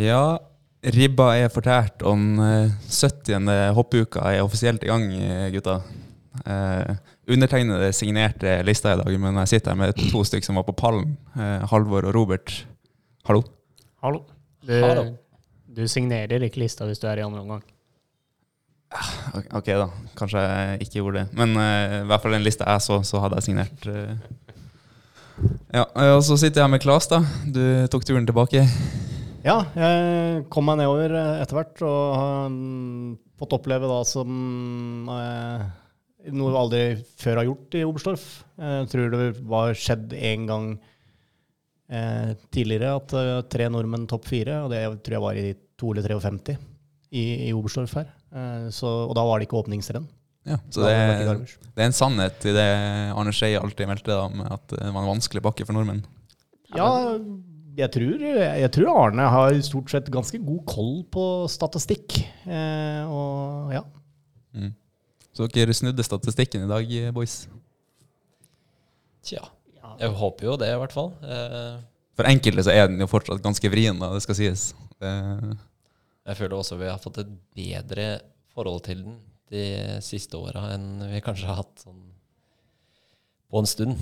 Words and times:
Ja, 0.00 0.38
ribba 0.96 1.34
er 1.36 1.50
fortært, 1.52 2.00
og 2.08 2.16
den 2.16 2.40
eh, 2.40 2.76
70. 2.88 3.50
hoppuka 3.76 4.22
er 4.32 4.44
offisielt 4.44 4.84
i 4.86 4.88
gang, 4.88 5.06
eh, 5.12 5.48
gutta. 5.52 5.80
Eh, 6.46 6.94
undertegnede 7.30 7.90
signerte 7.92 8.60
lista 8.64 8.94
i 8.94 9.00
dag, 9.02 9.16
men 9.20 9.40
jeg 9.42 9.54
sitter 9.54 9.74
her 9.74 9.80
med 9.80 9.98
to 10.12 10.22
stykker 10.24 10.46
som 10.46 10.60
var 10.60 10.64
på 10.68 10.76
pallen. 10.78 11.16
Eh, 11.36 11.66
Halvor 11.68 12.08
og 12.08 12.14
Robert. 12.16 12.54
Hallo. 13.28 13.44
Hallo. 14.02 14.22
Du, 14.64 14.72
Hallo. 14.80 15.04
du 15.68 15.84
signerer 15.88 16.42
ikke 16.46 16.62
lista 16.62 16.88
hvis 16.88 17.00
du 17.00 17.06
er 17.10 17.20
i 17.20 17.26
andre 17.26 17.44
omgang. 17.44 17.62
Ok, 19.36 19.44
ok 19.60 19.68
da, 19.78 19.86
kanskje 20.18 20.40
jeg 20.42 20.80
ikke 20.86 20.96
gjorde 20.98 21.20
det. 21.20 21.36
Men 21.38 21.54
uh, 21.54 22.00
i 22.00 22.08
hvert 22.10 22.24
fall 22.24 22.34
den 22.34 22.46
lista 22.46 22.66
jeg 22.66 22.82
så, 22.82 23.02
så 23.06 23.20
hadde 23.22 23.38
jeg 23.38 23.46
signert. 23.50 23.86
Uh. 23.86 24.16
Ja, 25.72 25.84
eh, 25.84 26.10
Og 26.16 26.24
så 26.26 26.36
sitter 26.40 26.60
jeg 26.60 26.66
her 26.66 26.72
med 26.72 26.82
Klas, 26.82 27.06
da. 27.08 27.22
Du 27.46 27.62
tok 27.92 28.04
turen 28.04 28.26
tilbake. 28.26 28.64
Ja, 29.40 29.56
jeg 29.72 30.44
kom 30.52 30.66
meg 30.68 30.82
nedover 30.82 31.14
eh, 31.16 31.40
etter 31.40 31.56
hvert 31.56 31.80
og 31.86 32.00
har 32.18 32.50
mm, 32.52 33.12
fått 33.40 33.54
oppleve 33.56 33.88
da 33.88 34.00
som 34.04 35.08
eh, 35.14 35.62
noe 36.36 36.52
vi 36.52 36.60
aldri 36.60 36.82
før 37.20 37.40
har 37.40 37.48
gjort 37.48 37.76
i 37.78 37.84
Oberstdorf. 37.88 38.26
Jeg 38.60 38.90
tror 38.92 39.14
det 39.14 39.30
var 39.48 39.78
skjedd 39.78 40.12
en 40.12 40.46
gang 40.50 40.68
eh, 41.88 42.36
tidligere 42.52 42.92
at 42.98 43.16
eh, 43.16 43.32
tre 43.52 43.70
nordmenn 43.72 44.08
topp 44.10 44.28
fire, 44.28 44.60
og 44.66 44.74
det 44.74 44.84
tror 45.00 45.16
jeg 45.16 45.24
var 45.24 45.40
i 45.40 45.48
2 45.80 45.94
eller 45.94 46.16
53 46.20 46.56
i, 47.10 47.24
i 47.48 47.52
Oberstdorf 47.56 47.96
her. 47.96 48.10
Eh, 48.36 48.66
så, 48.76 48.92
og 49.08 49.16
da 49.16 49.24
var 49.24 49.40
det 49.40 49.48
ikke 49.48 49.62
åpningsrenn. 49.62 50.08
Ja, 50.48 50.56
så 50.72 50.84
det, 50.84 50.96
Garmisch. 51.28 51.56
det 51.76 51.82
er 51.82 51.90
en 51.90 51.96
sannhet 51.96 52.44
i 52.48 52.52
det 52.56 52.70
Arne 53.12 53.32
Skei 53.36 53.54
alltid 53.56 53.88
meldte, 53.88 54.16
om, 54.16 54.40
at 54.44 54.68
det 54.72 54.84
var 54.84 55.02
en 55.02 55.14
vanskelig 55.14 55.42
bakke 55.44 55.64
for 55.68 55.76
nordmenn. 55.76 56.04
Ja, 56.76 56.88
jeg 57.78 57.92
tror, 57.94 58.24
jeg 58.24 58.70
tror 58.74 58.90
Arne 59.04 59.28
har 59.32 59.56
stort 59.66 59.92
sett 59.92 60.10
ganske 60.12 60.40
god 60.42 60.64
koll 60.68 60.92
på 61.12 61.24
statistikk. 61.52 62.18
Eh, 62.46 63.02
og 63.06 63.72
ja. 63.74 63.84
Mm. 64.56 64.72
Så 65.36 65.46
dere 65.54 65.76
snudde 65.76 66.04
statistikken 66.06 66.66
i 66.66 66.70
dag, 66.70 66.92
boys. 67.16 67.44
Ja. 69.30 69.44
Tja. 69.70 69.94
Jeg 70.00 70.16
håper 70.16 70.46
jo 70.48 70.58
det, 70.60 70.70
i 70.72 70.78
hvert 70.80 70.94
fall. 70.96 71.10
Eh, 71.22 71.80
For 72.18 72.28
enkelte 72.28 72.64
så 72.66 72.72
er 72.74 72.88
den 72.88 73.02
jo 73.02 73.08
fortsatt 73.10 73.42
ganske 73.44 73.70
vrien, 73.72 73.98
da, 74.00 74.12
det 74.14 74.22
skal 74.24 74.38
sies. 74.38 74.70
Eh. 75.04 75.50
Jeg 76.30 76.38
føler 76.38 76.56
også 76.56 76.78
vi 76.80 76.88
har 76.90 77.00
fått 77.02 77.20
et 77.22 77.34
bedre 77.56 78.06
forhold 78.54 78.82
til 78.86 79.04
den 79.06 79.18
de 79.50 79.98
siste 80.04 80.38
åra 80.38 80.68
enn 80.76 81.00
vi 81.10 81.20
kanskje 81.24 81.48
har 81.48 81.60
hatt 81.64 81.82
sånn 81.82 82.02
på 83.50 83.58
en 83.58 83.66
stund. 83.66 83.96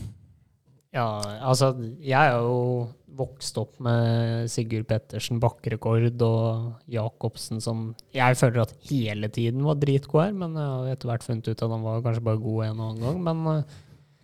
Ja, 0.94 1.06
altså, 1.44 1.74
jeg 2.00 2.16
er 2.16 2.38
jo 2.40 2.88
vokst 3.18 3.58
opp 3.60 3.80
med 3.82 4.46
Sigurd 4.48 4.86
Pettersen 4.88 5.40
bakkerekord 5.42 6.22
og 6.24 6.84
Jacobsen 6.88 7.60
som 7.60 7.90
jeg 8.14 8.38
føler 8.38 8.62
at 8.62 8.72
hele 8.88 9.28
tiden 9.34 9.66
var 9.66 9.80
dritgod 9.80 10.22
her, 10.22 10.36
men 10.36 10.54
jeg 10.56 10.68
har 10.70 10.92
etter 10.94 11.10
hvert 11.10 11.26
funnet 11.26 11.50
ut 11.50 11.56
at 11.58 11.74
han 11.74 11.84
var 11.84 12.04
kanskje 12.06 12.24
bare 12.28 12.40
god 12.44 12.62
en 12.68 12.78
og 12.78 12.86
annen 12.92 13.04
gang. 13.04 13.18
Men 13.26 13.50
eh, 13.52 13.74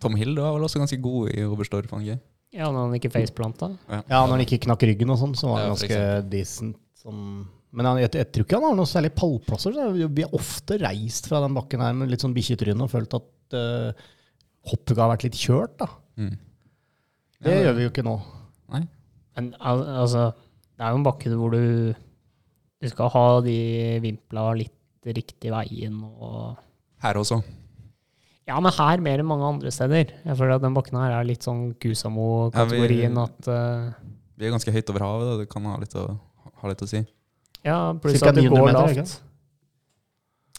Tom 0.01 0.17
Hill 0.17 0.33
var 0.39 0.55
vel 0.55 0.65
også 0.67 0.81
ganske 0.81 1.01
god 1.03 1.35
i 1.35 1.43
Oberstdorf, 1.45 1.91
var 1.91 2.07
ja, 2.55 2.69
når 2.71 2.87
han 2.87 2.95
ikke 2.95 3.11
faceplanta. 3.11 3.69
Ja, 3.89 4.21
når 4.23 4.37
han 4.37 4.43
ikke 4.45 4.61
knakk 4.63 4.85
ryggen 4.87 5.11
og 5.11 5.19
sånn, 5.19 5.35
så 5.35 5.49
var 5.49 5.59
han 5.59 5.67
Ja, 5.67 5.75
ganske 5.75 6.01
decent. 6.31 6.79
Sånn. 7.05 7.21
men 7.75 7.89
han, 7.89 7.99
jeg, 7.99 8.13
jeg 8.15 8.29
tror 8.31 8.45
ikke 8.47 8.57
han 8.57 8.67
har 8.69 8.77
noen 8.79 8.89
særlig 8.89 9.11
pallplasser. 9.17 9.75
så 9.75 10.07
Vi 10.07 10.23
har 10.23 10.35
ofte 10.37 10.79
reist 10.81 11.27
fra 11.29 11.41
den 11.43 11.57
bakken 11.57 11.83
her 11.83 11.93
med 11.97 12.09
litt 12.09 12.23
sånn 12.23 12.33
bikkjetryne 12.33 12.87
og 12.87 12.93
følt 12.93 13.13
at 13.17 13.57
uh, 13.59 14.07
hoppet 14.71 15.01
har 15.01 15.11
vært 15.11 15.27
litt 15.27 15.37
kjørt. 15.37 15.75
da. 15.83 15.89
Mm. 16.15 16.31
Det 17.45 17.53
Ja, 17.53 17.67
gjør 17.67 17.75
vi 17.77 17.85
jo 17.85 17.91
ikke 17.91 18.05
nå. 18.05 18.15
Nei. 18.73 18.81
Men 19.37 19.51
al 19.59 19.83
altså, 20.01 20.31
det 20.75 20.85
er 20.85 20.93
jo 20.93 21.01
en 21.01 21.05
bakke 21.05 21.33
hvor 21.37 21.53
du, 21.53 21.93
du 22.81 22.87
skal 22.89 23.11
ha 23.13 23.25
de 23.45 23.57
vimpla 24.03 24.47
litt 24.57 25.05
riktig 25.05 25.51
veien 25.53 25.99
og 26.09 26.55
Her 27.03 27.19
også. 27.21 27.37
Ja, 28.45 28.57
men 28.61 28.73
her 28.73 29.01
mer 29.01 29.21
enn 29.21 29.29
mange 29.29 29.45
andre 29.47 29.71
steder. 29.73 30.11
Jeg 30.25 30.37
føler 30.37 30.57
at 30.57 30.63
den 30.63 30.73
bakken 30.77 30.97
her 31.01 31.15
er 31.19 31.25
litt 31.25 31.45
sånn 31.45 31.71
Kusamo-kategorien 31.81 33.17
Ja, 33.17 33.25
at 33.25 33.49
uh, 33.49 34.09
Vi 34.37 34.45
er 34.45 34.53
ganske 34.53 34.73
høyt 34.73 34.89
over 34.93 35.05
havet, 35.05 35.29
da. 35.29 35.37
det 35.41 35.47
kan 35.49 35.65
ha 35.69 35.77
litt 35.81 35.95
å, 35.97 36.05
ha 36.61 36.71
litt 36.71 36.83
å 36.85 36.89
si. 36.89 37.01
Ja, 37.65 37.77
pluss 37.97 38.19
Cirka 38.19 38.29
at 38.33 38.37
det 38.37 38.45
900 38.45 38.53
går 38.53 38.67
meter, 38.69 39.01
lavt. 39.01 39.15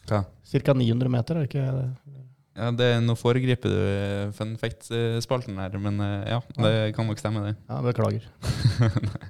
Ca. 0.06 0.74
900 0.74 1.12
meter, 1.14 1.38
er 1.38 1.46
det 1.46 1.50
ikke 1.50 1.66
det? 1.76 2.25
Ja, 2.56 2.70
det, 2.72 2.86
er 2.88 3.02
Nå 3.04 3.14
foregriper 3.20 3.72
du 3.72 3.76
eh, 3.76 4.30
fun 4.36 4.54
fact-spalten 4.60 5.58
her, 5.60 5.76
men 5.82 6.00
eh, 6.00 6.30
ja, 6.32 6.40
det 6.56 6.74
kan 6.96 7.08
nok 7.08 7.20
stemme, 7.20 7.42
det. 7.44 7.54
Ja, 7.68 7.82
Beklager. 7.84 8.24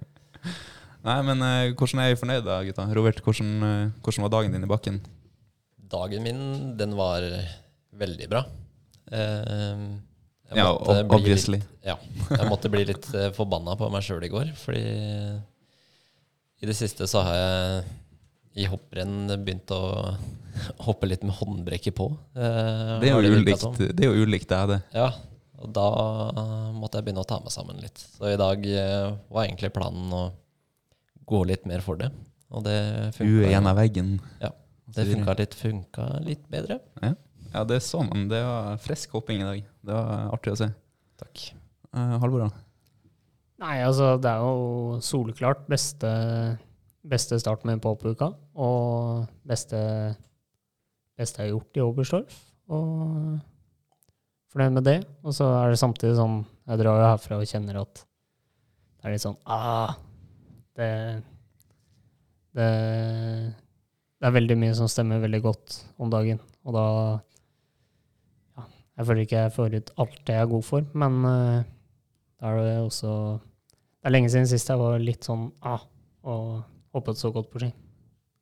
Nei, 1.07 1.17
men 1.27 1.43
eh, 1.43 1.73
hvordan 1.75 2.03
er 2.05 2.13
vi 2.13 2.21
fornøyd 2.21 2.47
da, 2.47 2.61
gutta? 2.67 2.87
Robert, 2.95 3.23
hvordan, 3.27 3.91
hvordan 3.99 4.27
var 4.27 4.35
dagen 4.37 4.55
din 4.55 4.67
i 4.67 4.71
bakken? 4.71 5.01
Dagen 5.91 6.23
min, 6.23 6.41
den 6.79 6.95
var 6.99 7.27
veldig 7.99 8.31
bra. 8.31 8.47
Jeg 9.11 10.59
Ja, 10.59 10.71
obviously. 10.71 11.59
Litt, 11.59 11.77
ja, 11.87 11.99
jeg 12.31 12.47
måtte 12.51 12.71
bli 12.71 12.85
litt 12.87 13.07
forbanna 13.35 13.75
på 13.79 13.91
meg 13.91 14.07
sjøl 14.07 14.23
i 14.27 14.31
går, 14.31 14.55
fordi 14.59 14.83
i 16.63 16.69
det 16.71 16.75
siste 16.79 17.07
så 17.11 17.23
har 17.27 17.39
jeg 17.39 17.87
i 18.57 18.67
hopprenn 18.71 19.29
begynt 19.45 19.71
å 19.75 19.81
hoppe 20.87 21.09
litt 21.11 21.25
med 21.27 21.37
håndbrekket 21.37 21.97
på. 21.99 22.09
Eh, 22.37 22.93
Det 23.03 23.11
er 23.11 23.17
jo 23.17 23.41
ulikt, 23.41 23.67
det 23.97 24.07
er 24.07 24.13
jo 24.13 24.25
ulikt 24.27 24.49
deg, 24.53 24.71
det. 24.73 24.79
Ja, 24.97 25.11
og 25.61 25.73
da 25.77 25.87
måtte 26.77 26.99
jeg 27.01 27.07
begynne 27.09 27.25
å 27.25 27.29
ta 27.29 27.39
meg 27.45 27.53
sammen 27.55 27.81
litt. 27.83 28.01
Så 28.17 28.33
i 28.33 28.39
dag 28.41 28.65
eh, 28.69 29.11
var 29.33 29.45
egentlig 29.47 29.73
planen 29.77 30.13
å 30.17 30.25
gå 31.29 31.43
litt 31.49 31.65
mer 31.69 31.83
for 31.85 32.01
det. 32.01 32.11
Og 32.55 32.63
det 32.65 32.77
Huet 33.19 33.49
Uen 33.51 33.67
av 33.69 33.77
veggen. 33.81 34.17
Ja, 34.41 34.53
det 34.95 35.09
funka 35.11 35.35
litt, 35.41 35.57
funka 35.59 36.05
litt 36.25 36.45
bedre. 36.53 36.81
Ja, 37.53 37.65
det 37.67 37.81
så 37.85 38.03
man. 38.07 38.29
Det 38.31 38.39
var 38.45 38.77
frisk 38.85 39.17
hopping 39.17 39.41
i 39.43 39.49
dag. 39.49 39.65
Det 39.87 39.97
var 39.97 40.31
artig 40.37 40.53
å 40.55 40.59
se. 40.61 40.69
Takk. 41.21 41.49
Eh, 41.97 42.15
Halvor, 42.23 42.47
da? 42.47 42.63
Nei, 43.65 43.79
altså, 43.87 44.15
det 44.21 44.29
er 44.29 44.43
jo 44.45 44.99
soleklart 45.03 45.63
beste, 45.73 46.11
beste 47.11 47.39
start 47.41 47.65
med 47.69 47.83
pop-uka. 47.83 48.31
Og 48.59 49.27
beste, 49.47 49.79
beste 51.19 51.43
jeg 51.43 51.51
har 51.51 51.55
gjort 51.55 51.79
i 51.79 51.85
Oberstdorf. 51.85 52.41
Og 52.73 53.39
fornøyd 54.53 54.77
med 54.79 54.87
det. 54.89 54.99
Og 55.23 55.37
så 55.37 55.49
er 55.61 55.73
det 55.73 55.81
samtidig 55.83 56.17
sånn 56.19 56.43
Jeg 56.67 56.81
drar 56.81 56.99
jo 56.99 57.09
herfra 57.13 57.39
og 57.39 57.49
kjenner 57.51 57.83
at 57.85 58.03
det 58.97 59.07
er 59.07 59.13
litt 59.15 59.23
sånn 59.23 59.37
ah, 59.45 59.93
det, 60.75 60.91
det 62.57 62.71
Det 64.17 64.27
er 64.27 64.35
veldig 64.35 64.57
mye 64.59 64.75
som 64.75 64.91
stemmer 64.91 65.23
veldig 65.23 65.43
godt 65.45 65.77
om 66.03 66.11
dagen. 66.11 66.41
Og 66.67 66.75
da 66.75 66.87
ja, 68.57 68.65
Jeg 68.99 69.09
føler 69.11 69.27
ikke 69.27 69.43
jeg 69.45 69.57
får 69.59 69.77
ut 69.77 69.93
alt 70.03 70.23
det 70.25 70.39
jeg 70.39 70.47
er 70.47 70.55
god 70.55 70.65
for, 70.67 70.89
men 70.95 71.21
uh, 71.23 71.61
da 72.41 72.51
er 72.51 72.65
det 72.65 72.79
også 72.81 73.13
Det 73.37 74.09
er 74.09 74.17
lenge 74.17 74.33
siden 74.33 74.51
sist 74.51 74.73
jeg 74.73 74.81
var 74.81 74.99
litt 75.03 75.29
sånn 75.29 75.51
ah, 75.63 75.85
og 76.27 76.65
hoppet 76.97 77.21
så 77.21 77.33
godt 77.35 77.51
på 77.53 77.63
ski. 77.63 77.71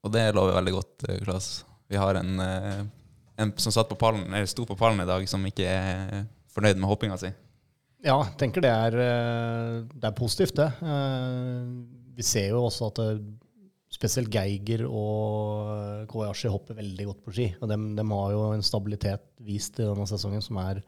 Og 0.05 0.13
det 0.13 0.27
lover 0.37 0.59
veldig 0.59 0.75
godt, 0.75 1.07
eh, 1.09 1.21
Klas. 1.25 1.65
Vi 1.89 2.01
har 2.01 2.19
en, 2.21 2.41
eh, 2.41 2.83
en 3.39 3.53
som 3.57 3.73
satt 3.73 3.89
på 3.89 3.99
pallen, 4.01 4.27
eller 4.29 4.47
sto 4.47 4.67
på 4.67 4.77
pallen 4.77 5.01
i 5.01 5.09
dag, 5.09 5.29
som 5.29 5.45
ikke 5.45 5.67
er 5.67 6.27
fornøyd 6.55 6.77
med 6.77 6.89
hoppinga 6.89 7.19
si. 7.19 7.33
Ja, 8.05 8.19
jeg 8.21 8.37
tenker 8.39 8.61
det 8.61 8.71
er, 8.71 8.99
eh, 9.01 9.83
det 9.95 10.05
er 10.05 10.19
positivt, 10.19 10.55
det. 10.57 10.71
Vi 12.15 12.23
ser 12.23 12.49
jo 12.51 12.67
også 12.69 12.93
at 12.93 13.21
spesielt 13.95 14.31
Geiger 14.31 14.85
og 14.89 16.07
Kobayashi 16.11 16.51
hopper 16.51 16.75
veldig 16.75 17.07
godt 17.07 17.25
på 17.25 17.33
ski. 17.33 17.47
Og 17.61 17.69
de, 17.69 18.05
har 18.11 18.31
jo 18.35 18.53
en 18.53 18.63
stabilitet 18.63 19.23
vist 19.41 19.79
i 19.79 19.87
denne 19.87 20.07
sesongen 20.07 20.43
som 20.43 20.59
er 20.59 20.83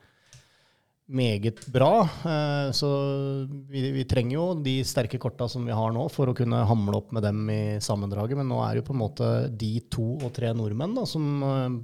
meget 1.08 1.61
bra. 1.73 2.03
Eh, 2.26 2.70
Så 2.75 2.88
vi, 3.70 3.91
vi 3.94 4.05
trenger 4.05 4.35
jo 4.35 4.47
de 4.62 4.79
sterke 4.85 5.19
korta 5.23 5.49
som 5.49 5.64
vi 5.67 5.73
har 5.76 5.93
nå, 5.94 6.06
for 6.11 6.26
å 6.31 6.35
kunne 6.37 6.64
hamle 6.67 6.97
opp 6.99 7.12
med 7.14 7.23
dem 7.23 7.44
i 7.50 7.61
sammendraget. 7.82 8.37
Men 8.41 8.49
nå 8.50 8.61
er 8.64 8.75
det 8.75 8.82
jo 8.82 8.88
på 8.91 8.97
en 8.97 9.03
måte 9.05 9.29
de 9.56 9.75
to 9.93 10.17
og 10.19 10.32
tre 10.35 10.50
nordmenn 10.56 10.97
da, 10.99 11.05
som, 11.06 11.29
eh, 11.43 11.76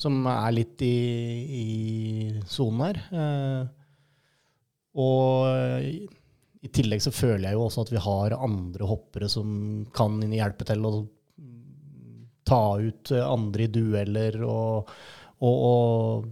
som 0.00 0.26
er 0.26 0.52
litt 0.56 0.82
i, 0.82 2.40
sonen 2.50 2.86
her. 2.88 3.02
Eh, 3.12 3.68
Og 4.98 5.46
i- 5.86 6.08
tillegg 6.74 6.98
så 7.00 7.12
føler 7.14 7.44
jeg 7.46 7.54
jo 7.54 7.62
også 7.68 7.82
at 7.86 7.90
vi 7.94 8.00
har 8.02 8.34
andre 8.34 8.84
hoppere 8.90 9.28
som 9.30 9.86
kan 9.94 10.18
hjelpe 10.20 10.66
til 10.66 10.82
å 10.84 11.08
ta 12.44 12.74
ut 12.82 13.12
andre 13.14 13.62
i 13.62 13.70
dueller 13.70 14.42
og, 14.42 14.90
og, 15.40 15.56
og 15.70 16.26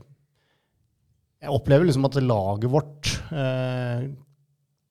Jeg 1.39 1.55
opplever 1.55 1.87
liksom 1.87 2.09
at 2.09 2.19
laget 2.23 2.73
vårt, 2.73 3.13
eh, 3.31 4.09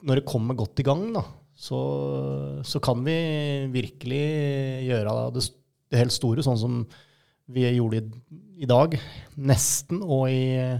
når 0.07 0.21
det 0.21 0.29
kommer 0.29 0.55
godt 0.55 0.79
i 0.79 0.85
gang, 0.87 1.09
da, 1.15 1.25
så, 1.57 1.79
så 2.63 2.79
kan 2.83 3.01
vi 3.03 3.17
virkelig 3.73 4.23
gjøre 4.85 5.15
det, 5.35 5.43
det 5.91 6.01
helt 6.03 6.15
store, 6.15 6.45
sånn 6.45 6.59
som 6.61 6.79
vi 7.51 7.65
gjorde 7.65 8.01
i, 8.01 8.03
i 8.63 8.69
dag. 8.69 8.95
Nesten. 9.39 10.03
Og 10.03 10.29
i, 10.31 10.77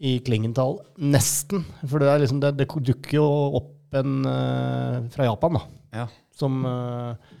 i 0.00 0.16
Klingenthal. 0.24 0.78
Nesten. 1.02 1.66
For 1.84 2.00
det, 2.00 2.08
er 2.08 2.24
liksom, 2.24 2.40
det, 2.42 2.54
det 2.58 2.68
dukker 2.70 3.18
jo 3.18 3.28
opp 3.60 4.00
en 4.00 4.20
eh, 4.30 4.98
fra 5.12 5.26
Japan, 5.26 5.58
da. 5.58 5.64
Ja. 6.00 6.06
Som 6.38 6.62
eh, 6.64 7.34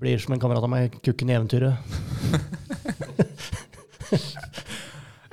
blir 0.00 0.20
som 0.22 0.36
en 0.36 0.42
kamerat 0.42 0.64
av 0.64 0.72
meg, 0.72 1.00
kukken 1.04 1.32
i 1.32 1.38
eventyret. 1.38 3.24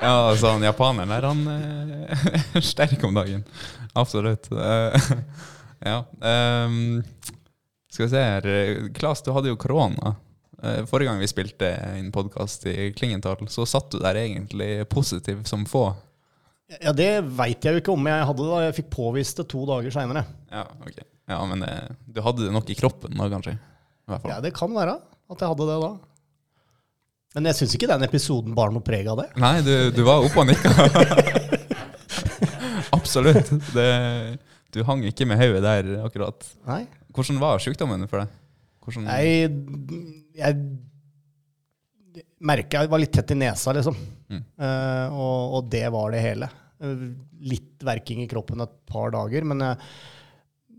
Ja, 0.03 0.29
altså, 0.29 0.51
han 0.51 0.65
japaneren 0.65 1.11
der, 1.13 1.27
han 1.29 1.43
eh, 1.47 2.23
er 2.59 2.65
sterk 2.65 3.03
om 3.07 3.15
dagen. 3.15 3.45
Absolutt. 3.95 4.49
Eh, 4.51 5.11
ja. 5.89 6.01
Um, 6.19 7.03
skal 7.93 8.05
vi 8.05 8.11
se 8.11 8.23
her. 8.23 8.47
Klas, 8.97 9.23
du 9.23 9.31
hadde 9.35 9.53
jo 9.53 9.59
korona. 9.59 10.15
Eh, 10.59 10.81
Forrige 10.89 11.11
gang 11.11 11.21
vi 11.23 11.29
spilte 11.31 11.71
en 11.93 12.11
podkast 12.11 12.67
i 12.67 12.91
Klingenthal, 12.97 13.47
så 13.53 13.67
satt 13.69 13.93
du 13.93 14.01
der 14.03 14.19
egentlig 14.19 14.89
positiv 14.91 15.45
som 15.47 15.63
få. 15.69 15.91
Ja, 16.81 16.91
det 16.95 17.11
veit 17.37 17.63
jeg 17.63 17.77
jo 17.77 17.83
ikke 17.83 17.95
om 17.95 18.07
jeg 18.09 18.27
hadde 18.27 18.47
da. 18.49 18.61
Jeg 18.67 18.77
fikk 18.81 18.93
påvist 18.95 19.39
det 19.39 19.47
to 19.51 19.63
dager 19.69 19.93
seinere. 19.93 20.25
Ja, 20.51 20.65
okay. 20.81 21.05
Ja, 21.31 21.39
men 21.47 21.63
du 22.09 22.19
hadde 22.25 22.43
det 22.43 22.51
nok 22.51 22.67
i 22.71 22.75
kroppen 22.75 23.15
da, 23.15 23.29
kanskje? 23.31 23.55
I. 23.55 24.17
Ja, 24.27 24.41
det 24.43 24.51
kan 24.57 24.73
være 24.75 24.97
at 25.31 25.39
jeg 25.39 25.53
hadde 25.53 25.67
det 25.69 25.77
da. 25.79 25.91
Men 27.33 27.49
jeg 27.49 27.57
syns 27.57 27.73
ikke 27.77 27.89
den 27.89 28.05
episoden 28.05 28.53
bar 28.57 28.73
noe 28.73 28.85
preg 28.85 29.07
av 29.09 29.23
det. 29.23 29.29
Nei, 29.41 29.55
du, 29.65 29.73
du 29.95 30.03
var 30.05 30.21
oppe 30.21 30.43
og 30.43 30.49
nikka. 30.51 30.69
Absolutt. 32.97 33.49
Det, 33.73 33.87
du 34.73 34.83
hang 34.85 35.01
ikke 35.09 35.25
med 35.29 35.41
hodet 35.41 35.63
der 35.65 35.91
akkurat. 36.05 36.45
Nei. 36.69 36.83
Hvordan 37.13 37.41
var 37.41 37.61
sykdommen 37.63 38.05
for 38.09 38.21
deg? 38.21 38.39
Hvordan, 38.83 39.09
Jeg, 39.17 39.49
jeg 40.37 40.59
merka 42.43 42.83
jeg 42.83 42.91
var 42.91 43.01
litt 43.01 43.13
tett 43.15 43.33
i 43.33 43.39
nesa, 43.39 43.73
liksom. 43.73 43.97
Mm. 44.29 44.43
Uh, 44.59 45.07
og, 45.17 45.57
og 45.57 45.69
det 45.73 45.85
var 45.93 46.13
det 46.13 46.21
hele. 46.21 46.49
Litt 47.49 47.85
verking 47.85 48.21
i 48.21 48.29
kroppen 48.29 48.61
et 48.61 48.75
par 48.89 49.13
dager, 49.15 49.45
men 49.47 49.63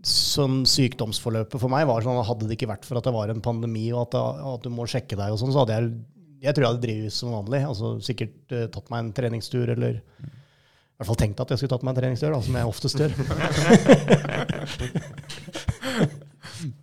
sånn 0.05 0.63
sykdomsforløpet 0.69 1.57
for 1.59 1.71
meg 1.71 1.87
var 1.89 2.03
sånn 2.05 2.19
at 2.21 2.27
hadde 2.29 2.47
det 2.47 2.59
ikke 2.59 2.69
vært 2.69 2.85
for 2.85 2.99
at 2.99 3.07
det 3.07 3.15
var 3.15 3.31
en 3.33 3.41
pandemi 3.43 3.87
og 3.89 4.03
at, 4.05 4.19
at 4.53 4.67
du 4.67 4.69
må 4.71 4.85
sjekke 4.89 5.17
deg 5.17 5.33
og 5.33 5.39
sånn, 5.41 5.53
så 5.55 5.63
hadde 5.63 5.79
jeg 5.79 5.95
jeg 6.45 6.55
tror 6.55 6.63
jeg 6.65 6.71
hadde 6.71 6.85
drevet 6.85 7.13
som 7.15 7.33
vanlig. 7.35 7.61
altså 7.67 7.91
Sikkert 8.05 8.55
uh, 8.55 8.65
tatt 8.73 8.91
meg 8.93 8.99
en 9.03 9.13
treningstur, 9.17 9.65
eller 9.73 9.99
i 9.99 11.01
hvert 11.01 11.09
fall 11.09 11.19
tenkt 11.19 11.41
at 11.43 11.51
jeg 11.51 11.59
skulle 11.59 11.73
tatt 11.75 11.83
meg 11.83 11.91
en 11.95 11.99
treningstur, 11.99 12.31
da, 12.31 12.39
som 12.45 12.55
jeg 12.55 12.71
oftest 12.71 13.01
gjør. 13.01 13.11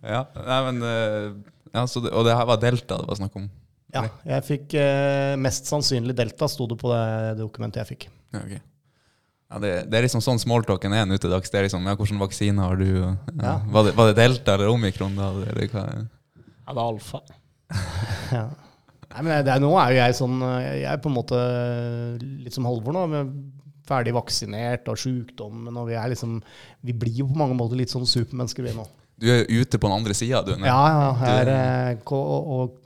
Ja, 0.03 0.21
nei, 0.37 0.59
men 0.67 0.83
uh, 0.85 1.33
ja, 1.73 1.81
så 1.89 1.99
det, 2.03 2.11
Og 2.15 2.23
det 2.27 2.35
her 2.37 2.45
var 2.47 2.59
delta 2.61 2.99
det 3.01 3.09
var 3.09 3.17
snakk 3.19 3.33
om? 3.39 3.47
Ja, 3.93 4.05
jeg 4.25 4.45
fikk 4.47 4.75
uh, 4.79 5.33
mest 5.41 5.67
sannsynlig 5.69 6.15
delta, 6.17 6.47
sto 6.49 6.65
det 6.69 6.77
på 6.81 6.89
det 6.89 7.35
dokumentet 7.41 7.83
jeg 7.83 7.91
fikk. 7.93 8.07
Ja, 8.33 8.41
ok. 8.41 8.53
Ja, 9.53 9.59
det, 9.61 9.71
det 9.91 9.99
er 9.99 10.07
liksom 10.07 10.23
sånn 10.25 10.41
smalltalken 10.41 10.95
er 10.97 11.05
nå 11.05 11.19
til 11.21 11.29
dags. 11.29 11.51
Det 11.53 11.59
er 11.59 11.67
liksom, 11.67 11.85
ja, 11.85 11.93
Hvilken 11.99 12.21
vaksine 12.23 12.63
har 12.65 12.79
du? 12.79 12.87
Ja. 12.89 13.11
Ja. 13.37 13.53
Var, 13.75 13.85
det, 13.85 13.93
var 13.99 14.09
det 14.09 14.15
delta 14.17 14.55
eller 14.55 14.73
omikron? 14.73 15.13
da? 15.19 15.29
Eller 15.51 15.69
hva? 15.69 15.83
Ja, 15.93 16.73
det 16.73 16.77
er 16.77 16.85
alfa. 16.87 17.23
Ja. 18.33 18.47
Nei, 19.13 19.25
men 19.25 19.35
er, 19.45 19.61
nå 19.61 19.69
er 19.77 19.93
jo 19.93 19.99
jeg 19.99 20.15
sånn 20.17 20.39
eh, 20.47 20.69
Jeg 20.81 20.89
er 20.89 21.01
på 21.03 21.11
en 21.11 21.17
måte 21.19 21.39
litt 22.21 22.55
som 22.55 22.65
Halvor 22.69 22.95
nå. 22.95 23.05
med 23.11 23.33
Ferdig 23.83 24.13
vaksinert 24.15 24.87
og 24.87 24.99
sjukdommen, 24.99 25.75
og 25.75 25.89
vi 25.89 25.97
er 25.99 26.13
liksom 26.13 26.37
Vi 26.87 26.95
blir 26.95 27.23
jo 27.23 27.27
på 27.29 27.39
mange 27.41 27.57
måter 27.59 27.79
litt 27.79 27.91
sånn 27.93 28.07
supermennesker, 28.09 28.65
vi 28.65 28.75
nå. 28.77 28.87
Du 29.19 29.27
er 29.29 29.43
ute 29.45 29.77
på 29.77 29.89
den 29.89 29.97
andre 29.97 30.15
sida, 30.17 30.41
du. 30.45 30.55
nå. 30.55 30.65
Ja, 30.67 30.79
ja. 30.89 31.11
her, 31.19 31.51
er, 31.51 31.91
eh, 31.93 32.15
og, 32.15 32.47
og 32.55 32.79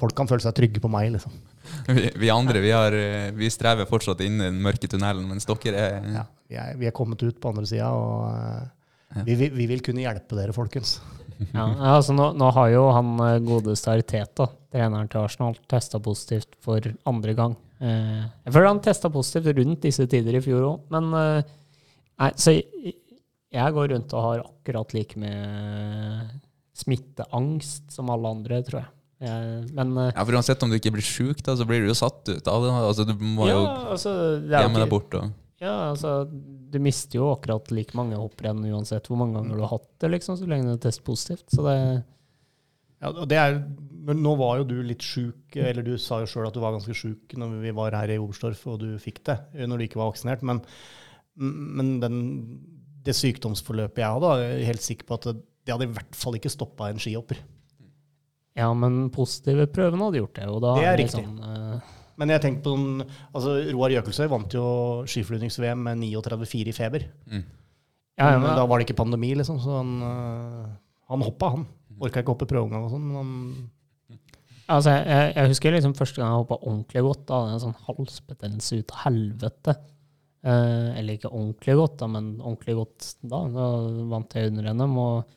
folk 0.00 0.14
kan 0.16 0.30
føle 0.30 0.44
seg 0.44 0.54
trygge 0.56 0.82
på 0.82 0.90
meg, 0.92 1.10
liksom. 1.16 1.34
Vi, 1.96 2.10
vi 2.20 2.28
andre 2.28 2.60
vi, 2.60 2.70
har, 2.76 2.92
eh, 2.92 3.30
vi 3.32 3.48
strever 3.48 3.88
fortsatt 3.88 4.20
inn 4.20 4.36
i 4.36 4.44
den 4.44 4.58
mørke 4.62 4.88
tunnelen, 4.90 5.24
mens 5.30 5.48
dere 5.48 5.80
er 5.80 6.08
Ja, 6.12 6.24
vi, 6.44 6.58
er, 6.60 6.74
vi 6.76 6.88
er 6.90 6.94
kommet 6.96 7.22
ut 7.24 7.38
på 7.40 7.50
andre 7.50 7.64
sida, 7.68 7.88
og 7.96 8.28
eh, 8.28 9.22
vi, 9.24 9.36
vi, 9.40 9.48
vi 9.56 9.68
vil 9.72 9.82
kunne 9.84 10.04
hjelpe 10.04 10.36
dere, 10.36 10.52
folkens. 10.56 10.98
Ja, 11.54 11.66
altså 11.96 12.14
nå, 12.16 12.30
nå 12.38 12.48
har 12.56 12.70
jo 12.72 12.84
han 12.94 13.12
eh, 13.24 13.40
godeste 13.44 13.92
Arteta, 13.94 14.48
treneren 14.74 15.10
til 15.10 15.22
Arsenal, 15.22 15.58
testa 15.70 16.00
positivt 16.02 16.56
for 16.64 16.84
andre 17.10 17.34
gang. 17.38 17.56
Eh, 17.80 18.24
jeg 18.46 18.54
føler 18.54 18.70
han 18.70 18.82
testa 18.84 19.10
positivt 19.12 19.54
rundt 19.58 19.84
disse 19.86 20.06
tider 20.10 20.38
i 20.38 20.42
fjor 20.44 20.66
òg, 20.70 20.88
men 20.94 21.10
eh, 21.20 21.52
nei, 22.22 22.32
så 22.40 22.56
jeg, 22.56 22.96
jeg 23.54 23.76
går 23.76 23.92
rundt 23.94 24.16
og 24.16 24.26
har 24.28 24.44
akkurat 24.46 24.96
like 24.96 25.20
med 25.20 26.34
smitteangst 26.74 27.94
som 27.94 28.10
alle 28.10 28.34
andre, 28.34 28.58
tror 28.66 28.80
jeg. 28.80 28.90
men 29.78 29.92
Ja, 30.08 30.24
for 30.24 30.34
Uansett 30.34 30.62
om 30.66 30.72
du 30.72 30.74
ikke 30.80 30.90
blir 30.96 31.06
sjuk, 31.06 31.38
så 31.38 31.66
blir 31.68 31.84
du 31.84 31.92
jo 31.92 31.94
satt 31.94 32.26
ut 32.26 32.50
av 32.50 32.66
det. 32.66 32.72
Altså, 32.74 33.06
Du 33.06 33.14
må 33.14 33.46
ja, 33.46 33.54
jo 33.54 33.68
altså, 33.94 34.14
det 34.42 34.56
jo 34.56 34.64
gjemme 34.64 34.82
deg 34.82 34.90
bort. 34.90 35.14
Og, 35.20 35.30
ja, 35.64 35.74
altså, 35.90 36.26
du 36.28 36.76
mister 36.82 37.18
jo 37.18 37.30
akkurat 37.32 37.70
like 37.74 37.96
mange 37.96 38.18
hopprenn 38.20 38.64
uansett 38.68 39.08
hvor 39.08 39.20
mange 39.20 39.38
ganger 39.38 39.56
du 39.56 39.64
har 39.64 39.72
hatt 39.76 39.88
det, 40.02 40.10
liksom, 40.16 40.36
så 40.40 40.48
lenge 40.50 40.68
det 40.68 40.76
er 40.78 40.84
testpositivt. 40.88 41.46
Så 41.54 41.64
det 41.66 41.78
Ja, 43.04 43.10
og 43.10 43.24
det 43.28 43.38
er, 43.40 43.56
men 44.08 44.20
nå 44.24 44.34
var 44.40 44.60
jo 44.60 44.68
du 44.68 44.76
litt 44.86 45.04
sjuk, 45.04 45.56
eller 45.56 45.84
du 45.86 45.94
sa 46.00 46.20
jo 46.22 46.28
sjøl 46.30 46.48
at 46.48 46.56
du 46.56 46.60
var 46.62 46.76
ganske 46.76 46.96
sjuk 46.96 47.34
når 47.40 47.58
vi 47.64 47.74
var 47.76 47.96
her 47.96 48.14
i 48.14 48.20
Oberstdorf 48.20 48.62
og 48.72 48.78
du 48.84 48.92
fikk 49.02 49.22
det, 49.28 49.38
når 49.64 49.80
du 49.80 49.86
ikke 49.88 50.00
var 50.00 50.12
vaksinert. 50.12 50.44
Men, 50.46 50.62
men 51.40 51.96
den, 52.04 52.20
det 53.04 53.16
sykdomsforløpet 53.18 54.04
jeg 54.04 54.18
hadde, 54.18 54.36
er 54.36 54.54
jeg 54.58 54.70
helt 54.72 54.86
sikker 54.86 55.08
på 55.08 55.18
at 55.18 55.28
det, 55.30 55.36
det 55.64 55.76
hadde 55.76 55.88
i 55.88 55.96
hvert 55.96 56.16
fall 56.18 56.38
ikke 56.38 56.52
stoppa 56.52 56.92
en 56.92 57.00
skihopper. 57.00 57.40
Ja, 58.54 58.68
men 58.78 59.08
positive 59.14 59.66
prøvene 59.74 60.06
hadde 60.06 60.20
gjort 60.20 60.38
det. 60.38 60.48
Og 60.52 60.60
da 60.62 60.74
Det 60.78 60.86
er 60.86 60.98
det 60.98 61.06
riktig. 61.06 61.24
Sånn, 61.24 61.38
eh, 61.50 61.94
Men 62.20 62.30
jeg 62.30 62.44
tenker 62.44 62.64
på 62.64 62.74
den, 62.78 63.04
altså 63.34 63.56
Roar 63.72 63.92
Jøkelsøy 63.94 64.26
vant 64.30 64.54
jo 64.54 64.64
skiflygings-VM 65.10 65.80
med 65.88 66.02
39,4 66.04 66.70
i 66.70 66.76
feber. 66.76 67.06
mm. 67.30 67.44
ja, 68.20 68.32
ja, 68.34 68.38
men 68.38 68.52
da 68.54 68.66
var 68.70 68.78
det 68.78 68.88
ikke 68.88 69.00
pandemi, 69.02 69.32
liksom, 69.34 69.58
så 69.62 69.80
han, 69.80 69.94
øh, 70.06 70.68
han 71.10 71.24
hoppa, 71.26 71.54
han. 71.56 71.64
Orka 72.02 72.22
ikke 72.22 72.34
hoppe 72.34 72.50
prøveomgang 72.50 72.86
og 72.86 72.94
sånn, 72.94 73.08
men 73.08 73.18
han 73.20 73.32
altså, 74.68 74.94
jeg, 74.94 75.06
jeg, 75.08 75.32
jeg 75.36 75.52
husker 75.52 75.76
liksom 75.76 75.96
første 75.98 76.20
gang 76.20 76.30
jeg 76.30 76.44
hoppa 76.44 76.60
ordentlig 76.60 77.04
godt. 77.08 77.26
Da 77.28 77.40
hadde 77.40 77.50
jeg 77.50 77.58
en 77.58 77.64
sånn 77.66 77.84
halsbetennelse 77.88 78.80
ut 78.80 78.94
av 78.94 79.02
helvete. 79.04 79.76
Eh, 80.44 80.88
eller 81.00 81.16
ikke 81.16 81.32
ordentlig 81.32 81.76
godt, 81.80 81.98
da, 82.02 82.10
men 82.14 82.34
ordentlig 82.40 82.78
godt 82.80 83.10
da. 83.22 83.42
Da 83.54 83.68
vant 84.12 84.36
jeg 84.36 84.52
under 84.52 84.70
NM 84.76 84.98
og 85.00 85.36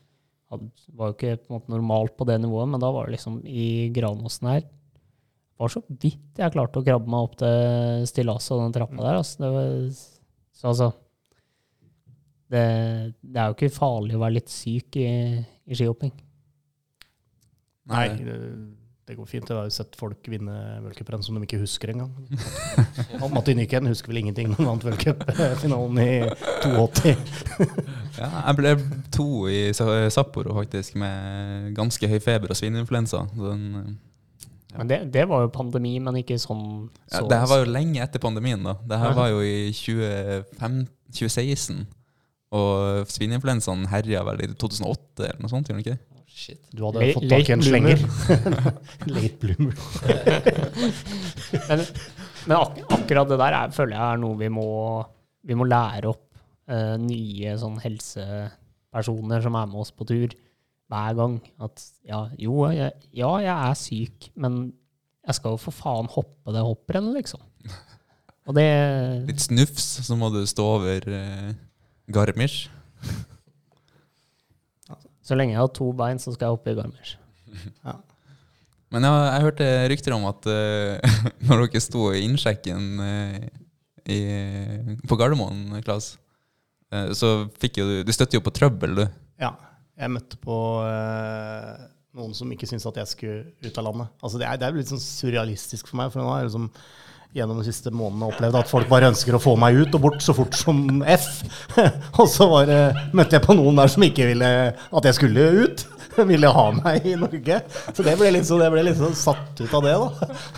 hadde, 0.52 0.72
var 1.00 1.12
jo 1.12 1.18
ikke 1.18 1.38
på 1.42 1.50
en 1.50 1.58
måte 1.58 1.74
normalt 1.74 2.18
på 2.20 2.28
det 2.28 2.40
nivået, 2.44 2.72
men 2.72 2.84
da 2.84 2.92
var 2.96 3.08
det 3.08 3.18
liksom 3.18 3.40
i 3.48 3.68
Granåsen 3.96 4.52
her 4.52 4.66
var 5.58 5.74
så 5.74 5.82
vidt 5.88 6.38
jeg 6.38 6.54
klarte 6.54 6.82
å 6.82 6.86
krabbe 6.86 7.10
meg 7.10 7.28
opp 7.28 7.36
til 7.42 8.08
stillaset 8.10 8.56
og 8.56 8.64
den 8.66 8.78
trappa 8.78 9.02
der. 9.02 9.20
Altså. 9.20 9.42
Det 9.42 9.52
var, 9.56 9.76
så 10.58 10.72
altså 10.72 10.90
det, 12.48 12.64
det 13.22 13.42
er 13.42 13.50
jo 13.50 13.58
ikke 13.58 13.76
farlig 13.76 14.18
å 14.18 14.24
være 14.24 14.38
litt 14.40 14.52
syk 14.54 15.00
i, 15.02 15.10
i 15.42 15.78
skihopping. 15.78 16.14
Nei, 17.88 18.08
det, 18.20 18.38
det 19.08 19.16
går 19.16 19.28
fint. 19.30 19.48
Jeg 19.48 19.56
har 19.56 19.68
jo 19.68 19.72
sett 19.72 19.96
folk 20.00 20.26
vinne 20.28 20.54
v-cuprenn 20.84 21.24
som 21.24 21.38
de 21.38 21.48
ikke 21.48 21.62
husker 21.62 21.94
engang. 21.94 22.12
Han 23.22 23.32
Matti 23.32 23.56
Nyken 23.56 23.88
husker 23.88 24.12
vel 24.12 24.20
ingenting 24.24 24.52
når 24.52 24.60
han 24.60 24.70
vant 24.74 24.88
v-cupfinalen 24.90 26.02
i 26.04 26.12
82. 26.68 27.16
Ja, 28.18 28.32
jeg 28.48 28.58
ble 28.58 28.72
to 29.14 29.28
i 29.46 29.60
Sapporo 29.78 30.56
faktisk 30.58 30.96
med 30.98 31.68
ganske 31.78 32.08
høy 32.10 32.18
feber 32.18 32.50
og 32.50 32.58
svineinfluensa. 32.58 33.28
Så 33.30 33.52
Den, 33.52 34.00
eh, 34.74 34.78
Men 34.80 34.90
det, 34.92 35.00
det 35.16 35.28
var 35.30 35.46
jo 35.46 35.54
pandemi, 35.54 35.96
men 36.04 36.20
ikke 36.22 36.40
sånn 36.42 36.66
ja, 37.12 37.24
det 37.28 37.40
her 37.44 37.52
var 37.52 37.64
jo 37.64 37.72
lenge 37.72 38.02
etter 38.04 38.24
pandemien. 38.24 38.64
da. 38.66 38.78
Det 38.88 39.00
her 39.02 39.16
var 39.18 39.32
jo 39.34 39.42
i 39.46 39.72
25, 39.76 40.84
2016. 41.12 41.86
Og 42.58 43.10
svineinfluensaen 43.12 43.90
herja 43.92 44.22
vel 44.28 44.46
i 44.46 44.54
2008 44.54 45.26
eller 45.26 45.42
noe 45.44 45.52
sånt? 45.52 45.68
gjorde 45.68 45.82
den 45.82 45.84
ikke 45.84 45.98
det? 45.98 46.18
Shit. 46.38 46.62
Du 46.70 46.84
hadde 46.86 47.02
Le 47.02 47.14
fått 47.16 47.26
tak 47.32 47.50
i 47.50 47.54
en 47.56 47.64
slenger. 47.66 48.04
Late 49.16 49.40
bloomer. 49.42 49.80
Men, 51.68 51.84
men 52.46 52.56
ak 52.60 52.78
akkurat 52.94 53.32
det 53.32 53.40
der 53.42 53.58
er, 53.58 53.74
føler 53.74 53.98
jeg 53.98 54.06
er 54.06 54.22
noe 54.22 54.38
vi 54.40 54.50
må, 54.54 54.68
vi 55.50 55.58
må 55.58 55.66
lære 55.68 56.12
opp 56.12 56.28
uh, 56.70 56.96
nye 57.02 57.56
sånn 57.60 57.80
helsepersoner 57.82 59.44
som 59.44 59.58
er 59.58 59.72
med 59.72 59.82
oss 59.82 59.92
på 59.96 60.08
tur, 60.08 60.36
hver 60.92 61.18
gang. 61.20 61.38
At 61.64 61.84
ja, 62.08 62.24
jo, 62.40 62.64
jeg, 62.72 62.96
ja, 63.16 63.32
jeg 63.44 63.54
er 63.56 63.78
syk, 63.80 64.30
men 64.36 64.60
jeg 65.28 65.40
skal 65.40 65.56
jo 65.56 65.62
for 65.62 65.76
faen 65.76 66.10
hoppe 66.12 66.56
det 66.56 66.64
hopprennet, 66.64 67.20
liksom. 67.20 67.44
Og 68.48 68.56
det 68.56 68.68
Litt 69.28 69.44
snufs, 69.44 69.88
så 70.08 70.16
må 70.16 70.30
du 70.32 70.40
stå 70.48 70.66
over 70.78 71.08
eh, 71.12 71.56
Garmisch. 72.16 72.70
Så 75.28 75.36
lenge 75.36 75.52
jeg 75.52 75.60
har 75.60 75.72
to 75.76 75.90
bein, 75.92 76.22
så 76.24 76.32
skal 76.32 76.48
jeg 76.48 76.56
hoppe 76.56 76.72
i 76.72 76.78
Garmisch. 76.78 77.18
Men 78.96 79.04
jeg, 79.04 79.24
jeg 79.28 79.44
hørte 79.44 79.66
rykter 79.92 80.16
om 80.16 80.28
at 80.30 80.48
uh, 80.48 81.18
når 81.50 81.66
dere 81.66 81.84
sto 81.84 82.06
i 82.16 82.24
innsjekken 82.24 82.86
uh, 83.04 83.48
i, 84.08 84.20
på 85.04 85.18
Gardermoen, 85.20 85.82
Klas, 85.84 86.14
uh, 86.96 87.12
så 87.12 87.50
fikk 87.60 87.82
jo 87.82 87.90
du 87.90 87.96
Du 88.08 88.14
støtter 88.16 88.40
jo 88.40 88.46
på 88.46 88.54
trøbbel, 88.56 89.02
du. 89.02 89.04
Ja. 89.44 89.52
Jeg 89.98 90.14
møtte 90.14 90.38
på 90.44 90.56
eh, 90.86 91.74
noen 92.18 92.34
som 92.38 92.52
ikke 92.54 92.68
syntes 92.70 92.86
at 92.90 93.00
jeg 93.02 93.10
skulle 93.12 93.40
ut 93.66 93.80
av 93.82 93.88
landet. 93.90 94.12
Altså 94.22 94.38
det, 94.42 94.48
er, 94.50 94.60
det 94.62 94.68
er 94.70 94.78
litt 94.78 94.92
sånn 94.94 95.02
surrealistisk 95.02 95.90
for 95.90 95.98
meg. 96.02 96.12
For 96.14 96.22
nå 96.22 96.30
har 96.32 96.44
jeg 96.44 96.50
liksom 96.52 96.68
gjennom 97.38 97.58
de 97.60 97.66
siste 97.68 97.92
månedene 97.94 98.30
opplevd 98.32 98.56
at 98.62 98.70
folk 98.72 98.88
bare 98.90 99.10
ønsker 99.12 99.36
å 99.36 99.42
få 99.44 99.54
meg 99.60 99.76
ut 99.82 99.96
og 99.98 100.02
bort 100.06 100.22
så 100.24 100.34
fort 100.38 100.56
som 100.58 100.78
F. 101.04 101.28
og 102.22 102.28
så 102.32 102.48
var, 102.50 102.70
det- 102.70 102.96
møtte 103.18 103.36
jeg 103.38 103.46
på 103.46 103.58
noen 103.58 103.78
der 103.82 103.90
som 103.94 104.06
ikke 104.08 104.30
ville 104.32 104.50
at 104.74 105.10
jeg 105.10 105.16
skulle 105.20 105.44
ut. 105.66 105.80
Ville 106.18 106.50
ha 106.50 106.64
meg 106.74 107.04
i 107.06 107.12
Norge. 107.20 107.60
Så 107.94 108.02
det 108.02 108.16
ble 108.18 108.32
litt 108.34 108.48
sånn, 108.48 108.64
jeg 108.66 108.74
ble 108.74 108.82
litt 108.88 108.98
sånn 108.98 109.14
satt 109.14 109.60
ut 109.62 109.74
av 109.78 109.84
det, 109.86 109.92
da. 110.02 110.10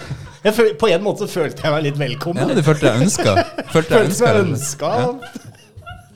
Jeg 0.46 0.56
føl, 0.56 0.70
på 0.80 0.88
en 0.88 1.04
måte 1.04 1.28
så 1.28 1.34
følte 1.42 1.66
jeg 1.66 1.74
meg 1.74 1.84
litt 1.84 1.98
velkommen. 2.00 2.48
Ja, 2.48 2.56
du 2.56 2.64
følte 2.64 2.88
deg 2.94 3.02
ønska? 3.04 3.34
Følte 3.74 4.00
deg 4.08 4.40
ønska? 4.40 4.88
Ja. 5.02 5.10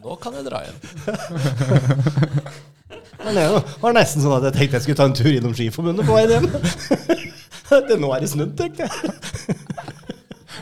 Nå 0.06 0.15
kan 0.24 0.32
jeg 0.39 0.48
dra 0.48 0.63
hjem. 0.63 0.80
Det 3.24 3.46
var 3.84 3.96
nesten 3.96 4.24
sånn 4.24 4.36
at 4.38 4.48
jeg 4.50 4.58
tenkte 4.58 4.79
jeg 4.79 4.86
skulle 4.88 5.00
ta 5.00 5.08
en 5.10 5.15
tur 5.17 5.32
innom 5.32 5.53
Skiforbundet 5.58 6.08
på 6.08 6.17
veien 6.17 6.34
hjem. 6.38 6.50
Det, 7.74 7.96
nå 7.98 8.12
er 8.13 8.22
det 8.22 8.27
snudd, 8.29 8.51
tenkte 8.60 8.86
jeg. 8.86 9.55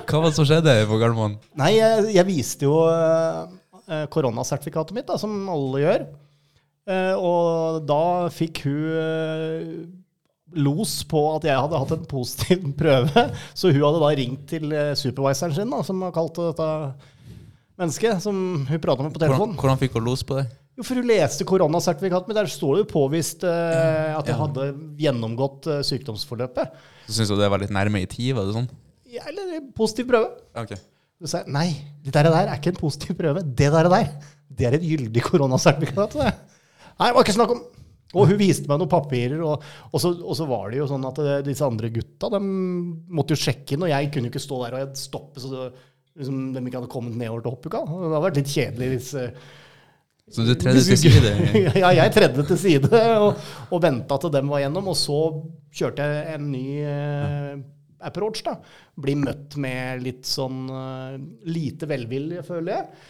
Hva 0.08 0.20
var 0.22 0.30
det 0.30 0.38
som 0.38 0.46
skjedde 0.48 0.76
på 0.88 1.00
Gardermoen? 1.02 1.34
Nei, 1.60 1.74
jeg, 1.76 2.06
jeg 2.16 2.28
viste 2.28 2.68
jo 2.68 2.76
eh, 2.88 4.06
koronasertifikatet 4.14 4.96
mitt, 4.96 5.10
da, 5.10 5.18
som 5.20 5.34
alle 5.52 5.82
gjør. 5.82 6.06
Eh, 6.92 7.16
og 7.18 7.82
da 7.90 8.30
fikk 8.32 8.64
hun 8.64 8.96
eh, 9.02 9.66
los 10.62 11.02
på 11.10 11.26
at 11.36 11.50
jeg 11.50 11.66
hadde 11.66 11.84
hatt 11.84 11.94
en 11.98 12.08
positiv 12.12 12.64
prøve. 12.82 13.28
Så 13.52 13.74
hun 13.74 13.84
hadde 13.84 14.04
da 14.06 14.14
ringt 14.22 14.48
til 14.54 14.68
superviseren 14.72 14.96
supervisoren 15.02 15.58
sin, 15.60 15.76
da, 15.76 15.84
som 15.88 16.06
kalte 16.08 16.16
kalt 16.22 16.42
dette 16.54 16.72
mennesket, 17.82 18.24
som 18.24 18.42
hun 18.68 18.84
prata 18.84 19.04
med 19.04 19.16
på 19.16 19.26
Hvordan, 19.26 19.56
hvordan 19.60 19.80
fikk 19.82 20.00
hun 20.00 20.08
los 20.08 20.24
på 20.28 20.40
det? 20.40 20.48
Jo, 20.82 20.86
for 20.88 20.98
hun 20.98 21.06
leste 21.06 21.46
koronasertifikatet 21.46 22.30
mitt. 22.32 22.38
Der 22.40 22.48
står 22.50 22.74
det 22.74 22.82
jo 22.82 22.90
påvist 22.90 23.44
eh, 23.46 24.16
at 24.18 24.26
jeg 24.26 24.38
hadde 24.40 24.72
gjennomgått 24.98 25.68
eh, 25.70 25.84
sykdomsforløpet. 25.86 26.80
Så 27.06 27.20
Syns 27.20 27.30
du 27.30 27.36
det 27.38 27.50
var 27.54 27.62
litt 27.62 27.74
nærme 27.76 28.02
i 28.02 28.08
tid? 28.10 28.32
Var 28.34 28.48
det 28.48 28.56
sånn? 28.56 28.70
Ja, 29.12 29.28
eller 29.30 29.60
positiv 29.78 30.10
prøve. 30.10 30.32
Ok. 30.58 30.74
Så 31.22 31.30
sa 31.30 31.44
jeg 31.44 31.54
nei, 31.54 31.68
det 32.02 32.16
der, 32.16 32.32
der 32.34 32.50
er 32.50 32.58
ikke 32.58 32.74
en 32.74 32.82
positiv 32.82 33.14
prøve. 33.20 33.46
Det 33.46 33.70
der, 33.70 33.92
der 33.94 34.10
det 34.50 34.68
er 34.68 34.80
et 34.80 34.88
gyldig 34.90 35.22
koronasertifikat. 35.28 36.18
det. 36.18 36.34
Nei, 36.98 37.12
det 37.12 37.14
var 37.14 37.28
ikke 37.28 37.38
snakk 37.38 37.54
om. 37.54 37.62
Og 38.12 38.28
hun 38.28 38.42
viste 38.42 38.68
meg 38.68 38.82
noen 38.82 38.92
papirer, 38.92 39.40
og, 39.46 39.62
og, 39.92 40.02
så, 40.02 40.16
og 40.18 40.34
så 40.36 40.50
var 40.50 40.74
det 40.74 40.82
jo 40.82 40.90
sånn 40.90 41.06
at 41.08 41.22
eh, 41.22 41.38
disse 41.46 41.64
andre 41.64 41.94
gutta 41.94 42.28
de 42.34 42.42
måtte 42.42 43.38
jo 43.38 43.44
sjekke 43.46 43.78
inn, 43.78 43.86
og 43.86 43.94
jeg 43.94 44.10
kunne 44.12 44.28
jo 44.28 44.34
ikke 44.34 44.44
stå 44.50 44.58
der 44.66 44.82
og 44.82 44.98
stoppe 45.00 45.40
så 45.46 45.52
det, 45.54 45.70
liksom, 46.20 46.42
de 46.58 46.66
ikke 46.66 46.82
hadde 46.82 46.92
kommet 46.92 47.16
nedover 47.22 47.46
til 47.46 47.54
hoppuka. 47.54 47.86
Det 47.86 48.02
hadde 48.02 48.26
vært 48.26 48.42
litt 48.42 48.52
kjedelig 48.52 48.90
hvis 48.96 49.14
eh, 49.22 49.46
Så 50.32 50.46
du 50.48 50.54
tredde 50.56 50.84
til 50.86 51.00
side? 51.00 51.34
ja, 51.84 51.92
jeg 51.98 52.16
tredde 52.16 52.46
til 52.48 52.60
side 52.60 53.04
og, 53.20 53.36
og 53.68 53.84
venta 53.84 54.18
til 54.22 54.34
dem 54.34 54.52
var 54.52 54.64
gjennom. 54.64 54.92
Og 54.94 54.98
så 55.00 55.20
kjørte 55.76 56.08
jeg 56.08 56.36
en 56.38 56.50
ny 56.54 56.66
eh, 56.88 57.62
approach. 58.08 58.44
da. 58.46 58.58
Bli 59.02 59.16
møtt 59.20 59.58
med 59.62 60.04
litt 60.06 60.28
sånn 60.30 60.64
uh, 60.72 61.18
lite 61.50 61.90
velvilje, 61.90 62.46
føler 62.48 62.78
jeg. 62.78 63.10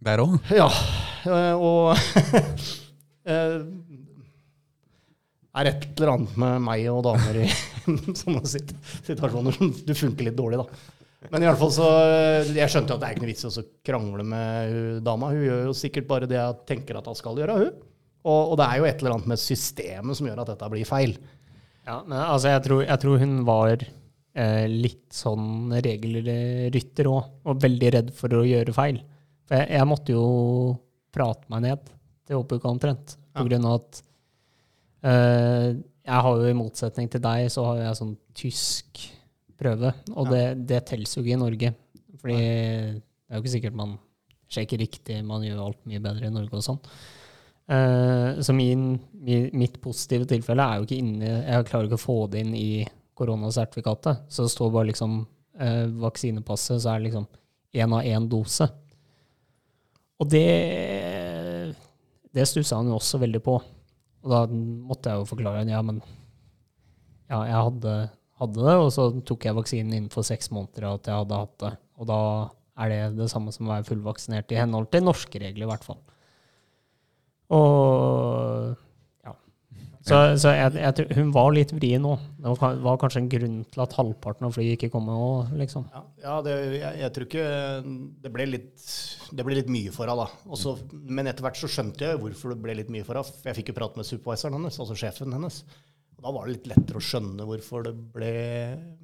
Der 0.00 0.22
òg? 0.22 0.38
Ja, 0.56 0.68
eh, 1.28 1.60
og 1.60 1.92
eh, 3.28 3.58
er 5.60 5.68
et 5.68 5.84
eller 5.90 6.14
annet 6.14 6.38
med 6.40 6.62
meg 6.64 6.86
og 6.88 7.02
damer 7.04 7.42
i 7.42 7.48
sånne 8.22 8.40
situasjoner 8.48 9.58
som 9.58 9.74
du 9.84 9.92
funker 9.98 10.30
litt 10.30 10.38
dårlig, 10.38 10.62
da. 10.62 10.99
Men 11.28 11.42
i 11.44 11.48
alle 11.50 11.58
fall 11.60 11.72
så 11.74 11.86
Jeg 12.48 12.70
skjønte 12.72 12.94
jo 12.94 12.96
at 12.96 13.02
det 13.02 13.08
er 13.10 13.12
ikke 13.16 13.22
noe 13.26 13.28
vits 13.28 13.44
i 13.44 13.50
å 13.50 13.64
krangle 13.84 14.24
med 14.24 14.70
hun 14.72 15.02
dama. 15.04 15.28
Hun 15.34 15.42
gjør 15.44 15.66
jo 15.68 15.74
sikkert 15.76 16.06
bare 16.08 16.28
det 16.30 16.38
jeg 16.38 16.56
tenker 16.70 16.96
at 16.96 17.10
hun 17.10 17.18
skal 17.18 17.36
gjøre, 17.42 17.58
hun. 17.60 17.74
Og, 18.24 18.40
og 18.52 18.56
det 18.60 18.66
er 18.68 18.80
jo 18.80 18.86
et 18.88 19.02
eller 19.02 19.14
annet 19.18 19.28
med 19.34 19.40
systemet 19.40 20.16
som 20.16 20.26
gjør 20.28 20.40
at 20.42 20.50
dette 20.54 20.70
blir 20.72 20.88
feil. 20.88 21.12
Ja, 21.86 21.98
men 22.06 22.16
altså, 22.20 22.50
jeg 22.54 22.64
tror, 22.66 22.82
jeg 22.86 23.02
tror 23.04 23.20
hun 23.22 23.36
var 23.48 23.70
eh, 23.84 24.66
litt 24.68 25.06
sånn 25.16 25.72
regelrytter 25.76 27.08
òg, 27.12 27.30
og 27.48 27.62
veldig 27.64 27.92
redd 27.96 28.10
for 28.16 28.36
å 28.36 28.42
gjøre 28.46 28.74
feil. 28.76 29.00
For 29.48 29.56
jeg, 29.60 29.70
jeg 29.76 29.88
måtte 29.88 30.12
jo 30.16 30.24
prate 31.16 31.48
meg 31.52 31.64
ned 31.68 31.88
til 32.28 32.40
Håpuka 32.40 32.68
omtrent, 32.72 33.16
på 33.34 33.44
Ja. 33.44 33.48
grunn 33.48 33.66
av 33.68 33.78
at 33.80 34.02
eh, 35.04 35.68
jeg 36.10 36.24
har 36.26 36.36
jo 36.44 36.48
i 36.50 36.56
motsetning 36.58 37.08
til 37.12 37.22
deg, 37.24 37.48
så 37.52 37.64
har 37.70 37.80
jeg 37.84 37.98
sånn 38.00 38.14
tysk 38.36 39.04
prøve, 39.60 39.92
og 40.16 40.30
det, 40.32 40.44
det 40.68 40.84
telles 40.88 41.12
jo 41.16 41.22
ikke 41.22 41.36
i 41.36 41.40
Norge. 41.40 41.72
Fordi 42.20 42.38
det 42.40 43.30
er 43.30 43.38
jo 43.38 43.44
ikke 43.44 43.56
sikkert 43.56 43.78
man 43.78 43.96
sjekker 44.50 44.80
riktig, 44.82 45.20
man 45.24 45.44
gjør 45.46 45.62
alt 45.68 45.82
mye 45.88 46.02
bedre 46.02 46.26
i 46.28 46.34
Norge 46.34 46.58
og 46.58 46.66
sånn. 46.66 46.80
Uh, 47.70 48.40
så 48.42 48.54
min, 48.56 48.96
mi, 49.22 49.44
mitt 49.54 49.76
positive 49.82 50.26
tilfelle 50.26 50.64
er 50.64 50.80
jo 50.80 50.88
ikke 50.88 50.96
inne 50.98 51.28
Jeg 51.28 51.66
klarer 51.68 51.86
ikke 51.86 52.00
å 52.00 52.02
få 52.02 52.16
det 52.32 52.42
inn 52.42 52.56
i 52.58 52.82
koronasertifikatet. 53.14 54.24
Så 54.32 54.46
det 54.46 54.54
står 54.56 54.72
bare 54.74 54.88
liksom 54.90 55.20
uh, 55.22 55.86
vaksinepasset, 56.02 56.82
så 56.82 56.94
er 56.94 56.98
det 56.98 57.10
liksom 57.10 57.28
én 57.78 57.94
av 57.94 58.06
én 58.06 58.26
dose. 58.30 58.66
Og 60.20 60.28
det 60.28 60.48
Det 62.30 62.46
stussa 62.46 62.76
han 62.78 62.90
jo 62.90 62.98
også 62.98 63.18
veldig 63.18 63.40
på. 63.42 63.56
Og 64.22 64.30
da 64.30 64.44
måtte 64.50 65.10
jeg 65.10 65.22
jo 65.22 65.30
forklare 65.30 65.64
ja, 65.66 65.80
men 65.82 66.02
ja, 67.30 67.40
jeg 67.46 67.56
hadde, 67.56 67.94
hadde 68.40 68.64
det, 68.64 68.76
og 68.80 68.90
så 68.94 69.08
tok 69.26 69.46
jeg 69.46 69.56
vaksinen 69.56 69.96
innenfor 69.96 70.26
seks 70.26 70.50
måneder 70.54 70.88
at 70.94 71.10
jeg 71.10 71.22
hadde 71.22 71.42
hatt 71.42 71.56
det. 71.64 71.74
Og 72.00 72.08
da 72.08 72.20
er 72.80 72.92
det 72.92 73.00
det 73.18 73.32
samme 73.32 73.52
som 73.54 73.68
å 73.68 73.74
være 73.74 73.88
fullvaksinert 73.90 74.52
i 74.54 74.60
henhold 74.60 74.88
til 74.92 75.04
norske 75.04 75.42
regler, 75.42 75.66
i 75.66 75.70
hvert 75.70 75.84
fall. 75.84 76.00
Og 77.50 78.70
ja. 79.26 79.34
Så, 80.06 80.18
så 80.40 80.54
jeg, 80.54 80.78
jeg, 80.80 81.08
hun 81.18 81.32
var 81.34 81.50
litt 81.52 81.74
vrien 81.76 82.02
nå. 82.04 82.14
Det 82.38 82.54
var, 82.62 82.78
var 82.86 83.00
kanskje 83.02 83.24
en 83.24 83.30
grunn 83.34 83.58
til 83.74 83.84
at 83.84 83.96
halvparten 83.98 84.48
av 84.48 84.54
flyet 84.56 84.78
ikke 84.78 84.92
kom 84.94 85.10
òg, 85.12 85.52
liksom. 85.60 85.84
Ja, 85.92 86.04
ja 86.24 86.38
det, 86.46 86.56
jeg, 86.78 86.94
jeg 87.02 87.14
tror 87.16 87.28
ikke 87.28 87.50
Det 88.24 88.32
ble 88.32 88.48
litt, 88.54 88.88
det 89.34 89.46
ble 89.46 89.58
litt 89.60 89.72
mye 89.72 89.92
for 89.92 90.06
henne, 90.08 90.24
da. 90.24 90.50
Også, 90.54 90.78
men 91.10 91.28
etter 91.28 91.44
hvert 91.44 91.60
så 91.60 91.70
skjønte 91.70 92.06
jeg 92.06 92.22
hvorfor 92.22 92.54
det 92.54 92.62
ble 92.64 92.80
litt 92.80 92.92
mye 92.94 93.04
for 93.04 93.20
henne. 93.20 93.44
Jeg 93.50 93.60
fikk 93.60 93.74
jo 93.74 93.80
prate 93.82 94.00
med 94.00 94.08
supervisoren 94.08 94.56
hennes, 94.60 94.80
altså 94.80 94.96
sjefen 95.04 95.36
hennes. 95.36 95.64
Og 96.20 96.26
da 96.26 96.32
var 96.36 96.46
det 96.46 96.58
litt 96.58 96.66
lettere 96.68 97.00
å 97.00 97.04
skjønne 97.04 97.46
hvorfor 97.48 97.86
det 97.86 97.94
ble 98.12 98.32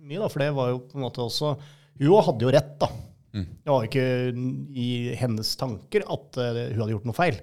mye, 0.04 0.20
da. 0.20 0.28
For 0.28 0.44
det 0.44 0.50
var 0.56 0.72
jo 0.74 0.82
på 0.84 0.98
en 0.98 1.06
måte 1.06 1.24
også 1.24 1.54
Hun 1.96 2.26
hadde 2.26 2.44
jo 2.44 2.52
rett, 2.52 2.74
da. 2.82 2.90
Det 3.36 3.72
var 3.72 3.84
jo 3.84 3.88
ikke 3.88 4.42
i 4.76 4.88
hennes 5.16 5.48
tanker 5.60 6.04
at 6.12 6.38
eh, 6.40 6.60
hun 6.72 6.82
hadde 6.82 6.92
gjort 6.94 7.08
noe 7.08 7.16
feil. 7.16 7.40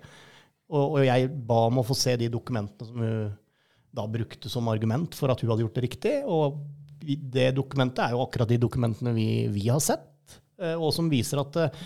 Og, 0.74 0.84
og 0.84 1.00
jeg 1.06 1.30
ba 1.50 1.58
om 1.70 1.82
å 1.82 1.86
få 1.86 1.98
se 1.98 2.16
de 2.22 2.30
dokumentene 2.34 2.90
som 2.90 3.02
hun 3.02 3.34
da 3.94 4.08
brukte 4.10 4.50
som 4.50 4.70
argument 4.72 5.14
for 5.14 5.30
at 5.30 5.42
hun 5.44 5.52
hadde 5.52 5.66
gjort 5.66 5.76
det 5.78 5.86
riktig. 5.86 6.14
Og 6.26 6.62
det 7.04 7.52
dokumentet 7.58 8.02
er 8.06 8.16
jo 8.16 8.24
akkurat 8.24 8.50
de 8.50 8.58
dokumentene 8.62 9.14
vi, 9.14 9.28
vi 9.54 9.68
har 9.70 9.82
sett, 9.84 10.40
eh, 10.62 10.74
og 10.74 10.94
som 10.96 11.12
viser 11.12 11.42
at 11.44 11.60
eh, 11.62 11.84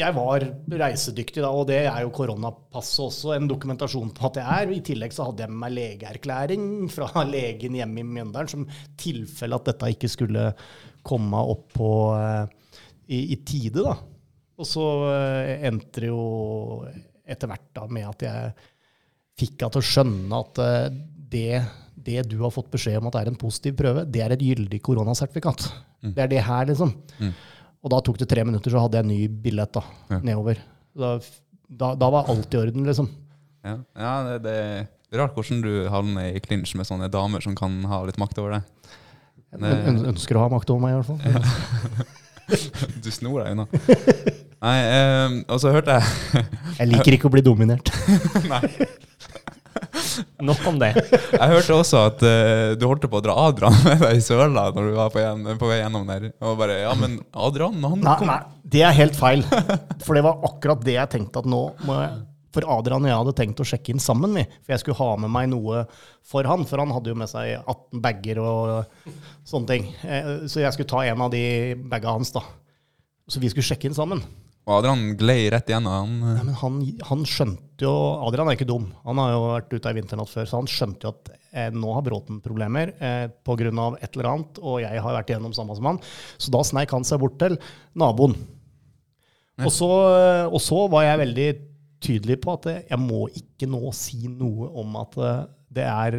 jeg 0.00 0.16
var 0.16 0.44
reisedyktig 0.80 1.42
da, 1.44 1.50
og 1.54 1.68
det 1.70 1.82
er 1.84 2.02
jo 2.04 2.12
koronapasset 2.14 3.02
også 3.06 3.34
en 3.36 3.48
dokumentasjon 3.50 4.12
på 4.16 4.28
at 4.30 4.40
jeg 4.40 4.56
er. 4.64 4.72
I 4.74 4.82
tillegg 4.86 5.14
så 5.14 5.28
hadde 5.28 5.44
jeg 5.44 5.52
med 5.52 5.62
meg 5.64 5.74
legeerklæring 5.76 6.64
fra 6.92 7.24
legen 7.34 7.76
hjemme 7.78 8.02
i 8.02 8.06
Mjøndalen, 8.06 8.50
som 8.50 8.66
tilfelle 9.00 9.58
at 9.60 9.70
dette 9.70 9.92
ikke 9.94 10.10
skulle 10.10 10.48
komme 11.06 11.44
opp 11.52 11.68
på, 11.76 11.92
eh, 12.16 12.80
i, 13.12 13.20
i 13.36 13.38
tide. 13.46 13.84
da. 13.84 13.94
Og 14.60 14.68
så 14.68 14.86
eh, 15.12 15.68
endte 15.68 16.04
det 16.04 16.10
jo 16.10 16.24
etter 17.30 17.50
hvert 17.50 17.70
da 17.76 17.86
med 17.88 18.08
at 18.10 18.26
jeg 18.26 18.50
fikk 19.40 19.62
henne 19.62 19.74
til 19.76 19.80
å 19.80 19.90
skjønne 19.92 20.42
at 20.44 20.64
eh, 20.64 20.98
det, 21.30 21.62
det 21.94 22.26
du 22.28 22.40
har 22.42 22.52
fått 22.54 22.72
beskjed 22.72 22.98
om 23.00 23.08
at 23.08 23.20
er 23.20 23.30
en 23.30 23.40
positiv 23.40 23.78
prøve, 23.78 24.04
det 24.08 24.24
er 24.24 24.34
et 24.34 24.44
gyldig 24.44 24.82
koronasertifikat. 24.84 25.70
Det 26.00 26.24
er 26.24 26.30
det 26.32 26.44
her, 26.46 26.68
liksom. 26.72 26.94
Og 27.80 27.92
da 27.94 28.00
tok 28.04 28.18
det 28.20 28.28
tre 28.28 28.44
minutter, 28.44 28.72
så 28.72 28.82
hadde 28.84 28.98
jeg 29.00 29.06
en 29.06 29.12
ny 29.14 29.20
billett 29.44 29.72
da, 29.72 29.82
Ja. 30.10 30.18
nedover. 30.20 30.58
Da, 30.96 31.14
da, 31.68 31.94
da 31.96 32.10
var 32.12 32.28
alt 32.28 32.52
i 32.54 32.60
orden, 32.60 32.84
liksom. 32.88 33.08
Ja, 33.64 33.76
ja 33.96 34.14
det, 34.26 34.40
det 34.44 34.56
er 35.14 35.20
rart 35.20 35.34
hvordan 35.36 35.62
du 35.64 35.70
havner 35.92 36.34
i 36.36 36.42
klinsj 36.44 36.76
med 36.78 36.88
sånne 36.88 37.08
damer 37.12 37.40
som 37.44 37.56
kan 37.58 37.80
ha 37.88 38.02
litt 38.08 38.20
makt 38.20 38.40
over 38.42 38.58
deg. 38.58 38.96
Jeg 39.50 39.96
ønsker 40.12 40.38
å 40.38 40.44
ha 40.44 40.50
makt 40.52 40.70
over 40.70 40.84
meg, 40.84 40.94
i 40.94 41.00
hvert 41.00 41.10
fall. 41.10 42.08
Du 43.04 43.06
snor 43.14 43.44
deg 43.44 43.52
unna. 43.54 43.64
Nei, 44.58 44.78
um, 45.22 45.36
og 45.54 45.60
så 45.62 45.70
hørte 45.70 45.94
jeg 45.94 46.42
Jeg 46.80 46.88
liker 46.90 47.14
ikke 47.14 47.28
å 47.30 47.32
bli 47.36 47.42
dominert. 47.46 47.92
Nok 50.48 50.62
om 50.70 50.78
det. 50.80 50.90
Jeg 51.32 51.50
hørte 51.52 51.76
også 51.76 52.00
at 52.08 52.22
uh, 52.24 52.72
du 52.78 52.86
holdt 52.88 53.06
på 53.10 53.20
å 53.20 53.24
dra 53.24 53.36
Adrian 53.48 53.76
med 53.86 54.00
deg 54.04 54.18
i 54.18 54.24
søla 54.24 54.68
når 54.74 54.88
du 54.90 54.96
var 54.96 55.12
på, 55.14 55.20
gjen, 55.22 55.46
på 55.60 55.70
vei 55.70 55.78
gjennom 55.82 56.08
der. 56.08 56.30
Og 56.44 56.58
bare 56.60 56.80
Ja, 56.82 56.94
men 56.98 57.18
Adrian, 57.34 57.78
han 57.84 58.02
Nei, 58.04 58.16
kom 58.20 58.30
nei, 58.32 58.40
det 58.76 58.82
er 58.86 58.96
helt 58.96 59.16
feil. 59.18 59.44
For 60.04 60.16
det 60.18 60.24
var 60.26 60.42
akkurat 60.50 60.82
det 60.86 60.96
jeg 60.98 61.12
tenkte 61.16 61.42
at 61.42 61.48
nå 61.50 61.62
må 61.88 61.96
jeg 62.00 62.18
For 62.56 62.66
Adrian 62.66 63.04
og 63.06 63.10
jeg 63.12 63.18
hadde 63.20 63.36
tenkt 63.38 63.60
å 63.62 63.66
sjekke 63.70 63.92
inn 63.94 64.02
sammen, 64.02 64.32
vi. 64.34 64.42
For 64.64 64.74
jeg 64.74 64.82
skulle 64.82 64.98
ha 64.98 65.10
med 65.22 65.30
meg 65.30 65.50
noe 65.52 65.84
for 66.26 66.46
han. 66.50 66.64
For 66.66 66.82
han 66.82 66.90
hadde 66.96 67.12
jo 67.12 67.18
med 67.20 67.30
seg 67.30 67.52
18 67.60 68.00
bager 68.02 68.40
og 68.42 69.12
sånne 69.46 69.70
ting. 69.70 69.86
Eh, 70.02 70.30
Så 70.50 70.64
jeg 70.64 70.74
skulle 70.74 70.90
ta 70.90 71.04
en 71.06 71.22
av 71.28 71.30
de 71.30 71.44
baga 71.92 72.10
hans, 72.16 72.32
da. 72.34 72.42
Så 73.30 73.38
vi 73.38 73.52
skulle 73.52 73.68
sjekke 73.68 73.86
inn 73.86 73.94
sammen. 73.94 74.24
Og 74.68 74.76
Adrian 74.76 75.16
glei 75.18 75.48
rett 75.52 75.70
igjennom. 75.72 76.12
Eh, 76.20 76.40
men 76.44 76.54
han, 76.60 76.78
han 77.08 77.26
skjønte 77.26 77.86
jo 77.86 77.94
Adrian 78.26 78.50
er 78.50 78.58
ikke 78.58 78.68
dum. 78.68 78.90
Han 79.06 79.20
har 79.22 79.34
jo 79.34 79.42
vært 79.48 79.74
ute 79.74 79.90
ei 79.90 79.96
vinternatt 79.96 80.30
før, 80.30 80.46
så 80.46 80.60
han 80.60 80.70
skjønte 80.70 81.08
jo 81.08 81.14
at 81.14 81.32
eh, 81.32 81.70
nå 81.74 81.96
har 81.96 82.04
Bråten 82.06 82.42
problemer 82.44 82.94
eh, 82.98 83.26
pga. 83.46 83.90
et 83.98 84.14
eller 84.14 84.30
annet, 84.34 84.60
og 84.62 84.80
jeg 84.84 85.04
har 85.04 85.16
vært 85.16 85.32
igjennom 85.32 85.56
samme 85.56 85.76
som 85.78 85.90
han. 85.90 86.00
Så 86.38 86.52
da 86.54 86.62
sneik 86.66 86.92
han 86.94 87.08
seg 87.08 87.22
bort 87.22 87.38
til 87.40 87.56
naboen. 87.98 88.36
Ja. 89.60 89.68
Og, 89.68 89.72
så, 89.74 89.88
eh, 90.16 90.44
og 90.48 90.60
så 90.64 90.84
var 90.92 91.06
jeg 91.06 91.22
veldig 91.24 91.48
tydelig 92.00 92.38
på 92.40 92.54
at 92.56 92.68
eh, 92.70 92.84
jeg 92.88 93.00
må 93.02 93.26
ikke 93.36 93.68
nå 93.68 93.90
si 93.96 94.24
noe 94.28 94.70
om 94.80 94.96
at 95.02 95.18
eh, 95.20 95.42
det 95.70 95.84
er 95.86 96.14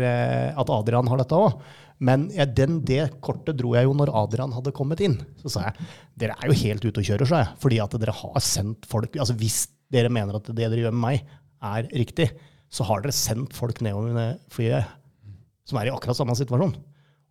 at 0.56 0.70
Adrian 0.72 1.10
har 1.12 1.20
dette 1.20 1.36
òg. 1.36 1.58
Men 2.02 2.30
jeg, 2.34 2.50
den, 2.58 2.80
det 2.88 3.04
kortet 3.22 3.60
dro 3.60 3.76
jeg 3.78 3.86
jo 3.86 3.94
når 3.98 4.10
Adrian 4.24 4.54
hadde 4.56 4.74
kommet 4.74 5.04
inn. 5.06 5.20
Så 5.44 5.52
sa 5.54 5.68
jeg 5.68 5.90
dere 6.24 6.38
er 6.40 6.50
jo 6.50 6.58
helt 6.64 6.86
ute 6.88 7.04
å 7.04 7.06
kjøre, 7.06 7.28
sa 7.30 7.44
jeg. 7.44 7.52
Fordi 7.62 7.78
at 7.84 7.98
dere 8.02 8.16
har 8.18 8.42
sendt 8.46 8.88
folk 8.90 9.20
altså 9.22 9.36
Hvis 9.38 9.68
dere 9.94 10.10
mener 10.14 10.40
at 10.40 10.48
det 10.50 10.58
dere 10.58 10.80
gjør 10.82 10.96
med 10.96 11.04
meg, 11.04 11.36
er 11.62 11.86
riktig, 11.94 12.32
så 12.74 12.88
har 12.88 13.04
dere 13.04 13.14
sendt 13.14 13.54
folk 13.54 13.84
nedover 13.86 14.16
med 14.16 14.42
flyet 14.50 14.88
som 15.68 15.78
er 15.78 15.92
i 15.92 15.94
akkurat 15.94 16.18
samme 16.18 16.34
situasjon. 16.40 16.74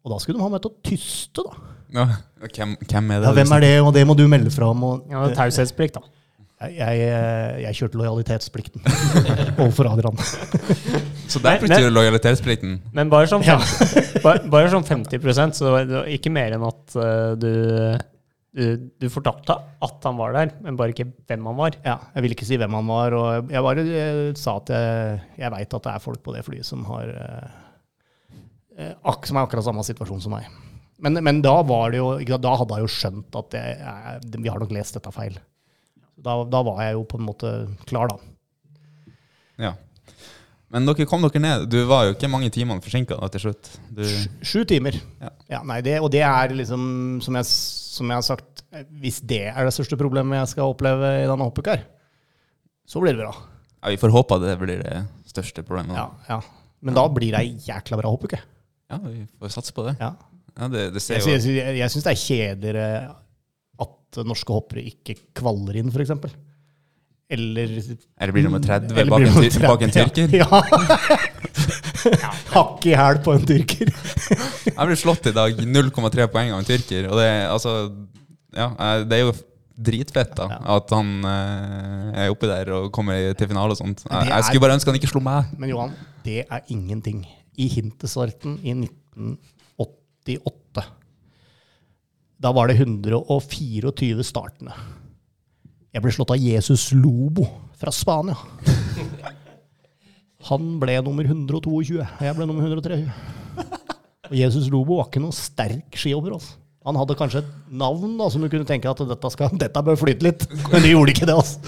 Og 0.01 0.13
da 0.15 0.19
skulle 0.23 0.39
de 0.39 0.45
ha 0.45 0.53
meg 0.53 0.63
til 0.65 0.71
å 0.71 0.81
tyste, 0.87 1.45
da. 1.45 1.73
ja, 1.97 2.07
hvem, 2.47 2.77
hvem 2.87 3.11
er 3.11 3.21
det? 3.21 3.27
Ja, 3.27 3.35
hvem 3.37 3.55
er 3.57 3.65
det, 3.65 3.73
og 3.83 3.91
det 3.97 4.05
må 4.09 4.17
du 4.17 4.25
melde 4.31 4.53
fra 4.55 4.71
om. 4.73 4.87
Og, 4.87 5.11
Ja, 5.11 5.27
Taushetsplikt, 5.37 5.99
da. 5.99 6.69
jeg, 6.71 6.77
jeg, 6.79 7.65
jeg 7.67 7.79
kjørte 7.81 8.01
lojalitetsplikten 8.01 8.87
overfor 9.61 9.91
Adrian. 9.91 10.21
Så 11.31 11.41
der 11.43 11.61
betyr 11.63 11.87
du 11.89 11.95
lojalitetsplikten. 11.95 12.79
Men 12.97 13.11
bare 13.13 13.29
sånn, 13.31 13.45
Ja. 13.47 13.59
50, 13.63 14.23
bare, 14.25 14.43
bare 14.51 14.71
sånn 14.73 14.87
50% 14.89 15.55
så 15.59 15.69
det 15.69 15.75
var- 15.95 16.09
ikke 16.11 16.33
mer 16.35 16.57
enn 16.57 16.65
at 16.67 16.97
uh, 16.99 17.35
du, 17.39 17.51
du, 18.57 18.65
du 18.99 19.07
fortalte 19.13 19.55
at 19.87 20.07
han 20.09 20.17
var 20.19 20.35
der, 20.35 20.51
men 20.65 20.77
bare 20.77 20.91
ikke 20.95 21.07
hvem 21.31 21.47
han 21.47 21.59
var. 21.61 21.77
Ja, 21.87 21.99
jeg 22.17 22.25
ville 22.27 22.35
ikke 22.39 22.49
si 22.49 22.59
hvem 22.59 22.75
han 22.75 22.89
var, 22.91 23.15
og 23.15 23.53
jeg 23.55 23.63
bare 23.63 23.85
eh, 23.87 24.23
sa 24.39 24.57
at 24.59 24.73
jeg, 24.75 25.21
jeg 25.39 25.53
veit 25.55 25.77
at 25.79 25.87
det 25.87 25.93
er 25.95 26.03
folk 26.03 26.23
på 26.27 26.35
det 26.35 26.43
flyet 26.49 26.67
som 26.67 26.83
har 26.91 27.13
eh, 27.15 27.53
eh, 28.79 28.95
ak, 29.07 29.29
som 29.31 29.39
er 29.39 29.47
akkurat 29.47 29.69
samme 29.69 29.87
situasjon 29.87 30.25
som 30.27 30.35
meg. 30.35 30.49
Men, 31.01 31.17
men 31.25 31.39
da 31.47 31.55
var 31.65 31.95
det 31.95 31.97
jo 32.03 32.11
ikke 32.21 32.37
Da 32.45 32.51
hadde 32.61 32.77
jeg 32.77 32.85
jo 32.85 32.91
skjønt 32.93 33.37
at 33.39 33.55
jeg, 33.57 33.79
jeg, 33.81 34.41
vi 34.43 34.51
har 34.53 34.61
nok 34.61 34.75
lest 34.77 34.99
dette 34.99 35.13
feil. 35.15 35.39
Da, 36.21 36.35
da 36.45 36.61
var 36.67 36.83
jeg 36.85 36.99
jo 36.99 37.07
på 37.09 37.17
en 37.17 37.25
måte 37.31 37.53
klar, 37.89 38.11
da. 38.11 38.19
Ja. 39.61 39.71
Men 40.71 40.87
dere 40.87 41.07
kom 41.11 41.25
dere 41.25 41.43
ned. 41.43 41.65
Du 41.73 41.81
var 41.91 42.07
jo 42.07 42.15
ikke 42.15 42.31
mange 42.31 42.51
timene 42.55 42.83
forsinka 42.85 43.17
til 43.35 43.43
slutt. 43.49 43.71
Du, 43.91 44.05
Sju, 44.07 44.27
sju 44.47 44.61
timer. 44.71 44.99
Ja. 45.51 45.65
nei, 45.67 45.81
det, 45.83 45.97
og 45.99 46.13
det 46.15 46.23
er 46.27 46.55
liksom, 46.55 46.83
som 47.25 47.39
jeg, 47.41 47.49
som 47.51 48.13
jeg 48.13 48.21
har 48.21 48.27
sagt, 48.27 48.63
hvis 49.03 49.19
det 49.27 49.49
er 49.51 49.67
det 49.67 49.75
største 49.75 49.99
problemet 49.99 50.39
jeg 50.39 50.53
skal 50.53 50.71
oppleve 50.71 51.11
i 51.25 51.27
denne 51.27 51.49
hoppuka 51.49 51.81
så 52.91 53.03
blir 53.03 53.15
det 53.15 53.23
bra. 53.23 53.33
ja, 53.83 53.91
vi 53.93 53.99
får 54.03 54.13
håpe 54.15 54.35
at 54.39 54.43
det 54.47 54.57
blir 54.59 54.81
det 54.83 54.97
største 55.31 55.63
problemet. 55.67 55.95
Ja, 55.99 56.09
ja. 56.29 56.41
Men 56.83 56.97
da 56.97 57.05
blir 57.13 57.35
det 57.35 57.43
ei 57.45 57.53
jækla 57.67 57.99
bra 58.01 58.11
hoppuke. 58.11 58.39
Ja, 58.91 58.99
vi 59.05 59.25
får 59.39 59.53
satse 59.55 59.75
på 59.77 59.85
det. 59.87 59.97
Ja. 60.01 60.15
Ja, 60.57 60.69
det, 60.69 60.87
det 60.97 61.03
ser 61.03 61.21
Jeg, 61.23 61.43
jo 61.47 61.53
jeg, 61.55 61.77
jeg 61.79 61.93
syns 61.93 62.07
det 62.07 62.13
er 62.15 62.23
kjedeligere 62.25 62.87
at 63.85 64.19
norske 64.27 64.55
hoppere 64.55 64.83
ikke 64.91 65.15
kvaller 65.39 65.79
inn, 65.79 65.93
f.eks. 65.95 66.11
Eller 67.31 67.69
Eller 68.19 68.33
blir 68.35 68.43
nummer 68.49 68.59
30 68.65 68.91
eller 68.91 69.07
bak 69.11 69.19
blir 69.21 69.29
en, 69.29 69.35
nummer 69.35 69.51
tyr, 69.51 69.61
bak 69.69 69.83
en 69.87 69.91
tyrker? 69.95 70.27
Ja. 70.35 70.47
Hakk 72.57 72.87
i 72.91 72.95
hæl 72.97 73.19
på 73.25 73.31
en 73.37 73.45
tyrker. 73.47 73.89
Jeg 74.67 74.87
ble 74.89 74.97
slått 74.99 75.27
i 75.31 75.35
dag 75.37 75.51
0,3 75.63 76.27
poeng 76.33 76.51
av 76.55 76.59
en 76.63 76.69
tyrker. 76.69 77.03
Og 77.11 77.17
det, 77.21 77.29
altså, 77.51 77.71
ja, 78.57 78.67
eh, 78.73 78.99
det 79.07 79.15
er 79.19 79.23
jo 79.29 79.33
dritfett 79.81 80.35
da, 80.37 80.45
Ja. 80.51 80.59
at 80.77 80.91
han 80.93 81.09
eh, 81.25 82.25
er 82.25 82.31
oppi 82.35 82.47
der 82.51 82.67
og 82.77 82.91
kommer 82.93 83.35
til 83.39 83.49
finale 83.49 83.71
og 83.77 83.81
sånt. 83.81 83.99
Jeg, 84.09 84.29
jeg 84.33 84.45
skulle 84.49 84.65
bare 84.67 84.77
ønske 84.77 84.91
han 84.93 84.99
ikke 85.01 85.13
slo 85.13 85.21
meg. 85.25 85.41
Men 85.61 85.69
Johan, 85.73 85.93
det 86.27 86.41
er 86.51 86.61
ingenting. 86.73 87.19
I 87.61 87.67
Hintesvarten 87.69 88.53
i 88.65 88.71
1988 88.75 90.85
Da 92.41 92.53
var 92.57 92.65
det 92.71 92.77
124 92.81 94.25
startende. 94.25 94.73
Jeg 95.91 96.05
ble 96.05 96.13
slått 96.15 96.31
av 96.31 96.39
Jesus 96.39 96.91
Lobo 96.95 97.47
fra 97.81 97.91
Spania. 97.95 98.37
Han 100.51 100.77
ble 100.81 100.95
nummer 101.05 101.27
122, 101.27 101.99
og 101.99 102.25
jeg 102.25 102.37
ble 102.37 102.47
nummer 102.47 102.65
123. 102.69 103.01
Og 104.31 104.37
Jesus 104.39 104.69
Lobo 104.71 105.01
var 105.01 105.09
ikke 105.11 105.23
noen 105.25 105.35
sterk 105.35 105.99
skihopper. 105.99 106.37
Altså. 106.39 106.55
Han 106.87 106.97
hadde 106.97 107.17
kanskje 107.19 107.43
et 107.43 107.51
navn 107.83 108.15
da, 108.21 108.29
som 108.33 108.45
du 108.45 108.49
kunne 108.53 108.69
tenke 108.69 108.89
at 108.89 109.03
dette, 109.11 109.33
skal, 109.35 109.51
dette 109.61 109.83
bør 109.85 109.99
flyte 110.01 110.25
litt, 110.25 110.47
men 110.71 110.87
det 110.87 110.95
gjorde 110.95 111.17
ikke 111.17 111.29
det. 111.29 111.37
altså. 111.37 111.59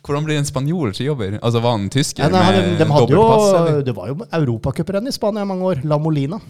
Hvordan 0.00 0.24
blir 0.26 0.40
en 0.40 0.48
spanjol 0.48 0.94
skijobber? 0.96 1.36
Altså, 1.38 1.60
Var 1.62 1.76
han 1.76 1.84
tysker 1.92 2.24
Ja, 2.24 2.30
nei, 2.32 2.48
de, 2.56 2.62
med 2.64 2.80
de 2.80 2.86
hadde 2.88 3.04
dobbelt 3.04 3.14
jo, 3.14 3.26
pass? 3.28 3.52
Eller? 3.60 3.84
det 3.86 3.94
var 3.94 4.08
jo 4.10 4.16
europacuprenn 4.40 5.06
i 5.06 5.14
Spania 5.14 5.44
i 5.44 5.50
mange 5.52 5.68
år, 5.68 5.82
La 5.86 6.00
Molina. 6.02 6.40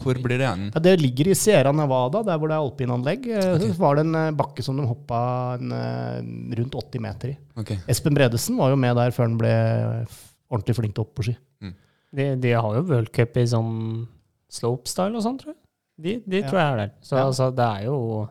Hvor 0.00 0.16
blir 0.24 0.38
det 0.40 0.46
igjen? 0.46 0.70
Ja, 0.74 0.80
det 0.80 0.94
ligger 1.00 1.28
i 1.30 1.34
Sierra 1.38 1.72
Nevada, 1.76 2.22
der 2.26 2.38
hvor 2.40 2.48
det 2.48 2.56
er 2.56 2.64
alpinanlegg. 2.64 3.26
Okay. 3.28 3.68
Så 3.68 3.76
var 3.78 3.98
det 3.98 4.06
en 4.06 4.14
eh, 4.16 4.30
bakke 4.38 4.64
som 4.64 4.76
de 4.80 4.86
hoppa 4.88 5.20
en, 5.58 5.72
eh, 5.76 6.56
rundt 6.60 6.74
80 6.80 7.00
meter 7.04 7.34
i. 7.34 7.36
Okay. 7.60 7.78
Espen 7.92 8.16
Bredesen 8.16 8.56
var 8.60 8.70
jo 8.72 8.80
med 8.80 8.96
der 8.96 9.12
før 9.12 9.28
han 9.28 9.38
ble 9.40 9.52
ordentlig 10.50 10.76
flink 10.80 10.94
til 10.96 11.04
å 11.04 11.06
hoppe 11.06 11.20
på 11.20 11.28
ski. 11.30 11.36
De, 12.10 12.24
de 12.42 12.50
har 12.56 12.74
jo 12.74 12.82
worldcup 12.88 13.36
i 13.38 13.44
sånn 13.46 13.74
slopestyle 14.50 15.14
og 15.14 15.22
sånn, 15.22 15.36
tror 15.38 15.52
jeg. 15.54 15.60
De, 16.00 16.14
de 16.26 16.40
Ja. 16.40 16.48
tror 16.48 16.58
jeg 16.58 16.72
er 16.72 16.76
der. 16.80 16.92
Så 17.04 17.16
Ja. 17.16 17.26
altså, 17.28 17.50
det 17.54 17.66
er 17.66 17.84
jo 17.86 18.28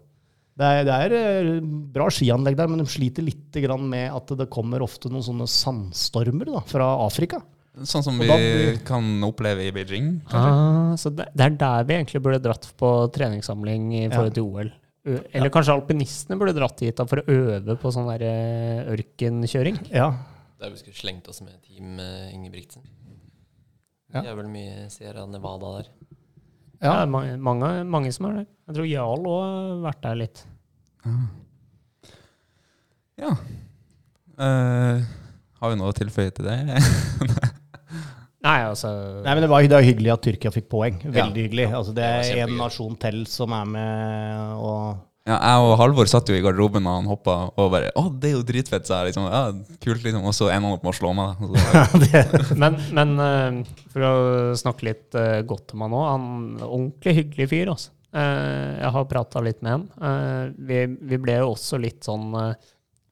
Det 0.60 0.66
er, 0.68 0.84
det 0.84 0.92
er 0.92 1.14
eh, 1.56 1.60
bra 1.64 2.10
skianlegg 2.12 2.58
der, 2.58 2.68
men 2.68 2.80
de 2.82 2.86
sliter 2.92 3.24
litt 3.24 3.54
grann 3.64 3.86
med 3.88 4.12
at 4.12 4.28
det 4.36 4.50
kommer 4.52 4.82
ofte 4.84 5.08
noen 5.08 5.24
sånne 5.24 5.46
sandstormer 5.48 6.50
da, 6.52 6.60
fra 6.68 6.90
Afrika. 7.06 7.40
Sånn 7.86 8.04
som 8.04 8.18
vi 8.20 8.26
blir- 8.28 8.80
kan 8.84 9.04
oppleve 9.24 9.68
i 9.68 9.72
Beijing? 9.72 10.22
ah, 10.34 10.96
Så 10.98 11.10
det, 11.16 11.30
det 11.36 11.46
er 11.46 11.50
der 11.56 11.84
vi 11.86 11.94
egentlig 11.96 12.22
burde 12.22 12.42
dratt 12.44 12.66
på 12.78 12.90
treningssamling 13.14 13.94
i 13.94 14.10
forhold 14.10 14.34
til 14.34 14.44
OL. 14.44 14.72
Eller 15.06 15.24
Eller 15.34 15.50
kanskje 15.50 15.74
alpinistene 15.78 16.38
burde 16.38 16.54
dratt 16.58 16.80
hit 16.84 16.98
da, 16.98 17.06
for 17.06 17.22
å 17.22 17.26
øve 17.30 17.78
på 17.80 17.92
sånn 17.94 18.10
der 18.18 18.26
eh, 18.28 18.90
ørkenkjøring. 18.96 19.78
Ja, 19.94 20.10
Der 20.60 20.70
vi 20.74 20.76
skulle 20.82 20.96
slengt 20.98 21.28
oss 21.30 21.40
med 21.42 21.56
Team 21.64 22.00
eh, 22.00 22.34
Ingebrigtsen. 22.36 22.82
Ja. 24.14 24.22
Det 24.26 24.30
er 24.32 24.36
vel 24.36 24.50
mye 24.52 24.90
Sierra 24.90 25.26
Nevada 25.30 25.78
der. 25.78 25.90
Ja, 26.82 27.00
ja. 27.00 27.06
mange, 27.06 27.38
mange, 27.38 27.84
mange 27.86 28.12
som 28.12 28.26
er 28.26 28.34
der. 28.42 28.46
Jeg 28.68 28.76
tror 28.76 28.88
Jarl 28.90 29.26
òg 29.30 29.42
har 29.46 29.92
vært 29.92 30.02
der 30.02 30.16
litt. 30.16 30.44
Ja. 33.20 33.32
Uh, 34.40 35.04
har 35.60 35.70
vi 35.74 35.76
noe 35.80 35.92
å 35.92 35.96
tilføye 35.96 36.32
til 36.32 36.46
det? 36.48 36.60
Nei, 38.45 38.60
altså 38.63 38.89
Nei, 39.19 39.34
men 39.36 39.43
det 39.43 39.49
var, 39.52 39.65
det 39.67 39.75
var 39.75 39.84
hyggelig 39.84 40.13
at 40.13 40.23
Tyrkia 40.23 40.52
fikk 40.56 40.69
poeng. 40.71 40.99
Veldig 41.04 41.43
hyggelig. 41.49 41.67
Altså, 41.75 41.91
det 41.95 42.06
er 42.08 42.45
en 42.45 42.56
nasjon 42.60 42.95
til 43.02 43.25
som 43.28 43.52
er 43.58 43.67
med 43.67 44.54
og 44.63 45.06
Ja, 45.28 45.36
jeg 45.36 45.65
og 45.65 45.73
Halvor 45.78 46.08
satt 46.10 46.32
jo 46.32 46.38
i 46.38 46.41
garderoben 46.41 46.88
da 46.88 46.93
han 46.95 47.10
hoppa, 47.12 47.36
og 47.52 47.67
bare 47.75 47.91
'Å, 47.91 48.06
det 48.17 48.32
er 48.32 48.38
jo 48.38 48.45
dritfett', 48.47 48.88
sa 48.88 49.02
jeg. 49.04 49.12
Liksom, 49.12 49.28
ja, 49.28 49.75
kult, 49.84 50.02
liksom. 50.08 50.23
Og 50.25 50.34
så 50.34 50.47
ender 50.49 50.71
han 50.71 50.78
opp 50.80 50.88
med 50.88 50.93
å 50.93 50.97
slå 50.97 51.12
meg. 51.13 51.43
da. 51.43 51.84
Så, 51.91 51.99
det, 52.06 52.58
Men, 52.63 52.80
men 52.95 53.13
eh, 53.28 53.60
for 53.91 54.08
å 54.08 54.15
snakke 54.58 54.88
litt 54.88 55.19
eh, 55.19 55.41
godt 55.45 55.75
om 55.75 55.84
han 55.86 55.93
òg, 55.99 56.08
han 56.08 56.25
er 56.32 56.63
en 56.63 56.65
ordentlig 56.71 57.15
hyggelig 57.19 57.49
fyr, 57.52 57.73
altså. 57.75 57.91
Eh, 58.10 58.80
jeg 58.80 58.93
har 58.95 59.06
prata 59.12 59.43
litt 59.45 59.62
med 59.62 59.75
han. 59.75 59.88
Eh, 60.02 60.43
vi, 60.71 60.82
vi 61.12 61.19
ble 61.21 61.41
jo 61.43 61.52
også 61.52 61.78
litt 61.78 62.08
sånn 62.08 62.32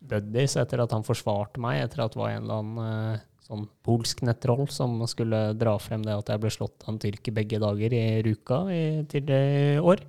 buddies 0.07 0.55
etter 0.57 0.81
at 0.81 0.95
han 0.95 1.05
forsvarte 1.05 1.59
meg, 1.61 1.83
etter 1.83 2.07
at 2.07 2.15
det 2.15 2.23
var 2.23 2.31
en 2.31 2.47
eller 2.47 2.63
annen 2.63 3.25
sånn 3.47 3.67
polsk 3.86 4.23
nettroll 4.27 4.65
som 4.73 4.99
skulle 5.07 5.53
dra 5.57 5.77
frem 5.79 6.03
det 6.03 6.15
at 6.15 6.31
jeg 6.33 6.43
ble 6.43 6.51
slått 6.51 6.83
av 6.83 6.93
en 6.93 6.99
tyrker 7.01 7.36
begge 7.36 7.60
dager 7.63 7.95
i 7.95 8.05
Ruka 8.25 8.60
i 8.73 8.81
tidligere 9.10 9.83
år. 9.83 10.03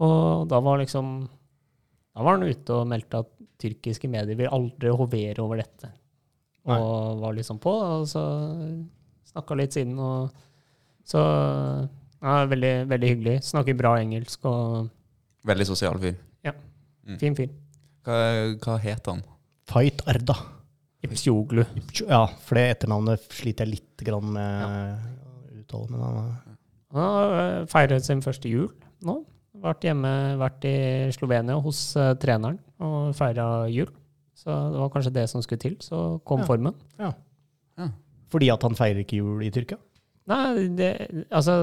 Og 0.00 0.48
da 0.50 0.60
var 0.64 0.80
liksom 0.80 1.28
Da 2.10 2.24
var 2.26 2.38
han 2.38 2.48
ute 2.48 2.74
og 2.74 2.88
meldte 2.90 3.20
at 3.22 3.28
tyrkiske 3.60 4.08
medier 4.10 4.36
vil 4.36 4.50
aldri 4.50 4.90
hovere 4.90 5.44
over 5.44 5.60
dette. 5.60 5.92
Og 6.66 7.20
var 7.22 7.36
liksom 7.36 7.60
på, 7.62 7.70
og 7.70 8.08
så 8.10 8.22
snakka 9.30 9.56
litt 9.56 9.76
siden, 9.76 9.94
og 10.02 10.34
så 11.06 11.22
ja, 11.22 12.34
veldig, 12.50 12.74
veldig 12.90 13.10
hyggelig. 13.14 13.36
Snakker 13.46 13.78
bra 13.78 13.94
engelsk 14.02 14.44
og 14.50 14.90
veldig 15.48 15.68
sosial 15.70 16.00
fyr. 16.02 16.18
Ja. 16.44 16.52
fin 17.20 17.36
fyr. 17.38 17.52
Hva, 18.04 18.18
hva 18.60 18.76
het 18.82 19.06
han? 19.08 19.22
Fight 19.70 20.02
Arda. 20.10 20.36
Ipsjoglu. 21.06 21.64
Ja, 22.04 22.26
for 22.44 22.58
det 22.60 22.66
etternavnet 22.74 23.24
sliter 23.32 23.64
jeg 23.66 23.78
litt 23.78 24.04
grann 24.04 24.32
med 24.34 24.64
å 24.68 25.60
uttale. 25.62 25.88
Men 25.90 26.00
han 26.04 26.16
Han 26.90 27.00
har 27.06 27.34
eh, 27.38 27.66
feiret 27.70 28.04
sin 28.04 28.20
første 28.24 28.50
jul 28.50 28.68
nå. 29.06 29.20
Vært 29.60 29.84
hjemme, 29.84 30.10
vært 30.40 30.64
i 30.68 30.74
Slovenia 31.12 31.56
hos 31.60 31.80
uh, 31.98 32.12
treneren 32.20 32.58
og 32.80 33.10
feira 33.18 33.66
jul. 33.68 33.88
Så 34.38 34.48
det 34.72 34.78
var 34.80 34.92
kanskje 34.94 35.12
det 35.12 35.24
som 35.28 35.42
skulle 35.44 35.60
til. 35.60 35.74
Så 35.84 36.20
kom 36.24 36.40
Ja. 36.40 36.46
formen. 36.48 36.74
fordi 38.30 38.48
at 38.52 38.62
han 38.62 38.76
feirer 38.78 39.02
ikke 39.02 39.18
jul 39.18 39.42
i 39.42 39.50
Tyrkia? 39.50 39.76
Nei, 40.30 40.68
det 40.78 41.26
Altså 41.32 41.54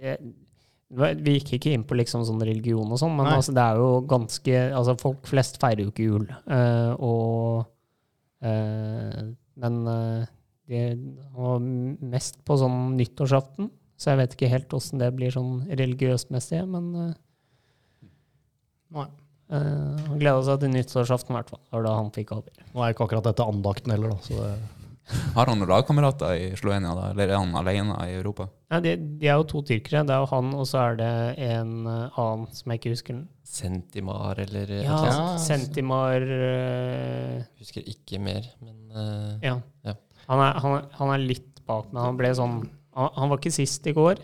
jeg, 0.00 0.18
Vi 0.90 1.36
gikk 1.38 1.52
ikke 1.58 1.72
inn 1.74 1.84
på 1.86 1.94
liksom 1.98 2.24
sånn 2.26 2.42
religion 2.42 2.90
og 2.90 2.98
sånn, 2.98 3.14
men 3.16 3.26
altså, 3.26 3.54
det 3.54 3.62
er 3.62 3.76
jo 3.76 4.00
ganske 4.10 4.60
altså 4.74 4.96
Folk 4.98 5.26
flest 5.26 5.60
feirer 5.62 5.84
jo 5.84 5.92
ikke 5.92 6.06
jul. 6.10 6.26
Uh, 6.46 6.92
og 6.98 7.66
Men 8.44 9.76
eh, 9.88 10.26
de 10.68 10.80
var 11.36 11.60
mest 11.62 12.40
på 12.44 12.56
sånn 12.60 12.96
nyttårsaften, 12.98 13.70
så 13.96 14.12
jeg 14.12 14.20
vet 14.20 14.34
ikke 14.36 14.50
helt 14.52 14.74
åssen 14.76 15.00
det 15.00 15.12
blir 15.16 15.32
sånn 15.32 15.62
religiøst 15.70 16.32
messig, 16.34 16.60
men 16.68 16.90
eh, 17.00 17.14
Nei. 18.96 19.06
eh, 19.54 20.02
han 20.08 20.20
gleda 20.20 20.42
seg 20.44 20.60
til 20.64 20.74
nyttårsaften, 20.74 21.32
i 21.32 21.38
hvert 21.38 21.52
fall. 21.54 21.62
Det 21.64 21.78
var 21.78 21.86
da 21.86 21.94
han 21.96 22.12
fikk 22.14 22.34
avgjøre. 22.36 22.66
Nå 22.74 22.84
er 22.84 22.94
ikke 22.94 23.06
akkurat 23.08 23.30
dette 23.30 23.46
andakten 23.46 23.94
heller, 23.94 24.16
da. 24.16 24.18
Så 24.26 24.42
det, 24.42 24.52
Har 25.36 25.46
han 25.46 25.60
noen 25.60 25.70
lagkamerater 25.70 26.32
i 26.34 26.46
Slovenia, 26.58 26.90
da? 26.98 27.10
Eller 27.12 27.30
er 27.30 27.38
han 27.38 27.52
alene 27.54 27.94
i 28.08 28.14
Europa? 28.16 28.48
Ja, 28.72 28.80
de, 28.82 28.94
de 29.20 29.28
er 29.30 29.36
jo 29.38 29.44
to 29.52 29.60
tyrkere. 29.68 30.00
Det 30.08 30.14
er 30.16 30.22
jo 30.24 30.28
han, 30.32 30.48
og 30.58 30.64
så 30.66 30.80
er 30.82 30.96
det 30.98 31.10
en 31.46 31.74
eh, 31.86 32.16
annen 32.18 32.48
som 32.56 32.72
jeg 32.74 32.80
ikke 32.80 32.94
husker. 32.96 33.20
Sentimar 33.46 34.40
eller 34.42 34.72
Ja, 34.80 34.96
eller. 35.06 35.36
Sentimar 35.38 36.24
uh, 36.26 37.44
Husker 37.60 37.86
ikke 37.86 38.18
mer, 38.18 38.48
men 38.64 38.80
uh, 38.90 39.36
Ja. 39.46 39.60
Ja. 39.86 39.94
Han, 40.26 40.42
er, 40.42 40.58
han, 40.64 40.74
er- 40.80 40.88
han 40.98 41.12
er 41.14 41.22
litt 41.22 41.60
bak, 41.66 41.92
men 41.92 42.02
han 42.02 42.18
ble 42.18 42.32
sånn 42.34 42.56
Han, 42.96 43.12
han 43.14 43.30
var 43.30 43.38
ikke 43.38 43.54
sist 43.54 43.86
i 43.86 43.94
går. 43.94 44.18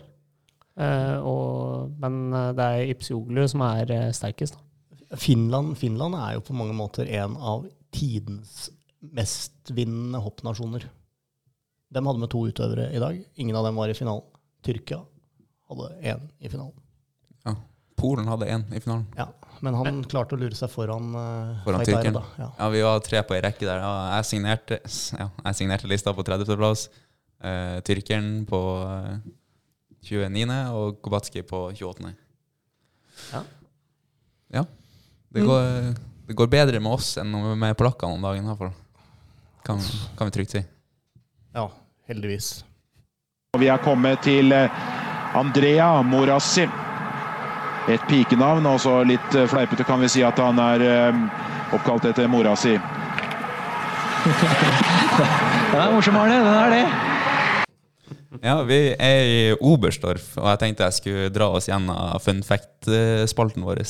uh, 0.80 1.18
og, 1.22 1.94
men 2.02 2.18
det 2.58 2.66
er 2.66 2.90
Ipsioglu 2.96 3.44
som 3.52 3.62
er 3.68 3.94
sterkest. 4.16 4.58
Da. 4.58 5.16
Finland, 5.20 5.76
Finland 5.78 6.16
er 6.18 6.38
jo 6.38 6.44
på 6.50 6.56
mange 6.56 6.74
måter 6.74 7.06
en 7.20 7.36
av 7.38 7.66
tidens 7.94 8.70
mestvinnende 9.02 10.20
hoppnasjoner. 10.22 10.86
De 11.92 12.02
hadde 12.06 12.22
med 12.22 12.30
to 12.32 12.44
utøvere 12.48 12.88
i 12.94 13.00
dag. 13.02 13.18
Ingen 13.42 13.58
av 13.58 13.66
dem 13.66 13.80
var 13.80 13.90
i 13.90 13.96
finalen. 13.96 14.24
Tyrkia 14.62 15.00
hadde 15.68 15.88
én 16.06 16.28
i 16.38 16.48
finalen. 16.48 16.74
Ja. 17.44 17.56
Polen 17.98 18.28
hadde 18.30 18.48
én 18.48 18.64
i 18.72 18.80
finalen. 18.80 19.06
Ja, 19.18 19.28
Men 19.62 19.76
han 19.78 20.00
klarte 20.10 20.34
å 20.34 20.40
lure 20.40 20.56
seg 20.58 20.70
foran, 20.72 21.12
uh, 21.14 21.60
Foran 21.66 21.84
tyrkeren. 21.86 22.18
Ja. 22.38 22.48
Ja, 22.58 22.68
vi 22.72 22.82
var 22.82 23.02
tre 23.04 23.22
på 23.26 23.36
ei 23.36 23.42
rekke 23.44 23.66
der. 23.66 23.82
Jeg, 23.82 24.26
signerte, 24.26 24.78
ja, 25.18 25.28
jeg 25.44 25.58
signerte 25.58 25.90
lista 25.90 26.14
på 26.14 26.24
30.-plass. 26.26 26.88
Uh, 27.42 27.78
tyrkeren 27.86 28.42
på 28.48 28.60
uh, 28.82 29.18
29. 30.02 30.46
og 30.74 30.98
Kobatski 31.02 31.44
på 31.46 31.68
28. 31.78 32.14
Ja. 33.32 33.42
Ja. 34.52 34.64
Det 35.32 35.46
går, 35.46 35.68
det 36.26 36.36
går 36.36 36.50
bedre 36.50 36.80
med 36.82 36.98
oss 36.98 37.14
enn 37.22 37.30
med 37.32 37.76
polakkene 37.78 38.18
om 38.18 38.26
dagen, 38.26 38.42
i 38.42 38.50
hvert 38.50 38.64
fall. 38.64 38.74
Kan, 39.62 39.78
kan 40.18 40.26
vi 40.26 40.30
trygt 40.34 40.50
si. 40.56 40.62
ja, 41.54 41.68
heldigvis. 42.08 42.64
Og 43.54 43.60
Vi 43.60 43.68
er 43.68 43.76
kommet 43.84 44.22
til 44.24 44.52
eh, 44.52 44.70
Andrea 45.36 46.02
Morassi. 46.02 46.64
Et 47.90 48.00
pikenavn, 48.08 48.66
og 48.66 48.80
så 48.80 49.02
litt 49.04 49.34
eh, 49.34 49.48
fleipete 49.50 49.84
kan 49.84 50.00
vi 50.00 50.08
si 50.08 50.22
at 50.24 50.38
han 50.40 50.58
er 50.62 50.80
eh, 50.86 51.22
oppkalt 51.76 52.04
etter 52.10 52.30
mora 52.30 52.56
si. 52.56 52.74
Den 55.72 55.80
er 55.80 55.92
morsom, 55.92 56.16
Arne. 56.16 56.38
Den 56.42 56.54
er 56.56 56.70
det. 56.76 56.86
Ja, 58.42 58.56
vi 58.66 58.80
er 58.98 59.22
i 59.28 59.54
Oberstdorf, 59.60 60.32
og 60.40 60.48
jeg 60.50 60.58
tenkte 60.62 60.88
jeg 60.88 60.96
skulle 60.98 61.28
dra 61.34 61.50
oss 61.54 61.68
gjennom 61.68 62.18
fun 62.24 62.42
fact-spalten 62.46 63.62
vår. 63.66 63.82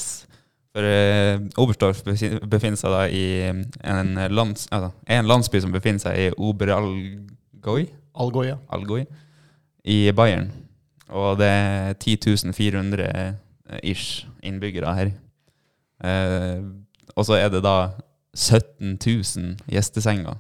For 0.73 0.89
eh, 0.89 1.37
Oberstdorf 1.61 2.01
befinner 2.05 2.81
seg 2.81 2.95
da 2.95 3.03
i 3.13 3.25
en, 3.45 4.15
lands, 4.33 4.67
altså, 4.73 4.93
en 5.05 5.29
landsby 5.29 5.61
som 5.61 5.75
befinner 5.75 6.01
seg 6.01 6.19
i 6.19 6.31
Oberalgoi 6.33 7.91
Algoi, 8.13 8.47
ja. 8.51 8.59
Algoi 8.73 9.03
i 9.89 10.13
Bayern. 10.17 10.51
Og 11.13 11.39
det 11.41 11.49
er 11.49 11.95
10.400 11.97 13.07
ish 13.83 14.27
innbyggere 14.45 14.95
her. 14.97 15.13
Eh, 16.05 16.65
og 17.17 17.29
så 17.29 17.39
er 17.39 17.53
det 17.53 17.63
da 17.65 17.93
17.000 18.37 19.63
gjestesenger. 19.71 20.37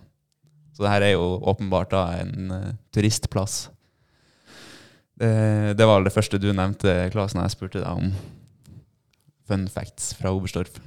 Så 0.73 0.85
det 0.85 0.93
her 0.95 1.07
er 1.07 1.15
jo 1.15 1.37
åpenbart 1.45 1.91
da 1.93 2.07
en 2.23 2.53
uh, 2.53 2.69
turistplass. 2.95 3.67
Det, 5.21 5.77
det 5.77 5.87
var 5.87 6.01
det 6.01 6.15
første 6.15 6.41
du 6.41 6.49
nevnte, 6.53 7.11
Klasen, 7.13 7.43
jeg 7.45 7.53
spurte 7.53 7.83
deg 7.83 7.91
om 7.93 8.15
fun 9.49 9.67
facts 9.71 10.13
fra 10.19 10.33
Oberstdorf. 10.35 10.79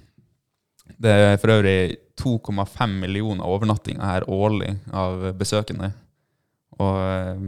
Det 1.02 1.12
er 1.12 1.38
for 1.42 1.52
øvrig 1.56 1.98
2,5 2.22 2.98
millioner 3.02 3.46
overnattinger 3.46 4.06
her 4.06 4.28
årlig 4.30 4.76
av 4.94 5.32
besøkende. 5.40 5.92
Og 6.80 7.00
eh, 7.02 7.46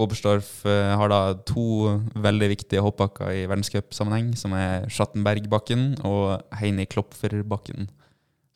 Oberstdorf 0.00 0.64
eh, 0.70 0.92
har 0.96 1.10
da 1.10 1.20
to 1.46 1.96
veldig 2.14 2.50
viktige 2.52 2.82
hoppbakker 2.84 3.32
i 3.34 3.46
verdenscupsammenheng, 3.50 4.34
som 4.38 4.54
er 4.54 4.86
Schattenbergbakken 4.90 5.96
og 6.06 6.44
Heini 6.60 6.86
Klopferbakken, 6.90 7.90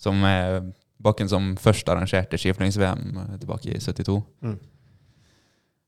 som 0.00 0.22
er 0.28 0.62
bakken 1.04 1.28
som 1.28 1.52
først 1.60 1.88
arrangerte 1.90 2.38
skiflygings-VM 2.40 3.18
eh, 3.24 3.34
tilbake 3.42 3.74
i 3.74 3.82
72. 3.82 4.20
Mm. 4.44 4.56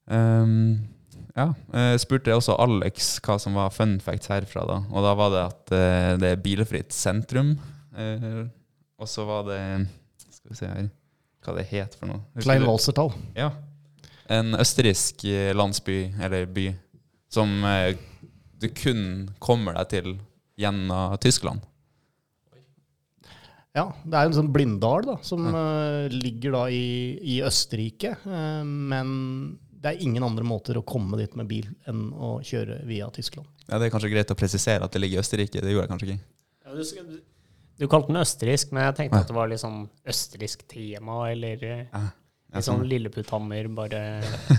Um, 0.06 0.86
ja, 1.36 1.50
jeg 1.76 2.00
spurte 2.00 2.32
også 2.32 2.56
Alex 2.64 3.10
hva 3.24 3.36
som 3.40 3.56
var 3.58 3.74
fun 3.74 3.98
facts 4.00 4.30
herfra, 4.32 4.62
da. 4.68 4.78
Og 4.88 5.04
da 5.04 5.12
var 5.18 5.32
det 5.34 5.42
at 5.42 5.74
eh, 5.76 6.12
det 6.22 6.30
er 6.32 6.40
bilfritt 6.40 6.96
sentrum. 6.96 7.54
eh, 7.92 8.46
og 8.96 9.10
så 9.10 9.26
var 9.28 9.44
det 9.50 9.60
Skal 10.32 10.54
vi 10.54 10.56
se 10.62 10.70
her 10.70 10.88
hva 11.44 11.54
det 11.54 11.66
het 11.70 11.92
for 11.94 12.10
noe. 12.10 12.24
Klein 12.42 12.64
du? 12.64 12.66
Walsertal. 12.66 13.12
Ja. 13.36 13.52
En 14.32 14.56
østerriksk 14.58 15.22
landsby, 15.54 15.98
eller 16.18 16.48
by, 16.50 16.64
som 17.30 17.52
du 18.58 18.66
kun 18.74 19.28
kommer 19.38 19.76
deg 19.76 19.92
til 19.92 20.08
gjennom 20.58 21.14
Tyskland. 21.22 21.62
Ja, 23.76 23.84
det 24.02 24.16
er 24.16 24.26
en 24.26 24.34
sånn 24.34 24.50
blinddal 24.50 25.06
da, 25.06 25.14
som 25.22 25.46
ja. 25.46 25.62
ligger 26.10 26.56
da 26.56 26.64
i, 26.72 27.14
i 27.36 27.38
Østerrike. 27.46 28.16
men 28.26 29.14
det 29.82 29.92
er 29.92 30.02
ingen 30.02 30.24
andre 30.24 30.44
måter 30.46 30.78
å 30.80 30.84
komme 30.86 31.18
dit 31.20 31.34
med 31.38 31.46
bil 31.50 31.66
enn 31.90 32.08
å 32.12 32.36
kjøre 32.44 32.80
via 32.88 33.08
Tyskland. 33.14 33.46
Ja, 33.68 33.78
Det 33.78 33.86
er 33.88 33.92
kanskje 33.94 34.10
greit 34.12 34.30
å 34.32 34.36
presisere 34.38 34.84
at 34.86 34.92
det 34.94 35.00
ligger 35.02 35.18
i 35.20 35.24
Østerrike. 35.24 35.60
Det 35.62 35.72
gjorde 35.72 35.84
jeg 35.86 35.92
kanskje 35.92 36.08
ikke. 36.12 36.20
Ja, 36.66 37.02
du, 37.10 37.18
du 37.78 37.86
kalte 37.92 38.08
den 38.12 38.20
østerriksk, 38.22 38.72
men 38.72 38.86
jeg 38.86 38.96
tenkte 39.00 39.18
Ja. 39.18 39.24
at 39.26 39.28
det 39.32 39.36
var 39.36 39.50
litt 39.50 39.60
sånn 39.62 39.82
østerriksk 40.08 40.64
tema, 40.70 41.18
eller 41.30 41.62
eh, 41.66 41.84
Ja, 41.92 42.02
litt 42.56 42.64
sånn. 42.66 42.86
Lilleputthammer, 42.88 43.68
bare 43.76 44.00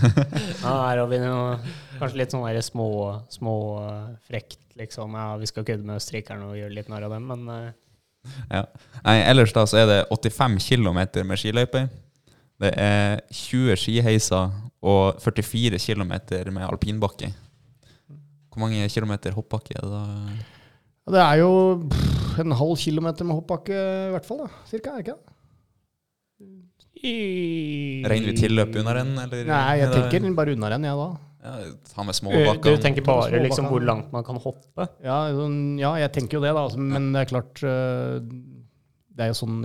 Ja, 0.62 0.72
her 0.88 1.00
har 1.02 1.06
vi 1.10 1.18
noe 1.22 1.58
Kanskje 1.98 2.20
litt 2.20 2.34
sånn 2.36 2.46
der 2.46 2.60
små, 2.62 2.88
små 3.32 3.54
eh, 3.82 4.08
frekt, 4.28 4.60
liksom. 4.78 5.16
Ja, 5.18 5.36
vi 5.40 5.48
skal 5.50 5.66
kødde 5.66 5.84
med 5.88 5.98
østerrikerne 5.98 6.52
og 6.52 6.56
gjøre 6.60 6.76
litt 6.78 6.88
narr 6.92 7.08
av 7.08 7.16
dem, 7.16 7.26
men 7.32 7.48
eh, 7.56 7.70
Ja. 8.52 8.64
Nei, 9.04 9.18
ellers 9.24 9.52
da 9.56 9.64
så 9.66 9.80
er 9.82 9.86
det 9.90 9.98
85 10.14 10.58
km 10.68 11.00
med 11.26 11.38
skiløyper. 11.40 11.88
Det 12.58 12.72
er 12.76 13.20
20 13.30 13.76
skiheiser 13.78 14.50
og 14.82 15.18
44 15.22 15.78
km 15.82 16.12
med 16.54 16.62
alpinbakke. 16.68 17.32
Hvor 18.48 18.62
mange 18.64 18.88
kilometer 18.90 19.34
hoppbakke 19.36 19.74
er 19.76 19.82
det 19.86 19.90
da? 19.92 20.04
Det 21.08 21.20
er 21.24 21.38
jo 21.40 21.50
pff, 21.88 22.38
en 22.42 22.52
halv 22.58 22.76
kilometer 22.76 23.24
med 23.24 23.38
hoppbakke 23.38 23.74
i 23.74 24.10
hvert 24.12 24.26
fall, 24.28 24.44
da. 24.44 24.48
Cirka, 24.68 24.92
er 24.92 25.00
det 25.02 25.06
ikke 25.06 25.16
det? 25.16 25.34
Regner 28.10 28.32
vi 28.32 28.36
tilløp 28.38 28.74
under 28.80 28.98
den? 29.00 29.12
Eller? 29.22 29.44
Nei, 29.48 29.78
jeg 29.78 29.88
Er 29.88 29.94
tenker 29.94 30.34
bare 30.36 30.54
unna 30.56 30.70
den, 30.74 30.86
jeg 30.88 30.98
da. 30.98 31.08
ja, 31.44 31.52
Ta 31.94 32.02
med 32.06 32.14
Du 32.64 32.76
tenker 32.82 33.04
bare 33.06 33.42
liksom 33.44 33.68
hvor 33.70 33.80
langt 33.84 34.12
man 34.12 34.24
kan 34.26 34.36
hoppe? 34.42 34.88
Ja, 35.04 35.18
sånn, 35.34 35.78
ja, 35.78 35.94
jeg 36.02 36.12
tenker 36.16 36.38
jo 36.38 36.44
det, 36.44 36.52
da. 36.54 36.64
altså, 36.66 36.78
Men 36.82 37.12
det 37.14 37.20
er 37.22 37.30
klart 37.30 37.62
Det 37.62 39.24
er 39.26 39.30
jo 39.32 39.38
sånn 39.38 39.62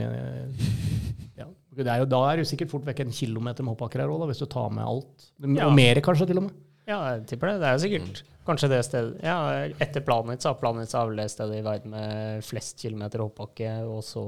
det 1.75 1.87
er 1.89 2.03
jo, 2.03 2.05
Da 2.11 2.19
er 2.31 2.37
det 2.37 2.45
jo 2.45 2.49
sikkert 2.51 2.71
fort 2.73 2.85
vekk 2.85 2.99
en 3.05 3.11
kilometer 3.15 3.63
med 3.65 3.73
hoppbakker 3.75 4.03
her 4.03 4.11
òg, 4.13 4.27
hvis 4.29 4.41
du 4.43 4.45
tar 4.51 4.69
med 4.73 4.83
alt. 4.85 5.29
Ja. 5.41 5.67
Og 5.67 5.73
mer, 5.77 5.99
kanskje, 6.05 6.27
til 6.29 6.37
og 6.41 6.47
med. 6.49 6.59
Ja, 6.87 6.97
jeg 7.15 7.25
tipper 7.31 7.47
det. 7.53 7.59
Det 7.61 7.67
er 7.69 7.77
jo 7.77 7.83
sikkert 7.85 8.23
kanskje 8.43 8.67
det 8.73 8.81
stedet 8.83 9.21
Ja, 9.23 9.37
etter 9.81 10.03
Planica. 10.03 10.51
Planica 10.59 10.99
er 10.99 11.07
vel 11.07 11.21
det 11.21 11.29
stedet 11.31 11.61
i 11.61 11.63
verden 11.63 11.93
med 11.95 12.43
flest 12.43 12.81
kilometer 12.83 13.23
hoppbakke, 13.23 13.71
og 13.87 14.03
så 14.03 14.23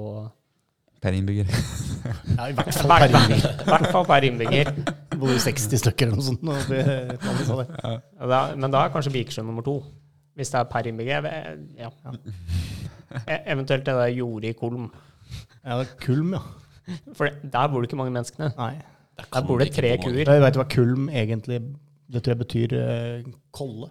Per 1.04 1.12
innbygger. 1.14 1.46
Ja, 2.38 2.48
I 2.50 2.54
hvert 2.56 2.74
fall 2.74 2.90
per 2.96 3.04
innbygger. 3.12 3.60
hvert 3.68 3.90
fall 3.92 4.06
per 4.08 4.26
innbygger. 4.26 4.72
Bor 5.20 5.30
jo 5.30 5.38
60 5.44 5.82
stykker 5.84 6.08
eller 6.08 6.18
noe 6.18 6.26
sånt. 6.26 6.48
Og 6.48 6.72
det, 6.72 7.20
sånn. 7.46 7.76
Ja, 7.84 8.30
da, 8.32 8.40
men 8.56 8.74
da 8.74 8.86
er 8.88 8.94
kanskje 8.96 9.12
Vikersund 9.14 9.46
nummer 9.52 9.66
to. 9.68 9.76
Hvis 10.40 10.50
det 10.56 10.62
er 10.64 10.70
per 10.72 10.88
innbygger. 10.90 11.28
Ja, 11.78 11.92
Ja. 11.92 12.16
E- 13.32 13.44
Eventuelt 13.54 13.86
det 13.86 13.94
der 13.96 14.10
jordet 14.12 14.50
i 14.56 14.58
Kolm. 14.58 14.88
Ja, 15.64 15.78
det 15.80 15.86
er 15.86 15.92
Kulm, 16.02 16.34
ja. 16.36 16.42
For 17.18 17.30
der 17.42 17.70
bor 17.72 17.82
det 17.82 17.90
ikke 17.90 17.98
mange 18.00 18.14
menneskene. 18.14 18.52
Nei. 18.60 18.74
Der 19.22 19.46
bor 19.48 19.62
det 19.62 19.72
tre 19.74 19.96
kuer. 20.02 20.22
Jeg 20.28 20.44
vet 20.44 20.58
hva 20.60 20.66
Kulm 20.70 21.08
egentlig 21.10 21.62
Det 22.12 22.22
tror 22.22 22.36
jeg 22.36 22.42
betyr 22.44 22.76
uh, 22.78 23.30
kolle. 23.56 23.88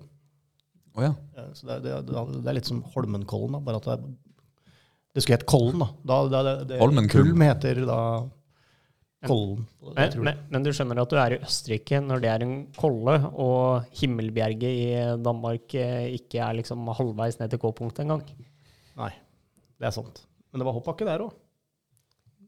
Oh, 0.95 1.03
ja. 1.03 1.11
Ja, 1.35 1.49
Så 1.57 1.67
det, 1.67 1.91
er- 1.91 2.05
det, 2.07 2.15
det 2.45 2.51
er 2.53 2.57
litt 2.61 2.69
som 2.71 2.85
Holmenkollen, 2.95 3.57
da, 3.57 3.61
bare 3.67 3.81
at 3.81 3.89
det, 3.89 3.97
er, 3.97 4.75
det 5.15 5.25
skulle 5.25 5.39
hett 5.41 5.47
Kollen. 5.51 5.83
da. 5.83 6.19
da, 6.31 6.43
det. 6.63 6.79
Kulm 7.11 7.43
heter 7.43 7.81
da 7.89 7.99
Kollen. 9.27 9.65
Men, 9.97 10.15
men, 10.29 10.41
men 10.53 10.67
du 10.67 10.71
skjønner 10.77 11.01
at 11.03 11.11
du 11.11 11.19
er 11.19 11.35
i 11.35 11.41
Østerrike 11.43 11.99
når 12.05 12.23
det 12.23 12.31
er 12.31 12.45
en 12.47 12.55
kolle, 12.79 13.17
og 13.33 13.89
Himmelbjerget 13.99 14.69
i 14.69 14.89
Danmark 15.25 15.75
eh, 15.81 16.13
ikke 16.19 16.43
er 16.45 16.59
liksom 16.61 16.87
halvveis 16.99 17.41
ned 17.41 17.51
til 17.55 17.63
K-punktet 17.63 18.05
engang. 18.05 18.23
Nei, 19.01 19.11
det 19.81 19.89
er 19.89 19.97
sant. 19.97 20.23
Men 20.53 20.63
det 20.63 20.69
var 20.69 20.77
hoppbakke 20.77 21.09
der 21.09 21.25
òg. 21.25 21.33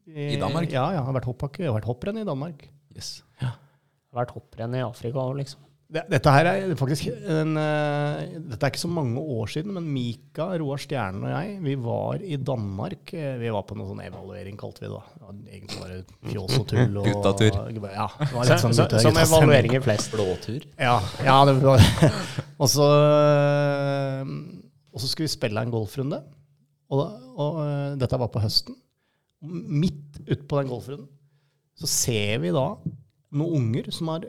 I 0.07 0.37
Danmark? 0.39 0.71
Ja, 0.71 0.87
ja. 0.91 0.97
jeg 0.99 1.05
har 1.07 1.15
vært 1.19 1.29
hoppbakke. 1.29 1.65
Har 1.67 1.75
vært 1.79 1.89
hopprenn 1.89 2.21
i 2.21 2.27
Danmark. 2.27 2.67
Yes. 2.95 3.21
jeg 3.41 3.49
har 3.51 4.21
vært 4.23 4.31
hopprenn 4.37 4.75
i 4.77 4.83
Afrika 4.85 5.19
òg, 5.21 5.35
liksom. 5.41 5.63
Dette 5.87 6.31
her 6.35 6.47
er 6.49 6.73
faktisk 6.75 7.05
en, 7.31 7.53
eh, 7.55 8.23
Dette 8.43 8.65
er 8.65 8.71
ikke 8.73 8.81
så 8.81 8.89
mange 8.91 9.21
år 9.21 9.47
siden, 9.47 9.71
men 9.77 9.85
Mika, 9.87 10.49
Roar 10.59 10.81
Stjernen 10.83 11.23
og 11.23 11.31
jeg, 11.31 11.53
vi 11.63 11.75
var 11.79 12.19
i 12.19 12.35
Danmark. 12.35 13.13
Eh, 13.15 13.37
Vi 13.39 13.51
var 13.55 13.63
på 13.63 13.77
noe 13.79 13.87
sånn 13.87 14.01
evaluering, 14.03 14.57
kalte 14.59 14.83
vi 14.83 14.89
det. 14.89 14.97
da. 14.97 15.23
Var 15.23 15.37
Egentlig 15.47 15.79
bare 15.79 15.99
fjås 16.33 16.57
og 16.59 16.67
tull. 16.67 16.97
Og, 16.97 17.07
Guttatur. 17.07 17.55
Ja, 17.93 18.07
det 18.19 18.33
var 18.33 18.49
litt 18.49 18.59
sånn 18.65 18.75
så, 18.75 18.83
gutta- 18.83 18.99
som 18.99 19.15
evalueringer 19.15 19.81
flest. 19.85 20.11
Blåtur. 20.11 20.65
Ja, 20.77 20.97
ja 21.23 21.37
det 21.45 21.55
var 21.63 21.79
Og 22.59 22.67
så 22.67 22.87
Og 24.91 24.99
så 24.99 25.07
skulle 25.07 25.27
vi 25.29 25.35
spille 25.37 25.61
en 25.61 25.71
golfrunde. 25.71 26.19
Og, 26.91 27.05
og 27.37 27.61
øh, 27.63 27.95
dette 27.99 28.19
var 28.19 28.27
på 28.33 28.43
høsten. 28.43 28.75
Midt 29.45 30.21
utpå 30.25 30.59
den 30.59 30.71
golfrunden 30.71 31.07
så 31.77 31.87
ser 31.89 32.39
vi 32.41 32.49
da 32.53 32.71
noen 33.37 33.57
unger 33.59 33.91
som 33.93 34.09
har, 34.09 34.23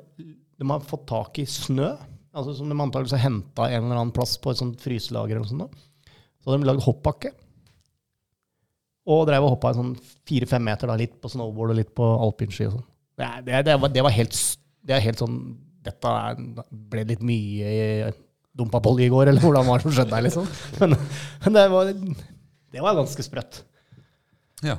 har 0.61 0.83
fått 0.85 1.07
tak 1.09 1.39
i 1.41 1.47
snø. 1.49 1.95
Altså 2.37 2.55
Som 2.59 2.69
de 2.69 2.77
antakeligvis 2.77 3.15
har 3.17 3.25
henta 3.25 3.71
en 3.71 3.87
eller 3.87 4.03
annen 4.03 4.15
plass 4.15 4.37
på 4.43 4.53
et 4.53 4.61
sånt 4.61 4.83
fryselager. 4.83 5.39
eller 5.39 5.49
sånt. 5.49 5.65
da. 5.65 6.13
Så 6.43 6.51
hadde 6.51 6.61
de 6.61 6.69
lagd 6.69 6.85
hoppbakke. 6.85 7.33
Og 9.09 9.25
drev 9.31 9.47
og 9.47 9.55
hoppa 9.55 9.73
en 9.73 9.81
sånn 9.81 9.95
fire-fem 10.29 10.67
meter, 10.69 10.91
da, 10.91 10.99
litt 11.01 11.17
på 11.23 11.31
snowboard 11.33 11.73
og 11.73 11.79
litt 11.79 11.95
på 11.97 12.05
alpinski 12.27 12.67
og 12.69 12.77
sånn. 12.77 12.87
Det, 13.19 13.31
det, 13.49 13.63
det, 13.65 14.03
var, 14.05 14.13
helt 14.15 14.37
Det 14.87 14.95
er 14.95 15.03
helt 15.03 15.19
sånn 15.19 15.39
Dette 15.83 16.11
ble 16.71 17.03
litt 17.09 17.25
mye 17.27 17.73
i 17.73 18.13
dumpa 18.59 18.79
polly 18.85 19.07
i 19.07 19.11
går, 19.11 19.31
eller 19.31 19.43
hvordan 19.43 19.67
var 19.67 19.81
det 19.81 19.87
som 19.87 19.95
skjedde 19.97 20.13
der, 20.13 20.27
liksom. 20.27 20.47
Men, 20.83 20.95
men 21.45 21.57
det, 21.57 21.65
var, 21.73 21.91
det 22.75 22.83
var 22.83 22.97
ganske 22.99 23.25
sprøtt. 23.25 23.61
Ja. 24.67 24.77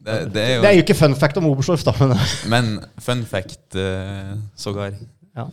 Det, 0.00 0.14
det 0.32 0.42
er 0.42 0.54
jo 0.54 0.60
Det 0.62 0.68
er 0.68 0.76
jo 0.78 0.84
ikke 0.84 0.96
fun 0.96 1.14
fact 1.16 1.36
om 1.36 1.48
Oberstdorf, 1.50 1.84
da, 1.84 1.92
men 2.00 2.14
Men 2.48 2.68
fun 3.04 3.24
fact 3.28 3.76
uh, 3.76 4.36
sågar. 4.56 4.96
Ja. 5.36 5.48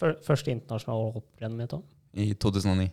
for, 0.00 0.16
første 0.24 0.54
internasjonale 0.54 1.12
hopprenn 1.18 1.58
mitt 1.58 1.76
òg. 1.76 1.84
I 2.16 2.32
2009. 2.42 2.88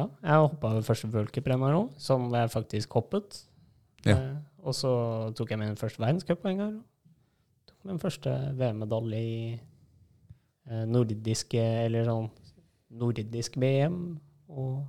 Ja, 0.00 0.08
jeg 0.08 0.42
hoppa 0.48 0.74
første 0.88 1.12
worldcuprenn 1.12 1.64
her 1.68 1.78
òg, 1.78 1.94
som 2.02 2.26
jeg 2.34 2.52
faktisk 2.56 2.98
hoppet. 2.98 3.40
Ja. 4.08 4.16
Eh, 4.16 4.34
og 4.66 4.76
så 4.76 4.92
tok 5.38 5.54
jeg 5.54 5.62
min 5.62 5.78
første 5.78 6.02
verdenscuppoeng 6.02 6.60
gang. 6.64 6.76
Tok 7.70 7.88
min 7.92 8.02
første 8.02 8.34
VM-medalje 8.58 9.22
i 9.22 9.40
nordiske, 10.90 11.62
eller 11.86 12.06
sånn 12.08 12.28
nordisk 12.96 13.56
VM. 13.62 13.98
Og 14.50 14.84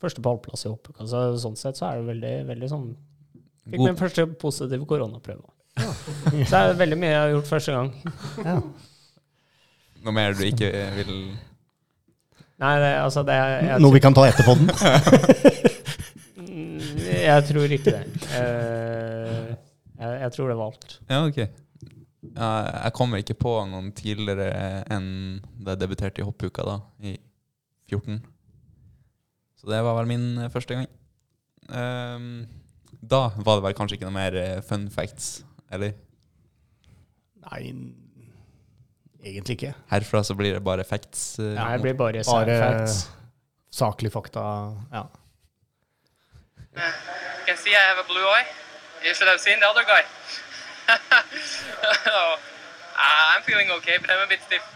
første 0.00 0.22
pallplass 0.24 0.64
i 0.66 0.70
hoppuk. 0.72 0.96
Altså, 1.00 1.22
sånn 1.42 1.58
sett 1.60 1.76
så 1.80 1.90
er 1.90 2.00
det 2.00 2.08
veldig, 2.14 2.34
veldig 2.54 2.68
sånn 2.72 2.90
Fikk 3.70 3.82
min 3.84 3.98
første 3.98 4.24
positive 4.40 4.86
koronaprøve. 4.88 5.44
Så 6.48 6.50
det 6.50 6.60
er 6.60 6.78
veldig 6.80 6.96
mye 6.98 7.10
jeg 7.12 7.20
har 7.20 7.28
gjort 7.34 7.50
første 7.50 7.74
gang. 7.76 7.90
ja. 8.42 8.54
noe 10.02 10.14
mer 10.16 10.34
du 10.34 10.40
ikke 10.48 10.70
vil 10.96 11.12
Nei, 12.60 12.72
det, 12.82 12.88
altså 13.00 13.22
det 13.28 13.36
jeg, 13.36 13.60
jeg, 13.68 13.80
Noe 13.84 13.94
vi 13.94 14.00
kan 14.04 14.16
ta 14.16 14.24
etterpå 14.28 14.56
den. 14.58 14.72
Mm, 16.40 16.80
Jeg 17.06 17.44
tror 17.46 17.72
ikke 17.76 17.92
det. 17.94 18.00
Eh, 18.36 19.50
jeg, 20.00 20.14
jeg 20.24 20.32
tror 20.34 20.48
det 20.50 20.56
var 20.58 20.70
alt. 20.72 20.94
Ja, 21.10 21.18
ok. 21.28 21.38
Ja, 22.40 22.48
jeg 22.86 22.94
kommer 22.96 23.20
ikke 23.20 23.36
på 23.36 23.50
noen 23.68 23.90
tidligere 23.92 24.46
enn 24.88 25.08
da 25.60 25.74
jeg 25.74 25.82
debuterte 25.82 26.22
i 26.22 26.24
hoppuka 26.24 26.64
da, 26.64 26.78
i 27.04 27.18
14. 27.92 28.22
Så 29.60 29.68
det 29.68 29.80
var 29.84 29.98
vel 29.98 30.08
min 30.08 30.24
eh, 30.40 30.48
første 30.52 30.78
gang. 30.78 30.88
Um, 31.68 32.46
da 33.04 33.26
var 33.36 33.58
det 33.60 33.66
vel 33.68 33.76
kanskje 33.76 33.98
ikke 33.98 34.08
noe 34.08 34.16
mer 34.16 34.36
eh, 34.40 34.60
fun 34.64 34.86
facts, 34.94 35.42
eller? 35.72 35.92
Nei, 37.44 37.60
egentlig 39.20 39.58
ikke. 39.58 39.74
Herfra 39.92 40.22
så 40.24 40.36
blir 40.38 40.56
det 40.56 40.64
bare 40.64 40.84
facts. 40.88 41.34
Ja, 41.42 41.68
det 41.74 41.84
blir 41.84 41.98
bare 41.98 42.24
Bare 42.24 42.56
facts. 42.62 43.02
saklig 43.70 44.12
fakta. 44.16 44.46
Ja. 44.96 45.04
You 46.72 47.44
can 47.46 47.56
see 47.60 47.74
I 47.76 47.84
have 47.90 48.00
a 48.00 48.06
blue 48.08 48.24
eye. 48.32 48.46
You 49.04 49.12
should 49.14 49.28
have 49.28 49.40
seen 49.44 49.60
the 49.60 49.68
other 49.68 49.84
guy. 49.84 50.02
Oh, 50.90 52.34
I'm 52.96 53.42
feeling 53.46 53.70
okay, 53.78 53.98
but 54.00 54.10
I'm 54.10 54.24
a 54.24 54.28
bit 54.30 54.42
stiff. 54.46 54.66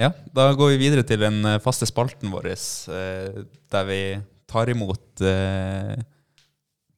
Ja, 0.00 0.10
da 0.34 0.48
går 0.56 0.72
vi 0.72 0.80
videre 0.80 1.04
til 1.06 1.20
den 1.20 1.44
eh, 1.46 1.60
faste 1.62 1.86
spalten 1.86 2.32
vår, 2.32 2.48
eh, 2.48 3.42
der 3.70 3.88
vi 3.88 4.02
tar 4.50 4.72
imot 4.72 5.20
eh, 5.20 5.94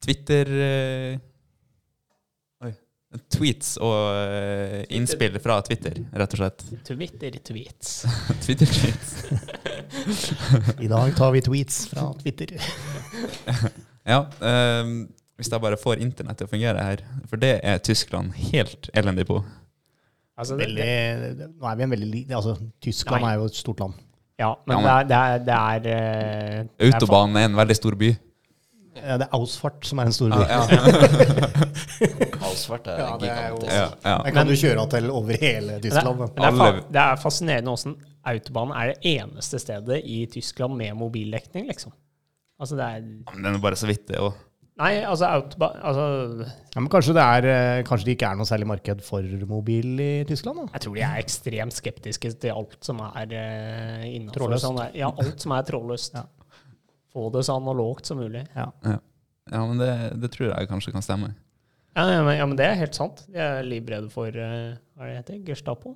Twitter 0.04 0.50
Tweets 3.30 3.76
og 3.78 3.94
uh, 3.94 4.80
innspill 4.94 5.36
fra 5.42 5.60
Twitter, 5.62 6.00
rett 6.18 6.34
og 6.34 6.40
slett. 6.40 6.64
Twitter-tweets. 6.88 7.92
Twitter-tweets. 8.44 9.12
I 10.82 10.90
dag 10.90 11.14
tar 11.18 11.34
vi 11.36 11.42
tweets 11.46 11.84
fra 11.92 12.08
Twitter. 12.18 12.56
Ja, 14.04 14.24
ehm, 14.42 15.06
hvis 15.36 15.50
jeg 15.50 15.62
bare 15.62 15.78
får 15.80 16.02
internett 16.04 16.38
til 16.38 16.48
å 16.48 16.52
fungere 16.52 16.82
her, 16.86 17.04
for 17.30 17.40
det 17.42 17.56
er 17.66 17.80
Tyskland 17.82 18.34
helt 18.52 18.90
elendig 18.94 19.26
på. 19.30 19.40
Altså, 20.38 20.56
det, 20.58 20.66
Veldig, 20.66 21.38
det, 21.38 21.48
nå 21.60 21.70
er 21.70 21.78
vi 21.78 21.86
en 21.86 21.94
veldig 21.94 22.20
altså, 22.34 22.56
Tyskland 22.82 23.22
Nei. 23.22 23.32
er 23.32 23.38
jo 23.38 23.48
et 23.50 23.58
stort 23.58 23.82
land. 23.84 23.98
ja, 24.38 24.52
men 24.66 24.80
Ja, 24.82 24.94
det 25.06 25.16
er, 25.16 25.42
det 25.44 25.56
er, 25.56 25.82
det 25.82 25.92
er, 25.96 25.98
eh, 26.58 26.62
det 26.78 26.88
er 26.88 26.94
Autobahn 26.94 27.36
er 27.38 27.50
en 27.50 27.58
veldig 27.58 27.76
stor 27.78 27.98
by. 27.98 28.14
Ja, 28.94 29.16
det 29.18 29.26
er 29.26 29.34
Ausfart 29.34 29.86
som 29.86 29.98
er 29.98 30.10
en 30.10 30.14
stor 30.14 30.30
by. 30.30 30.42
Ja, 30.46 30.60
ja. 30.70 31.48
Halsvart 32.44 32.86
er 32.90 33.00
gigantisk. 33.18 33.72
ja, 33.72 33.86
ja. 34.04 34.16
Kan 34.36 34.50
du 34.50 34.54
kjøre 34.58 34.86
til 34.92 35.10
over 35.10 35.38
hele 35.40 35.72
Men 35.72 35.82
det, 35.82 35.90
Tyskland. 35.90 36.22
det, 36.38 37.00
er 37.00 37.12
er 37.12 37.22
fascinerende 37.22 37.74
åssen 37.74 37.96
Autobahn 38.24 38.74
er 38.74 38.92
det 38.92 39.14
eneste 39.16 39.58
stedet 39.60 40.00
i 40.04 40.24
Tyskland 40.30 40.78
med 40.78 40.94
mobildekning, 40.98 41.66
liksom. 41.70 41.92
Altså, 42.60 42.78
det 42.78 42.84
er 42.84 43.00
Men 43.34 43.42
den 43.42 43.58
er 43.58 43.62
bare 43.62 43.76
så 43.76 43.90
vidt, 43.90 44.06
det 44.08 44.22
òg. 44.22 44.32
Nei, 44.74 44.90
altså 45.06 45.28
outba 45.30 45.68
altså, 45.86 46.04
Ja, 46.74 46.80
men 46.80 46.88
kanskje 46.90 47.14
det, 47.14 47.22
er, 47.22 47.46
eh, 47.46 47.82
kanskje 47.86 48.08
det 48.08 48.14
ikke 48.16 48.30
er 48.32 48.38
noe 48.40 48.48
særlig 48.48 48.66
marked 48.66 49.04
for 49.06 49.22
mobil 49.46 50.00
i 50.02 50.08
Tyskland? 50.26 50.64
da? 50.64 50.64
Jeg 50.74 50.82
tror 50.82 50.96
de 50.96 51.04
er 51.06 51.20
ekstremt 51.20 51.76
skeptiske 51.76 52.32
til 52.42 52.50
alt 52.50 52.74
som 52.82 52.98
er 53.06 53.36
uh, 53.38 54.02
innafor 54.08 54.40
Trådløst. 54.40 54.66
sånn 54.66 54.80
Ja, 54.98 55.12
alt 55.12 55.46
som 55.46 55.54
er 55.54 55.68
trådløst. 55.68 56.18
Ja. 56.18 56.24
Få 57.14 57.28
det 57.30 57.44
så 57.46 57.60
analogt 57.60 58.10
som 58.10 58.18
mulig. 58.18 58.42
Ja. 58.56 58.66
Ja, 58.82 59.60
men 59.62 59.78
det, 59.78 59.92
det 60.18 60.32
tror 60.34 60.50
jeg 60.50 60.70
kanskje 60.72 60.96
kan 60.96 61.06
stemme. 61.06 61.34
Ja, 61.94 62.08
ja, 62.10 62.22
men, 62.26 62.34
ja, 62.40 62.46
men 62.50 62.58
det 62.58 62.66
er 62.66 62.80
helt 62.80 62.98
sant. 62.98 63.22
De 63.30 63.38
er 63.38 63.62
livredde 63.62 64.10
for 64.10 64.26
uh, 64.26 64.72
hva 64.98 65.06
er 65.06 65.12
det 65.12 65.20
heter, 65.20 65.42
Gestapo. 65.52 65.94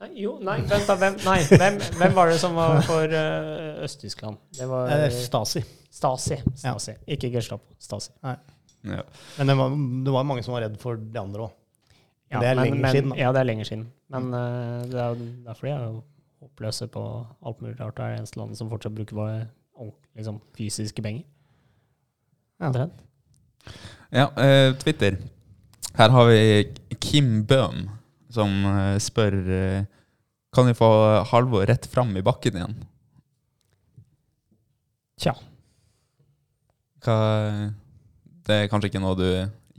Nei, 0.00 0.08
jo, 0.24 0.38
nei, 0.42 0.58
vent 0.64 0.88
da. 0.88 0.96
Hvem, 0.98 1.20
nei, 1.22 1.38
hvem, 1.52 1.78
hvem 2.00 2.18
var 2.18 2.32
det 2.32 2.40
som 2.42 2.58
var 2.58 2.80
for 2.88 3.06
uh, 3.14 3.84
Øst-Tyskland? 3.86 4.40
Det 4.58 4.66
var 4.66 4.90
Eh, 4.96 5.06
Stasi. 5.90 6.36
Stasi. 6.54 6.92
Ja. 6.94 6.98
Ikke 7.16 7.30
Gestapo. 7.34 7.74
Stasi. 7.82 8.12
Ja. 8.22 8.36
Men 9.38 9.50
det 9.50 9.56
var, 9.58 9.74
det 10.06 10.12
var 10.14 10.24
mange 10.28 10.44
som 10.46 10.54
var 10.54 10.62
redd 10.64 10.78
for 10.80 10.96
de 10.96 11.18
andre 11.20 11.48
òg. 11.48 11.56
Ja, 12.30 12.38
Det 12.40 12.46
er 12.48 12.54
men- 12.54 12.64
lenger 12.64 12.80
men, 12.80 12.92
siden, 12.94 13.10
da. 13.10 13.16
Ja, 13.18 13.32
det 13.34 13.40
er 13.40 13.48
lenger 13.48 13.64
siden. 13.66 13.86
Men 14.10 14.28
uh, 14.34 14.82
det 14.86 15.00
er 15.02 15.14
derfor 15.48 15.66
de 15.66 15.72
er 15.74 15.82
jo 15.88 16.02
håpløse 16.40 16.86
på 16.94 17.02
alt 17.46 17.60
mulig 17.60 17.74
rart. 17.80 17.96
Det 17.96 18.04
er 18.04 18.14
det 18.14 18.20
eneste 18.20 18.38
landet 18.38 18.58
som 18.58 18.70
fortsatt 18.70 18.94
bruker 18.94 19.18
bare 19.18 19.48
liksom, 20.16 20.40
fysiske 20.56 21.02
penger. 21.02 21.24
Ja. 22.60 22.68
Omtrent. 22.70 23.02
Ja, 24.12 24.28
uh, 24.36 24.76
Twitter. 24.78 25.18
Her 25.98 26.10
har 26.14 26.30
vi 26.30 26.96
Kim 27.02 27.42
Bøhm 27.50 27.88
som 28.30 28.52
uh, 28.64 28.94
spør 29.02 29.34
uh, 29.34 29.84
Kan 30.54 30.66
vi 30.70 30.74
få 30.78 30.88
Halvor 31.30 31.66
rett 31.66 31.86
fram 31.90 32.14
i 32.16 32.22
bakken 32.22 32.56
igjen? 32.58 32.76
Tja. 35.20 35.34
Hva, 37.04 37.16
det 38.46 38.56
er 38.56 38.68
kanskje 38.72 38.90
ikke 38.90 39.02
noe 39.02 39.16
du 39.18 39.28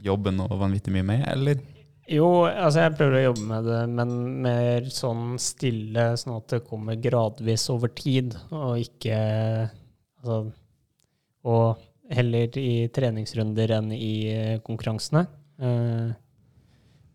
jobber 0.02 0.34
noe 0.34 0.58
vanvittig 0.58 0.92
mye 0.94 1.06
med, 1.06 1.22
eller? 1.30 1.60
Jo, 2.10 2.26
altså 2.50 2.82
jeg 2.82 2.96
prøver 2.98 3.20
å 3.20 3.26
jobbe 3.28 3.44
med 3.46 3.68
det, 3.70 3.80
men 3.94 4.14
mer 4.42 4.88
sånn 4.90 5.36
stille, 5.40 6.08
sånn 6.18 6.34
at 6.34 6.48
det 6.50 6.64
kommer 6.66 6.98
gradvis 6.98 7.68
over 7.72 7.92
tid, 7.94 8.34
og 8.50 8.82
ikke 8.82 9.20
Altså 10.22 10.52
Og 11.50 11.80
heller 12.12 12.58
i 12.60 12.88
treningsrunder 12.94 13.72
enn 13.78 13.88
i 13.94 14.12
eh, 14.30 14.58
konkurransene. 14.62 15.24
Eh, 15.58 16.10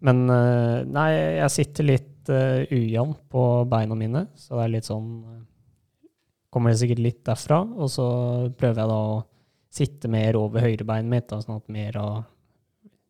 Men 0.08 0.24
eh, 0.30 0.82
nei, 0.84 1.12
jeg 1.40 1.54
sitter 1.54 1.88
litt 1.88 2.28
ujevnt 2.28 3.22
på 3.32 3.42
beina 3.72 3.96
mine, 3.96 4.26
så 4.36 4.58
det 4.58 4.64
er 4.66 4.74
litt 4.74 4.88
sånn 4.90 5.08
Kommer 6.52 6.74
det 6.74 6.82
sikkert 6.82 7.04
litt 7.04 7.22
derfra, 7.28 7.62
og 7.64 7.88
så 7.92 8.08
prøver 8.60 8.82
jeg 8.82 8.92
da 8.92 8.98
å 8.98 9.18
sitte 9.74 10.10
mer 10.12 10.38
over 10.40 10.64
høyrebeinet 10.64 11.12
mitt, 11.12 11.28
da, 11.30 11.40
sånn 11.44 11.60
at 11.60 11.72
mer 11.74 11.98
av 12.02 12.18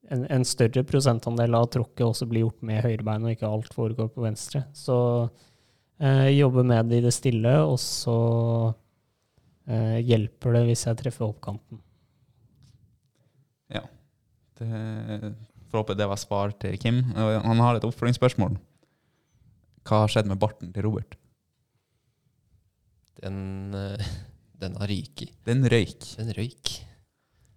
en, 0.10 0.24
en 0.32 0.46
større 0.48 0.84
prosentandel 0.88 1.56
av 1.58 1.67
tråkket 1.74 2.06
også 2.06 2.28
blir 2.30 2.46
gjort 2.46 2.63
med 2.65 2.84
høyrebein, 2.86 3.26
og 3.26 3.36
ikke 3.36 3.50
alt 3.50 3.74
foregår 3.76 4.10
på 4.13 4.24
venstre. 4.24 4.63
Så 4.78 4.98
eh, 6.00 6.30
jobbe 6.38 6.63
med 6.67 6.91
det 6.91 7.02
i 7.02 7.06
det 7.08 7.13
stille, 7.15 7.54
og 7.65 7.78
så 7.82 8.17
eh, 9.67 10.00
hjelper 10.08 10.58
det 10.58 10.63
hvis 10.70 10.88
jeg 10.88 11.00
treffer 11.02 11.28
oppkanten. 11.28 11.82
Ja. 13.74 13.84
Det, 14.60 15.36
får 15.67 15.84
håpe 15.84 15.98
det 16.00 16.10
var 16.10 16.22
svar 16.22 16.56
til 16.63 16.80
Kim. 16.82 17.04
Han 17.15 17.63
har 17.63 17.78
et 17.78 17.88
oppfølgingsspørsmål. 17.88 18.58
Hva 19.88 20.04
har 20.04 20.12
skjedd 20.12 20.28
med 20.28 20.39
barten 20.39 20.72
til 20.76 20.88
Robert? 20.88 21.15
Den, 23.22 23.74
eh, 23.76 24.08
den 24.62 24.78
har 24.80 24.89
ryket. 24.89 25.34
Den 25.48 25.65
røyk. 25.70 26.12
Den 26.17 26.32
røyk. 26.36 26.74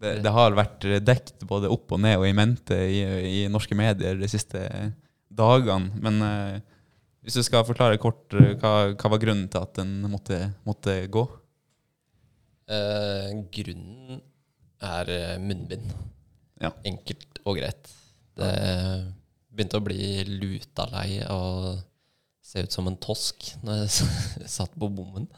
Det, 0.00 0.14
det 0.24 0.32
har 0.32 0.56
vært 0.56 0.86
dekt 1.04 1.44
både 1.48 1.68
opp 1.72 1.92
og 1.92 2.00
ned 2.00 2.16
og 2.20 2.26
i 2.28 2.36
mente 2.36 2.76
i, 2.88 3.00
i 3.44 3.48
norske 3.52 3.76
medier 3.76 4.16
de 4.20 4.28
siste 4.32 4.62
dagene. 5.28 6.00
Men 6.00 6.22
uh, 6.24 6.78
hvis 7.24 7.36
du 7.36 7.44
skal 7.44 7.66
forklare 7.68 8.00
kort, 8.00 8.32
eh, 8.32 8.54
hva, 8.60 8.94
hva 8.94 9.12
var 9.12 9.20
grunnen 9.20 9.48
til 9.52 9.60
at 9.60 9.76
den 9.76 9.98
måtte, 10.08 10.40
måtte 10.64 10.96
gå? 11.12 11.26
Uh, 12.70 13.42
grunnen 13.52 14.22
er 14.80 15.12
eh, 15.12 15.36
munnbind. 15.42 15.90
Ja. 16.60 16.72
Enkelt 16.88 17.42
og 17.44 17.58
greit. 17.60 17.92
Det 18.40 18.50
begynte 19.50 19.80
å 19.80 19.84
bli 19.84 20.00
luta 20.30 20.86
lei 20.94 21.20
av 21.26 21.44
å 21.44 21.76
se 22.40 22.64
ut 22.64 22.72
som 22.72 22.88
en 22.88 22.98
tosk 23.00 23.52
når 23.66 23.82
jeg 23.82 24.08
satt 24.56 24.72
på 24.80 24.88
bommen. 24.88 25.28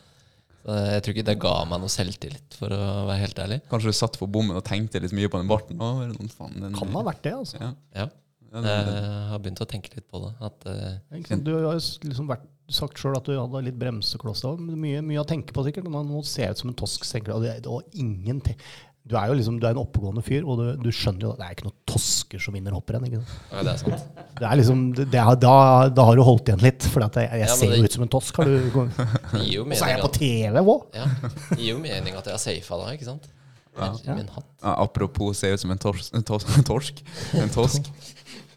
Jeg 0.62 1.03
tror 1.03 1.16
ikke 1.16 1.27
det 1.27 1.38
ga 1.42 1.53
meg 1.66 1.83
noe 1.83 1.90
selvtillit, 1.90 2.57
for 2.59 2.70
å 2.75 2.81
være 3.09 3.22
helt 3.25 3.38
ærlig. 3.42 3.61
Kanskje 3.70 3.90
du 3.90 3.98
satt 3.98 4.18
på 4.20 4.29
bommen 4.31 4.59
og 4.59 4.64
tenkte 4.66 5.03
litt 5.03 5.14
mye 5.16 5.31
på 5.33 5.40
den 5.42 5.51
barten? 5.51 5.81
Å, 5.83 5.92
det 6.05 6.12
noen 6.14 6.31
faen, 6.31 6.55
den, 6.61 6.77
Kan 6.79 6.94
ha 6.94 7.03
vært 7.09 7.25
det, 7.27 7.35
altså. 7.40 7.59
Ja. 7.62 8.09
Ja, 8.53 8.61
jeg 8.61 9.29
har 9.33 9.40
begynt 9.40 9.62
å 9.64 9.68
tenke 9.68 9.94
litt 9.96 10.09
på 10.12 10.20
det. 10.27 10.33
At 10.44 10.66
eh, 10.68 11.37
Du 11.40 11.55
har 11.55 11.64
jo 11.64 11.77
liksom 12.05 12.29
vært, 12.29 12.44
sagt 12.72 13.01
sjøl 13.01 13.16
at 13.16 13.27
du 13.27 13.35
hadde 13.35 13.64
litt 13.64 13.79
bremsekloss. 13.81 14.44
Mye, 14.61 15.01
mye 15.05 15.22
å 15.22 15.29
tenke 15.29 15.55
på, 15.57 15.64
sikkert. 15.66 15.88
Nå 15.88 16.22
ser 16.22 16.29
ser 16.29 16.53
ut 16.53 16.61
som 16.61 16.72
en 16.72 16.79
tosk, 16.79 17.07
du 17.09 17.33
det 17.42 17.70
og 17.72 17.88
ingenting. 17.96 18.59
Du 19.02 19.16
er 19.18 19.26
jo 19.26 19.34
liksom, 19.34 19.56
du 19.58 19.64
er 19.66 19.74
en 19.74 19.80
oppegående 19.82 20.22
fyr, 20.22 20.44
og 20.46 20.60
du, 20.60 20.66
du 20.78 20.90
skjønner 20.94 21.24
jo 21.26 21.30
at 21.32 21.40
det 21.40 21.46
er 21.48 21.54
ikke 21.56 21.64
noen 21.66 21.78
tosker 21.90 22.38
som 22.44 22.54
vinner 22.54 22.74
hopprenn. 22.76 23.02
ikke 23.08 23.18
sant? 23.18 23.32
ja, 23.50 23.64
det 23.66 23.72
er 23.72 23.80
sant. 23.82 24.20
Det 24.38 24.46
er 24.46 24.58
liksom, 24.60 24.84
det 24.94 25.06
det 25.10 25.18
er, 25.18 25.38
da, 25.42 25.54
da 25.90 26.04
har 26.06 26.18
du 26.20 26.22
holdt 26.26 26.52
igjen 26.52 26.62
litt, 26.62 26.86
for 26.86 27.02
jeg, 27.02 27.26
jeg 27.26 27.42
Ja, 27.42 27.48
men 27.50 27.58
ser 27.58 27.72
det- 27.72 27.80
jo 27.82 27.88
ut 27.90 27.96
som 27.98 28.04
en 28.06 28.12
tosk. 28.14 28.38
Har 28.38 28.46
du, 28.46 28.56
og 28.78 28.92
Det 29.32 29.42
gir 29.42 29.54
jo 29.58 29.64
så 29.74 29.88
er 29.88 29.94
jeg 29.96 30.04
på 30.04 30.10
at, 30.12 30.18
TV 30.22 30.62
òg! 30.62 30.86
ja, 31.00 31.06
det 31.50 31.58
gir 31.58 31.70
jo 31.72 31.78
mening 31.82 32.14
at 32.20 32.30
jeg 32.30 32.36
har 32.38 32.44
safa 32.46 32.78
da, 32.84 32.92
ikke 32.94 33.08
sant? 33.10 33.26
Herre 33.72 34.14
min 34.18 34.28
hatt. 34.28 34.46
ja, 34.62 34.72
apropos 34.84 35.38
se 35.40 35.48
ut 35.50 35.60
som 35.62 35.70
en 35.72 35.78
torsk. 35.80 36.12
En 36.14 36.22
tos, 36.28 36.44
en 36.58 36.66
torsk. 36.68 37.02
En 37.42 37.50
tosk. 37.58 37.88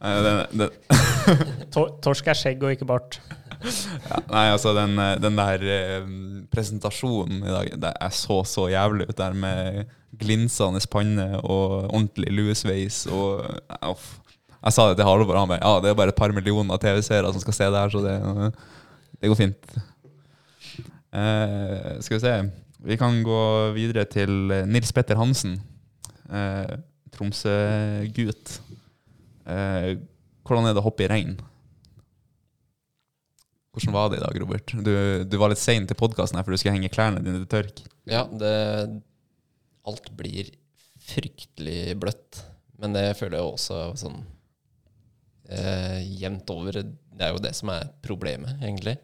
Eh, 0.06 0.18
den, 0.22 0.60
den, 0.60 1.70
Tor 1.74 1.88
torsk 2.04 2.28
er 2.30 2.38
skjegg 2.38 2.62
og 2.68 2.74
ikke 2.76 2.86
bart. 2.86 3.16
Nei, 4.30 4.46
altså 4.52 4.74
den, 4.78 4.98
eh, 5.02 5.16
den 5.22 5.40
der 5.40 5.64
eh, 5.76 6.10
presentasjonen 6.54 7.42
i 7.44 7.54
dag 7.54 7.72
Det 7.82 7.92
er 8.08 8.14
så 8.14 8.42
så 8.48 8.68
jævlig 8.72 9.08
ut 9.10 9.18
der 9.18 9.34
med 9.38 9.86
glinsende 10.16 10.80
panne 10.92 11.26
og 11.42 11.90
ordentlig 11.90 12.32
luesveis 12.32 13.04
og 13.12 13.44
eh, 13.48 13.90
uff. 13.92 14.14
Jeg 14.66 14.74
sa 14.74 14.88
det 14.90 14.98
til 14.98 15.06
Halvor, 15.06 15.38
han 15.38 15.50
bare 15.52 15.62
Ja, 15.62 15.80
det 15.84 15.92
er 15.92 15.98
bare 15.98 16.14
et 16.14 16.18
par 16.18 16.34
millioner 16.34 16.80
TV-seere 16.82 17.30
som 17.34 17.44
skal 17.44 17.58
se 17.58 17.68
det 17.70 17.82
her, 17.84 17.94
så 17.94 18.02
det, 18.06 18.16
eh, 18.18 18.50
det 19.22 19.32
går 19.32 19.40
fint. 19.42 19.76
Eh, 21.16 21.92
skal 22.04 22.18
vi 22.18 22.24
se 22.24 22.36
Vi 22.86 22.98
kan 23.00 23.22
gå 23.26 23.42
videre 23.78 24.06
til 24.10 24.52
eh, 24.52 24.66
Nils 24.70 24.92
Petter 24.94 25.18
Hansen. 25.20 25.60
Eh, 26.30 26.76
Tromsø-gutt. 27.16 28.60
Eh, 29.48 29.96
hvordan 30.46 30.68
er 30.68 30.76
det 30.76 30.82
å 30.82 30.86
hoppe 30.86 31.06
i 31.06 31.10
regn? 31.10 31.38
Hvordan 33.76 33.96
var 33.96 34.10
det 34.14 34.18
i 34.22 34.24
dag, 34.24 34.38
Robert? 34.42 34.72
Du, 34.88 34.92
du 35.28 35.36
var 35.42 35.52
litt 35.52 35.60
sein 35.60 35.86
til 35.90 35.98
podkasten 36.00 36.40
for 36.40 36.56
du 36.56 36.58
skulle 36.62 36.78
henge 36.78 36.92
klærne 36.94 37.20
dine 37.24 37.42
til 37.44 37.50
tørk. 37.52 37.82
Ja, 38.08 38.24
det 38.32 38.54
Alt 39.86 40.08
blir 40.18 40.48
fryktelig 41.06 41.94
bløtt. 42.02 42.40
Men 42.82 42.96
det 42.96 43.04
føler 43.20 43.38
jeg 43.38 43.52
også 43.52 43.82
sånn 44.00 44.24
eh, 45.50 46.00
jevnt 46.22 46.50
over. 46.56 46.80
Det 46.82 47.22
er 47.28 47.36
jo 47.36 47.44
det 47.44 47.54
som 47.58 47.70
er 47.76 47.90
problemet, 48.06 48.56
egentlig. 48.64 48.96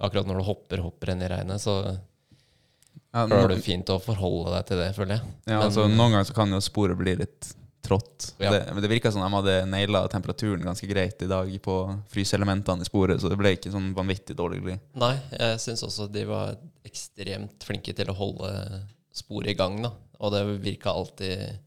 Akkurat 0.00 0.28
når 0.28 0.40
du 0.40 0.46
hopper 0.48 0.82
hopper 0.84 1.14
inn 1.14 1.24
i 1.24 1.30
regnet, 1.30 1.62
så 1.62 1.78
Ja, 3.10 3.24
nå, 3.26 3.40
er 3.40 3.48
du 3.54 3.62
fint 3.64 3.88
å 3.90 3.98
forholde 4.02 4.52
deg 4.54 4.68
til 4.68 4.78
det, 4.82 4.90
føler 4.96 5.16
jeg. 5.16 5.22
ja, 5.46 5.56
Men- 5.58 5.64
altså, 5.66 5.86
noen 5.88 6.12
ganger 6.12 6.28
så 6.28 6.34
kan 6.36 6.52
jo 6.54 6.60
sporet 6.62 6.98
bli 6.98 7.16
litt 7.16 7.54
trått. 7.82 8.34
Ja. 8.38 8.50
Det, 8.52 8.60
men 8.74 8.82
det 8.84 8.90
virka 8.92 9.12
som 9.12 9.22
de 9.24 9.30
hadde 9.32 9.56
naila 9.70 10.04
temperaturen 10.12 10.64
ganske 10.64 10.88
greit 10.90 11.22
i 11.24 11.28
dag 11.30 11.50
på 11.64 11.76
fryseelementene 12.12 12.84
i 12.84 12.88
sporet, 12.88 13.22
så 13.22 13.30
det 13.32 13.38
ble 13.40 13.54
ikke 13.56 13.72
sånn 13.72 13.92
vanvittig 13.96 14.36
dårlig. 14.38 14.76
Nei, 15.00 15.14
jeg 15.32 15.62
syns 15.64 15.84
også 15.86 16.10
de 16.12 16.26
var 16.28 16.54
ekstremt 16.86 17.66
flinke 17.66 17.94
til 17.96 18.12
å 18.12 18.18
holde 18.18 18.52
sporet 19.16 19.54
i 19.54 19.58
gang, 19.58 19.80
da. 19.84 19.94
Og 20.20 20.34
det 20.34 20.44
virka 20.60 20.92
alltid 20.92 21.60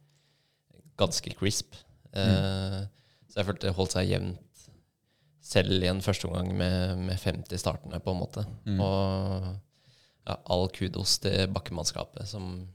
ganske 1.00 1.34
crisp. 1.40 1.76
Eh, 2.14 2.80
så 3.30 3.42
jeg 3.42 3.50
følte 3.50 3.70
det 3.70 3.78
holdt 3.78 3.96
seg 3.96 4.12
jevnt 4.12 4.68
selv 5.44 5.84
i 5.84 5.90
en 5.90 6.02
første 6.04 6.30
omgang 6.30 6.54
med, 6.56 7.02
med 7.10 7.20
50 7.20 7.60
startende, 7.60 8.00
på 8.00 8.14
en 8.14 8.22
måte. 8.22 8.46
Mm. 8.70 8.80
Og 8.80 9.48
ja, 10.24 10.38
all 10.38 10.70
kudos 10.72 11.18
til 11.24 11.50
bakkemannskapet, 11.52 12.30
som 12.30 12.68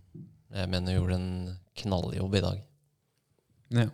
jeg 0.53 0.71
mener 0.73 0.99
gjorde 0.99 1.17
en 1.17 1.31
knalljobb 1.79 2.37
i 2.37 2.45
dag. 2.45 2.65
Ja. 3.75 3.89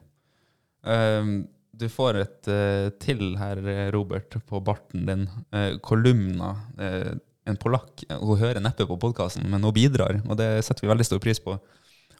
Um, 0.85 1.47
du 1.75 1.89
får 1.91 2.19
et 2.21 2.49
uh, 2.53 2.89
til 3.03 3.35
her, 3.41 3.61
Robert, 3.95 4.37
på 4.47 4.61
barten 4.65 5.07
din. 5.09 5.25
Uh, 5.55 5.77
Kolumna, 5.83 6.53
Uh, 6.79 7.15
en 7.45 7.59
polakk. 7.61 8.01
Hun 8.09 8.39
hører 8.41 8.61
neppe 8.65 8.87
på 8.89 8.97
podkasten, 8.97 9.45
men 9.53 9.61
hun 9.67 9.75
bidrar, 9.77 10.23
og 10.25 10.39
det 10.41 10.47
setter 10.65 10.87
vi 10.87 10.89
veldig 10.89 11.05
stor 11.05 11.19
pris 11.21 11.37
på. 11.45 11.59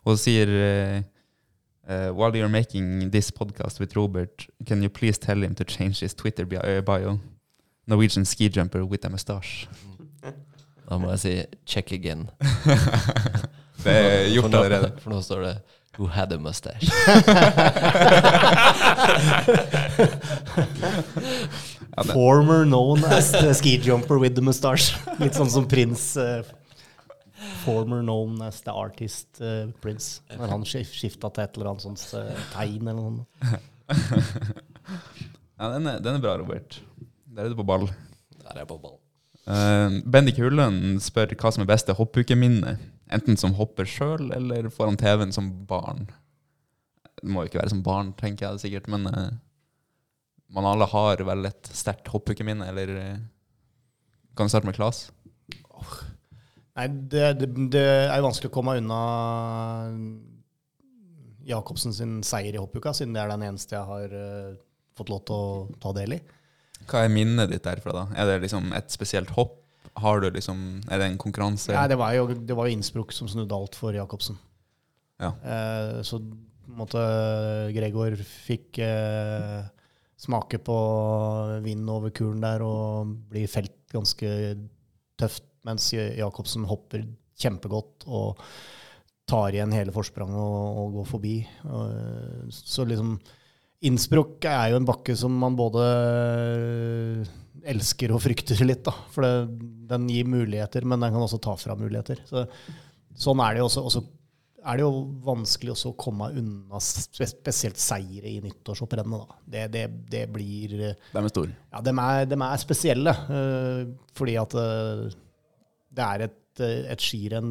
Hun 0.05 0.19
sier 0.21 0.51
While 1.87 2.37
you're 2.37 2.49
making 2.53 3.11
this 3.11 3.31
podcast 3.33 3.81
with 3.81 3.97
Robert, 3.97 4.47
can 4.67 4.83
you 4.83 4.91
please 4.91 5.19
tell 5.21 5.43
him 5.43 5.55
to 5.55 5.65
change 5.65 6.01
his 6.01 6.15
Twitter 6.15 6.45
bi- 6.45 6.81
bio? 6.85 7.19
Norwegian 7.87 8.25
ski 8.25 8.51
jumper 8.51 8.85
with 8.85 9.05
a 9.07 9.11
mustache. 9.11 9.67
Da 10.89 10.99
må 11.01 11.09
jeg 11.15 11.19
si 11.21 11.35
'check 11.67 11.93
again'. 11.93 12.29
Det 13.85 13.93
er 13.93 14.29
gjort 14.35 14.45
for 14.45 14.51
nå, 14.51 14.63
allerede. 14.63 14.93
For 15.01 15.11
nå 15.13 15.21
står 15.25 15.41
det 15.45 15.55
'Who 15.97 16.07
had 16.11 16.33
a 16.33 16.39
mustache'. 16.39 16.91
Former 22.13 22.65
known 22.65 23.05
as 23.05 23.31
the 23.31 23.55
ski 23.55 23.79
jumper 23.79 24.19
with 24.19 24.35
the 24.35 24.43
mustache. 24.43 24.97
Litt 25.23 25.35
sånn 25.39 25.51
som 25.51 25.69
prins 25.71 26.17
Uh, 26.19 26.43
Former 27.65 28.03
known 28.03 28.41
as 28.43 28.61
the 28.65 28.73
artist 28.73 29.41
uh, 29.41 29.67
Prince. 29.81 30.21
Når 30.33 30.49
han 30.51 30.65
skifta 30.65 31.31
til 31.31 31.43
et 31.45 31.57
eller 31.59 31.69
annet 31.73 31.83
sånt 31.85 32.15
uh, 32.17 32.21
tegn 32.55 32.89
eller 32.89 33.03
noe. 33.03 33.25
Ja, 35.55 35.69
den 35.71 35.87
er, 35.87 36.01
den 36.03 36.17
er 36.19 36.21
bra, 36.21 36.33
Robert. 36.41 36.81
Der 37.31 37.45
er 37.47 37.49
du 37.53 37.57
på 37.57 37.63
ball. 37.65 37.87
Der 38.43 38.51
er 38.57 38.59
jeg 38.65 38.69
på 38.69 38.79
ball. 38.83 38.97
Uh, 39.47 40.01
Bendik 40.03 40.39
Hullen 40.43 40.99
spør 41.01 41.31
hva 41.39 41.51
som 41.55 41.63
er 41.63 41.69
beste 41.71 41.95
hoppukeminne. 41.95 42.75
Enten 43.13 43.37
som 43.37 43.57
hopper 43.59 43.89
sjøl 43.89 44.31
eller 44.33 44.71
foran 44.73 44.97
TV-en 45.01 45.35
som 45.35 45.51
barn. 45.69 46.07
Det 47.21 47.29
må 47.29 47.45
jo 47.45 47.51
ikke 47.51 47.61
være 47.61 47.73
som 47.75 47.83
barn, 47.85 48.13
tenker 48.19 48.47
jeg 48.47 48.65
sikkert, 48.65 48.89
men 48.93 49.09
uh, 49.11 49.29
man 50.55 50.69
alle 50.69 50.89
har 50.89 51.21
vel 51.27 51.49
et 51.51 51.71
sterkt 51.73 52.09
hoppukeminne, 52.13 52.67
eller 52.73 52.95
uh, 52.97 53.23
Kan 54.35 54.49
vi 54.49 54.55
starte 54.55 54.67
med 54.67 54.77
Klas? 54.77 55.07
Nei, 56.75 56.89
det, 56.89 57.27
det, 57.39 57.49
det 57.71 57.85
er 57.87 58.17
jo 58.19 58.27
vanskelig 58.27 58.51
å 58.51 58.55
komme 58.55 58.79
unna 58.81 59.01
Jacobsen 61.47 61.95
sin 61.95 62.17
seier 62.27 62.57
i 62.57 62.61
hoppuka, 62.61 62.95
siden 62.97 63.15
det 63.15 63.23
er 63.23 63.31
den 63.31 63.45
eneste 63.47 63.77
jeg 63.77 63.87
har 63.87 64.17
uh, 64.17 64.57
fått 64.97 65.13
lov 65.13 65.23
til 65.29 65.37
å 65.37 65.77
ta 65.83 65.93
del 65.97 66.17
i. 66.17 66.21
Hva 66.89 67.05
er 67.05 67.13
minnet 67.13 67.53
ditt 67.53 67.65
derfra, 67.65 67.95
da? 67.95 68.05
Er 68.19 68.29
det 68.29 68.41
liksom 68.47 68.73
et 68.77 68.91
spesielt 68.93 69.33
hopp? 69.37 69.64
Har 70.01 70.21
du 70.21 70.31
liksom, 70.35 70.83
Er 70.91 70.99
det 70.99 71.07
en 71.11 71.21
konkurranse? 71.21 71.75
Nei, 71.75 71.87
det 71.91 71.99
var 72.01 72.15
jo, 72.17 72.27
det 72.35 72.57
var 72.57 72.67
jo 72.67 72.75
Innsbruck 72.75 73.15
som 73.15 73.31
snudde 73.31 73.55
alt 73.55 73.77
for 73.79 73.95
Jacobsen. 73.95 74.39
Ja. 75.23 75.31
Eh, 75.45 76.01
så 76.03 76.19
måte 76.75 77.01
Gregor 77.75 78.17
fikk 78.19 78.81
eh, 78.83 79.61
smake 80.19 80.59
på 80.65 80.79
vind 81.65 81.91
over 81.91 82.15
kulen 82.15 82.43
der 82.43 82.65
og 82.65 83.13
blir 83.31 83.51
felt 83.51 83.77
ganske 83.93 84.31
tøft, 85.21 85.47
mens 85.65 85.93
Jacobsen 85.95 86.67
hopper 86.69 87.05
kjempegodt 87.41 88.09
og 88.11 88.41
tar 89.29 89.55
igjen 89.55 89.73
hele 89.73 89.95
forspranget 89.95 90.37
og, 90.37 90.83
og 90.83 90.99
går 90.99 91.09
forbi. 91.09 91.37
Og, 91.71 92.51
så 92.53 92.87
liksom 92.89 93.17
Innsbruck 93.85 94.45
er 94.49 94.73
jo 94.73 94.81
en 94.81 94.89
bakke 94.89 95.17
som 95.19 95.35
man 95.37 95.57
både 95.59 95.85
elsker 97.63 98.13
og 98.15 98.23
frykter 98.25 98.59
litt, 98.67 98.83
da. 98.87 98.93
For 99.15 99.25
det, 99.25 99.33
den 99.91 100.09
gir 100.11 100.27
muligheter, 100.29 100.85
men 100.89 101.01
den 101.05 101.15
kan 101.15 101.23
også 101.25 101.41
ta 101.45 101.55
fra 101.61 101.77
muligheter. 101.79 102.21
Så, 102.29 102.45
sånn 103.15 103.43
er 103.45 103.55
det 103.57 103.63
jo 103.65 103.71
også. 103.71 103.87
også 103.91 104.05
er 104.65 104.79
det 104.81 104.85
jo 104.87 104.93
vanskelig 105.27 105.75
også 105.75 105.91
å 105.91 105.97
komme 106.01 106.31
unna 106.41 106.79
spesielt 106.81 107.77
seire 107.77 108.31
i 108.31 108.39
nyttårshopprennet. 108.41 109.35
Det, 109.45 109.67
det, 109.75 109.83
det 110.09 110.23
blir 110.33 110.73
De 110.79 111.21
er 111.21 111.29
store. 111.29 111.53
Ja, 111.69 111.83
de 111.85 111.93
er, 111.93 112.25
de 112.31 112.39
er 112.47 112.63
spesielle. 112.63 113.13
eh, 113.13 113.83
fordi 114.17 114.39
at 114.41 114.57
eh, 114.57 115.03
det 115.95 116.07
er 116.07 116.25
et, 116.31 116.63
eh, 116.65 116.87
et 116.95 117.05
skirenn 117.05 117.51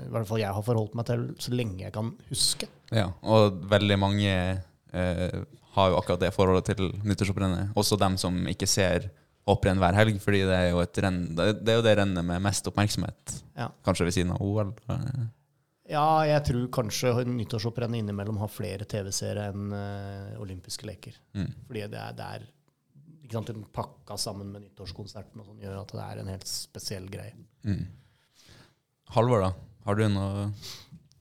i 0.00 0.08
hvert 0.14 0.30
fall 0.30 0.40
jeg 0.40 0.56
har 0.56 0.64
forholdt 0.64 0.96
meg 0.96 1.10
til 1.10 1.26
så 1.44 1.52
lenge 1.52 1.84
jeg 1.84 1.92
kan 1.92 2.14
huske. 2.30 2.70
Ja, 2.88 3.10
og 3.20 3.60
veldig 3.68 4.00
mange 4.00 4.32
eh, 4.32 5.38
har 5.74 5.90
jo 5.90 5.98
akkurat 5.98 6.22
det 6.22 6.32
forholdet 6.34 6.70
til 6.70 6.90
nyttårshopprennet. 7.02 7.74
Også 7.78 7.98
dem 8.00 8.18
som 8.20 8.36
ikke 8.50 8.68
ser 8.70 9.08
hopprenn 9.48 9.80
hver 9.82 9.96
helg, 9.98 10.18
fordi 10.22 10.44
det 10.48 10.56
er 10.56 10.68
jo 10.70 10.80
et 10.80 11.00
renn, 11.04 11.24
det 11.36 11.68
er 11.68 11.80
jo 11.80 11.84
det 11.84 11.96
rennet 11.98 12.26
med 12.26 12.44
mest 12.44 12.68
oppmerksomhet. 12.70 13.38
Ja. 13.58 13.68
Kanskje 13.84 14.06
ved 14.08 14.16
siden 14.16 14.32
av 14.34 14.44
OL. 14.44 14.72
Ja, 15.90 16.24
jeg 16.24 16.40
tror 16.48 16.68
kanskje 16.72 17.12
nyttårshopprennet 17.28 18.00
innimellom 18.00 18.38
har 18.40 18.52
flere 18.52 18.86
TV-seere 18.88 19.50
enn 19.52 19.74
uh, 19.74 20.38
olympiske 20.40 20.88
leker. 20.88 21.18
Mm. 21.36 21.50
Fordi 21.66 21.82
det 21.92 22.00
er, 22.00 22.14
det 22.16 22.28
er 22.38 22.46
ikke 23.24 23.36
sant, 23.36 23.52
den 23.52 23.66
pakka 23.74 24.16
sammen 24.20 24.48
med 24.54 24.64
nyttårskonserten 24.64 25.42
og 25.42 25.50
sånn, 25.50 25.60
gjør 25.60 25.82
at 25.82 25.92
det 25.92 26.06
er 26.06 26.22
en 26.22 26.32
helt 26.32 26.48
spesiell 26.48 27.10
greie. 27.12 27.36
Mm. 27.68 27.84
Halvor, 29.12 29.44
da? 29.44 29.52
Har 29.84 30.00
du 30.00 30.06
noe 30.08 30.48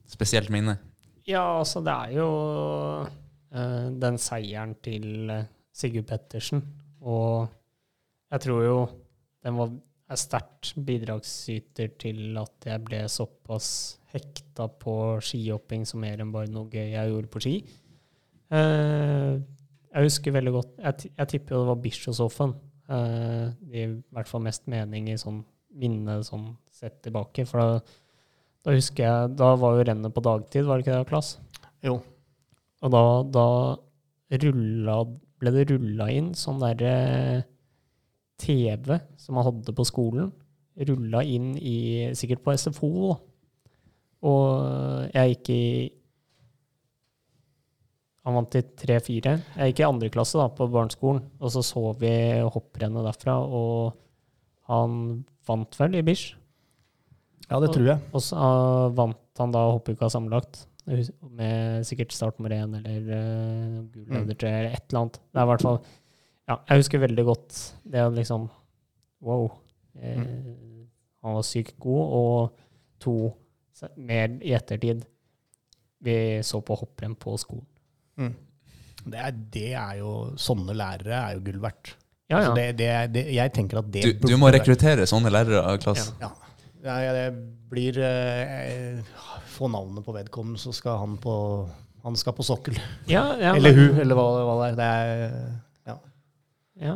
spesielt 0.07 0.51
minne? 0.53 0.77
Ja, 1.27 1.43
altså 1.59 1.83
det 1.83 1.91
er 1.91 2.15
jo 2.21 2.29
den 3.53 4.19
seieren 4.21 4.75
til 4.83 5.29
eh, 5.29 5.49
Sigurd 5.73 6.07
Pettersen. 6.09 6.63
Og 7.05 7.47
jeg 8.33 8.45
tror 8.47 8.63
jo 8.65 8.77
den 9.43 9.59
var 9.59 9.73
er 10.13 10.19
sterkt 10.19 10.73
bidragsyter 10.85 11.93
til 12.01 12.37
at 12.37 12.67
jeg 12.67 12.81
ble 12.85 12.99
såpass 13.09 13.67
hekta 14.13 14.67
på 14.81 14.95
skihopping 15.25 15.87
som 15.89 16.03
mer 16.03 16.21
enn 16.21 16.33
bare 16.33 16.51
noe 16.51 16.69
gøy 16.69 16.91
jeg 16.91 17.09
gjorde 17.09 17.31
på 17.33 17.41
ski. 17.41 17.55
Eh, 18.53 19.33
jeg 19.93 20.05
husker 20.05 20.33
veldig 20.35 20.51
godt 20.53 20.71
Jeg, 20.81 21.09
jeg 21.17 21.29
tipper 21.31 21.55
jo 21.55 21.63
det 21.63 21.69
var 21.69 21.81
Bischofshofen. 21.81 22.53
Det 22.89 23.73
gir 23.73 23.93
i 23.93 23.99
hvert 24.13 24.29
fall 24.29 24.43
mest 24.45 24.65
mening 24.69 25.07
i 25.09 25.17
sånn 25.17 25.43
minne 25.79 26.19
sånn 26.25 26.51
sett 26.73 26.99
tilbake. 27.05 27.45
For 27.49 27.61
da, 27.61 27.99
da 28.65 28.75
husker 28.75 29.07
jeg 29.07 29.35
Da 29.39 29.53
var 29.59 29.77
jo 29.77 29.85
rennet 29.87 30.15
på 30.15 30.25
dagtid, 30.25 30.65
var 30.67 30.79
det 30.79 30.87
ikke 30.87 30.97
det, 30.97 31.09
Klas? 31.09 31.35
Jo. 31.85 31.99
Og 32.83 32.91
da, 32.91 33.03
da 33.31 33.47
rulla, 34.43 34.97
ble 35.39 35.53
det 35.55 35.67
rulla 35.71 36.09
inn 36.11 36.33
sånn 36.37 36.61
derre 36.63 36.95
TV 38.41 38.97
som 39.19 39.37
man 39.37 39.47
hadde 39.47 39.75
på 39.75 39.85
skolen. 39.87 40.31
Rulla 40.89 41.21
inn 41.23 41.53
i 41.59 42.09
Sikkert 42.17 42.43
på 42.43 42.55
SFO, 42.57 42.91
da. 43.13 43.17
Og 44.23 45.09
jeg 45.11 45.33
gikk 45.33 45.51
i 45.51 45.63
Han 48.23 48.37
vant 48.37 48.55
i 48.55 48.61
3-4. 48.63 49.33
Jeg 49.59 49.71
gikk 49.73 49.81
i 49.81 49.87
andre 49.89 50.09
klasse 50.11 50.39
da, 50.39 50.47
på 50.47 50.69
barneskolen, 50.71 51.25
og 51.43 51.51
så 51.51 51.59
så 51.67 51.89
vi 51.99 52.13
hopprennet 52.55 53.03
derfra, 53.03 53.35
og 53.43 53.97
han 54.71 55.25
vant 55.43 55.75
vel 55.75 55.97
i 55.99 56.03
Bish? 56.07 56.37
Ja, 57.49 57.59
det 57.59 57.73
tror 57.73 57.89
jeg. 57.89 57.99
Og 58.15 58.23
så 58.23 58.39
uh, 58.39 58.93
vant 58.95 59.19
han 59.41 59.51
da 59.51 59.65
hoppuka 59.73 60.07
sammenlagt, 60.07 60.61
med 60.85 61.85
sikkert 61.87 62.11
start 62.11 62.39
nummer 62.39 62.51
én 62.55 62.73
eller 62.79 63.05
uh, 63.07 63.83
gul 63.93 64.03
Mm. 64.09 64.17
ledertre 64.27 64.49
eller 64.51 64.73
et 64.75 64.83
eller 64.89 64.99
annet. 65.01 65.19
Det 65.31 65.39
er 65.39 65.43
i 65.45 65.51
hvert 65.53 65.61
fall 65.61 65.79
Ja, 66.49 66.57
jeg 66.67 66.81
husker 66.81 66.99
veldig 66.99 67.23
godt 67.25 67.59
det 67.87 68.01
å 68.03 68.11
liksom 68.13 68.49
Wow. 69.23 69.45
Eh, 69.95 70.17
Mm. 70.19 70.87
Han 71.23 71.35
var 71.37 71.41
sykt 71.47 71.77
god. 71.79 72.13
Og 72.19 72.57
to, 72.99 73.13
mer 73.95 74.27
i 74.43 74.51
ettertid 74.53 75.05
Vi 76.03 76.15
så 76.43 76.59
på 76.61 76.75
hopprenn 76.75 77.15
på 77.15 77.37
skolen. 77.39 77.65
Mm. 78.19 78.33
Det, 79.05 79.19
er, 79.19 79.31
det 79.31 79.73
er 79.73 79.97
jo 80.01 80.33
Sånne 80.35 80.75
lærere 80.75 81.15
er 81.29 81.33
jo 81.37 81.45
gull 81.47 81.59
verdt. 81.63 81.95
Ja, 82.29 82.39
ja. 82.39 82.49
Altså 82.49 82.55
det, 82.55 82.67
det, 82.77 82.87
er- 82.87 83.07
det, 83.07 83.23
jeg 83.33 83.53
tenker 83.53 83.77
at 83.79 83.91
det 83.91 84.03
Du, 84.03 84.27
du 84.27 84.37
må 84.37 84.51
rekruttere 84.51 85.07
sånne 85.07 85.31
lærere, 85.31 85.77
Klass. 85.79 86.11
Ja. 86.19 86.29
Ja. 86.83 86.97
Jeg, 86.99 87.15
jeg 87.15 87.33
blir 87.71 87.97
eh, 88.03 88.99
Få 89.53 89.69
navnet 89.71 90.03
på 90.05 90.11
vedkommende, 90.15 90.59
så 90.59 90.73
skal 90.75 90.97
han 90.99 91.17
på 91.23 91.35
Han 92.03 92.15
skal 92.19 92.33
på 92.35 92.43
sokkel. 92.43 92.75
ja, 93.07 93.23
ja 93.39 93.53
eller 93.55 93.71
men- 93.73 93.89
hun, 93.93 93.99
eller 94.03 94.15
hva, 94.19 94.27
hva 94.43 94.55
det 94.61 94.69
er. 94.69 94.75
Det 94.75 94.87
er 94.91 95.51
ja. 95.87 95.97
Ja. 96.83 96.95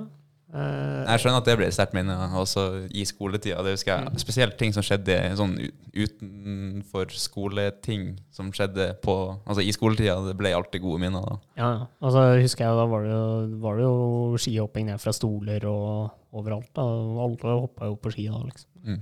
Eh, 0.53 1.03
Jeg 1.11 1.19
skjønner 1.23 1.37
at 1.41 1.47
det 1.47 1.55
blir 1.59 1.67
et 1.67 1.75
sterkt 1.75 1.93
minne, 1.95 2.15
også 2.39 2.65
i 2.91 3.03
skoletida. 3.07 3.63
Det 3.63 3.73
husker 3.77 3.93
jeg, 4.03 4.19
Spesielt 4.23 4.57
ting 4.59 4.71
som 4.75 4.83
skjedde 4.83 5.15
sånn 5.39 5.55
utenfor 5.95 7.11
skoleting 7.15 8.17
som 8.33 8.51
skjedde 8.55 8.89
på 9.03 9.15
Altså 9.47 9.63
i 9.63 9.71
skoletida. 9.75 10.17
Det 10.27 10.35
ble 10.39 10.51
alltid 10.55 10.83
gode 10.83 10.99
minner 11.03 11.23
da. 11.25 11.35
Ja, 11.59 11.69
ja. 11.77 11.85
Altså, 12.01 12.23
husker 12.41 12.65
jeg, 12.67 12.79
da 12.79 12.85
var 12.91 13.03
det, 13.07 13.11
jo, 13.15 13.59
var 13.63 13.77
det 13.79 13.85
jo 13.87 14.39
skihopping 14.43 14.89
ned 14.91 14.99
fra 15.03 15.13
stoler 15.15 15.67
og 15.71 16.09
overalt. 16.35 16.71
Da. 16.75 16.83
Alle 17.27 17.59
hoppa 17.63 17.87
jo 17.91 17.95
på 18.01 18.11
ski 18.15 18.27
da, 18.31 18.41
liksom. 18.47 18.69
Mm. 18.87 19.01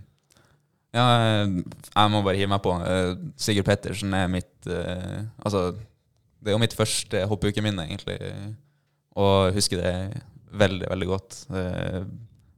Ja, 0.96 1.06
jeg 1.44 2.12
må 2.14 2.22
bare 2.24 2.40
hive 2.40 2.52
meg 2.54 2.64
på. 2.64 2.72
Eh, 2.80 3.16
Sigurd 3.42 3.68
Pettersen 3.68 4.14
er 4.16 4.30
mitt 4.32 4.70
eh, 4.72 5.26
Altså, 5.44 5.74
det 6.40 6.52
er 6.52 6.56
jo 6.56 6.62
mitt 6.62 6.76
første 6.78 7.26
hoppukeminne, 7.28 7.88
egentlig. 7.90 8.20
Og 9.20 9.56
husker 9.56 9.82
det 9.82 9.96
veldig, 10.56 10.88
veldig 10.92 11.10
godt. 11.10 11.40
Eh, 11.52 12.04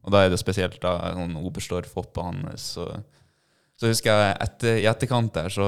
og 0.06 0.14
da 0.14 0.22
er 0.22 0.30
det 0.30 0.40
spesielt 0.40 0.78
da 0.82 0.94
sånn 1.16 1.34
Oberstdorf-hoppet 1.40 2.28
hans. 2.28 2.68
Så, 2.76 2.86
så 3.80 3.90
husker 3.90 4.12
jeg 4.12 4.36
etter, 4.46 4.78
i 4.84 4.86
etterkant 4.90 5.34
der 5.34 5.50
så 5.52 5.66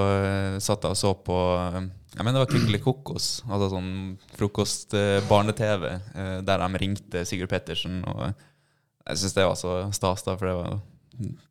satt 0.63 0.87
jeg 0.87 0.95
og 0.95 1.01
så 1.01 1.11
på 1.27 1.39
Jeg 1.41 2.23
mener 2.23 2.39
det 2.39 2.45
var 2.45 2.53
Kykkeli 2.53 2.81
Kokos, 2.85 3.29
altså 3.49 3.73
sånn 3.75 3.91
frokost-barne-TV, 4.39 5.85
der 6.47 6.65
de 6.65 6.81
ringte 6.85 7.27
Sigurd 7.27 7.51
Pettersen. 7.51 8.01
Og 8.07 8.23
jeg 8.31 9.21
syns 9.21 9.37
det 9.37 9.51
var 9.51 9.59
så 9.59 9.77
stas, 9.97 10.25
da, 10.27 10.39
for 10.39 10.47
det 10.47 10.57
var 10.61 10.81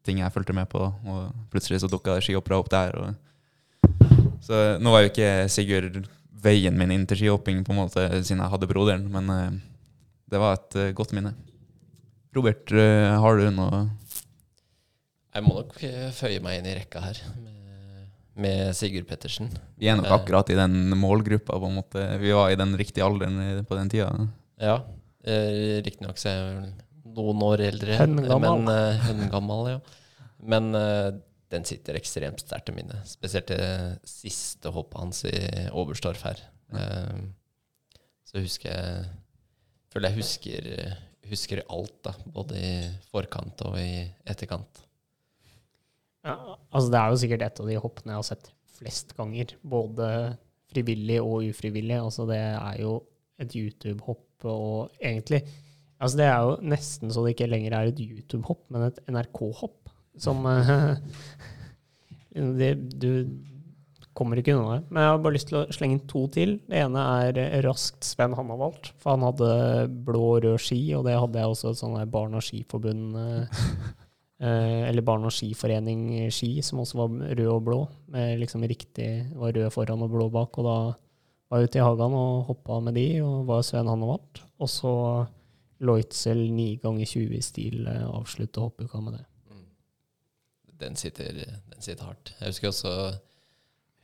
ting 0.06 0.22
jeg 0.22 0.34
fulgte 0.34 0.56
med 0.56 0.70
på. 0.72 0.82
Og 0.86 1.50
plutselig 1.52 1.82
så 1.84 1.90
dukka 1.92 2.20
skihoppere 2.24 2.60
opp 2.60 2.72
der. 2.74 2.96
Og 3.00 4.40
så 4.46 4.80
nå 4.82 4.94
var 4.94 5.04
jo 5.04 5.12
ikke 5.12 5.32
Sigurd 5.52 6.08
veien 6.44 6.78
min 6.80 6.94
inn 6.96 7.06
til 7.10 7.20
skihopping, 7.20 7.64
på 7.68 7.74
en 7.74 7.82
måte, 7.82 8.06
siden 8.24 8.44
jeg 8.44 8.54
hadde 8.54 8.70
broderen, 8.70 9.08
men 9.12 9.32
uh, 9.34 9.48
det 10.32 10.42
var 10.42 10.58
et 10.58 10.78
uh, 10.80 10.90
godt 10.96 11.14
minne. 11.16 11.34
Robert, 12.36 12.72
uh, 12.72 13.20
har 13.20 13.40
du 13.40 13.50
noe 13.54 13.88
Jeg 15.34 15.46
må 15.46 15.56
nok 15.58 15.76
føye 16.16 16.42
meg 16.46 16.60
inn 16.60 16.70
i 16.70 16.76
rekka 16.78 17.02
her 17.04 17.20
med, 17.42 18.08
med 18.40 18.62
Sigurd 18.78 19.10
Pettersen. 19.10 19.52
Vi 19.80 19.90
er 19.92 20.00
nok 20.00 20.10
akkurat 20.22 20.52
i 20.54 20.58
den 20.58 20.96
målgruppa, 21.00 21.60
på 21.60 21.70
en 21.70 21.80
måte. 21.82 22.06
Vi 22.22 22.34
var 22.36 22.54
i 22.54 22.60
den 22.60 22.74
riktige 22.80 23.06
alderen 23.06 23.66
på 23.68 23.78
den 23.78 23.92
tida. 23.92 24.10
Ja. 24.60 24.80
Riktignok 25.86 26.18
så 26.18 26.32
er 26.32 26.40
jeg 26.40 26.72
noen 27.16 27.42
år 27.48 27.66
eldre. 27.70 27.98
Høngammal. 28.02 28.62
Men, 28.64 28.76
eh, 28.76 29.02
høngammal, 29.10 29.72
ja. 29.74 29.80
Men 30.40 30.70
eh, 30.78 31.10
den 31.50 31.66
sitter 31.68 31.98
ekstremt 31.98 32.44
sterkt 32.44 32.72
i 32.72 32.76
minne. 32.78 33.02
Spesielt 33.10 33.50
det 33.52 34.00
siste 34.08 34.72
hoppet 34.76 35.02
hans 35.02 35.24
i 35.30 35.36
Oberstdorf 35.74 36.24
her. 36.28 36.42
Eh, 36.76 37.22
så 38.30 38.44
husker 38.44 38.72
jeg 38.74 39.08
Føler 39.90 40.12
jeg 40.12 40.20
husker 40.20 40.66
eh, 40.76 40.98
husker 41.30 41.64
alt, 41.66 41.96
da. 42.06 42.14
Både 42.30 42.60
i 42.62 42.74
forkant 43.10 43.62
og 43.66 43.80
i 43.82 44.04
etterkant. 44.30 44.84
Ja, 46.26 46.36
altså 46.70 46.92
det 46.92 47.00
er 47.00 47.10
jo 47.10 47.20
sikkert 47.22 47.46
et 47.46 47.62
av 47.64 47.70
de 47.70 47.80
hoppene 47.80 48.14
jeg 48.14 48.20
har 48.20 48.28
sett 48.28 48.52
flest 48.80 49.16
ganger. 49.18 49.56
Både 49.62 50.10
frivillig 50.70 51.20
og 51.24 51.48
ufrivillig. 51.50 51.98
Altså 51.98 52.28
det 52.30 52.40
er 52.40 52.82
jo 52.84 53.00
et 53.40 53.56
YouTube-hopp 53.56 54.46
og 54.50 54.94
egentlig 55.00 55.42
Altså 56.00 56.20
det 56.22 56.28
er 56.30 56.40
jo 56.48 56.56
nesten 56.72 57.12
så 57.12 57.24
det 57.26 57.36
ikke 57.36 57.50
lenger 57.52 57.76
er 57.76 57.92
et 57.92 58.00
YouTube-hopp, 58.00 58.64
men 58.72 58.88
et 58.88 59.00
NRK-hopp. 59.12 59.92
Som 60.20 60.46
eh, 60.48 60.96
det, 62.60 62.74
Du 63.00 63.12
kommer 64.16 64.40
ikke 64.40 64.56
unna 64.56 64.80
det. 64.80 64.88
Men 64.90 65.04
jeg 65.04 65.12
har 65.12 65.22
bare 65.24 65.36
lyst 65.36 65.50
til 65.52 65.60
å 65.60 65.66
slenge 65.76 65.98
inn 65.98 66.06
to 66.12 66.26
til. 66.32 66.56
Det 66.72 66.80
ene 66.80 67.04
er 67.24 67.42
eh, 67.44 67.58
raskt 67.68 68.08
Sven 68.08 68.36
Hannavalt. 68.38 68.94
For 69.00 69.16
han 69.16 69.28
hadde 69.28 69.50
blå 70.08 70.24
og 70.38 70.46
rød 70.48 70.64
ski, 70.64 70.82
og 70.98 71.04
det 71.08 71.18
hadde 71.20 71.44
jeg 71.44 71.56
også 71.56 71.74
et 71.74 71.82
sånt 71.82 72.00
der 72.00 72.40
og 72.40 72.46
Skiforbund 72.48 73.20
Eller 74.40 75.04
barn- 75.04 75.28
og 75.28 75.34
Skiforening 75.36 76.30
ski, 76.32 76.62
som 76.64 76.80
også 76.80 76.96
var 77.02 77.18
rød 77.36 77.52
og 77.52 77.64
blå. 77.68 77.80
Med 78.16 78.40
liksom 78.40 78.64
riktig 78.64 79.10
var 79.36 79.52
rød 79.52 79.68
foran 79.76 80.08
og 80.08 80.16
blå 80.16 80.30
bak. 80.32 80.62
Og 80.64 80.68
da 80.68 80.78
var 81.50 81.60
jeg 81.60 81.72
ute 81.72 81.82
i 81.82 81.84
hagen 81.84 82.16
og 82.16 82.46
hoppa 82.48 82.80
med 82.86 82.96
de, 82.96 83.08
og 83.26 83.44
var 83.52 83.68
Sven 83.68 83.92
Hannavalt. 83.92 84.44
Og 84.64 84.72
så 84.72 84.94
Leutzel 85.80 86.42
9 86.52 86.80
ganger 86.84 87.06
20 87.08 87.38
i 87.38 87.42
stil 87.46 87.88
eh, 87.88 88.06
avslutte 88.10 88.60
hoppuka 88.64 89.00
med 89.04 89.20
det. 89.20 89.26
Den 90.80 90.96
sitter, 90.96 91.34
den 91.36 91.82
sitter 91.84 92.06
hardt. 92.08 92.34
Jeg 92.40 92.54
husker 92.54 92.70
også 92.72 92.94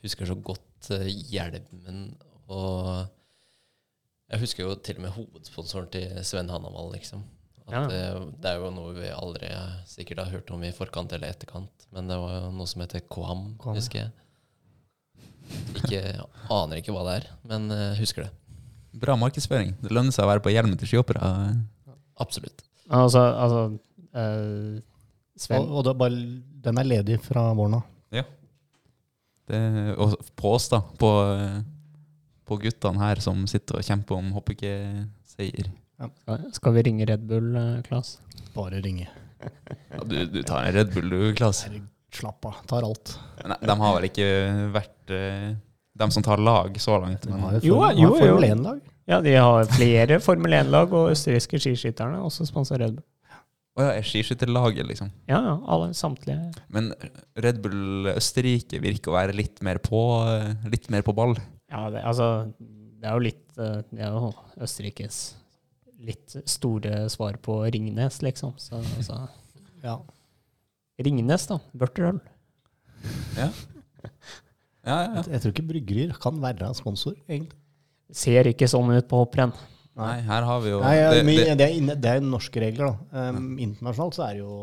husker 0.04 0.28
så 0.30 0.36
godt 0.36 0.90
eh, 0.96 1.08
hjelmen 1.32 2.16
og 2.52 3.08
Jeg 4.30 4.42
husker 4.42 4.64
jo 4.66 4.76
til 4.82 4.98
og 5.00 5.04
med 5.06 5.14
hovedsponsoren 5.16 5.88
til 5.94 6.12
Sven 6.26 6.50
Hannamal 6.50 6.92
liksom. 6.96 7.24
At 7.66 7.74
Ja. 7.74 7.82
det, 7.90 8.02
det 8.44 8.50
er 8.52 8.60
jo 8.62 8.70
noe 8.74 8.92
vi 8.94 9.08
aldri 9.10 9.48
sikkert 9.90 10.20
har 10.24 10.32
hørt 10.36 10.52
om 10.54 10.64
i 10.64 10.72
forkant 10.76 11.14
eller 11.14 11.32
etterkant. 11.34 11.88
Men 11.92 12.08
det 12.12 12.18
var 12.22 12.36
jo 12.40 12.52
noe 12.54 12.68
som 12.70 12.82
heter 12.84 13.02
Coam, 13.10 13.56
Coam, 13.62 13.76
husker 13.80 14.04
jeg. 14.04 14.12
Ikke, 15.78 16.02
aner 16.54 16.82
ikke 16.82 16.94
hva 16.94 17.04
det 17.08 17.16
er, 17.22 17.26
men 17.50 17.70
eh, 17.74 17.96
husker 18.00 18.26
det. 18.28 18.32
Bra 19.02 19.16
markedsføring. 19.20 19.74
Det 19.82 19.92
lønner 19.94 20.16
seg 20.16 20.26
å 20.26 20.32
være 20.32 20.44
på 20.46 20.54
hjelmen 20.54 20.78
til 20.80 20.92
skihoppere. 20.92 21.34
Absolutt. 22.22 22.64
Altså, 22.86 23.20
altså 23.20 23.62
eh, 24.14 24.82
Sven 25.42 25.66
Og, 25.66 25.82
og 25.82 25.98
bare, 26.00 26.20
den 26.64 26.80
er 26.80 26.88
ledig 26.88 27.18
fra 27.26 27.50
våren 27.58 27.80
av. 27.80 27.92
Det, 29.46 29.58
og 30.02 30.16
på 30.34 30.54
oss, 30.58 30.70
da. 30.72 30.80
På, 31.00 31.10
på 32.50 32.58
guttene 32.64 33.02
her 33.02 33.22
som 33.22 33.44
sitter 33.50 33.80
og 33.80 33.86
kjemper 33.86 34.18
om 34.18 34.32
hoppekeseier. 34.34 35.70
Ja. 36.02 36.10
skal 36.52 36.76
vi 36.76 36.84
ringe 36.90 37.06
Red 37.08 37.28
Bull, 37.30 37.54
eh, 37.56 37.84
Klas? 37.86 38.18
Bare 38.56 38.82
ringe. 38.84 39.08
Ja, 39.92 40.02
du, 40.04 40.18
du 40.28 40.42
tar 40.44 40.66
en 40.66 40.74
Red 40.76 40.92
Bull, 40.96 41.14
du, 41.14 41.20
Klas. 41.38 41.66
Slapp 42.16 42.48
av. 42.48 42.58
Tar 42.68 42.88
alt. 42.88 43.14
Nei, 43.46 43.60
de 43.62 43.78
har 43.84 43.96
vel 44.00 44.10
ikke 44.10 44.28
vært 44.74 45.14
eh, 45.14 45.54
dem 45.96 46.12
som 46.12 46.24
tar 46.26 46.42
lag 46.44 46.76
så 46.82 47.00
langt. 47.02 47.26
Men, 47.30 47.40
har 47.44 47.58
jo 47.58 47.62
Jo, 47.64 47.80
jo, 47.96 48.12
har 48.14 48.22
Formel 48.22 48.50
1-lag. 48.52 48.80
Ja, 49.06 49.20
de 49.22 49.36
har 49.38 49.68
flere 49.76 50.20
Formel 50.24 50.56
1-lag, 50.58 50.94
og 50.94 51.12
østerrikske 51.14 51.60
skiskytterne 51.62 52.22
også 52.26 52.48
sponser 52.50 52.82
Red 52.82 52.98
Bull. 52.98 53.06
Å 53.76 53.84
ja, 53.84 53.96
er 54.00 54.06
skiskytterlaget, 54.08 54.88
liksom. 54.88 55.10
Ja, 55.28 55.42
ja, 55.44 55.56
alle, 55.68 55.90
samtlige. 55.98 56.40
Men 56.72 56.94
Red 57.44 57.58
Bull 57.64 58.08
Østerrike 58.14 58.80
virker 58.80 59.12
å 59.12 59.18
være 59.18 59.36
litt 59.36 59.60
mer 59.68 59.82
på, 59.84 60.00
litt 60.72 60.88
mer 60.94 61.04
på 61.04 61.16
ball. 61.18 61.36
Ja, 61.72 61.90
det, 61.92 62.06
altså, 62.08 62.30
det 62.56 63.10
er 63.10 63.18
jo 63.18 63.24
litt 63.26 63.60
eh, 63.60 63.82
Det 63.90 64.06
er 64.06 64.14
jo 64.16 64.30
Østerrikes 64.64 65.18
litt 66.06 66.38
store 66.48 67.04
svar 67.12 67.36
på 67.44 67.58
Ringnes, 67.74 68.22
liksom. 68.24 68.56
Så 68.62 68.80
altså, 68.80 69.26
Ja. 69.84 70.00
Ringnes, 71.04 71.48
da. 71.52 71.60
Børterøl. 71.76 72.22
Ja, 73.36 73.50
ja, 74.86 74.98
ja. 74.98 75.14
Jeg, 75.20 75.30
jeg 75.34 75.44
tror 75.44 75.54
ikke 75.54 75.70
bryggerier 75.74 76.18
kan 76.22 76.42
være 76.42 76.74
sponsor, 76.78 77.16
egentlig. 77.28 77.58
Ser 78.16 78.48
ikke 78.52 78.70
sånn 78.70 78.94
ut 78.94 79.08
på 79.10 79.24
hopprenn. 79.24 79.54
Nei, 79.96 80.18
her 80.28 80.44
har 80.44 80.60
vi 80.60 80.72
jo 80.74 80.80
Nei, 80.84 80.96
ja, 80.98 81.12
det, 81.14 81.22
det, 81.24 81.44
det, 81.56 81.66
er, 81.66 81.74
inne, 81.80 81.94
det 82.04 82.10
er 82.18 82.26
norske 82.28 82.60
regler, 82.60 82.90
da. 82.92 83.30
Um, 83.32 83.54
internasjonalt 83.64 84.18
så 84.18 84.26
er 84.26 84.34
det 84.36 84.42
jo 84.42 84.56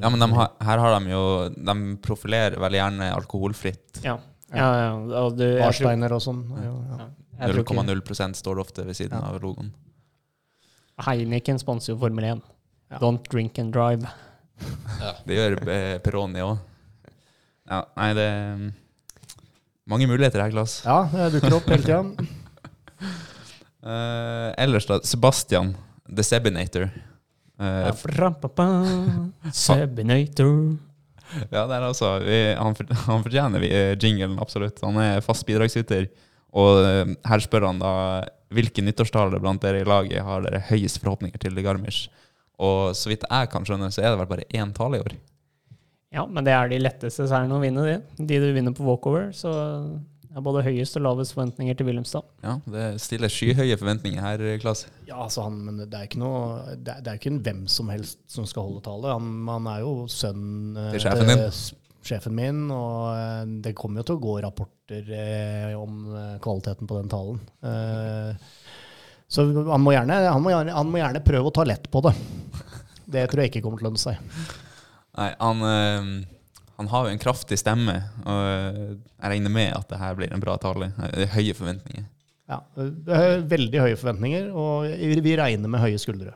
Ja, 0.00 0.10
men 0.10 0.18
de 0.18 0.28
har, 0.34 0.48
her 0.66 0.82
har 0.82 0.96
de 0.96 1.12
jo 1.12 1.20
De 1.54 1.76
profilerer 2.02 2.58
veldig 2.58 2.80
gjerne 2.80 3.10
alkoholfritt. 3.14 4.00
Ja. 4.02 4.16
ja, 4.50 4.70
ja 4.80 4.88
og 5.22 5.38
du, 5.38 5.46
Barsteiner 5.60 6.16
og 6.16 6.24
sånn. 6.24 6.42
Ja, 6.58 6.72
ja. 6.96 7.06
jeg 7.44 7.54
tror 7.54 7.62
ikke 7.62 7.78
0,0% 7.86 8.40
står 8.42 8.58
det 8.58 8.66
ofte 8.66 8.88
ved 8.88 8.98
siden 8.98 9.14
Ja. 9.14 9.30
av 9.30 9.38
logoen. 9.44 9.70
Heineken 11.06 11.62
sponser 11.62 11.94
jo 11.94 12.00
Formel 12.02 12.26
1. 12.32 12.42
Ja. 12.90 12.98
Don't 12.98 13.30
drink 13.30 13.62
and 13.62 13.70
drive. 13.72 14.10
Det 15.26 15.38
gjør 15.38 15.60
eh, 15.70 15.96
Peroni 16.02 16.42
òg. 16.42 16.58
Ja, 17.70 17.84
nei, 17.94 18.10
det 18.18 18.26
mange 19.90 20.08
muligheter 20.10 20.42
her, 20.44 20.54
Klas. 20.54 20.80
ja, 20.86 21.02
det 21.12 21.30
dukker 21.36 21.58
opp 21.58 21.70
hele 21.70 21.84
tida. 21.84 22.00
uh, 23.86 24.50
ellers, 24.60 24.86
da. 24.88 25.00
Sebastian, 25.06 25.74
The 26.08 26.26
Sebinator. 26.26 26.88
Eh, 27.60 27.90
Frapapa, 27.94 28.66
Sebinator. 29.52 30.78
ja, 31.54 31.66
det 31.68 31.76
er 31.76 31.84
altså 31.84 32.14
vi, 32.24 32.38
han, 32.56 32.76
han 33.06 33.24
fortjener 33.24 33.62
vi, 33.62 33.70
eh, 33.74 33.94
jinglen, 34.00 34.38
absolutt. 34.42 34.80
Han 34.84 34.98
er 35.02 35.24
fast 35.24 35.46
bidragsyter. 35.48 36.08
Og 36.50 36.80
uh, 36.82 37.10
her 37.30 37.42
spør 37.44 37.68
han 37.68 37.78
da 37.78 37.92
hvilke 38.50 38.82
nyttårstaler 38.82 39.38
blant 39.38 39.62
dere 39.62 39.84
i 39.84 39.86
laget 39.86 40.24
har 40.26 40.42
dere 40.42 40.64
høyest 40.66 40.98
forhåpninger 40.98 41.38
til 41.38 41.54
i 41.54 41.62
Garmisch. 41.62 42.08
Og 42.60 42.96
så 42.98 43.12
vidt 43.12 43.28
jeg 43.28 43.50
kan 43.52 43.66
skjønne, 43.66 43.92
så 43.94 44.02
er 44.02 44.10
det 44.10 44.18
vel 44.18 44.30
bare 44.32 44.48
én 44.50 44.72
tale 44.74 44.98
i 44.98 45.04
år. 45.04 45.14
Ja, 46.10 46.24
men 46.26 46.42
det 46.46 46.52
er 46.56 46.70
de 46.72 46.78
letteste 46.82 47.26
seierne 47.30 47.54
å 47.54 47.60
vinne, 47.62 47.84
de. 47.86 48.24
De 48.26 48.38
du 48.42 48.48
vinner 48.56 48.74
på 48.74 48.82
walkover. 48.86 49.28
Så 49.36 49.50
det 50.30 50.38
er 50.38 50.42
både 50.46 50.62
høyest 50.66 50.96
og 50.98 51.04
lavest 51.06 51.34
forventninger 51.36 51.76
til 51.78 51.86
Wilhelmstad. 51.86 52.26
Ja, 52.42 52.56
Det 52.70 52.86
stiller 53.02 53.30
skyhøye 53.30 53.76
forventninger 53.78 54.22
her, 54.22 54.42
Klas. 54.62 54.84
Ja, 55.06 55.20
altså 55.24 55.44
han, 55.46 55.60
men 55.66 55.78
det 55.84 55.90
er 55.98 56.06
ikke 56.08 56.20
noe 56.22 56.74
Det 56.78 56.96
er, 56.96 57.02
det 57.02 57.12
er 57.12 57.18
ikke 57.20 57.30
en 57.32 57.40
hvem 57.46 57.60
som 57.70 57.90
helst 57.94 58.20
som 58.30 58.46
skal 58.46 58.66
holde 58.68 58.82
tale. 58.86 59.12
Han, 59.14 59.30
han 59.50 59.68
er 59.70 59.84
jo 59.84 59.92
sønnen 60.10 60.78
eh, 60.78 60.90
Til 60.96 61.04
sjefen 61.06 61.30
din. 61.30 61.44
sjefen 62.10 62.34
min, 62.38 62.60
og 62.74 63.10
eh, 63.14 63.42
det 63.66 63.74
kommer 63.78 64.02
jo 64.02 64.08
til 64.10 64.18
å 64.18 64.22
gå 64.26 64.36
rapporter 64.46 65.10
eh, 65.18 65.74
om 65.78 66.00
eh, 66.14 66.36
kvaliteten 66.42 66.90
på 66.90 66.98
den 67.02 67.10
talen. 67.12 67.38
Eh, 67.66 68.48
så 69.30 69.44
han 69.46 69.82
må, 69.82 69.92
gjerne, 69.94 70.16
han, 70.26 70.42
må 70.42 70.50
gjerne, 70.50 70.74
han 70.74 70.90
må 70.90 70.98
gjerne 70.98 71.22
prøve 71.22 71.50
å 71.52 71.54
ta 71.54 71.62
lett 71.70 71.86
på 71.94 72.02
det. 72.02 72.16
Det 73.10 73.28
tror 73.30 73.42
jeg 73.44 73.52
ikke 73.52 73.62
kommer 73.62 73.78
til 73.78 73.86
å 73.86 73.90
lønne 73.92 74.02
seg. 74.02 74.18
Nei, 75.18 75.30
han, 75.40 75.64
øh, 75.66 76.10
han 76.78 76.90
har 76.92 77.06
jo 77.06 77.14
en 77.14 77.22
kraftig 77.22 77.58
stemme, 77.60 77.96
og 78.24 78.40
eh, 78.46 78.82
jeg 78.94 79.32
regner 79.34 79.52
med 79.52 79.74
at 79.76 79.88
det 79.90 80.00
her 80.00 80.18
blir 80.18 80.34
en 80.34 80.42
bra 80.42 80.56
tale. 80.62 80.92
Det 81.14 81.26
er 81.26 81.34
høye 81.34 81.56
forventninger. 81.58 82.06
Ja, 82.50 82.58
det 82.74 83.16
er 83.16 83.42
veldig 83.46 83.82
høye 83.84 83.98
forventninger, 83.98 84.50
og 84.50 84.86
vi 85.26 85.34
regner 85.38 85.70
med 85.70 85.82
høye 85.82 85.98
skuldre. 86.02 86.34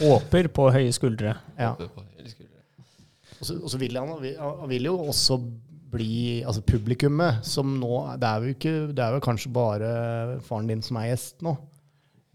Håper 0.00 0.48
på 0.52 0.70
høye 0.72 0.92
skuldre. 0.92 1.36
Ja. 1.58 1.74
Og 3.36 3.44
så, 3.44 3.56
og 3.60 3.68
så 3.72 3.80
vil 3.80 3.96
han, 3.98 4.12
han 4.40 4.68
vil 4.70 4.88
jo 4.88 4.96
også 5.10 5.36
bli 5.92 6.42
Altså 6.46 6.62
publikummet 6.66 7.44
som 7.46 7.76
nå 7.78 8.00
Det 8.18 8.26
er 8.26 8.42
jo 8.42 8.54
ikke 8.56 8.72
Det 8.90 9.02
er 9.04 9.14
jo 9.14 9.22
kanskje 9.22 9.52
bare 9.54 9.90
faren 10.46 10.70
din 10.70 10.82
som 10.82 10.98
er 10.98 11.12
gjest 11.12 11.44
nå. 11.46 11.52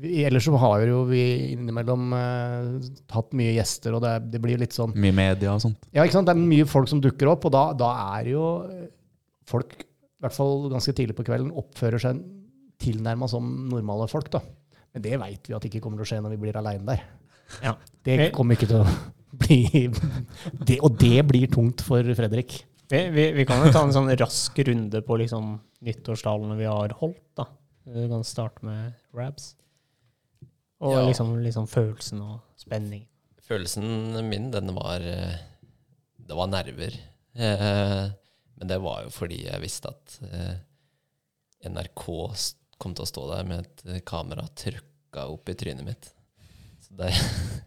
Vi, 0.01 0.23
ellers 0.25 0.47
så 0.47 0.57
har 0.57 0.81
jo 0.87 1.03
vi 1.09 1.21
innimellom 1.53 2.13
eh, 2.17 2.89
hatt 3.13 3.35
mye 3.37 3.53
gjester, 3.53 3.93
og 3.97 4.01
det, 4.05 4.15
det 4.33 4.41
blir 4.41 4.61
litt 4.61 4.73
sånn 4.73 4.95
Mye 4.97 5.13
media 5.13 5.53
og 5.53 5.61
sånt. 5.61 5.83
Ja, 5.93 6.05
ikke 6.05 6.17
sant? 6.17 6.29
Det 6.29 6.33
er 6.33 6.41
mye 6.41 6.67
folk 6.69 6.89
som 6.89 7.03
dukker 7.03 7.29
opp, 7.29 7.45
og 7.49 7.53
da, 7.53 7.67
da 7.77 7.91
er 8.17 8.31
jo 8.33 8.45
folk, 9.51 9.75
i 9.83 10.25
hvert 10.25 10.37
fall 10.37 10.65
ganske 10.71 10.95
tidlig 10.97 11.17
på 11.17 11.25
kvelden, 11.27 11.53
oppfører 11.61 12.01
seg 12.01 12.23
tilnærma 12.81 13.29
som 13.29 13.47
normale 13.69 14.07
folk, 14.09 14.31
da. 14.33 14.41
Men 14.91 15.05
det 15.05 15.19
veit 15.21 15.47
vi 15.47 15.55
at 15.55 15.65
ikke 15.69 15.81
kommer 15.83 16.01
til 16.01 16.07
å 16.07 16.11
skje 16.11 16.21
når 16.23 16.35
vi 16.35 16.41
blir 16.47 16.59
aleine 16.59 16.87
der. 16.87 17.05
Ja. 17.61 17.75
Det 18.05 18.31
kommer 18.35 18.57
ikke 18.57 18.69
til 18.71 18.81
å 18.81 18.87
bli 19.43 19.87
det, 20.67 20.81
Og 20.81 20.97
det 20.99 21.23
blir 21.29 21.51
tungt 21.51 21.83
for 21.85 22.13
Fredrik. 22.17 22.61
Vi, 22.91 23.05
vi, 23.15 23.29
vi 23.37 23.47
kan 23.47 23.61
jo 23.63 23.71
ta 23.71 23.85
en 23.85 23.93
sånn 23.95 24.11
rask 24.19 24.57
runde 24.67 24.99
på 25.07 25.17
liksom 25.21 25.53
nyttårstalene 25.87 26.57
vi 26.59 26.67
har 26.67 26.97
holdt. 26.99 27.23
da. 27.39 27.47
Vi 27.87 28.09
kan 28.11 28.25
starte 28.27 28.65
med 28.67 28.97
Rabs. 29.15 29.53
Og 30.81 30.95
Ja. 30.97 31.03
liksom, 31.05 31.35
liksom 31.45 31.67
følelsen 31.69 32.21
og 32.25 32.39
spenningen. 32.57 33.07
Følelsen 33.45 33.85
min, 34.29 34.49
den 34.53 34.71
var 34.75 35.03
eh, 35.05 35.35
Det 36.21 36.37
var 36.37 36.47
nerver. 36.47 36.95
Eh, 37.35 38.09
Men 38.61 38.67
det 38.69 38.77
var 38.81 39.03
jo 39.03 39.09
fordi 39.13 39.43
jeg 39.47 39.61
visste 39.63 39.89
at 39.89 40.17
eh, 40.31 40.55
NRK 41.69 42.05
kom 42.81 42.93
til 42.97 43.03
å 43.05 43.09
stå 43.09 43.23
der 43.35 43.43
med 43.49 43.59
et 43.65 43.83
eh, 43.89 43.99
kamera 44.05 44.45
trykka 44.57 45.27
opp 45.29 45.49
i 45.49 45.55
trynet 45.57 45.85
mitt. 45.85 46.11
Så 46.81 46.95
det, 46.97 47.11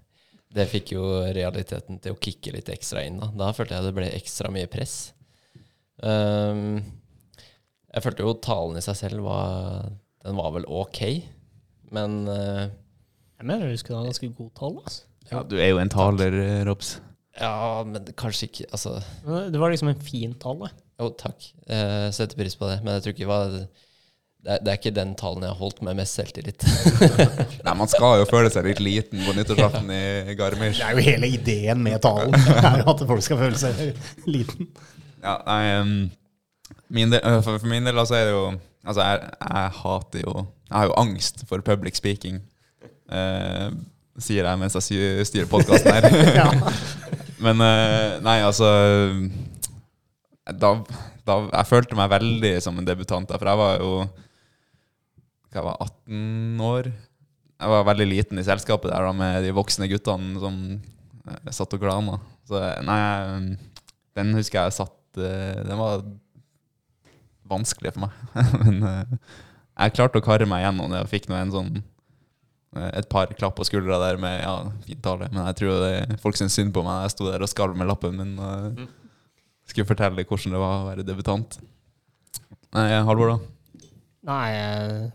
det 0.55 0.69
fikk 0.71 0.93
jo 0.97 1.05
realiteten 1.35 1.99
til 2.03 2.15
å 2.15 2.19
kicke 2.23 2.55
litt 2.55 2.71
ekstra 2.73 3.03
inn. 3.07 3.19
Da, 3.23 3.31
da 3.35 3.51
følte 3.55 3.75
jeg 3.79 3.89
det 3.89 3.95
ble 3.99 4.09
ekstra 4.17 4.51
mye 4.55 4.71
press. 4.71 5.13
Um, 6.03 6.81
jeg 7.95 8.03
følte 8.03 8.25
jo 8.27 8.33
talen 8.43 8.79
i 8.81 8.83
seg 8.83 8.97
selv 8.99 9.23
var 9.23 9.85
Den 10.25 10.35
var 10.41 10.51
vel 10.57 10.65
ok, 10.67 11.01
men 11.95 12.25
eh, 12.33 12.65
Jeg 13.45 13.51
mener 13.51 13.69
du 13.69 13.77
skulle 13.77 13.99
ha 14.01 14.09
ganske 14.09 14.29
god 14.33 14.53
tall. 14.57 14.77
Altså. 14.81 15.03
Ja, 15.29 15.41
du 15.45 15.59
er 15.61 15.67
jo 15.69 15.81
en 15.83 15.91
taler, 15.93 16.33
eh, 16.41 16.61
Robs. 16.65 16.95
Ja, 17.37 17.83
men 17.85 18.07
kanskje 18.17 18.47
ikke 18.47 18.65
Altså, 18.73 19.03
Det 19.53 19.61
var 19.61 19.71
liksom 19.71 19.89
en 19.89 20.01
fin 20.01 20.33
tale. 20.41 20.71
jo, 21.01 21.11
takk. 21.11 21.45
Jeg 21.69 22.15
setter 22.15 22.37
pris 22.39 22.57
på 22.57 22.71
det. 22.71 22.79
Men 22.83 22.95
jeg 22.95 23.03
tror 23.03 23.13
ikke 23.13 23.25
det 23.27 23.29
var 23.29 23.51
det 24.45 24.53
er, 24.53 24.59
det 24.65 24.69
er 24.69 24.79
ikke 24.79 24.95
den 24.97 25.15
talen 25.15 25.43
jeg 25.43 25.51
har 25.51 25.59
holdt 25.59 25.83
med 25.83 25.97
mest 25.97 26.15
selvtillit. 26.15 26.65
Nei, 27.67 27.75
man 27.75 27.89
skal 27.89 28.23
jo 28.23 28.27
føle 28.29 28.49
seg 28.53 28.65
litt 28.65 28.81
liten 28.81 29.21
på 29.25 29.37
nyttårsaften 29.37 29.93
i 29.93 30.37
Garmisch. 30.37 30.81
Det 30.81 30.89
er 30.89 30.97
jo 30.97 31.05
hele 31.05 31.31
ideen 31.33 31.85
med 31.85 32.01
talen. 32.05 32.33
Er 32.65 32.81
jo 32.81 32.91
at 32.93 33.05
folk 33.09 33.25
skal 33.25 33.41
føle 33.41 33.61
seg 33.61 34.27
liten. 34.29 34.69
Ja, 35.25 35.39
nei, 35.45 35.61
um, 35.81 35.95
min 36.93 37.13
del, 37.13 37.21
for, 37.45 37.57
for 37.61 37.69
min 37.69 37.89
del 37.89 37.99
altså 37.99 38.17
er 38.21 38.31
det 38.31 38.37
jo 38.37 38.47
Altså, 38.85 39.01
jeg, 39.01 39.31
jeg 39.41 39.71
hater 39.79 40.21
jo 40.27 40.33
Jeg 40.69 40.77
har 40.77 40.85
jo 40.91 40.97
angst 41.01 41.47
for 41.49 41.65
public 41.65 41.97
speaking. 41.97 42.43
Eh, 43.15 43.69
sier 44.23 44.47
jeg 44.47 44.61
mens 44.61 44.77
jeg 44.79 45.27
styrer 45.29 45.51
podkasten 45.51 45.95
her. 45.95 46.09
Men 47.45 47.63
eh, 47.65 48.19
nei, 48.25 48.39
altså 48.47 48.69
da, 50.45 50.71
da 51.25 51.37
Jeg 51.49 51.69
følte 51.71 51.97
meg 51.99 52.13
veldig 52.13 52.53
som 52.63 52.79
en 52.79 52.87
debutant. 52.87 53.29
da, 53.29 53.41
For 53.41 53.51
jeg 53.51 53.61
var 53.61 53.81
jo 53.81 53.95
jeg 55.55 55.63
var 55.63 55.79
18 55.79 56.63
år. 56.67 56.89
Jeg 57.63 57.71
var 57.71 57.87
veldig 57.87 58.07
liten 58.11 58.41
i 58.41 58.47
selskapet 58.47 58.91
der 58.91 59.07
da, 59.07 59.13
med 59.15 59.45
de 59.47 59.55
voksne 59.55 59.87
guttene 59.91 60.41
som 60.43 60.57
eh, 60.75 61.51
satt 61.55 61.77
og 61.77 61.85
glana. 61.85 62.19
Så 62.49 62.61
nei, 62.85 63.57
den 64.19 64.35
husker 64.37 64.67
jeg 64.67 64.77
satt 64.77 65.21
eh, 65.23 65.63
Den 65.65 65.79
var 65.79 66.03
vanskelig 67.51 67.95
for 67.95 68.09
meg. 68.09 68.19
Men 68.65 68.83
eh, 68.91 69.17
jeg 69.85 69.95
klarte 69.97 70.21
å 70.21 70.27
karre 70.27 70.49
meg 70.51 70.65
gjennom 70.65 70.91
det 70.93 71.05
og 71.05 71.13
fikk 71.13 71.31
nå 71.31 71.39
en 71.39 71.55
sånn 71.55 71.71
eh, 71.79 71.85
et 72.91 73.09
par 73.11 73.31
klapp 73.39 73.57
på 73.59 73.67
skuldra 73.69 74.01
der 74.03 74.19
med 74.21 74.41
ja, 74.43 74.55
fin 74.87 75.01
tale. 75.05 75.29
Men 75.33 75.47
jeg 75.51 75.61
tror 75.61 75.83
det, 75.85 76.19
folk 76.23 76.39
syntes 76.39 76.57
synd 76.59 76.75
på 76.75 76.83
meg 76.87 77.05
jeg 77.05 77.15
sto 77.15 77.29
der 77.29 77.45
og 77.45 77.51
skalv 77.51 77.79
med 77.79 77.91
lappen 77.91 78.19
min 78.19 78.35
og 78.43 78.85
skulle 79.69 79.89
fortelle 79.89 80.27
hvordan 80.29 80.57
det 80.57 80.61
var 80.61 80.75
å 80.81 80.89
være 80.91 81.07
debutant. 81.07 81.59
Nei, 82.75 82.89
Halvor, 83.07 83.35
da? 83.35 83.89
Nei, 84.29 84.45
jeg 84.51 85.09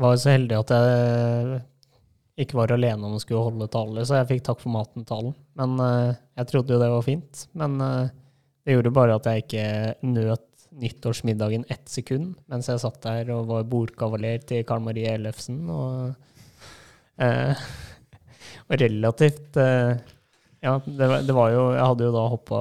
var 0.00 0.16
så 0.20 0.32
heldig 0.32 0.58
at 0.60 0.72
jeg 0.76 1.60
ikke 2.46 2.56
var 2.56 2.72
alene 2.74 3.08
om 3.08 3.16
å 3.16 3.20
skulle 3.20 3.44
holde 3.44 3.68
tale, 3.72 4.04
så 4.08 4.20
jeg 4.20 4.30
fikk 4.30 4.46
takk 4.46 4.62
for 4.62 4.72
maten-talen. 4.74 5.34
Men 5.58 5.76
eh, 5.84 6.14
jeg 6.40 6.48
trodde 6.48 6.74
jo 6.74 6.80
det 6.80 6.90
var 6.94 7.04
fint. 7.04 7.44
Men 7.58 7.76
eh, 7.84 8.12
det 8.64 8.76
gjorde 8.76 8.94
bare 8.96 9.18
at 9.18 9.28
jeg 9.28 9.44
ikke 9.44 9.66
nøt 10.08 10.48
nyttårsmiddagen 10.72 11.66
ett 11.68 11.90
sekund 11.92 12.38
mens 12.48 12.70
jeg 12.70 12.80
satt 12.80 13.02
der 13.04 13.28
og 13.34 13.50
var 13.50 13.66
bordkavaler 13.68 14.40
til 14.48 14.62
Karl 14.64 14.80
Marie 14.84 15.10
Ellefsen. 15.12 15.58
Og, 15.68 16.14
eh, 17.18 17.56
og 18.68 18.76
relativt 18.80 19.56
eh, 19.60 19.96
Ja, 20.62 20.76
det 20.86 21.08
var, 21.10 21.22
det 21.26 21.34
var 21.34 21.50
jo 21.50 21.62
Jeg 21.74 21.84
hadde 21.90 22.06
jo 22.06 22.12
da 22.14 22.22
hoppa 22.30 22.60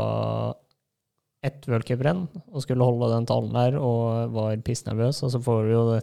ett 1.45 1.65
worldcuprenn 1.69 2.27
og 2.53 2.61
skulle 2.61 2.85
holde 2.85 3.07
den 3.15 3.25
talen 3.29 3.53
der 3.55 3.75
og 3.81 4.33
var 4.35 4.59
pissnervøs, 4.61 5.23
og 5.25 5.31
så 5.33 5.39
får 5.41 5.63
du 5.65 5.71
jo 5.73 5.83
det, 5.89 6.01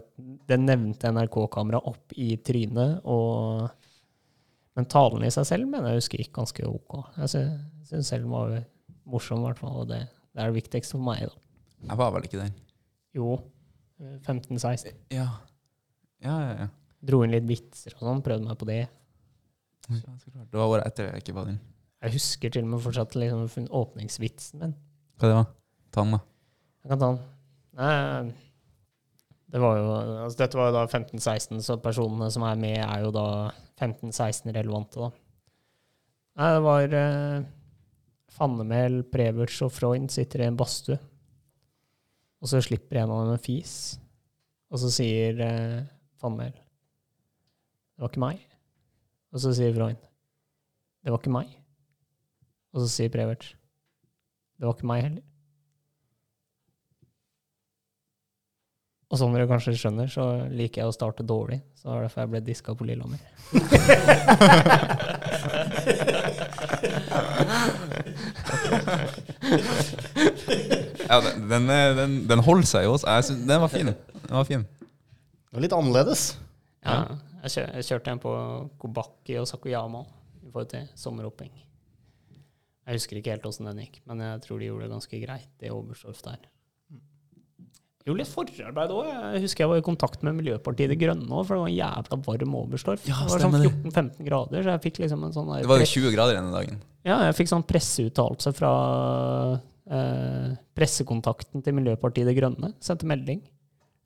det 0.51 0.57
nevnte 0.59 1.11
NRK-kameraet 1.15 1.85
opp 1.87 2.11
i 2.19 2.33
trynet, 2.43 2.97
og 3.07 3.69
Men 4.75 4.85
talen 4.91 5.23
i 5.23 5.31
seg 5.31 5.47
selv 5.47 5.67
mener 5.71 5.93
jeg 5.93 6.01
husker 6.01 6.19
gikk 6.23 6.33
ganske 6.35 6.63
ok. 6.67 6.97
Jeg 7.21 7.31
sy- 7.31 7.87
syns 7.87 8.11
selv 8.11 8.27
den 8.27 8.31
var 8.35 8.51
morsom, 9.09 9.39
i 9.39 9.47
hvert 9.47 9.59
fall, 9.63 9.77
og 9.81 9.87
det, 9.89 10.01
det 10.35 10.43
er 10.43 10.51
det 10.51 10.59
viktigste 10.59 10.95
for 10.97 11.03
meg, 11.07 11.23
da. 11.27 11.39
Jeg 11.89 11.97
var 12.03 12.11
vel 12.17 12.27
ikke 12.27 12.39
der. 12.43 12.51
Jo, 13.15 13.39
15-16. 14.27 14.93
Ja. 15.15 15.25
Ja, 16.23 16.35
ja, 16.43 16.51
ja. 16.65 16.67
Dro 16.99 17.21
inn 17.23 17.31
litt 17.31 17.47
vitser 17.47 17.95
og 17.95 18.03
sånn, 18.03 18.23
prøvde 18.25 18.47
meg 18.49 18.59
på 18.59 18.67
det. 18.67 18.81
Det 19.89 20.57
var 20.57 20.67
året 20.67 20.89
etter 20.89 21.09
jeg 21.09 21.23
ikke 21.23 21.37
var 21.37 21.47
der. 21.49 21.59
Jeg 22.03 22.15
husker 22.15 22.51
til 22.53 22.65
og 22.67 22.73
med 22.73 22.83
fortsatt 22.83 23.15
liksom 23.19 23.67
åpningsvitsen 23.75 24.61
min. 24.63 24.75
Hva 25.19 25.31
det 25.31 25.39
var 25.39 25.49
Ta 25.89 26.03
den, 26.05 26.13
da. 26.13 26.19
Jeg 26.83 26.91
kan 26.91 27.01
ta 27.01 27.07
den. 27.09 27.23
Nei, 27.79 28.33
det 29.49 29.61
var 29.63 29.79
jo, 29.79 29.85
altså 30.27 30.41
dette 30.43 30.59
var 30.59 30.69
jo 30.69 30.75
da 30.75 30.83
15-16, 30.85 31.63
så 31.65 31.79
personene 31.81 32.27
som 32.29 32.45
er 32.45 32.59
med, 32.61 32.77
er 32.83 33.01
jo 33.01 33.09
da 33.15 33.25
15-16 33.81 34.53
relevante, 34.53 35.01
da. 35.01 35.09
Nei, 36.39 36.51
det 36.53 36.61
var 36.67 36.95
eh, 36.99 37.47
Fannemel, 38.37 39.01
Preverts 39.09 39.63
og 39.65 39.73
Freund 39.73 40.13
sitter 40.13 40.45
i 40.45 40.49
en 40.51 40.59
badstue. 40.59 40.99
Og 42.39 42.51
så 42.51 42.61
slipper 42.63 43.01
en 43.01 43.11
av 43.11 43.25
dem 43.25 43.33
en 43.33 43.41
fis. 43.43 43.73
Og 44.69 44.79
så 44.83 44.93
sier 44.93 45.41
eh, 45.43 45.79
Fannemel 46.21 46.53
Det 47.99 48.05
var 48.05 48.11
ikke 48.13 48.21
meg. 48.23 48.37
Og 49.35 49.41
så 49.43 49.51
sier 49.53 49.73
Freund 49.75 49.97
Det 51.03 51.11
var 51.11 51.19
ikke 51.19 51.33
meg. 51.35 51.49
Og 52.73 52.79
så 52.85 52.87
sier 52.93 53.11
Prevert. 53.11 53.49
Det 54.59 54.65
var 54.69 54.77
ikke 54.77 54.87
meg 54.87 55.03
heller. 55.03 55.25
Og 59.09 59.17
som 59.17 59.33
dere 59.33 59.49
kanskje 59.49 59.73
skjønner, 59.73 60.07
så 60.13 60.25
liker 60.53 60.83
jeg 60.83 60.91
å 60.91 60.93
starte 60.95 61.25
dårlig. 61.25 61.59
Så 61.75 61.87
det 61.89 61.93
var 61.95 62.03
derfor 62.05 62.21
jeg 62.23 62.31
ble 62.35 62.41
diska 62.45 62.75
på 62.77 62.85
Lillehammer. 62.85 63.19
Ja, 71.09 71.21
den, 71.21 71.49
den, 71.49 71.69
er- 71.69 71.95
den, 71.97 72.13
den 72.29 72.39
holder 72.45 72.67
seg 72.69 72.85
jo 72.85 72.93
også. 72.97 73.07
Jeg 73.09 73.23
synes, 73.29 73.47
den 73.49 73.61
var 73.63 73.67
fin. 73.71 73.85
Den 74.27 74.35
var 74.37 74.43
fin. 74.47 74.65
Det 75.49 75.57
var 75.57 75.63
litt 75.65 75.73
annerledes. 75.75 76.23
Ja, 76.85 76.99
jeg, 77.43 77.53
kjør, 77.55 77.67
jeg 77.79 77.87
kjørte 77.89 78.13
en 78.13 78.21
på 78.23 78.35
Kobaki 78.81 79.39
og 79.39 79.47
Sakuyama 79.49 80.03
i 80.43 80.51
forhold 80.51 80.71
til 80.71 80.87
sommerhopping. 80.99 81.51
Jeg 82.89 82.97
husker 82.97 83.19
ikke 83.19 83.35
helt 83.35 83.45
åssen 83.45 83.67
den 83.69 83.83
gikk, 83.83 83.99
men 84.09 84.23
jeg 84.25 84.41
tror 84.45 84.61
de 84.61 84.69
gjorde 84.71 84.87
det 84.87 84.93
ganske 84.95 85.19
greit, 85.21 85.51
det 85.61 85.69
Oberstdorf 85.73 86.23
der. 86.25 86.47
Gjorde 88.07 88.23
litt 88.23 88.31
forarbeid 88.31 88.91
òg. 88.95 89.07
Jeg 89.11 89.43
husker 89.43 89.65
jeg 89.65 89.69
var 89.69 89.81
i 89.81 89.85
kontakt 89.85 90.23
med 90.25 90.37
Miljøpartiet 90.39 90.89
De 90.89 90.97
Grønne 90.97 91.27
òg, 91.27 91.43
for 91.45 91.53
det 91.53 91.61
var 91.61 91.69
en 91.69 91.75
jævla 91.75 92.19
varm 92.25 92.55
Oberstdorf. 92.63 93.03
Ja, 93.05 93.19
det 93.21 93.35
var 93.35 93.43
sånn 93.43 93.57
14-15 93.59 94.25
grader, 94.25 94.63
så 94.63 94.73
jeg 94.73 94.83
fikk 94.87 95.01
liksom 95.03 95.27
en 95.27 95.35
sånn 95.35 95.51
Det 95.59 95.69
var 95.69 95.83
jo 95.83 95.89
20 95.91 96.15
grader 96.15 96.39
denne 96.39 96.55
dagen. 96.55 96.79
Ja, 97.05 97.19
jeg 97.27 97.37
fikk 97.37 97.51
sånn 97.51 97.67
presseuttalelse 97.69 98.55
fra 98.57 98.71
eh, 99.85 100.57
pressekontakten 100.79 101.61
til 101.65 101.77
Miljøpartiet 101.77 102.31
De 102.31 102.35
Grønne. 102.39 102.73
Sendte 102.83 103.07
melding. 103.09 103.43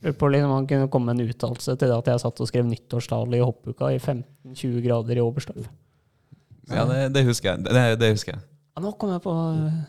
På 0.04 0.28
liksom 0.28 0.51
han 0.51 0.68
kunne 0.68 0.89
komme 0.91 1.14
med 1.14 1.22
en 1.22 1.32
uttalelse 1.32 1.78
til 1.80 1.88
det 1.88 1.95
at 1.95 2.10
jeg 2.12 2.22
satt 2.26 2.41
og 2.43 2.49
skrev 2.49 2.66
nyttårstale 2.68 3.38
i 3.38 3.43
hoppuka 3.43 3.93
i 3.93 4.01
15-20 4.01 4.82
grader 4.84 5.20
i 5.20 5.24
Oberstdorf. 5.24 5.70
Ja, 6.72 6.84
det, 6.89 6.99
det 7.16 7.24
husker 7.28 7.54
jeg. 7.54 7.64
Det, 7.64 7.84
det 8.01 8.12
husker 8.12 8.36
jeg. 8.36 8.43
Ja, 8.74 8.84
nå 8.84 8.93
kom 8.99 9.14
jeg 9.14 9.22
på 9.24 9.32
eh, 9.32 9.80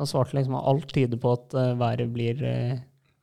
Han 0.00 0.08
svarte 0.08 0.36
liksom 0.38 0.56
at 0.58 0.66
alt 0.70 0.88
tyder 0.92 1.20
på 1.20 1.34
at 1.36 1.56
eh, 1.58 1.74
været 1.80 2.12
blir 2.14 2.40
eh, 2.48 2.80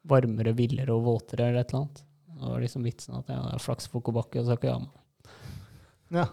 varmere, 0.09 0.53
villere 0.57 0.93
og 0.93 1.05
våtere 1.07 1.49
eller 1.49 1.63
et 1.63 1.73
eller 1.73 1.83
annet. 1.83 2.05
Det 2.41 2.53
var 2.53 2.63
liksom 2.63 2.85
vitsen 2.85 3.17
at 3.17 3.29
jeg 3.29 3.41
har 3.41 3.61
flaks 3.61 3.89
for 3.89 4.05
kobakke 4.05 4.41
og 4.41 4.49
Sakayama. 4.49 4.89
Ja. 6.11 6.29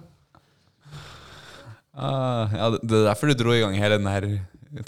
Uh, 1.99 2.55
ja, 2.55 2.69
det 2.73 2.81
det 2.87 2.97
er 3.01 3.09
derfor 3.11 3.29
du 3.29 3.37
dro 3.37 3.53
i 3.53 3.61
gang 3.61 3.75
hele 3.77 3.99
den 3.99 4.09
her 4.09 4.29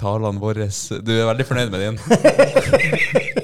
talene 0.00 0.40
våre. 0.40 0.68
Du 0.68 1.12
er 1.16 1.28
veldig 1.28 1.48
fornøyd 1.48 1.74
med 1.74 1.86
din. 1.86 3.36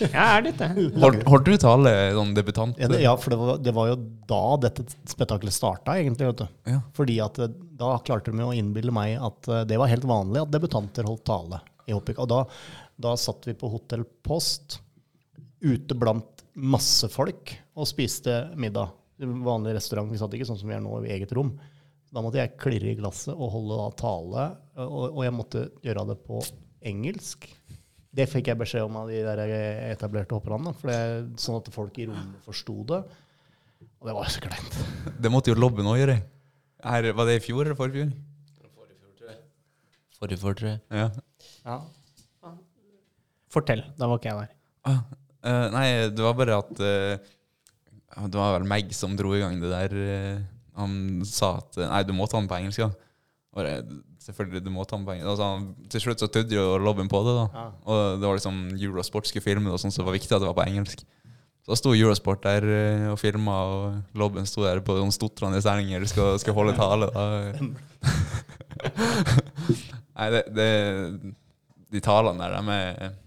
Jeg 0.00 0.24
er 0.24 0.44
litt 0.46 0.60
det. 0.60 0.68
Holdt, 1.00 1.46
du 1.46 1.56
tale 1.60 1.92
sånn 2.16 2.34
debutant? 2.36 2.78
Ja, 2.80 2.88
det, 2.90 3.00
ja, 3.04 3.14
for 3.20 3.34
det 3.34 3.38
var, 3.40 3.58
det 3.62 3.74
var 3.76 3.90
jo 3.92 3.96
da 4.30 4.42
dette 4.66 4.84
spetakkelet 5.10 5.54
starta, 5.54 5.96
egentlig. 6.00 6.30
vet 6.30 6.42
du. 6.42 6.60
Ja. 6.72 6.80
Fordi 6.96 7.16
at 7.24 7.40
eh, 7.42 7.54
da 7.80 7.94
klarte 8.06 8.34
de 8.34 8.46
å 8.46 8.54
innbille 8.56 8.94
meg 8.94 9.16
at 9.20 9.50
eh, 9.50 9.64
det 9.68 9.80
var 9.80 9.92
helt 9.92 10.06
vanlig 10.08 10.44
at 10.44 10.54
debutanter 10.54 11.08
holdt 11.08 11.26
tale 11.28 11.60
i 11.88 11.96
Hoppik. 11.96 12.20
Og 12.22 12.30
da, 12.30 12.44
da 13.00 13.16
satt 13.20 13.48
vi 13.48 13.56
på 13.58 13.70
Hotell 13.72 14.06
Post 14.26 14.80
ute 15.60 15.96
blant 15.98 16.44
masse 16.56 17.08
folk 17.12 17.52
og 17.76 17.88
spiste 17.88 18.42
middag. 18.60 18.94
Vanlig 19.20 19.76
restaurant. 19.76 20.08
Vi 20.12 20.20
satt 20.20 20.32
ikke 20.36 20.48
sånn 20.48 20.58
som 20.60 20.70
vi 20.70 20.76
er 20.76 20.84
nå, 20.84 20.96
i 21.04 21.12
eget 21.14 21.32
rom. 21.36 21.52
Da 22.10 22.22
måtte 22.24 22.40
jeg 22.40 22.56
klirre 22.58 22.90
i 22.90 22.98
glasset 22.98 23.36
og 23.36 23.52
holde 23.52 23.76
da 23.78 23.90
tale, 24.00 24.46
og, 24.82 25.04
og 25.12 25.20
jeg 25.22 25.34
måtte 25.36 25.66
gjøre 25.84 26.08
det 26.08 26.16
på 26.26 26.40
engelsk. 26.90 27.46
Det 28.10 28.26
fikk 28.26 28.50
jeg 28.50 28.58
beskjed 28.58 28.88
om 28.88 28.96
av 28.98 29.10
de 29.10 29.20
der 29.22 29.40
etablerte 29.92 30.34
hopperne, 30.34 30.72
for 30.74 30.90
det, 30.90 31.38
sånn 31.38 31.60
at 31.60 31.68
folk 31.70 31.98
i 32.02 32.08
rommet 32.10 32.40
forsto 32.42 32.80
det. 32.90 33.04
Og 34.00 34.08
det 34.08 34.16
var 34.16 34.26
jo 34.26 34.34
så 34.34 34.42
kleint. 34.42 34.80
Det 35.20 35.30
måtte 35.30 35.52
jo 35.52 35.60
Lobben 35.60 35.86
òg 35.86 36.00
gjøre. 36.00 36.16
Her, 36.82 37.10
var 37.14 37.28
det 37.28 37.38
i 37.38 37.44
fjor 37.44 37.62
eller 37.68 37.78
forfjor? 37.78 38.10
forrige 40.20 40.40
fjor? 40.40 40.56
Tror 40.58 40.70
jeg. 40.74 40.80
Ja. 40.92 41.08
Ja. 41.64 42.54
Fortell. 43.50 43.82
Da 43.98 44.08
var 44.08 44.20
ikke 44.20 44.30
jeg 44.30 44.44
der. 44.44 44.56
Ah, 44.90 45.00
uh, 45.44 45.66
nei, 45.74 45.86
det 46.12 46.24
var 46.24 46.36
bare 46.38 46.56
at 46.62 46.70
uh, 46.80 47.30
Det 48.30 48.38
var 48.38 48.54
vel 48.56 48.68
Meg 48.68 48.92
som 48.96 49.16
dro 49.18 49.34
i 49.36 49.42
gang 49.42 49.58
det 49.62 49.72
der. 49.72 49.96
Uh, 49.96 50.44
han 50.80 50.92
sa 51.28 51.56
at 51.58 51.76
eh, 51.76 51.88
Nei, 51.90 52.04
du 52.08 52.14
må 52.16 52.28
ta 52.30 52.38
den 52.38 52.48
på 52.48 52.56
engelsk, 52.56 52.86
da. 52.86 53.66
ja. 53.66 53.82
Selvfølgelig, 54.30 54.62
du 54.64 54.70
må 54.74 54.84
ta 54.86 54.98
med 55.00 55.08
penger. 55.10 55.26
Altså, 55.32 55.46
til 55.92 56.00
slutt 56.04 56.22
så 56.22 56.28
tydde 56.30 56.54
jo 56.54 56.64
lobbyen 56.78 57.10
på 57.10 57.18
det, 57.26 57.34
da. 57.36 57.46
Ja. 57.54 57.64
Og 57.84 57.96
det 58.20 58.26
var 58.28 58.34
liksom 58.38 58.56
Eurosport 58.78 59.30
skulle 59.30 59.44
filme 59.44 59.72
og 59.72 59.80
sånn, 59.82 59.92
så 59.94 60.02
det 60.02 60.08
var 60.08 60.16
viktig 60.16 60.36
at 60.36 60.42
det 60.44 60.50
var 60.50 60.60
på 60.60 60.68
engelsk. 60.68 60.98
Så 61.66 61.76
sto 61.76 61.90
Eurosport 61.94 62.42
der 62.46 62.62
eh, 62.64 63.10
og 63.10 63.18
filma, 63.20 63.56
og 63.68 64.18
lobbyen 64.18 64.48
sto 64.48 64.60
der 64.64 64.80
på 64.84 64.96
sånn 64.96 65.12
stotrende 65.14 65.60
sterninger 65.60 66.06
skal, 66.08 66.38
skal 66.40 66.56
holde 66.56 66.74
tale. 66.78 67.06
Da. 67.12 67.24
Nei, 70.20 70.28
det, 70.34 70.42
det 70.56 70.70
De 71.90 72.00
talene 72.04 72.46
der, 72.46 72.56
de 72.56 72.78
er 72.78 73.18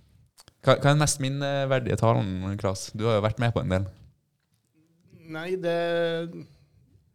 hva, 0.64 0.78
hva 0.78 0.78
er 0.78 0.94
den 0.94 1.02
mest 1.02 1.20
minneverdige 1.20 1.98
talen, 2.00 2.58
Klas? 2.60 2.82
Du 2.96 3.04
har 3.10 3.18
jo 3.18 3.26
vært 3.26 3.42
med 3.44 3.52
på 3.52 3.60
en 3.60 3.72
del. 3.74 3.84
Nei, 5.34 5.50
det 5.60 5.80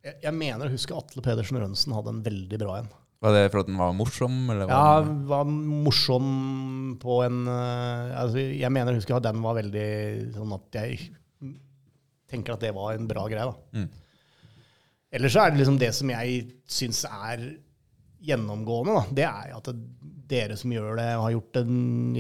jeg, 0.05 0.15
jeg 0.25 0.35
mener 0.37 0.69
å 0.69 0.73
huske 0.73 0.97
Atle 0.97 1.23
Pedersen 1.25 1.61
Rønsen 1.61 1.95
hadde 1.97 2.15
en 2.15 2.25
veldig 2.25 2.61
bra 2.61 2.81
en. 2.83 2.91
Var 3.19 3.35
det 3.35 3.47
for 3.51 3.65
at 3.65 3.71
den 3.71 3.79
var 3.81 3.95
morsom? 3.99 4.35
Eller 4.53 4.71
Ja, 4.71 5.01
den, 5.03 5.23
var 5.27 5.47
morsom 5.49 6.29
på 7.03 7.21
en 7.25 7.41
eh, 7.51 8.19
altså, 8.21 8.45
Jeg 8.45 8.71
mener 8.71 8.95
jeg 8.95 9.03
husker 9.03 9.19
at 9.19 9.27
den 9.27 9.41
var 9.43 9.59
veldig 9.59 9.89
sånn 10.37 10.55
at 10.55 10.79
jeg 10.79 11.09
tenker 12.29 12.55
at 12.55 12.63
det 12.63 12.75
var 12.77 12.95
en 12.95 13.09
bra 13.09 13.25
greie, 13.31 13.49
da. 13.49 13.81
Mm. 13.81 13.89
Ellers 15.19 15.33
så 15.33 15.47
er 15.47 15.53
det 15.55 15.63
liksom 15.63 15.79
det 15.81 15.91
som 15.97 16.11
jeg 16.13 16.43
syns 16.69 17.01
er 17.09 17.47
gjennomgående, 18.29 18.99
da. 18.99 19.05
Det 19.17 19.27
er 19.27 19.55
at 19.57 19.71
dere 20.29 20.59
som 20.61 20.75
gjør 20.75 20.99
det, 20.99 21.09
og 21.17 21.25
har 21.25 21.35
gjort 21.39 21.57
det 21.57 21.63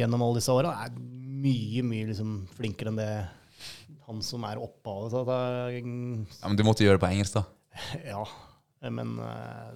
gjennom 0.00 0.24
alle 0.24 0.40
disse 0.40 0.54
åra, 0.54 0.72
er 0.86 0.94
mye, 1.38 1.84
mye 1.86 2.08
liksom 2.08 2.32
flinkere 2.56 2.92
enn 2.92 3.00
det 3.02 3.10
han 4.08 4.24
som 4.24 4.46
er 4.48 4.60
opphavet. 4.64 5.28
Ja, 6.40 6.48
men 6.48 6.56
du 6.56 6.64
måtte 6.64 6.86
gjøre 6.86 6.96
det 6.96 7.04
på 7.04 7.10
engelsk, 7.12 7.36
da. 7.36 7.44
ja, 8.14 8.24
men 8.88 9.18
eh, 9.20 9.72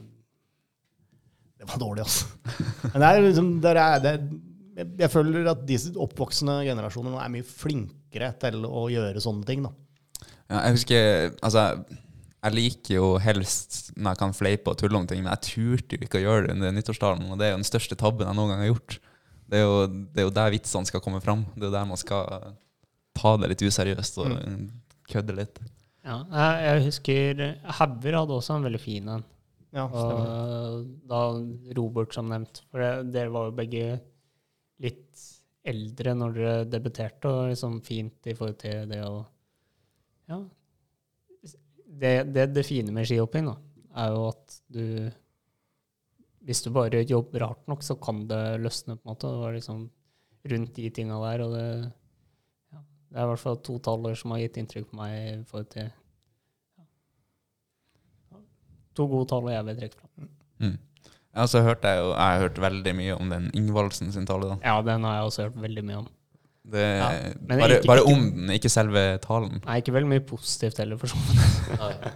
Det 1.62 1.68
var 1.70 1.78
dårlig, 1.78 2.02
altså. 2.02 2.26
Men 2.90 2.96
det 2.98 3.08
er 3.08 3.20
liksom, 3.22 3.50
det 3.62 3.72
er, 3.78 4.00
det, 4.02 4.12
jeg, 4.80 4.88
jeg 4.98 5.10
føler 5.12 5.50
at 5.52 5.60
disse 5.68 5.92
oppvoksende 5.94 6.56
generasjoner 6.66 7.14
nå 7.14 7.20
er 7.22 7.30
mye 7.30 7.46
flinkere 7.46 8.32
til 8.42 8.66
å 8.66 8.88
gjøre 8.90 9.22
sånne 9.22 9.46
ting. 9.46 9.62
da. 9.68 9.70
Ja, 10.50 10.64
jeg 10.66 10.80
husker 10.80 11.36
Altså, 11.38 11.62
jeg 12.42 12.56
liker 12.58 12.96
jo 12.96 13.12
helst 13.22 13.92
når 13.94 14.16
jeg 14.16 14.20
kan 14.24 14.34
fleipe 14.34 14.72
og 14.72 14.80
tulle 14.80 14.98
om 14.98 15.06
ting, 15.06 15.22
men 15.22 15.30
jeg 15.36 15.52
turte 15.52 15.96
jo 15.98 16.08
ikke 16.08 16.18
å 16.18 16.24
gjøre 16.24 16.48
det 16.48 16.56
under 16.56 16.74
nyttårstalen, 16.74 17.30
og 17.30 17.38
det 17.38 17.46
er 17.46 17.54
jo 17.54 17.60
den 17.60 17.70
største 17.70 17.98
tabben 18.00 18.26
jeg 18.26 18.38
noen 18.38 18.50
gang 18.50 18.64
har 18.64 18.72
gjort. 18.72 18.98
Det 19.52 19.60
er 19.60 19.62
jo, 19.68 19.78
det 19.86 20.22
er 20.22 20.26
jo 20.26 20.34
der 20.34 20.54
vitsene 20.56 20.88
skal 20.88 21.04
komme 21.04 21.22
fram. 21.22 21.44
Det 21.54 21.62
er 21.62 21.70
jo 21.70 21.76
der 21.76 21.88
man 21.92 22.00
skal 22.00 22.50
ta 23.14 23.36
det 23.38 23.52
litt 23.52 23.62
useriøst 23.68 24.18
og 24.24 24.34
kødde 25.12 25.36
litt. 25.36 25.62
Ja, 26.02 26.18
jeg, 26.26 26.62
jeg 26.66 26.86
husker 26.88 27.42
Hauger 27.78 28.18
hadde 28.18 28.34
også 28.34 28.56
en 28.56 28.66
veldig 28.66 28.80
fin 28.82 29.10
en. 29.12 29.26
Ja. 29.72 29.86
Og 29.88 30.88
da 31.08 31.20
Robert, 31.76 32.12
som 32.14 32.28
nevnt. 32.28 32.62
For 32.70 33.04
dere 33.08 33.32
var 33.32 33.48
jo 33.48 33.56
begge 33.56 33.86
litt 34.82 35.22
eldre 35.68 36.14
når 36.18 36.36
dere 36.36 36.66
debuterte, 36.68 37.30
og 37.30 37.52
liksom 37.52 37.78
fint 37.86 38.28
i 38.28 38.34
forhold 38.36 38.58
til 38.62 38.90
det 38.90 39.00
å 39.06 39.14
Ja. 40.30 40.42
Det, 42.02 42.12
det, 42.32 42.46
det 42.54 42.64
fine 42.64 42.92
med 42.94 43.04
skihopping, 43.04 43.50
da, 43.50 43.56
er 44.00 44.14
jo 44.14 44.28
at 44.30 44.54
du 44.72 44.84
Hvis 46.42 46.62
du 46.64 46.70
bare 46.74 47.04
jobber 47.06 47.44
hardt 47.44 47.68
nok, 47.70 47.84
så 47.86 47.94
kan 47.94 48.24
det 48.26 48.58
løsne, 48.58 48.96
på 48.96 49.04
en 49.06 49.12
måte. 49.12 49.28
Det 49.30 49.42
var 49.44 49.52
liksom 49.54 49.82
rundt 50.50 50.72
de 50.74 50.88
tinga 50.90 51.20
der, 51.22 51.44
og 51.44 51.52
det 51.54 51.66
ja, 52.72 52.80
Det 52.80 53.18
er 53.18 53.22
i 53.22 53.30
hvert 53.30 53.42
fall 53.44 53.60
to 53.62 53.78
taller 53.78 54.16
som 54.18 54.34
har 54.34 54.42
gitt 54.42 54.58
inntrykk 54.58 54.88
på 54.90 54.98
meg 54.98 55.12
i 55.20 55.44
forhold 55.46 55.68
til 55.70 55.92
To 58.98 59.06
gode 59.08 59.28
tall 59.32 59.48
jeg 59.52 59.64
vil 59.68 59.78
trekke 59.82 59.98
fram. 60.00 60.28
Mm. 60.62 60.78
Ja, 61.32 61.46
så 61.48 61.62
hørte 61.64 61.88
jeg 61.88 62.02
jo 62.02 62.10
Jeg 62.12 62.20
har 62.28 62.42
hørt 62.44 62.58
veldig 62.60 62.92
mye 62.98 63.14
om 63.16 63.30
den 63.32 63.46
Ingvaldsen 63.56 64.10
sin 64.12 64.26
tale, 64.28 64.50
da. 64.52 64.58
Ja, 64.64 64.80
den 64.84 65.06
har 65.08 65.20
jeg 65.20 65.30
også 65.30 65.46
hørt 65.48 65.62
veldig 65.62 65.84
mye 65.88 66.02
om. 66.02 66.10
Det, 66.72 66.78
Ja, 66.78 67.06
men 67.48 67.58
bare, 67.58 67.78
ikke- 67.80 67.86
bare 67.90 68.02
om 68.06 68.20
den, 68.36 68.50
ikke 68.54 68.70
selve 68.70 69.00
talen. 69.24 69.56
Nei, 69.64 69.80
ikke 69.80 69.92
veldig 69.96 70.08
mye 70.12 70.22
positivt 70.28 70.76
heller, 70.78 70.96
for 71.00 71.10
så 71.10 71.16
vidt. 71.18 71.48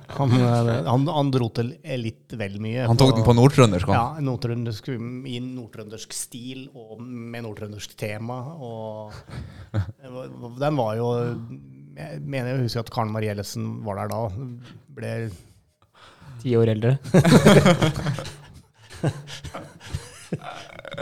Han, 0.17 0.31
eh, 0.37 0.85
han, 0.87 1.07
han 1.09 1.31
dro 1.35 1.49
til 1.57 1.73
litt 1.99 2.31
vel 2.39 2.55
mye. 2.63 2.85
Han 2.87 2.97
tok 3.01 3.17
den 3.17 3.25
på 3.27 3.35
nordtrøndersk. 3.35 3.89
Ja, 3.91 4.21
nordtrøndersk, 4.23 4.89
i 4.93 5.41
nordtrøndersk 5.43 6.13
stil 6.15 6.69
og 6.77 7.01
med 7.03 7.43
nordtrøndersk 7.45 7.97
tema. 7.99 8.37
Og 8.61 9.13
den 10.63 10.77
var 10.79 10.95
jo 11.01 11.11
Jeg 11.97 12.21
mener 12.23 12.53
jeg 12.53 12.63
husker 12.69 12.85
at 12.85 12.91
Karen 12.93 13.11
Marie 13.13 13.33
Ellesen 13.33 13.83
var 13.85 13.97
der 14.03 14.13
da. 14.13 14.23
Ble 14.97 15.13
Ti 16.43 16.57
år 16.59 16.67
eldre. 16.75 16.93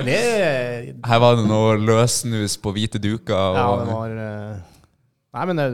det, 0.04 0.18
Her 1.04 1.18
var 1.22 1.36
det 1.38 1.46
noe 1.48 1.76
løssnus 1.80 2.56
på 2.60 2.72
hvite 2.76 2.98
duker. 3.02 3.34
Og, 3.34 3.56
Ja, 3.56 3.76
det 3.80 3.86
var 3.92 4.10
eh, 4.26 4.56
Nei, 5.34 5.44
men 5.50 5.56
jeg, 5.62 5.70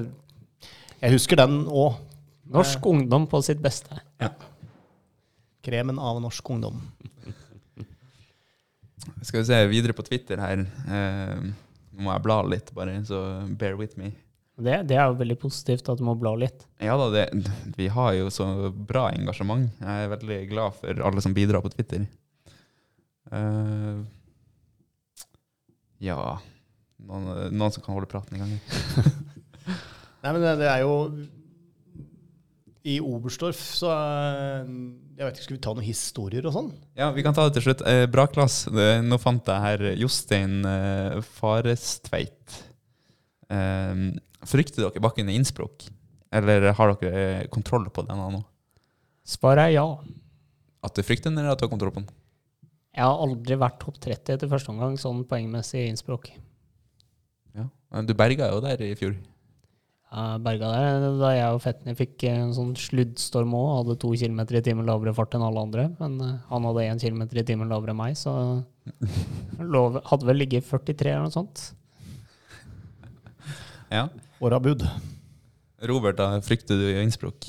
jeg 1.02 1.10
husker 1.18 1.36
den 1.42 1.54
òg. 1.68 1.92
Norsk 2.50 2.86
ungdom 2.90 3.24
på 3.30 3.38
sitt 3.46 3.60
beste. 3.62 3.94
Kremen 5.62 5.98
av 6.02 6.18
norsk 6.24 6.48
ungdom. 6.50 6.80
Skal 9.22 9.40
vi 9.42 9.46
se 9.46 9.58
videre 9.70 9.92
på 9.94 10.02
Twitter 10.06 10.36
her. 10.40 10.58
Eh, 10.64 11.36
nå 11.92 11.98
må 12.06 12.10
jeg 12.14 12.24
bla 12.24 12.38
litt, 12.48 12.72
bare, 12.74 12.96
så 13.06 13.18
bear 13.60 13.74
with 13.78 13.94
me. 14.00 14.08
Det, 14.60 14.76
det 14.90 14.96
er 14.98 15.08
jo 15.08 15.18
veldig 15.20 15.38
positivt 15.40 15.88
at 15.92 16.00
du 16.00 16.04
må 16.06 16.14
bla 16.20 16.34
litt. 16.38 16.66
Ja 16.82 16.96
da, 17.00 17.08
det, 17.14 17.26
vi 17.76 17.88
har 17.92 18.14
jo 18.18 18.30
så 18.34 18.46
bra 18.70 19.08
engasjement. 19.14 19.68
Jeg 19.80 20.06
er 20.06 20.14
veldig 20.14 20.40
glad 20.52 20.78
for 20.78 21.04
alle 21.08 21.24
som 21.24 21.36
bidrar 21.36 21.64
på 21.64 21.72
Twitter. 21.74 22.06
Uh, 23.30 24.00
ja 26.00 26.16
noen, 27.06 27.28
noen 27.54 27.74
som 27.74 27.84
kan 27.84 27.96
holde 27.96 28.08
praten 28.10 28.36
i 28.36 28.40
gang? 28.40 28.56
Nei, 30.22 30.32
men 30.32 30.40
det, 30.42 30.56
det 30.60 30.68
er 30.68 30.82
jo 30.84 30.94
I 32.88 32.98
Oberstdorf 33.00 33.60
så 33.60 33.92
eh, 33.94 34.72
Jeg 35.16 35.24
vet 35.24 35.38
ikke, 35.38 35.46
Skal 35.46 35.56
vi 35.56 35.62
ta 35.64 35.74
noen 35.76 35.86
historier 35.86 36.48
og 36.48 36.56
sånn? 36.56 36.72
Ja, 36.98 37.10
vi 37.16 37.24
kan 37.24 37.36
ta 37.36 37.46
det 37.46 37.56
til 37.56 37.68
slutt. 37.68 37.84
Eh, 37.88 38.04
bra 38.10 38.26
klass. 38.30 38.62
Nå 38.70 39.20
fant 39.20 39.48
jeg 39.48 39.64
her 39.64 39.86
Jostein 40.00 40.60
eh, 40.68 41.20
Farestveit. 41.40 42.60
Eh, 43.50 44.04
frykter 44.46 44.86
dere 44.86 45.02
bakken 45.02 45.30
i 45.30 45.36
Innsbruck? 45.38 45.88
Eller 46.30 46.70
har 46.78 46.94
dere 47.00 47.48
kontroll 47.50 47.88
på 47.90 48.06
den 48.06 48.20
nå? 48.36 48.44
Svaret 49.26 49.68
er 49.68 49.76
ja. 49.76 49.86
At 50.86 50.96
du 50.96 51.02
frykter 51.04 51.30
den, 51.30 51.40
eller 51.42 51.54
at 51.54 51.60
du 51.60 51.66
har 51.66 51.72
kontroll 51.72 51.92
på 51.94 52.04
den? 52.04 52.12
Jeg 52.90 53.06
har 53.06 53.20
aldri 53.22 53.58
vært 53.58 53.78
topp 53.82 53.98
30 54.02 54.34
etter 54.34 54.50
første 54.50 54.72
omgang, 54.72 54.96
sånn 54.98 55.22
poengmessig 55.28 55.84
i 55.84 55.90
Innsbruck. 55.90 56.30
Ja. 57.54 57.68
Men 57.92 58.08
Du 58.08 58.14
berga 58.18 58.50
jo 58.50 58.62
der 58.64 58.82
i 58.82 58.94
fjor. 58.98 59.14
Jeg 60.10 60.42
berga 60.42 60.70
der 60.74 61.04
da 61.20 61.28
jeg 61.36 61.54
og 61.54 61.60
Fetny 61.62 61.92
fikk 61.94 62.24
en 62.32 62.54
sånn 62.56 62.72
sluddstorm 62.74 63.52
òg. 63.54 63.68
Hadde 63.76 63.98
to 64.02 64.10
kilometer 64.18 64.58
i 64.58 64.62
timen 64.66 64.88
lavere 64.88 65.14
fart 65.14 65.36
enn 65.38 65.44
alle 65.46 65.62
andre. 65.62 65.84
Men 66.00 66.16
eh, 66.26 66.32
han 66.48 66.66
hadde 66.66 66.86
én 66.88 67.02
kilometer 67.02 67.38
i 67.38 67.46
timen 67.46 67.70
lavere 67.70 67.94
enn 67.94 68.00
meg, 68.00 68.18
så 68.18 68.32
hadde 70.10 70.26
vel 70.26 70.42
ligget 70.42 70.66
43 70.66 71.12
eller 71.14 71.28
noe 71.28 71.36
sånt. 71.36 71.68
Ja. 73.90 74.08
Åra 74.38 74.60
bud. 74.62 74.84
Robert, 75.82 76.16
da 76.20 76.38
frykter 76.44 76.78
du 76.78 76.86
i 76.86 77.00
Innsbruck? 77.02 77.48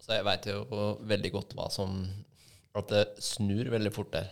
Altså, 0.00 0.14
jeg 0.16 0.24
veit 0.24 0.46
jo 0.48 0.92
veldig 1.10 1.32
godt 1.34 1.56
hva 1.58 1.66
som 1.72 2.00
At 2.78 2.88
det 2.88 3.04
snur 3.20 3.68
veldig 3.68 3.92
fort 3.92 4.12
der. 4.14 4.30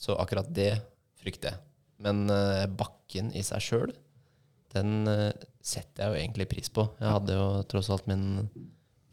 Så 0.00 0.16
akkurat 0.18 0.48
det 0.52 0.72
frykter 1.20 1.52
jeg. 1.52 1.62
Men 2.02 2.26
uh, 2.28 2.66
bakken 2.68 3.30
i 3.36 3.42
seg 3.46 3.62
sjøl, 3.64 3.92
den 4.74 5.08
uh, 5.08 5.30
setter 5.64 6.02
jeg 6.02 6.10
jo 6.10 6.20
egentlig 6.24 6.48
pris 6.50 6.72
på. 6.72 6.84
Jeg 7.00 7.12
hadde 7.14 7.36
jo 7.36 7.46
tross 7.70 7.88
alt 7.92 8.08
min 8.10 8.26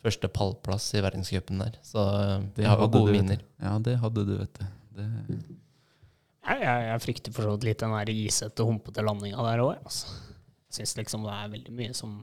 første 0.04 0.28
pallplass 0.28 0.90
i 0.98 1.04
verdenscupen 1.04 1.62
der, 1.64 1.78
så 1.88 2.04
uh, 2.04 2.34
jeg 2.60 2.68
har 2.68 2.82
jo 2.82 2.90
gode 2.92 3.16
minner. 3.16 3.44
Ja, 3.64 3.78
det 3.84 3.96
hadde 4.02 4.26
du, 4.28 4.34
vet 4.42 4.60
du. 4.60 4.66
Det, 4.98 5.08
Jeg, 6.44 6.60
jeg, 6.60 6.84
jeg 6.90 7.04
frykter 7.06 7.36
for 7.36 7.48
så 7.48 7.56
vidt 7.56 7.70
litt 7.70 7.84
den 7.86 7.96
der 7.96 8.12
isete, 8.12 8.68
humpete 8.68 9.06
landinga 9.06 9.48
der 9.48 9.64
òg. 9.64 9.78
Altså. 9.80 10.20
Syns 10.74 10.96
liksom 10.98 11.26
det 11.28 11.34
er 11.36 11.52
veldig 11.54 11.76
mye 11.78 11.98
som 11.98 12.22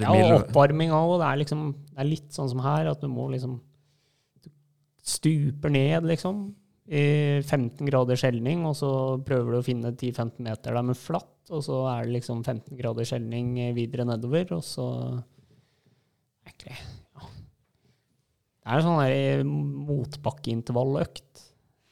Ja, 0.00 0.12
og 0.12 0.42
oppvarming 0.42 0.92
òg. 0.92 1.18
Det, 1.22 1.30
liksom, 1.42 1.66
det 1.90 2.00
er 2.02 2.08
litt 2.08 2.32
sånn 2.36 2.48
som 2.52 2.62
her, 2.64 2.90
at 2.90 3.02
du 3.02 3.08
må 3.12 3.28
liksom 3.32 3.58
Du 4.44 4.50
stuper 5.04 5.72
ned, 5.72 6.04
liksom, 6.08 6.50
i 6.90 7.02
15 7.40 7.88
grader 7.88 8.18
skjelning, 8.18 8.64
og 8.68 8.74
så 8.78 8.90
prøver 9.26 9.54
du 9.54 9.58
å 9.60 9.66
finne 9.66 9.92
10-15 9.94 10.42
meter 10.44 10.76
der 10.76 10.86
med 10.86 10.98
flatt, 10.98 11.36
og 11.50 11.62
så 11.66 11.82
er 11.92 12.06
det 12.06 12.16
liksom 12.18 12.42
15 12.44 12.78
grader 12.78 13.08
skjelning 13.08 13.52
videre 13.76 14.06
nedover, 14.08 14.56
og 14.58 14.64
så 14.66 14.86
Egentlig, 16.50 16.76
ja. 17.14 17.26
Det 18.60 18.72
er 18.72 18.80
en 18.80 18.86
sånn 18.86 19.50
motbakkeintervalløkt. 19.86 21.44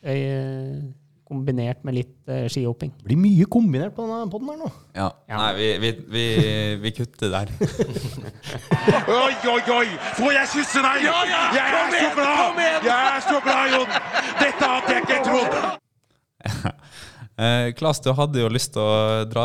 eh, 0.02 0.88
Kombinert 1.28 1.82
med 1.84 1.92
litt 1.98 2.14
uh, 2.30 2.46
skihopping. 2.48 2.94
Det 2.96 3.04
blir 3.10 3.18
mye 3.20 3.46
kombinert 3.52 3.92
på 3.96 4.06
denne 4.06 4.30
podden 4.32 4.48
her 4.54 4.60
nå. 4.62 4.70
ja. 4.96 5.08
Ja. 5.28 5.36
Nei, 5.42 5.50
vi, 5.58 5.66
vi, 5.82 5.90
vi, 6.14 6.24
vi 6.80 6.92
kutter 6.96 7.34
der. 7.34 7.52
Oi, 9.18 9.34
oi, 9.52 9.60
oi! 9.76 9.84
Får 10.16 10.32
jeg 10.32 10.50
kysse 10.54 10.82
deg? 10.84 11.04
Jeg 11.04 11.66
er 11.66 11.92
så 11.98 12.08
glad! 12.16 12.62
Jeg 12.88 13.10
er 13.12 13.26
så 13.26 13.42
glad, 13.44 13.74
Jon! 13.74 13.92
Dette 14.40 14.70
hadde 14.72 14.96
jeg 14.96 15.04
ikke 15.06 15.20
trodd! 15.28 15.60
Eh, 17.38 17.68
Klas, 17.78 18.00
du 18.02 18.08
hadde 18.18 18.40
jo 18.40 18.48
lyst 18.50 18.72
til 18.74 18.82
å 18.82 19.22
dra 19.30 19.42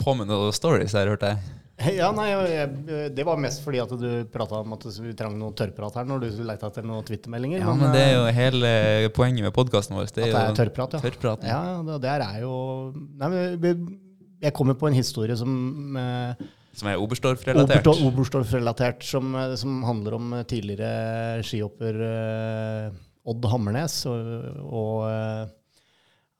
på 0.00 0.14
med 0.16 0.30
noen 0.30 0.54
stories 0.56 0.94
her, 0.96 1.10
hørte 1.12 1.34
jeg. 1.34 1.42
Ja, 1.74 2.12
nei, 2.14 2.28
jeg, 2.30 3.10
Det 3.16 3.24
var 3.26 3.38
mest 3.42 3.64
fordi 3.64 3.80
at 3.82 3.90
du 3.98 4.06
prata 4.30 4.60
om 4.62 4.76
at 4.76 4.84
vi 5.02 5.10
trang 5.18 5.34
noe 5.40 5.50
tørrprat 5.58 5.96
her 5.98 6.06
når 6.06 6.22
du 6.22 6.42
leita 6.46 6.68
etter 6.70 6.86
noen 6.86 7.02
Twitter-meldinger. 7.06 7.64
Ja, 7.64 7.72
men 7.74 7.90
det 7.94 8.02
er 8.04 8.12
jo 8.14 8.26
eh, 8.28 8.36
hele 8.36 8.70
poenget 9.16 9.42
med 9.48 9.54
podkasten 9.56 9.96
vår. 9.98 10.06
Det 10.14 10.28
At 10.28 10.36
det 10.36 10.42
er 10.44 10.58
tørrprat, 10.60 10.94
ja. 10.94 11.00
Tørrprat. 11.02 11.46
Ja, 11.50 11.62
det 11.88 11.96
der 12.04 12.22
er 12.28 12.36
jo 12.44 12.52
Nei, 12.94 13.30
men 13.32 13.98
Jeg 14.44 14.54
kommer 14.54 14.78
på 14.78 14.86
en 14.90 14.94
historie 14.94 15.34
som 15.40 15.96
eh, 15.98 16.46
Som 16.78 16.92
er 16.92 17.02
Oberstdorf-relatert. 17.02 17.82
Oberstdorf- 17.90 18.06
Oberstdorf-relatert, 18.12 19.02
som, 19.06 19.34
eh, 19.34 19.56
som 19.58 19.82
handler 19.88 20.16
om 20.20 20.32
eh, 20.38 20.46
tidligere 20.50 21.42
skihopper 21.42 22.00
eh, 22.06 23.02
Odd 23.26 23.50
Hammernes. 23.50 23.98
Og, 24.06 24.30
og 24.62 25.04
eh, 25.10 25.44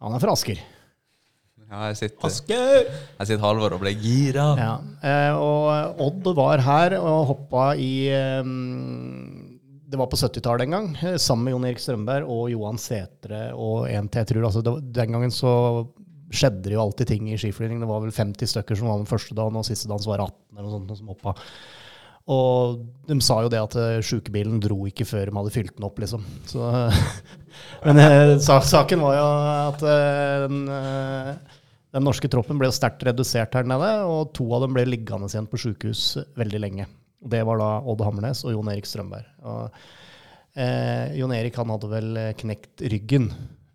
han 0.04 0.14
er 0.14 0.22
fra 0.22 0.34
Asker. 0.38 0.62
Ja, 1.74 1.88
jeg 1.90 1.96
sitter, 1.98 2.34
jeg 3.18 3.26
sitter 3.26 3.42
Halvor 3.42 3.74
og 3.74 3.80
ble 3.82 3.90
gira. 3.98 4.44
Ja. 4.60 4.74
Eh, 5.02 5.34
og 5.34 6.04
Odd 6.04 6.28
var 6.38 6.62
her 6.62 6.94
og 7.00 7.32
hoppa 7.32 7.72
i 7.74 8.06
eh, 8.14 8.46
Det 9.90 9.98
var 9.98 10.06
på 10.12 10.20
70-tallet 10.20 10.68
en 10.68 10.76
gang, 10.76 10.88
eh, 11.02 11.16
sammen 11.18 11.48
med 11.48 11.56
Jon 11.56 11.66
Erik 11.66 11.82
Strømberg 11.82 12.30
og 12.30 12.46
Johan 12.52 12.78
Setre 12.78 13.48
og 13.58 13.88
en 13.90 14.06
til, 14.06 14.22
jeg 14.22 14.30
tror. 14.30 14.46
Altså, 14.46 14.62
det, 14.62 14.76
den 14.94 15.16
gangen 15.16 15.34
så 15.34 15.54
skjedde 16.34 16.68
det 16.68 16.76
jo 16.76 16.84
alltid 16.84 17.10
ting 17.10 17.32
i 17.32 17.38
skiflygning. 17.40 17.82
Det 17.82 17.90
var 17.90 18.04
vel 18.06 18.14
50 18.14 18.54
stykker 18.54 18.78
som 18.78 18.92
var 18.92 19.02
med 19.02 19.10
første 19.10 19.34
dagen, 19.34 19.58
og 19.58 19.66
siste 19.66 19.90
dagen 19.90 20.06
så 20.06 20.12
var 20.12 20.22
det 20.22 20.28
18 20.30 20.38
eller 20.54 20.68
noe 20.68 20.76
sånt 20.76 21.00
som 21.00 21.10
hoppa. 21.10 21.34
Og 22.34 22.78
de 23.04 23.18
sa 23.20 23.42
jo 23.44 23.50
det 23.52 23.60
at 23.60 23.74
eh, 23.76 23.98
sjukebilen 24.04 24.62
dro 24.62 24.78
ikke 24.88 25.04
før 25.04 25.28
de 25.28 25.36
hadde 25.36 25.52
fylt 25.52 25.74
den 25.76 25.84
opp, 25.90 25.98
liksom. 26.00 26.22
Så, 26.48 26.70
men 27.84 28.00
eh, 28.00 28.38
saken 28.40 29.04
var 29.04 29.18
jo 29.18 29.26
at 29.50 29.84
eh, 29.90 30.46
den, 30.46 30.62
eh, 30.72 31.58
den 31.94 32.06
norske 32.06 32.28
troppen 32.30 32.58
ble 32.60 32.70
sterkt 32.74 33.04
redusert 33.06 33.54
her 33.54 33.66
nede, 33.70 33.90
og 34.10 34.32
to 34.36 34.48
av 34.56 34.64
dem 34.64 34.74
ble 34.76 34.86
liggende 34.88 35.30
igjen 35.30 35.48
på 35.50 35.60
sjukehus 35.62 36.06
veldig 36.38 36.60
lenge. 36.62 36.88
Det 37.24 37.40
var 37.46 37.60
da 37.60 37.68
Odd 37.88 38.02
Hammernes 38.04 38.42
og 38.44 38.52
Jon 38.56 38.70
Erik 38.72 38.88
Strømberg. 38.88 39.28
Og, 39.48 39.84
eh, 40.58 41.14
Jon 41.16 41.32
Erik 41.32 41.56
han 41.56 41.70
hadde 41.72 41.92
vel 41.92 42.18
knekt 42.42 42.84
ryggen. 42.92 43.30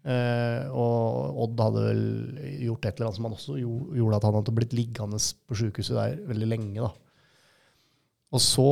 Eh, 0.10 0.70
og 0.72 1.40
Odd 1.44 1.60
hadde 1.64 1.84
vel 1.84 2.04
gjort 2.64 2.86
et 2.88 2.96
eller 2.96 3.10
annet 3.10 3.20
som 3.20 3.28
han 3.28 3.36
også 3.36 3.58
gjorde 3.60 4.20
at 4.20 4.28
han 4.30 4.38
hadde 4.40 4.56
blitt 4.56 4.76
liggende 4.78 5.20
på 5.20 5.58
sjukehuset 5.60 5.98
der 5.98 6.18
veldig 6.30 6.50
lenge. 6.50 6.88
da. 6.88 6.92
Og 8.34 8.44
så 8.44 8.72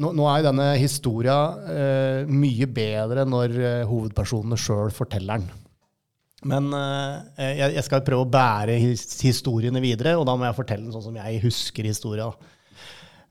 Nå, 0.00 0.14
nå 0.16 0.24
er 0.24 0.38
jo 0.38 0.44
denne 0.46 0.66
historia 0.80 1.34
eh, 1.68 2.28
mye 2.30 2.64
bedre 2.72 3.26
når 3.28 3.56
eh, 3.58 3.88
hovedpersonene 3.90 4.56
sjøl 4.56 4.88
forteller 4.96 5.42
den. 5.42 5.50
Men 6.48 6.70
eh, 6.72 7.44
jeg, 7.58 7.74
jeg 7.76 7.84
skal 7.84 8.04
prøve 8.06 8.24
å 8.24 8.32
bære 8.32 8.78
his, 8.80 9.04
historiene 9.20 9.82
videre, 9.84 10.16
og 10.16 10.24
da 10.28 10.36
må 10.38 10.46
jeg 10.48 10.56
fortelle 10.56 10.86
den 10.86 10.94
sånn 10.94 11.10
som 11.10 11.18
jeg 11.20 11.42
husker 11.44 11.88
historia. 11.88 12.30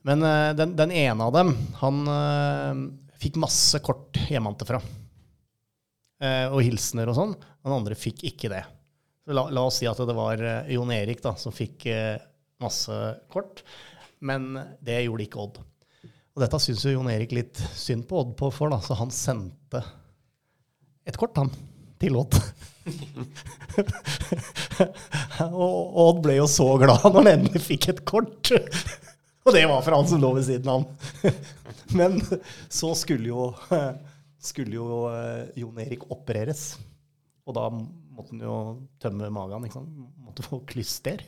Men 0.05 0.23
eh, 0.23 0.49
den, 0.57 0.75
den 0.77 0.93
ene 0.93 1.29
av 1.29 1.33
dem, 1.35 1.53
han 1.81 2.01
eh, 2.13 2.83
fikk 3.19 3.39
masse 3.41 3.81
kort 3.85 4.19
hjemmefra. 4.29 4.81
Eh, 6.19 6.51
og 6.51 6.61
hilsener 6.65 7.09
og 7.09 7.15
sånn. 7.17 7.33
Den 7.63 7.75
andre 7.75 7.95
fikk 7.97 8.25
ikke 8.27 8.51
det. 8.51 8.63
La, 9.29 9.45
la 9.53 9.63
oss 9.67 9.79
si 9.79 9.87
at 9.87 9.99
det 10.03 10.15
var 10.17 10.41
eh, 10.43 10.73
Jon 10.75 10.91
Erik 10.91 11.21
da, 11.23 11.35
som 11.39 11.55
fikk 11.55 11.85
eh, 11.91 12.17
masse 12.59 12.95
kort, 13.31 13.63
men 14.25 14.51
det 14.83 15.03
gjorde 15.05 15.25
ikke 15.25 15.43
Odd. 15.43 15.61
Og 16.35 16.43
dette 16.43 16.59
syns 16.61 16.83
jo 16.85 16.93
Jon 16.93 17.09
Erik 17.11 17.33
litt 17.35 17.61
synd 17.77 18.05
på 18.09 18.19
Odd 18.19 18.35
på 18.39 18.49
for, 18.51 18.73
da, 18.73 18.81
så 18.83 18.97
han 18.99 19.13
sendte 19.15 19.83
et 21.07 21.17
kort, 21.19 21.37
han, 21.39 21.51
til 22.01 22.19
Odd. 22.19 22.35
og 25.49 25.97
Odd 26.03 26.21
ble 26.25 26.35
jo 26.39 26.47
så 26.49 26.67
glad 26.81 27.05
når 27.05 27.17
han 27.19 27.31
endelig 27.33 27.61
fikk 27.65 27.83
et 27.93 28.01
kort. 28.07 28.51
og 29.45 29.51
det 29.55 29.65
var 29.69 29.83
for 29.85 29.97
han 29.97 30.09
som 30.09 30.21
lå 30.23 30.29
ved 30.37 30.45
siden 30.49 30.71
av 30.71 30.77
han. 30.83 30.89
Men 31.99 32.11
så 32.69 32.89
skulle 32.97 33.27
jo, 33.31 33.41
skulle 34.51 34.75
jo 34.77 34.87
eh, 35.09 35.43
Jon 35.61 35.81
Erik 35.81 36.03
opereres. 36.13 36.63
Og 37.49 37.55
da 37.57 37.65
måtte 37.73 38.31
han 38.35 38.45
jo 38.45 38.57
tømme 39.01 39.31
magen. 39.33 39.65
ikke 39.65 39.79
sant? 39.79 39.91
Måtte 40.21 40.45
få 40.45 40.55
klyster. 40.69 41.19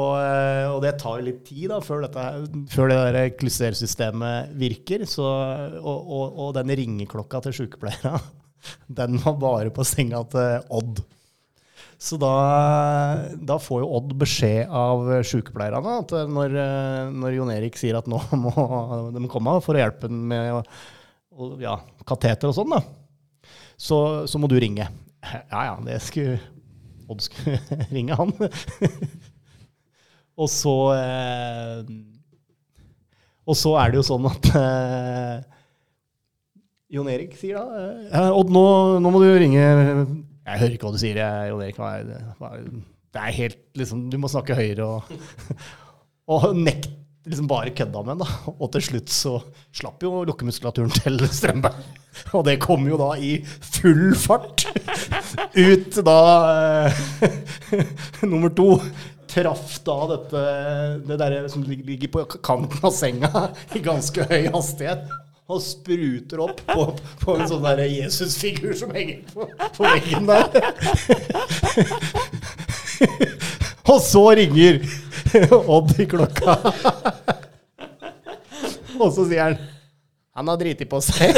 og, 0.00 0.14
eh, 0.18 0.66
og 0.66 0.80
det 0.82 0.96
tar 0.98 1.20
jo 1.20 1.28
litt 1.28 1.44
tid 1.46 1.70
da, 1.70 1.78
før, 1.84 1.98
dette, 2.08 2.24
før 2.74 2.86
det 2.90 2.98
der 2.98 3.30
klystersystemet 3.38 4.50
virker. 4.58 5.06
Så, 5.06 5.28
og, 5.78 5.98
og, 6.02 6.24
og 6.46 6.50
den 6.58 6.74
ringeklokka 6.82 7.44
til 7.46 7.54
sykepleierne, 7.62 8.18
den 8.86 9.18
var 9.22 9.38
bare 9.40 9.74
på 9.74 9.86
senga 9.86 10.22
til 10.32 10.64
Odd. 10.72 11.02
Så 12.02 12.18
da, 12.18 12.32
da 13.38 13.58
får 13.62 13.84
jo 13.84 13.92
Odd 13.98 14.16
beskjed 14.18 14.72
av 14.74 15.06
sykepleierne 15.28 15.98
at 16.00 16.14
når, 16.30 16.56
når 17.14 17.36
Jon 17.36 17.52
Erik 17.54 17.78
sier 17.78 18.00
at 18.00 18.10
nå 18.10 18.18
må 18.40 18.52
de 19.14 19.22
komme 19.30 19.54
for 19.62 19.78
å 19.78 19.84
hjelpe 19.84 20.10
ham 20.10 20.24
med 20.32 20.58
og, 21.32 21.54
ja, 21.62 21.76
kateter 22.08 22.50
og 22.50 22.56
sånn, 22.56 22.74
da, 22.74 22.82
så, 23.78 23.98
så 24.28 24.40
må 24.40 24.50
du 24.50 24.58
ringe. 24.60 24.88
Ja 25.22 25.62
ja, 25.70 25.76
det 25.86 26.00
skulle 26.02 26.40
Odd 27.10 27.22
skulle 27.24 27.58
ringe 27.94 28.16
han. 28.18 28.32
og 30.38 30.48
så 30.50 30.74
eh, 30.96 31.80
Og 33.46 33.58
så 33.58 33.74
er 33.80 33.92
det 33.92 34.00
jo 34.00 34.06
sånn 34.06 34.28
at 34.30 34.48
eh, 34.58 35.61
Jon 36.92 37.08
Erik 37.08 37.36
sier 37.40 37.56
da 37.56 37.84
eh, 38.12 38.30
Odd, 38.36 38.50
nå, 38.52 38.64
nå 39.00 39.12
må 39.12 39.22
du 39.22 39.28
ringe 39.40 39.60
Jeg 39.60 40.58
hører 40.60 40.74
ikke 40.74 40.88
hva 40.88 40.96
du 40.96 41.00
sier, 41.00 41.20
jeg, 41.22 41.52
Jon 41.52 41.62
Erik. 41.64 41.78
Er, 41.80 42.10
er, 42.36 42.66
det 43.12 43.22
er 43.22 43.38
helt 43.38 43.62
liksom 43.80 44.08
Du 44.12 44.18
må 44.20 44.30
snakke 44.32 44.56
høyere 44.58 44.88
og, 44.88 45.14
og 46.36 46.50
nekt, 46.58 46.90
liksom 47.28 47.48
bare 47.50 47.72
kødda 47.76 48.02
med 48.04 48.16
den. 48.16 48.26
da. 48.26 48.52
Og 48.58 48.68
til 48.74 48.84
slutt 48.88 49.12
så 49.14 49.36
slapp 49.74 50.04
jo 50.04 50.24
lukkemuskulaturen 50.28 50.92
til 50.96 51.22
Strømberg. 51.38 51.80
Og 52.36 52.44
det 52.48 52.58
kom 52.60 52.84
jo 52.90 53.00
da 53.00 53.14
i 53.16 53.38
full 53.46 54.12
fart 54.18 54.66
ut 55.56 55.98
da 56.04 56.18
eh, 56.84 57.02
nummer 58.30 58.52
to. 58.52 58.76
Traff 59.32 59.78
da 59.86 59.94
dette 60.10 60.40
det 61.08 61.16
der 61.16 61.46
som 61.48 61.62
ligger 61.64 62.10
på 62.12 62.26
kanten 62.44 62.84
av 62.84 62.92
senga 62.92 63.46
i 63.72 63.80
ganske 63.80 64.26
høy 64.28 64.50
hastighet. 64.52 65.06
Og 65.52 65.60
spruter 65.60 66.40
opp 66.40 66.62
på, 66.68 66.86
på 67.20 67.34
en 67.36 67.48
sånn 67.50 67.64
der 67.66 67.82
Jesusfigur 67.90 68.72
som 68.78 68.94
henger 68.96 69.20
på, 69.34 69.46
på 69.76 69.84
veggen 69.84 70.24
der. 70.30 70.48
Og 73.92 73.98
så 74.00 74.22
ringer 74.38 74.80
Odd 75.66 75.94
i 76.00 76.06
klokka. 76.08 76.56
Og 79.00 79.08
så 79.14 79.24
sier 79.26 79.42
han 79.46 79.56
Han 80.36 80.48
har 80.48 80.58
driti 80.60 80.86
på 80.88 81.00
seg. 81.04 81.36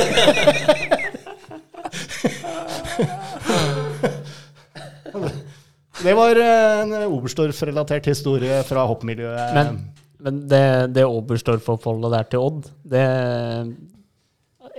Det 6.05 6.13
var 6.15 6.37
en 6.37 6.93
Oberstdorf-relatert 7.07 8.07
historie 8.11 8.61
fra 8.69 8.85
hoppmiljøet. 8.91 9.55
Men, 9.57 9.79
men 10.21 10.43
det, 10.51 10.65
det 10.95 11.07
Oberstdorf-oppholdet 11.09 12.13
der 12.13 12.29
til 12.35 12.45
Odd, 12.45 12.69
det 12.93 13.05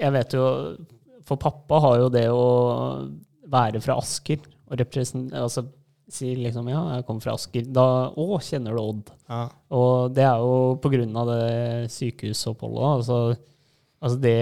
Jeg 0.01 0.11
vet 0.15 0.33
jo 0.35 0.45
For 1.25 1.39
pappa 1.41 1.79
har 1.83 1.97
jo 2.03 2.09
det 2.13 2.25
å 2.33 2.45
være 3.51 3.81
fra 3.83 3.95
Asker 4.01 4.41
og 4.65 4.77
representere 4.81 5.43
Altså 5.45 5.65
si 6.11 6.35
liksom 6.37 6.67
Ja, 6.69 6.83
jeg 6.97 7.05
kommer 7.07 7.23
fra 7.25 7.33
Asker. 7.33 7.65
Da 7.73 7.85
Å, 8.13 8.25
kjenner 8.45 8.75
du 8.77 8.81
Odd? 8.83 9.09
ja. 9.29 9.43
Og 9.73 10.13
det 10.13 10.25
er 10.27 10.37
jo 10.43 10.75
på 10.83 10.91
grunn 10.93 11.15
av 11.17 11.31
det 11.31 11.89
sykehusoppholdet. 11.95 12.85
Altså, 12.99 13.17
altså 14.01 14.19
det 14.21 14.37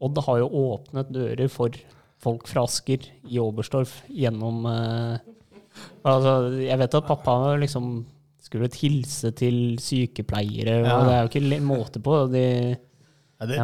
Odd 0.00 0.20
har 0.26 0.42
jo 0.42 0.50
åpnet 0.66 1.08
dører 1.12 1.48
for 1.52 1.76
folk 2.20 2.46
fra 2.48 2.66
Asker 2.68 3.06
i 3.28 3.40
Oberstdorf 3.40 4.02
gjennom 4.12 4.64
eh, 4.68 5.18
Altså, 6.04 6.34
jeg 6.60 6.78
vet 6.80 6.96
at 6.98 7.08
pappa 7.08 7.34
liksom 7.60 7.90
skulle 8.44 8.68
hilse 8.74 9.30
til 9.36 9.76
sykepleiere, 9.80 10.80
Ja. 10.82 10.96
og 10.98 11.06
det 11.06 11.14
er 11.14 11.20
jo 11.22 11.30
ikke 11.30 11.60
måte 11.64 12.00
på. 12.02 12.16
De, 12.32 12.44
Ja, 13.40 13.46
det, 13.46 13.58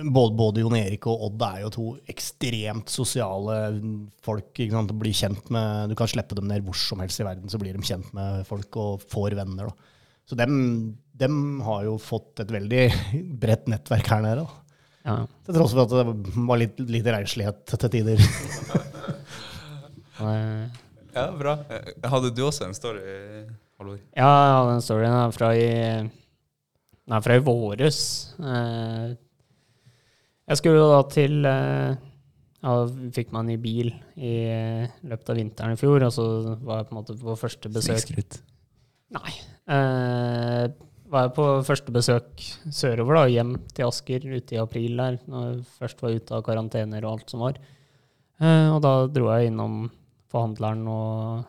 Både, 0.00 0.34
både 0.36 0.62
Jon 0.62 0.76
Erik 0.78 1.06
og 1.10 1.26
Odd 1.26 1.42
er 1.44 1.60
jo 1.64 1.70
to 1.74 1.86
ekstremt 2.10 2.92
sosiale 2.92 3.56
folk. 4.24 4.50
Ikke 4.54 4.72
sant? 4.72 4.94
Blir 5.00 5.16
kjent 5.16 5.50
med, 5.52 5.90
du 5.90 5.96
kan 5.98 6.10
slippe 6.10 6.38
dem 6.38 6.48
ned 6.50 6.64
hvor 6.66 6.78
som 6.78 7.02
helst 7.02 7.20
i 7.20 7.26
verden, 7.26 7.50
så 7.52 7.60
blir 7.60 7.76
de 7.76 7.84
kjent 7.84 8.10
med 8.16 8.44
folk 8.48 8.80
og 8.80 9.04
får 9.12 9.36
venner. 9.38 9.70
Da. 9.70 9.96
Så 10.30 10.38
dem, 10.38 10.54
dem 11.20 11.60
har 11.66 11.84
jo 11.88 11.96
fått 12.00 12.44
et 12.44 12.52
veldig 12.54 12.84
bredt 13.42 13.70
nettverk 13.72 14.12
her 14.14 14.24
nede. 14.24 14.44
Da. 14.44 14.76
ja. 15.10 15.16
Til 15.46 15.58
tross 15.58 15.74
for 15.74 15.84
at 15.84 15.96
det 15.96 16.44
var 16.50 16.62
litt, 16.62 16.78
litt 16.90 17.10
reislighet 17.18 17.74
til 17.74 17.96
tider. 17.98 18.24
Ja, 20.20 21.24
bra. 21.34 21.56
Hadde 22.06 22.30
du 22.36 22.44
også 22.46 22.68
en 22.68 22.76
story, 22.76 23.00
Halvor? 23.80 23.98
Ja, 24.14 24.28
ja, 24.28 24.58
den 24.68 24.82
storyen 24.84 25.16
er 25.16 25.32
fra 25.34 25.48
i, 25.56 25.70
den 26.06 27.16
er 27.16 27.24
fra 27.24 27.38
i 27.38 27.42
våres. 27.42 28.00
Eh, 28.38 29.16
jeg 30.50 30.60
skulle 30.60 30.86
da 30.90 31.00
til 31.12 31.46
eh, 31.48 32.06
Ja, 32.60 32.74
fikk 33.16 33.30
en 33.32 33.48
ny 33.48 33.56
bil 33.60 33.88
i 34.20 34.34
eh, 34.50 34.98
løpet 35.08 35.32
av 35.32 35.38
vinteren 35.38 35.76
i 35.76 35.80
fjor, 35.80 36.02
og 36.04 36.12
så 36.12 36.26
var 36.60 36.82
jeg 36.82 36.90
på 36.90 36.94
en 36.94 36.98
måte 36.98 37.16
på 37.16 37.36
første 37.40 37.70
besøk 37.72 38.02
Snikskritt? 38.02 38.40
Nei. 39.16 39.32
Eh, 39.70 40.66
var 41.10 41.26
jeg 41.26 41.32
på 41.38 41.46
første 41.66 41.94
besøk 41.94 42.44
sørover, 42.70 43.16
da, 43.16 43.22
hjem 43.32 43.54
til 43.74 43.88
Asker 43.88 44.26
ute 44.28 44.54
i 44.54 44.60
april 44.62 45.00
der, 45.00 45.16
når 45.30 45.46
jeg 45.46 45.64
først 45.80 46.04
var 46.04 46.18
ute 46.18 46.36
av 46.36 46.44
karantener 46.46 47.06
og 47.06 47.16
alt 47.16 47.32
som 47.32 47.42
var. 47.46 47.58
Eh, 48.40 48.68
og 48.70 48.78
da 48.84 48.94
dro 49.10 49.32
jeg 49.32 49.50
innom 49.50 49.82
forhandleren 50.30 50.84
og 50.90 51.48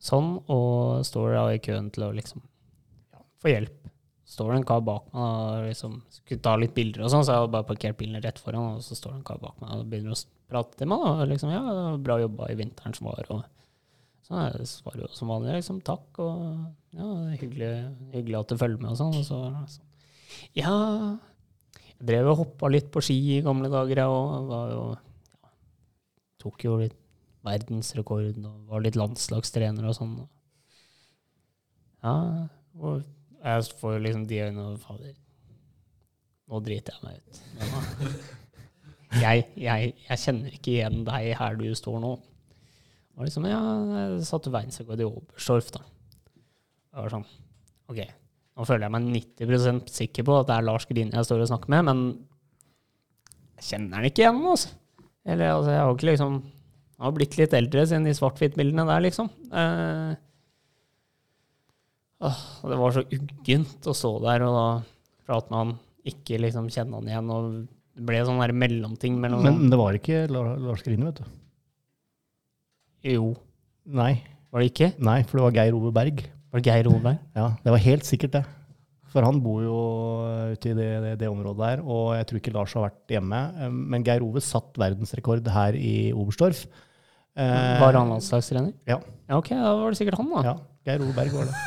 sånn, 0.00 0.34
og 0.52 1.06
står 1.06 1.36
da 1.38 1.46
i 1.54 1.62
køen 1.62 1.88
til 1.94 2.08
å 2.08 2.14
liksom 2.16 2.44
få 3.40 3.54
hjelp. 3.54 3.79
Står 4.30 4.52
det 4.52 4.58
en 4.60 4.66
kar 4.68 4.82
bak 4.86 5.08
meg 5.10 5.22
og 5.24 5.64
liksom 5.66 5.96
skulle 6.14 6.42
ta 6.44 6.52
litt 6.58 6.74
bilder 6.76 7.02
og 7.02 7.10
sånn, 7.10 7.24
så 7.26 7.34
jeg 7.34 7.42
hadde 7.42 7.54
bare 7.56 7.66
parkert 7.66 7.98
bilen 7.98 8.22
rett 8.22 8.38
foran, 8.38 8.76
og 8.76 8.84
så 8.86 8.94
står 8.98 9.16
det 9.16 9.18
en 9.20 9.26
kar 9.26 9.40
bak 9.42 9.56
meg 9.62 9.72
og 9.74 9.88
begynner 9.90 10.14
å 10.14 10.20
prate 10.50 10.78
til 10.78 10.90
meg. 10.92 11.02
da, 11.02 11.26
liksom, 11.32 11.50
ja, 11.50 11.62
det 11.66 11.80
var 11.80 12.04
bra 12.06 12.18
jobba 12.22 12.50
i 12.52 12.58
vinteren 12.60 12.94
som 12.94 13.10
var, 13.10 13.26
og 13.34 13.42
så 14.30 14.44
jeg 14.44 14.68
svarer 14.70 15.02
jo 15.02 15.10
som 15.10 15.32
vanlig, 15.32 15.56
liksom, 15.58 15.80
takk, 15.82 16.20
og 16.22 16.94
ja, 16.94 17.08
hyggelig, 17.40 17.70
hyggelig 18.14 18.38
at 18.38 18.52
du 18.52 18.60
følger 18.60 18.84
med 18.84 18.92
og 18.92 19.00
sånn. 19.00 19.16
Og 19.18 19.26
så 19.26 19.40
liksom, 19.56 19.88
ja, 20.54 20.74
jeg 21.90 22.08
drev 22.12 22.30
og 22.30 22.38
hoppa 22.44 22.70
litt 22.70 22.92
på 22.94 23.02
ski 23.02 23.18
i 23.34 23.42
gamle 23.42 23.70
dager, 23.72 24.04
jeg 24.04 24.14
òg. 24.14 24.94
Ja, 24.94 25.50
Tok 26.40 26.62
jo 26.64 26.78
litt 26.80 26.94
verdensrekord 27.44 28.38
og 28.38 28.70
var 28.70 28.84
litt 28.84 28.96
landslagstrener 28.96 29.90
og 29.90 29.96
sånn. 29.98 30.14
Ja, 32.06 32.14
og 32.78 33.02
jeg 33.40 33.78
får 33.80 33.98
liksom 34.04 34.26
de 34.28 34.40
øynene 34.44 34.66
og 34.74 34.82
fader, 34.82 35.14
nå 36.50 36.60
driter 36.66 36.96
jeg 36.96 37.06
meg 37.06 37.20
ut. 37.20 37.40
Jeg, 39.10 39.48
jeg, 39.58 39.88
jeg 40.06 40.20
kjenner 40.22 40.52
ikke 40.54 40.70
igjen 40.70 41.00
deg 41.02 41.32
her 41.34 41.56
du 41.58 41.64
står 41.74 41.96
nå. 41.98 42.12
Og 43.18 43.26
liksom, 43.26 43.42
ja, 43.50 43.58
jeg 43.90 44.20
satte 44.28 44.52
verdensrekord 44.54 45.02
i 45.02 45.06
Oberstdorf, 45.08 45.72
da. 45.74 45.80
Det 46.30 47.02
var 47.02 47.10
sånn, 47.16 47.26
ok, 47.90 47.98
nå 48.54 48.66
føler 48.68 48.86
jeg 48.86 48.94
meg 48.94 49.08
90% 49.42 49.90
sikker 49.90 50.28
på 50.28 50.36
at 50.38 50.46
det 50.48 50.54
er 50.60 50.68
Lars 50.68 50.86
Grine 50.86 51.18
jeg 51.18 51.26
står 51.26 51.42
og 51.42 51.50
snakker 51.50 51.74
med, 51.74 51.88
men 51.90 52.04
jeg 53.58 53.66
kjenner 53.72 53.98
han 53.98 54.08
ikke 54.08 54.24
igjen, 54.24 54.40
altså. 54.54 54.70
Eller 55.26 55.52
altså, 55.56 55.74
jeg 55.74 55.82
har 55.82 55.92
ikke 55.98 56.08
liksom 56.08 56.38
Jeg 56.40 57.04
har 57.04 57.12
blitt 57.16 57.36
litt 57.36 57.54
eldre 57.56 57.82
siden 57.88 58.06
de 58.08 58.12
svart-hvitt-bildene 58.16 58.84
der, 58.88 59.02
liksom. 59.04 59.28
Eh, 59.56 60.14
åh, 62.20 62.40
det 62.70 62.78
var 62.80 62.94
så 62.96 63.02
uggent 63.06 63.86
å 63.90 63.94
stå 63.96 64.10
der 64.24 64.44
og 64.46 64.56
da 64.56 64.66
prate 65.30 65.50
med 65.52 65.58
han, 65.62 65.74
ikke 66.10 66.40
liksom 66.42 66.68
kjenne 66.72 66.98
han 67.00 67.08
igjen, 67.10 67.30
og 67.32 67.50
det 67.96 68.06
ble 68.08 68.20
sånn 68.26 68.40
der 68.42 68.52
mellomting 68.56 69.18
mellom 69.20 69.42
Men 69.44 69.70
det 69.72 69.78
var 69.80 69.96
ikke 69.98 70.22
Lars 70.32 70.82
Grine, 70.86 71.10
vet 71.10 71.20
du. 71.20 71.24
Jo, 73.10 73.32
Nei, 73.90 74.12
var 74.52 74.60
det 74.62 74.70
ikke? 74.74 74.90
nei, 75.00 75.22
for 75.26 75.38
det 75.40 75.44
var 75.46 75.54
Geir 75.56 75.76
Ove 75.78 75.90
Berg. 75.96 76.20
Var 76.52 76.60
det 76.60 76.66
Geir 76.68 76.88
Olberg? 76.90 77.18
Ja, 77.38 77.46
det 77.64 77.72
var 77.72 77.80
helt 77.82 78.04
sikkert 78.06 78.34
det. 78.36 78.42
For 79.10 79.24
han 79.26 79.40
bor 79.42 79.62
jo 79.64 79.78
ute 80.52 80.70
i 80.70 80.74
det, 80.76 80.88
det, 81.02 81.12
det 81.22 81.30
området 81.30 81.58
der, 81.64 81.80
og 81.82 82.12
jeg 82.18 82.26
tror 82.28 82.40
ikke 82.42 82.52
Lars 82.54 82.74
har 82.76 82.84
vært 82.84 83.14
hjemme. 83.16 83.40
Eh, 83.64 83.72
Men 83.94 84.04
Geir 84.06 84.22
Ove 84.26 84.42
satt 84.44 84.76
verdensrekord 84.78 85.48
her 85.50 85.78
i 85.78 86.12
Oberstdorf. 86.14 86.60
Eh, 87.40 87.80
Var 87.82 87.98
han 87.98 88.12
landslagstrener? 88.12 88.74
Ja. 88.90 89.00
Ja, 89.30 89.38
ok, 89.40 89.50
da 89.56 89.72
var 89.80 89.90
det 89.94 89.98
sikkert 90.02 90.20
han, 90.20 90.30
da. 90.36 90.42
Ja, 90.52 90.54
Geir 90.86 91.02
Ove 91.06 91.16
Berg 91.16 91.34
var 91.38 91.50
det. 91.50 91.64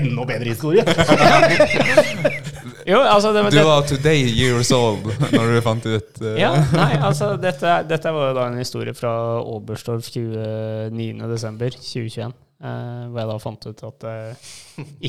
Enda 0.00 0.24
bedre 0.24 0.48
historie! 0.48 0.84
Jo, 2.86 3.00
altså, 3.04 3.32
det, 3.32 3.50
Du 3.52 3.64
var 3.64 3.82
today 3.88 4.24
years 4.24 4.72
old 4.72 5.04
når 5.34 5.54
du 5.54 5.60
fant 5.64 5.86
ut 5.86 6.22
uh. 6.22 6.38
ja, 6.38 6.64
nei, 6.72 6.96
altså, 6.96 7.36
dette, 7.40 7.82
dette 7.90 8.12
var 8.14 8.28
jo 8.30 8.34
da 8.38 8.46
en 8.48 8.58
historie 8.60 8.94
fra 8.96 9.40
Oberstdorf 9.42 10.08
29.12.2021. 10.16 12.32
Uh, 12.60 13.08
hvor 13.08 13.18
jeg 13.22 13.28
da 13.30 13.34
fant 13.40 13.66
ut 13.70 13.78
at 13.88 14.04
det 14.04 14.16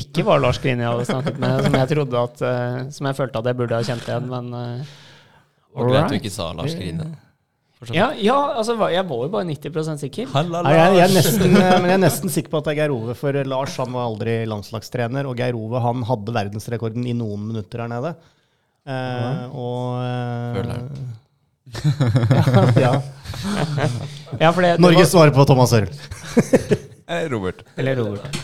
ikke 0.00 0.22
var 0.24 0.40
Lars 0.40 0.58
Grine 0.62 0.86
jeg 0.86 0.92
hadde 0.94 1.10
snakket 1.10 1.36
med, 1.42 1.52
som 1.66 1.74
jeg 1.76 1.88
trodde 1.90 2.22
at 2.22 2.36
uh, 2.48 2.78
Som 2.96 3.08
jeg 3.10 3.18
følte 3.18 3.42
at 3.42 3.48
jeg 3.50 3.58
burde 3.58 3.76
ha 3.76 3.82
kjent 3.84 4.06
igjen, 4.08 4.26
men 4.30 4.44
uh, 4.56 4.94
Og 5.76 5.82
right. 5.90 6.08
du 6.08 6.14
ikke 6.16 6.32
sa 6.32 6.46
Lars 6.56 6.72
Grine. 6.78 7.04
Ja, 7.90 8.12
ja, 8.14 8.36
altså, 8.60 8.76
jeg 8.92 9.02
var 9.08 9.22
jo 9.24 9.30
bare 9.32 9.46
90 9.48 9.98
sikker. 10.04 10.28
Halla, 10.36 10.60
Nei, 10.62 10.74
jeg, 10.76 10.92
jeg, 10.94 11.06
er 11.08 11.16
nesten, 11.16 11.56
eh, 11.58 11.72
men 11.80 11.88
jeg 11.90 11.96
er 11.96 12.02
nesten 12.04 12.30
sikker 12.30 12.52
på 12.52 12.60
at 12.60 12.68
det 12.68 12.74
er 12.74 12.78
Geir 12.82 12.94
Ove, 12.94 13.16
for 13.18 13.38
Lars 13.50 13.74
han 13.82 13.96
var 13.96 14.06
aldri 14.06 14.36
landslagstrener. 14.46 15.26
Og 15.26 15.40
Geir 15.40 15.58
Ove 15.58 15.82
han 15.82 16.04
hadde 16.06 16.36
verdensrekorden 16.36 17.08
i 17.10 17.16
noen 17.18 17.48
minutter 17.48 17.82
her 17.82 17.90
nede. 17.90 18.14
Eh, 18.86 19.42
og 19.50 19.98
eh, 20.02 20.54
Føler 20.60 20.78
ja, 21.72 22.80
ja. 22.86 22.94
Ja, 24.40 24.50
for 24.52 24.62
det, 24.62 24.72
det 24.76 24.82
Norge 24.82 24.98
var, 24.98 25.10
svarer 25.10 25.34
på 25.34 25.44
Thomas 25.48 25.72
Hørl. 25.74 25.88
Eh, 27.06 27.28
Robert. 27.30 27.62
Eller 27.76 27.96
Robert. 27.96 28.38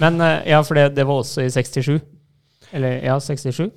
Men 0.00 0.20
eh, 0.20 0.50
ja, 0.50 0.62
for 0.64 0.78
det, 0.78 0.88
det 0.96 1.06
var 1.06 1.22
også 1.22 1.44
i 1.44 1.50
67. 1.50 1.98
Eller 2.74 3.00
ja, 3.04 3.18
67. 3.20 3.70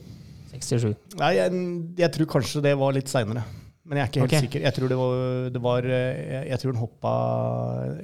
67. 0.53 0.93
Nei, 1.19 1.32
jeg, 1.38 1.61
jeg 2.01 2.13
tror 2.15 2.30
kanskje 2.38 2.63
det 2.65 2.73
var 2.80 2.95
litt 2.95 3.11
seinere. 3.11 3.45
Men 3.88 4.00
jeg 4.00 4.04
er 4.04 4.12
ikke 4.12 4.22
helt 4.22 4.34
okay. 4.34 4.46
sikker. 4.46 4.64
Jeg 4.68 4.76
tror, 4.76 4.92
det 4.92 5.00
var, 5.00 5.18
det 5.56 5.64
var, 5.64 5.88
eh, 5.88 6.22
jeg, 6.36 6.44
jeg 6.52 6.62
tror 6.62 6.74
den 6.74 6.82
hoppa 6.82 7.12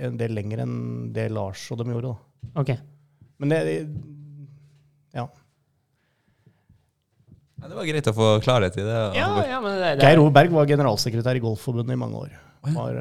en 0.07 0.19
del 0.19 0.35
lenger 0.37 0.63
enn 0.63 0.75
det 1.15 1.27
Lars 1.35 1.65
og 1.73 1.81
dem 1.81 1.91
gjorde. 1.91 2.13
Da. 2.13 2.51
Ok. 2.63 2.73
Men 3.43 3.53
det 3.53 3.61
Ja. 5.13 5.27
Ja, 7.59 7.69
det 7.69 7.77
var 7.77 7.87
greit 7.87 8.09
å 8.11 8.15
få 8.15 8.29
klarhet 8.43 8.79
i 8.79 8.83
det. 8.83 9.01
Ja, 9.15 9.27
ja, 9.47 9.59
men 9.63 9.77
det, 9.79 9.91
det, 9.99 10.07
Geir 10.07 10.23
Oberg 10.23 10.55
var 10.55 10.67
generalsekretær 10.67 11.39
i 11.39 11.43
Golfforbundet 11.43 11.95
i 11.95 11.99
mange 11.99 12.25
år. 12.25 12.33
Var, 12.63 12.97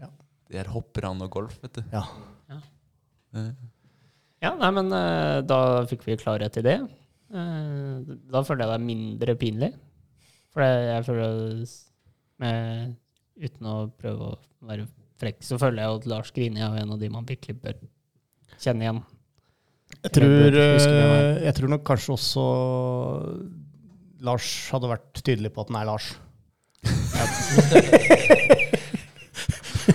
ja. 0.00 0.08
Det 0.52 0.60
er 0.60 0.72
hopperne 0.72 1.28
og 1.28 1.32
golf, 1.32 1.56
vet 1.64 1.80
du. 1.80 1.84
ja. 1.92 2.04
Eh, 3.34 3.52
Ja, 4.44 4.52
nei, 4.60 4.70
men 4.76 4.92
eh, 4.92 5.38
da 5.48 5.58
fikk 5.88 6.04
vi 6.04 6.18
klarhet 6.20 6.58
i 6.60 6.64
det. 6.64 6.76
Eh, 7.32 8.14
da 8.30 8.42
føler 8.44 8.64
jeg 8.64 8.70
det 8.70 8.76
er 8.76 8.88
mindre 8.90 9.36
pinlig. 9.40 9.70
For 10.54 10.62
jeg, 10.62 10.84
jeg 10.86 11.06
føler 11.08 11.64
med, 12.44 12.94
Uten 13.34 13.66
å 13.66 13.90
prøve 13.98 14.28
å 14.30 14.34
være 14.68 14.84
frekk, 15.18 15.40
så 15.42 15.58
føler 15.58 15.82
jeg 15.82 15.98
at 15.98 16.04
Lars 16.12 16.30
Grini 16.34 16.62
er 16.62 16.76
en 16.78 16.94
av 16.94 17.00
de 17.00 17.08
man 17.10 17.26
virkelig 17.26 17.56
bør 17.58 17.80
kjenne 18.62 18.86
igjen. 18.86 19.00
Jeg 20.04 20.10
tror, 20.14 20.30
Jeg 20.30 20.52
det 20.54 20.62
eh, 20.62 21.42
jeg 21.48 21.54
tror 21.58 21.68
nok 21.74 21.82
kanskje 21.86 22.14
også 22.14 22.44
Lars 24.24 24.46
hadde 24.70 24.90
vært 24.94 25.20
tydelig 25.20 25.50
på 25.54 25.64
at 25.64 25.70
den 25.72 25.80
er 25.80 25.90
Lars. 25.90 26.06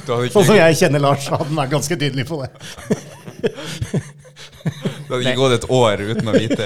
Sånn 0.09 0.45
som 0.45 0.55
jeg 0.57 0.77
kjenner 0.79 1.01
Lars, 1.03 1.27
hadde 1.31 1.47
han 1.47 1.59
vært 1.61 1.73
ganske 1.77 1.95
tydelig 2.01 2.25
på 2.27 2.35
det. 2.43 2.49
det 5.07 5.11
hadde 5.13 5.23
ikke 5.23 5.39
gått 5.39 5.57
et 5.61 5.69
år 5.79 5.95
uten 6.11 6.27
å 6.27 6.33
vite 6.35 6.65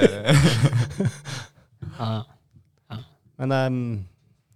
Ja, 1.93 2.23
Men, 3.43 3.55
eh, 3.55 3.69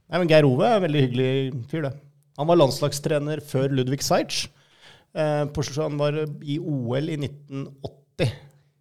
nei, 0.07 0.21
men 0.21 0.29
Geir 0.31 0.47
Ove 0.47 0.67
er 0.67 0.79
en 0.79 0.85
veldig 0.88 1.03
hyggelig 1.05 1.31
fyr, 1.71 1.88
det. 1.89 1.93
Han 2.38 2.49
var 2.49 2.59
landslagstrener 2.59 3.41
før 3.45 3.73
Ludvig 3.73 4.03
Seitz. 4.05 4.45
Eh, 5.17 5.45
han 5.81 5.97
var 5.99 6.19
i 6.41 6.59
OL 6.59 7.09
i 7.09 7.17
1980. 7.17 8.35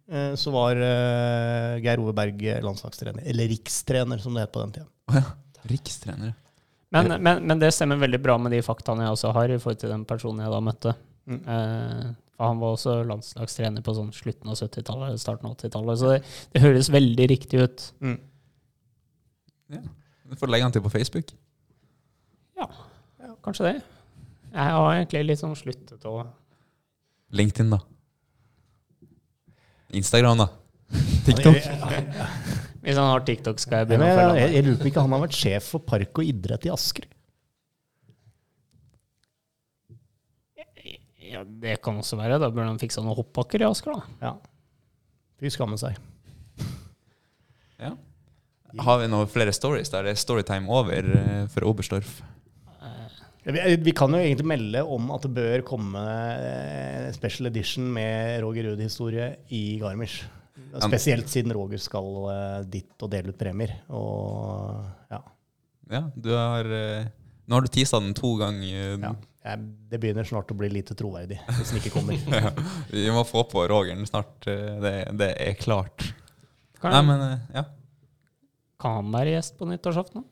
Eh, 0.07 0.33
så 0.39 0.53
var 0.53 0.79
eh, 0.79 1.79
Geir 1.83 2.03
Ove 2.03 2.13
Berg 2.15 2.43
landslagstrener. 2.63 3.25
Eller 3.27 3.49
rikstrener, 3.51 4.21
som 4.23 4.37
det 4.37 4.45
het 4.45 4.53
på 4.53 4.63
den 4.63 4.77
tida. 4.77 5.23
Rikstrener. 5.67 6.35
men, 6.93 7.11
men, 7.19 7.41
men 7.43 7.59
det 7.59 7.73
stemmer 7.75 7.99
veldig 7.99 8.21
bra 8.23 8.37
med 8.39 8.53
de 8.55 8.61
faktaene 8.63 9.03
jeg 9.03 9.17
også 9.17 9.33
har 9.35 9.51
i 9.51 9.59
forhold 9.59 9.81
til 9.81 9.91
den 9.91 10.05
personen 10.07 10.45
jeg 10.45 10.53
da 10.53 10.61
møtte. 10.63 10.93
Mm. 11.27 11.41
Eh, 11.41 12.07
for 12.37 12.51
han 12.51 12.61
var 12.61 12.77
også 12.77 12.95
landslagstrener 13.09 13.83
på 13.83 13.97
sånn 13.97 14.13
slutten 14.15 14.53
av 14.53 14.59
70-tallet, 14.61 15.19
starten 15.19 15.49
av 15.49 15.57
80-tallet. 15.57 15.99
Så 15.99 16.13
det, 16.13 16.19
det 16.53 16.63
høres 16.63 16.93
veldig 16.93 17.29
riktig 17.33 17.63
ut. 17.65 17.87
Du 19.67 20.35
får 20.39 20.51
legge 20.51 20.67
han 20.67 20.75
til 20.75 20.83
på 20.83 20.91
Facebook. 20.93 21.31
Ja, 22.57 22.67
kanskje 23.45 23.69
det. 23.69 23.75
Jeg 24.53 24.73
har 24.73 24.93
egentlig 24.95 25.25
litt 25.27 25.41
sånn 25.41 25.55
sluttet 25.59 26.05
å 26.07 26.21
LinkedIn, 27.35 27.73
da. 27.73 27.81
Instagram, 29.99 30.39
da. 30.45 30.47
TikTok. 31.27 31.59
Hvis 32.85 32.95
han 32.95 33.09
har 33.11 33.23
TikTok, 33.27 33.59
skal 33.59 33.83
jeg 33.83 33.89
begynne 33.89 34.07
å 34.07 34.15
følge 34.15 34.39
jeg, 34.39 34.53
jeg 34.55 34.65
lurer 34.67 34.79
på 34.79 34.89
ikke 34.91 35.03
han 35.03 35.15
har 35.17 35.23
vært 35.25 35.37
sjef 35.37 35.71
for 35.73 35.83
park 35.83 36.21
og 36.21 36.29
idrett 36.31 36.67
i 36.69 36.71
Asker. 36.71 37.07
Ja, 41.27 41.41
det 41.43 41.81
kan 41.83 41.97
også 41.99 42.15
være. 42.15 42.39
Da 42.39 42.47
burde 42.47 42.69
han 42.69 42.79
fiksa 42.79 43.03
noen 43.03 43.17
hoppbakker 43.17 43.61
i 43.61 43.67
Asker, 43.67 43.97
da. 43.97 44.21
Ja. 44.23 44.31
Fy 45.41 45.51
skamme 45.53 45.77
seg. 45.79 45.99
Ja. 47.77 47.91
Har 48.75 48.99
vi 48.99 49.07
noen 49.09 49.29
flere 49.31 49.53
stories 49.55 49.91
der 49.93 50.07
det 50.07 50.15
er 50.15 50.19
storytime 50.19 50.67
over 50.71 51.07
eh, 51.19 51.45
for 51.51 51.67
Oberstdorf? 51.69 52.19
Vi, 53.47 53.93
kan 53.95 54.11
jo 54.11 54.19
egentlig 54.19 54.43
melde 54.49 54.81
om 54.83 55.05
at 55.15 55.23
det 55.23 55.29
bør 55.37 55.61
komme 55.69 56.01
eh, 56.03 57.05
special 57.15 57.47
edition 57.47 57.85
med 57.95 58.41
Roger 58.43 58.67
Ruud-historie 58.67 59.29
i 59.55 59.77
Garmisch. 59.79 60.25
Spesielt 60.83 61.31
siden 61.31 61.53
Roger 61.55 61.79
skal 61.79 62.09
eh, 62.33 62.57
dit 62.67 63.07
og 63.07 63.13
dele 63.13 63.31
ut 63.31 63.39
premier. 63.39 63.77
Og 63.87 64.83
ja. 65.13 65.21
Ja, 65.87 66.03
du 66.11 66.33
har 66.35 66.67
Nå 67.47 67.55
har 67.55 67.63
du 67.63 67.71
tisa 67.71 68.01
den 68.03 68.11
to 68.17 68.33
ganger. 68.35 68.97
Ja. 68.99 69.13
Det 69.55 70.01
begynner 70.03 70.27
snart 70.27 70.51
å 70.51 70.57
bli 70.59 70.67
lite 70.67 70.97
troverdig 70.99 71.37
hvis 71.47 71.71
den 71.71 71.79
ikke 71.79 71.93
kommer. 71.95 72.19
Ja. 72.43 72.51
Vi 72.91 73.07
må 73.15 73.23
få 73.23 73.45
på 73.47 73.63
Rogeren 73.71 74.03
snart. 74.09 74.35
Det, 74.43 74.97
det 75.15 75.31
er 75.39 75.55
klart. 75.55 76.03
Kan, 76.81 76.91
Nei, 76.91 77.05
men 77.07 77.23
ja. 77.55 77.63
Kan 78.81 78.99
han 78.99 79.13
være 79.15 79.35
gjest 79.35 79.55
på 79.59 79.67
nyttårsaften? 79.69 80.25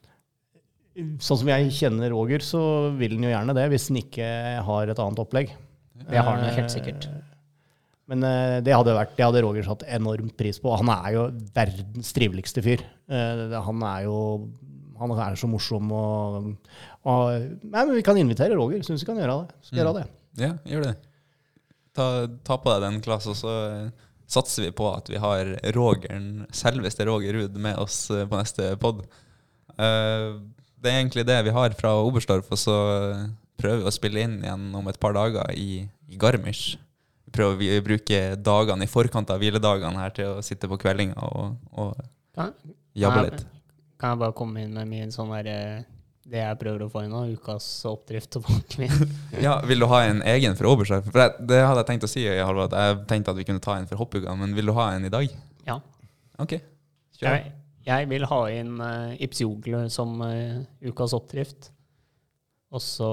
Sånn 1.19 1.39
som 1.41 1.49
jeg 1.51 1.71
kjenner 1.75 2.13
Roger, 2.13 2.43
så 2.45 2.59
vil 2.95 3.17
han 3.17 3.25
jo 3.27 3.31
gjerne 3.33 3.55
det, 3.57 3.65
hvis 3.73 3.89
han 3.91 3.97
ikke 3.99 4.27
har 4.67 4.91
et 4.93 5.01
annet 5.03 5.21
opplegg. 5.25 5.49
Det 6.05 6.19
har 6.19 6.29
han 6.29 6.45
jo 6.45 6.53
helt 6.55 6.71
sikkert. 6.71 7.07
Eh, 7.09 7.23
Men 8.11 8.23
eh, 8.23 8.59
det 8.63 8.75
hadde, 8.75 8.93
vært, 8.95 9.15
det 9.17 9.25
hadde 9.25 9.41
Roger 9.43 9.65
satt 9.67 9.83
enormt 9.91 10.35
pris 10.39 10.59
på. 10.61 10.71
Han 10.77 10.91
er 10.93 11.09
jo 11.17 11.25
verdens 11.55 12.13
triveligste 12.15 12.63
fyr. 12.63 12.85
Eh, 13.09 13.57
Han 13.65 13.83
er 13.83 14.05
jo 14.07 14.19
han 14.95 15.11
er 15.19 15.35
så 15.35 15.49
morsom 15.51 15.89
og, 15.91 16.45
og 17.03 17.23
Nei, 17.67 17.81
men 17.81 17.97
vi 17.97 18.03
kan 18.05 18.15
invitere 18.15 18.55
Roger. 18.55 18.79
Syns 18.87 19.03
vi 19.03 19.09
kan 19.09 19.17
gjøre 19.19 19.41
det. 19.41 19.57
Skal 19.67 19.81
gjøre 19.81 19.97
det. 19.97 20.05
Ja, 20.39 20.53
gjør 20.71 20.85
det. 20.87 20.93
Ta, 21.95 22.05
ta 22.47 22.55
på 22.61 22.71
deg 22.71 22.85
den, 22.85 23.01
klassen, 23.03 23.35
så 23.35 23.51
satser 24.28 24.67
vi 24.67 24.73
på 24.76 24.89
at 24.93 25.09
vi 25.11 25.21
har 25.21 25.51
Rogeren, 25.76 26.45
selveste 26.55 27.05
Roger 27.07 27.38
Ruud 27.38 27.57
med 27.61 27.78
oss 27.82 28.09
eh, 28.11 28.26
på 28.28 28.39
neste 28.39 28.73
pod. 28.82 29.05
det 29.76 30.91
er 30.91 30.99
egentlig 30.99 31.26
det 31.28 31.41
vi 31.43 31.53
har 31.55 31.76
fra 31.78 31.95
Oberstdorf, 32.01 32.51
og 32.51 32.59
så 32.59 32.78
eh, 32.95 33.26
prøver 33.61 33.84
vi 33.84 33.89
å 33.91 33.95
spille 33.95 34.26
inn 34.26 34.39
igjen 34.43 34.67
om 34.78 34.88
et 34.91 34.99
par 34.99 35.15
dager 35.17 35.51
i, 35.55 35.86
i 36.09 36.19
Garmisch. 36.21 36.78
Vi 37.26 37.34
prøver 37.36 37.80
å 37.80 37.86
bruke 37.86 38.21
dagene 38.39 38.86
i 38.86 38.91
forkant 38.91 39.32
av 39.34 39.41
hviledagene 39.41 40.01
her 40.01 40.15
til 40.15 40.38
å 40.38 40.45
sitte 40.45 40.69
på 40.71 40.80
kveldinga 40.82 41.17
og, 41.17 41.57
og 41.73 42.45
jabbe 42.95 43.26
litt. 43.28 43.45
kan 43.99 44.13
jeg 44.13 44.21
bare 44.21 44.38
komme 44.38 44.63
inn 44.63 44.76
med 44.76 44.89
min 44.91 45.13
sånn 45.13 45.34
der 45.34 45.51
eh, 45.51 45.91
Det 46.26 46.39
jeg 46.41 46.57
prøver 46.57 46.82
å 46.82 46.88
få 46.89 47.03
inn 47.05 47.11
nå, 47.13 47.19
ukas 47.38 47.65
oppdrift 47.86 48.32
tilbake 48.34 48.80
min. 48.82 49.11
Ja, 49.45 49.59
Vil 49.69 49.84
du 49.84 49.86
ha 49.91 49.99
en 50.07 50.23
egen 50.26 50.55
for 50.57 50.71
Oberstdorf? 50.71 51.11
For 51.11 51.21
jeg, 51.21 51.45
det 51.51 51.59
hadde 51.61 51.84
jeg 51.84 51.89
tenkt 51.91 52.07
å 52.07 52.09
si, 52.09 52.23
Halvor, 52.26 52.71
at 52.71 52.73
jeg 52.80 53.03
tenkte 53.11 53.36
at 53.36 53.38
vi 53.38 53.45
kunne 53.45 53.61
ta 53.61 53.76
en 53.78 53.86
for 53.89 54.01
hoppuka, 54.01 54.34
men 54.39 54.55
vil 54.57 54.71
du 54.71 54.73
ha 54.78 54.88
en 54.95 55.05
i 55.05 55.11
dag? 55.13 55.36
Ja. 55.67 55.78
Ok, 56.41 56.57
kjør. 57.19 57.30
Jeg, 57.30 57.53
jeg 57.86 58.09
vil 58.09 58.26
ha 58.32 58.39
inn 58.55 58.73
uh, 58.82 59.13
Ipsiogle 59.21 59.84
som 59.93 60.17
uh, 60.26 60.63
ukas 60.82 61.13
oppdrift. 61.13 61.69
Og 62.73 62.82
så 62.82 63.09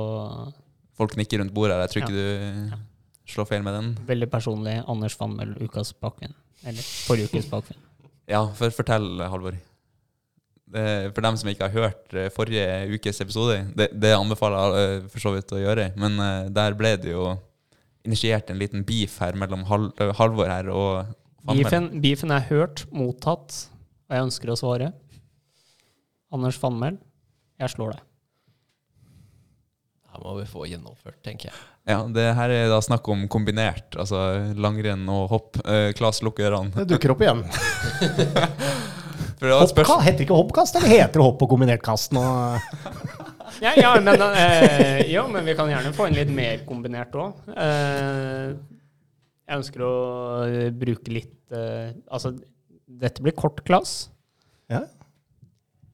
Folk 0.97 1.19
nikker 1.21 1.43
rundt 1.43 1.53
bordet 1.55 1.77
her. 1.77 1.85
Jeg 1.85 1.93
tror 1.93 2.07
ikke 2.07 2.17
du 2.17 3.29
slår 3.33 3.49
feil 3.51 3.63
med 3.65 3.77
den. 3.77 3.93
veldig 4.09 4.29
personlig 4.33 4.79
Anders 4.91 5.15
Fannmøll, 5.21 5.53
ukas 5.61 5.93
bakvinn. 6.01 6.33
Eller 6.65 6.81
forrige 6.81 7.29
ukes 7.29 7.51
bakvinn. 7.53 7.79
Ja, 8.31 8.47
for, 8.57 8.73
fortell, 8.73 9.21
Halvor. 9.29 9.61
Det- 10.73 11.13
For 11.15 11.21
dem 11.27 11.37
som 11.37 11.51
ikke 11.53 11.67
har 11.69 11.75
hørt 11.77 12.15
eh, 12.17 12.31
forrige 12.33 12.67
ukes 12.97 13.21
episode, 13.21 13.59
det, 13.77 13.91
det 14.01 14.13
anbefaler 14.17 14.77
jeg 14.79 15.01
eh, 15.03 15.09
for 15.13 15.21
så 15.27 15.33
vidt 15.35 15.53
å 15.53 15.61
gjøre, 15.61 15.91
men 16.01 16.17
eh, 16.25 16.49
der 16.55 16.77
ble 16.79 16.95
det 17.03 17.13
jo 17.13 17.27
initiert 18.09 18.49
en 18.51 18.59
liten 18.59 18.83
beef 18.89 19.19
her 19.23 19.37
mellom 19.39 19.67
Hal 19.69 19.91
eh, 20.01 20.15
Halvor 20.19 20.49
her 20.51 20.71
og. 20.73 21.11
Beefen, 21.53 21.91
beefen 22.03 22.31
er 22.35 22.45
hørt, 22.49 22.85
mottatt, 22.95 23.59
og 24.09 24.17
jeg 24.17 24.25
ønsker 24.31 24.51
å 24.55 24.57
svare. 24.59 24.93
Anders 26.33 26.57
Fannmel, 26.59 26.97
jeg 27.61 27.75
slår 27.75 27.93
deg. 27.97 28.09
Her 30.13 30.21
må 30.25 30.35
vi 30.39 30.45
få 30.49 30.67
gjennomført, 30.69 31.19
tenker 31.25 31.49
jeg. 31.51 31.61
Ja, 31.89 31.99
det 32.15 32.25
her 32.39 32.53
er 32.53 32.69
da 32.71 32.79
snakk 32.85 33.09
om 33.11 33.25
kombinert, 33.33 33.97
altså 33.99 34.19
langrenn 34.61 35.05
og 35.11 35.29
hopp. 35.33 35.61
Eh, 35.67 35.91
Klas, 35.99 36.21
lukk 36.23 36.39
ørene. 36.45 36.71
Det 36.77 36.85
dukker 36.95 37.15
opp 37.17 37.25
igjen. 37.25 37.45
Hoppka, 39.43 39.97
heter 40.05 40.21
det 40.21 40.27
ikke 40.29 40.37
hoppkast, 40.39 40.77
eller 40.79 40.93
heter 40.93 41.19
det 41.19 41.25
hopp 41.27 41.43
og 41.43 41.51
kombinert 41.55 41.83
kast 41.85 42.15
nå? 42.15 42.23
Ja, 43.63 43.75
ja, 43.77 43.91
men, 44.01 44.17
eh, 44.33 45.03
ja, 45.13 45.27
men 45.29 45.45
vi 45.45 45.53
kan 45.55 45.69
gjerne 45.69 45.91
få 45.95 46.07
en 46.09 46.15
litt 46.17 46.31
mer 46.35 46.63
kombinert 46.67 47.13
òg. 47.21 47.37
Eh, 47.53 48.55
jeg 49.45 49.59
ønsker 49.61 49.85
å 49.85 49.91
bruke 50.81 51.13
litt 51.13 51.53
eh, 51.53 51.93
Altså, 52.09 52.33
dette 52.89 53.23
blir 53.23 53.37
kort 53.37 53.61
klass, 53.69 54.09
Ja. 54.73 54.81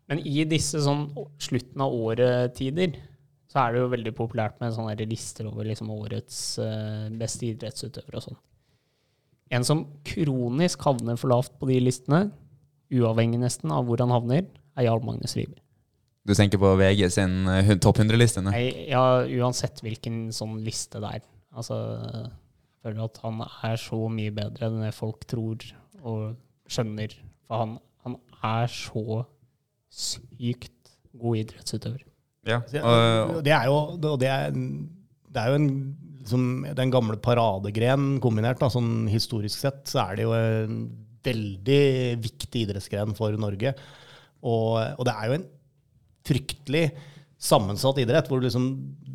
men 0.09 0.23
i 0.23 0.45
disse 0.49 0.79
sånn 0.85 1.09
slutten 1.43 1.83
av 1.85 1.93
året-tider, 1.99 2.95
så 3.51 3.65
er 3.65 3.75
det 3.75 3.83
jo 3.83 3.91
veldig 3.97 4.15
populært 4.17 4.61
med 4.63 4.77
sånne 4.77 4.95
lister 5.09 5.49
over 5.51 5.67
liksom 5.67 5.91
årets 5.93 6.41
eh, 6.63 7.09
beste 7.19 7.51
idrettsutøvere 7.51 8.21
og 8.23 8.27
sånn. 8.29 8.39
En 9.51 9.65
som 9.67 9.87
kronisk 10.07 10.85
havner 10.87 11.17
for 11.19 11.33
lavt 11.33 11.55
på 11.59 11.69
de 11.73 11.81
listene, 11.81 12.29
uavhengig 12.95 13.41
nesten 13.43 13.73
av 13.75 13.87
hvor 13.89 14.01
han 14.03 14.13
havner, 14.15 14.45
er 14.79 14.87
Jarl 14.87 15.03
Magnus 15.05 15.35
Riiber. 15.37 15.59
Du 16.29 16.35
tenker 16.37 16.61
på 16.61 16.75
VG 16.77 17.07
sin 17.13 17.47
eh, 17.49 17.71
topp 17.81 17.99
100-liste? 18.03 18.43
Nei, 18.45 18.67
ja, 18.91 19.03
uansett 19.41 19.81
hvilken 19.85 20.29
sånn 20.37 20.59
liste 20.65 21.01
det 21.01 21.15
er. 21.19 21.23
Altså, 21.57 21.79
jeg 22.05 22.85
føler 22.85 23.05
at 23.07 23.21
han 23.25 23.41
er 23.65 23.81
så 23.81 24.01
mye 24.13 24.35
bedre 24.37 24.69
enn 24.69 24.83
det 24.85 24.93
folk 24.97 25.25
tror 25.31 25.65
og 26.03 26.37
skjønner. 26.71 27.15
For 27.49 27.63
han, 27.65 27.73
han 28.05 28.19
er 28.45 28.69
så 28.73 29.23
sykt 29.89 30.93
god 31.19 31.41
idrettsutøver. 31.43 32.05
Ja. 32.49 32.61
Det, 32.71 32.83
og- 32.85 33.43
det 33.45 33.53
er 33.57 33.65
jo, 33.69 33.79
det 34.21 34.29
er, 34.29 34.53
det 34.53 35.43
er 35.43 35.49
jo 35.53 35.59
en, 35.59 35.69
liksom, 36.21 36.45
den 36.77 36.93
gamle 36.93 37.17
paradegren 37.25 38.19
kombinert. 38.25 38.61
Da, 38.61 38.69
sånn 38.73 39.09
historisk 39.11 39.59
sett 39.65 39.85
så 39.91 40.05
er 40.11 40.17
det 40.21 40.29
jo 40.29 40.37
en 40.37 40.79
veldig 41.27 41.83
viktig 42.25 42.65
idrettsgren 42.67 43.15
for 43.19 43.35
Norge. 43.41 43.75
Og, 44.47 44.75
og 44.99 45.07
det 45.09 45.15
er 45.15 45.31
jo 45.31 45.39
en 45.39 45.47
fryktelig 46.29 46.85
sammensatt 47.39 48.01
idrett, 48.03 48.27
hvor 48.27 48.41
liksom 48.43 48.65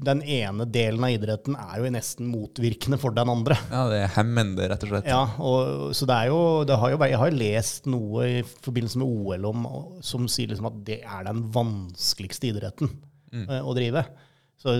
den 0.04 0.22
ene 0.24 0.66
delen 0.72 1.04
av 1.04 1.12
idretten 1.12 1.58
er 1.60 1.82
jo 1.82 1.90
nesten 1.92 2.30
motvirkende 2.32 3.00
for 3.00 3.16
den 3.16 3.32
andre. 3.32 3.58
ja, 3.72 3.82
det 3.92 4.00
er 4.06 4.14
hemmende, 4.16 4.68
rett 4.72 4.86
og 4.86 4.94
slett. 4.94 5.10
Ja, 5.12 5.24
og, 5.44 5.90
så 5.96 6.08
det 6.08 6.20
er 6.22 6.32
jo, 6.32 6.40
det 6.68 6.78
har 6.80 6.94
jo 6.94 7.02
Jeg 7.04 7.20
har 7.20 7.36
lest 7.36 7.90
noe 7.92 8.30
i 8.30 8.38
forbindelse 8.44 9.02
med 9.02 9.12
OL 9.12 9.50
om, 9.52 9.68
som 10.04 10.30
sier 10.32 10.54
liksom 10.54 10.72
at 10.72 10.80
det 10.88 11.02
er 11.04 11.28
den 11.28 11.44
vanskeligste 11.54 12.54
idretten 12.54 12.94
mm. 13.34 13.50
å 13.60 13.76
drive. 13.76 14.06
Så 14.62 14.78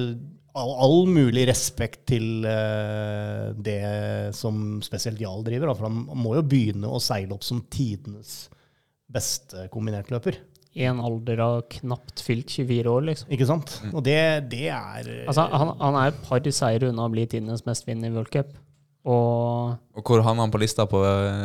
all, 0.60 0.74
all 0.86 0.98
mulig 1.10 1.46
respekt 1.50 2.06
til 2.14 2.46
uh, 2.46 3.52
det 3.58 3.82
som 4.38 4.80
spesielt 4.86 5.22
Jarl 5.22 5.44
driver, 5.46 5.72
da, 5.72 5.78
for 5.78 5.90
han 5.90 6.24
må 6.24 6.36
jo 6.38 6.46
begynne 6.46 6.90
å 6.90 7.02
seile 7.04 7.36
opp 7.36 7.46
som 7.46 7.64
tidenes 7.74 8.48
beste 9.14 9.68
kombinertløper. 9.74 10.40
I 10.74 10.88
en 10.90 11.04
alder 11.06 11.38
av 11.44 11.58
knapt 11.70 12.24
fylt 12.26 12.50
24 12.50 12.90
år, 12.90 13.04
liksom. 13.12 13.30
Ikke 13.36 13.46
sant? 13.46 13.76
Og 13.92 14.02
det, 14.06 14.18
det 14.50 14.72
er 14.74 15.10
Altså, 15.28 15.46
han, 15.52 15.76
han 15.78 15.98
er 16.00 16.10
et 16.10 16.24
par 16.26 16.48
seire 16.50 16.90
unna 16.90 17.06
å 17.06 17.14
bli 17.14 17.28
tidenes 17.30 17.62
mestvinnende 17.68 18.10
i 18.10 18.16
World 18.16 18.32
Cup. 18.34 18.56
Og 19.04 19.76
Og 19.94 20.08
hvor 20.08 20.24
havna 20.24 20.46
han 20.46 20.54
på 20.54 20.62
lista 20.64 20.88
på 20.90 21.02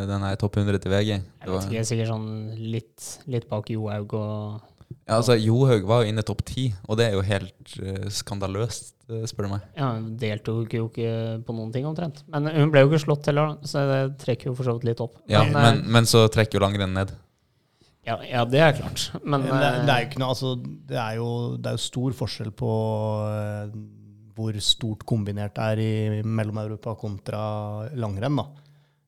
denne 0.09 0.31
topp 0.39 0.57
100 0.61 0.79
til 0.81 0.93
VG? 0.95 1.11
jeg 1.11 1.51
vet 1.51 1.67
ikke, 1.67 1.85
sikkert 1.91 2.11
sånn 2.13 2.29
litt, 2.57 3.09
litt 3.27 3.49
bak 3.51 3.69
Johaug 3.69 4.15
og 4.17 4.69
ja, 4.89 5.17
altså, 5.17 5.35
Johaug 5.37 5.85
var 5.89 6.03
jo 6.03 6.11
inne 6.11 6.23
topp 6.25 6.43
10, 6.45 6.79
og 6.87 6.97
det 6.99 7.07
er 7.07 7.17
jo 7.17 7.25
helt 7.25 7.73
uh, 7.81 8.07
skandaløst, 8.13 8.93
eh, 8.93 8.98
spør 9.29 9.47
du 9.47 9.51
meg. 9.53 9.63
Ja, 9.77 9.93
hun 9.95 10.11
deltok 10.19 10.75
jo 10.75 10.89
ikke 10.89 11.13
på 11.45 11.55
noen 11.55 11.71
ting 11.73 11.87
omtrent. 11.89 12.21
Men 12.31 12.49
hun 12.53 12.73
ble 12.73 12.83
jo 12.83 12.91
ikke 12.91 13.01
slått 13.07 13.29
heller, 13.31 13.57
så 13.67 13.85
det 13.89 14.01
trekker 14.21 14.51
jo 14.51 14.55
for 14.57 14.67
så 14.67 14.75
vidt 14.77 14.91
litt 14.91 15.03
opp. 15.03 15.17
Ja, 15.31 15.43
men, 15.47 15.57
men, 15.57 15.81
eh, 15.81 15.89
men 15.97 16.09
så 16.09 16.25
trekker 16.31 16.59
jo 16.59 16.65
langrenn 16.65 16.95
ned. 16.97 17.13
ja, 18.07 18.19
ja, 18.25 18.43
det 18.45 18.61
er 18.65 18.77
klart. 18.77 19.09
Men 19.23 19.45
det, 19.45 19.53
det 19.53 19.65
er 19.65 19.95
eh, 19.95 20.03
jo 20.03 20.09
ikke 20.09 20.21
noe, 20.23 20.33
altså, 20.35 20.53
det 20.89 21.01
er 21.01 21.17
jo, 21.19 21.29
det 21.57 21.71
er 21.71 21.79
jo 21.79 21.85
stor 21.89 22.17
forskjell 22.21 22.53
på 22.61 22.71
eh, 23.33 23.75
hvor 24.39 24.61
stort 24.63 25.03
kombinert 25.07 25.57
det 25.57 25.67
er 25.73 25.83
i 25.83 26.23
Mellom-Europa 26.23 26.95
kontra 26.99 27.43
langrenn. 27.99 28.39
da. 28.39 28.47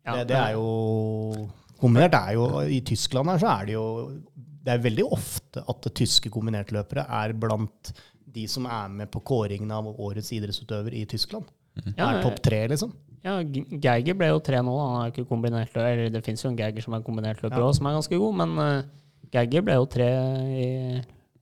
ja, 0.07 0.19
det, 0.19 0.27
det 0.33 0.39
er 0.41 0.55
jo 0.57 1.49
Kombinert 1.81 2.13
er 2.13 2.35
jo 2.37 2.43
I 2.69 2.81
Tyskland 2.85 3.31
her 3.31 3.39
så 3.41 3.47
er 3.55 3.69
det 3.69 3.73
jo 3.73 3.85
Det 4.37 4.73
er 4.73 4.83
veldig 4.83 5.05
ofte 5.17 5.63
at 5.71 5.87
tyske 5.97 6.29
kombinertløpere 6.29 7.07
er 7.21 7.33
blant 7.33 7.93
de 8.33 8.47
som 8.47 8.65
er 8.65 8.87
med 8.89 9.11
på 9.11 9.21
kåringen 9.27 9.71
av 9.75 9.87
årets 9.91 10.31
idrettsutøver 10.35 10.93
i 10.95 11.05
Tyskland. 11.05 11.45
ja, 11.97 12.09
er 12.11 12.21
topp 12.23 12.41
tre, 12.43 12.67
liksom. 12.67 12.91
ja, 13.23 13.37
Geiger 13.43 14.15
ble 14.19 14.27
jo 14.31 14.39
tre 14.43 14.59
nå. 14.65 14.73
Han 14.81 14.97
er 15.05 15.11
ikke 15.13 15.27
kombinert. 15.29 15.75
Eller 15.75 16.09
det 16.11 16.23
fins 16.25 16.43
jo 16.43 16.49
en 16.51 16.57
Geiger 16.59 16.81
som 16.83 16.93
er 16.97 17.03
kombinert 17.05 17.41
løper 17.43 17.59
Ja. 17.63 17.71
som 17.73 17.87
er 17.87 17.95
ganske 17.99 18.17
god, 18.17 18.35
men 18.41 18.57
uh, 18.59 18.83
Geiger 19.31 19.61
ble 19.67 19.77
jo 19.79 19.85
tre 19.85 20.09
i 20.51 20.67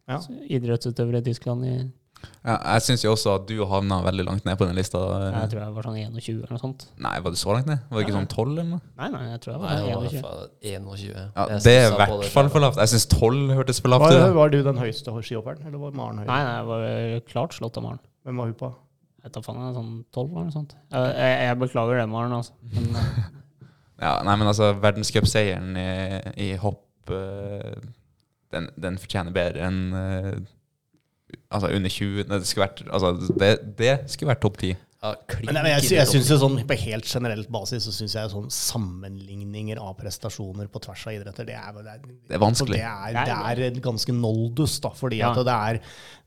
Ja. 0.09 0.19
idrettsutøvere 0.49 1.21
i 1.21 1.27
Tyskland 1.29 1.65
i 1.65 1.75
Ja, 2.39 2.55
jeg 2.55 2.83
syns 2.85 3.01
jo 3.03 3.11
også 3.13 3.33
at 3.35 3.45
du 3.49 3.57
havna 3.67 3.97
veldig 4.05 4.23
langt 4.25 4.45
ned 4.47 4.55
på 4.59 4.65
den 4.67 4.77
lista. 4.77 4.99
Jeg 5.35 5.49
tror 5.51 5.59
jeg 5.61 5.73
var 5.75 5.87
sånn 5.89 5.97
21 5.99 6.37
eller 6.39 6.53
noe 6.55 6.61
sånt. 6.61 6.85
Nei, 7.03 7.13
var 7.23 7.33
det 7.35 7.39
så 7.41 7.51
langt 7.55 7.67
ned? 7.67 7.81
Var 7.89 7.99
det 7.99 8.05
ikke 8.07 8.15
sånn 8.15 8.29
12 8.31 8.45
eller 8.53 8.67
noe? 8.69 8.81
Nei, 9.01 9.09
nei, 9.15 9.23
jeg 9.33 9.41
tror 9.43 9.51
jeg 9.53 9.61
Nei, 9.61 9.73
var 9.75 9.99
var 9.99 10.13
21. 10.13 10.85
21. 11.03 11.25
Ja, 11.35 11.47
det 11.67 11.73
er 11.75 11.87
i 11.89 11.97
hvert 11.99 12.27
fall 12.33 12.51
for 12.53 12.63
lavt. 12.63 12.79
Jeg 12.79 12.93
syns 12.93 13.07
12 13.11 13.41
hørtes 13.59 13.81
for 13.83 13.91
lavt 13.93 14.05
Var, 14.07 14.19
ut. 14.23 14.35
var 14.39 14.53
du 14.55 14.59
den 14.69 14.79
høyeste 14.81 15.15
skihopperen, 15.19 15.65
eller 15.67 15.83
var 15.83 15.97
Maren 15.99 16.21
høyere? 16.23 16.29
Nei, 16.31 16.39
nei, 16.47 16.53
jeg 16.55 16.69
var 16.71 17.25
klart 17.33 17.57
slått 17.59 17.79
av 17.81 17.85
Maren. 17.89 18.01
Hvem 18.27 18.39
var 18.43 18.51
hun 18.51 18.57
på? 18.63 18.71
Jeg 19.25 19.33
tar 19.35 19.43
faen, 19.43 19.61
sånn 19.75 19.91
12 20.15 20.25
eller 20.29 20.47
noe 20.47 20.55
sånt. 20.55 20.75
Jeg, 20.95 21.15
jeg, 21.19 21.39
jeg 21.49 21.59
beklager 21.65 21.99
det, 21.99 22.07
Maren, 22.15 22.37
altså. 22.39 22.55
Men, 22.71 22.89
eh, 23.03 23.25
Ja, 23.99 24.13
nei, 24.23 24.35
men 24.39 24.47
altså, 24.47 24.71
verdenscupseieren 24.79 25.75
i, 25.75 25.89
i 26.39 26.53
hopp 26.61 27.11
eh, 27.11 27.75
den, 28.55 28.69
den 28.79 28.95
fortjener 29.01 29.35
bedre 29.35 29.67
enn 29.67 29.81
eh, 29.91 30.31
altså 31.49 31.71
under 31.75 31.89
20 31.89 32.23
Det 32.29 32.45
skulle 32.47 32.67
vært, 32.67 32.85
altså, 32.89 33.33
det, 33.39 33.49
det 33.79 33.95
skulle 34.11 34.31
vært 34.33 34.41
topp 34.45 34.57
10. 34.61 34.75
Ja, 34.99 35.13
klink 35.31 35.53
Men 35.55 35.63
jeg, 35.63 35.85
jeg, 35.95 36.07
synes 36.11 36.27
jo 36.27 36.35
sånn 36.41 36.57
På 36.67 36.75
helt 36.75 37.07
generelt 37.07 37.47
basis 37.53 37.85
så 37.87 37.93
syns 37.95 38.17
jeg 38.17 38.31
sånn 38.33 38.49
sammenligninger 38.51 39.79
av 39.79 39.93
prestasjoner 39.95 40.67
på 40.67 40.81
tvers 40.83 41.05
av 41.07 41.15
idretter, 41.15 41.47
det 41.47 41.55
er, 41.55 41.77
det 41.77 41.93
er, 41.93 42.01
Det 42.03 42.35
er 42.35 42.41
vanskelig. 42.43 42.81
Det 42.81 43.23
er, 43.23 43.61
det 43.61 43.69
er 43.69 43.79
ganske 43.85 44.15
noldus, 44.17 44.75
da, 44.83 44.91
fordi 44.99 45.21
Ja. 45.21 45.31
at 45.31 45.39
det 45.47 45.55
er, 45.55 45.79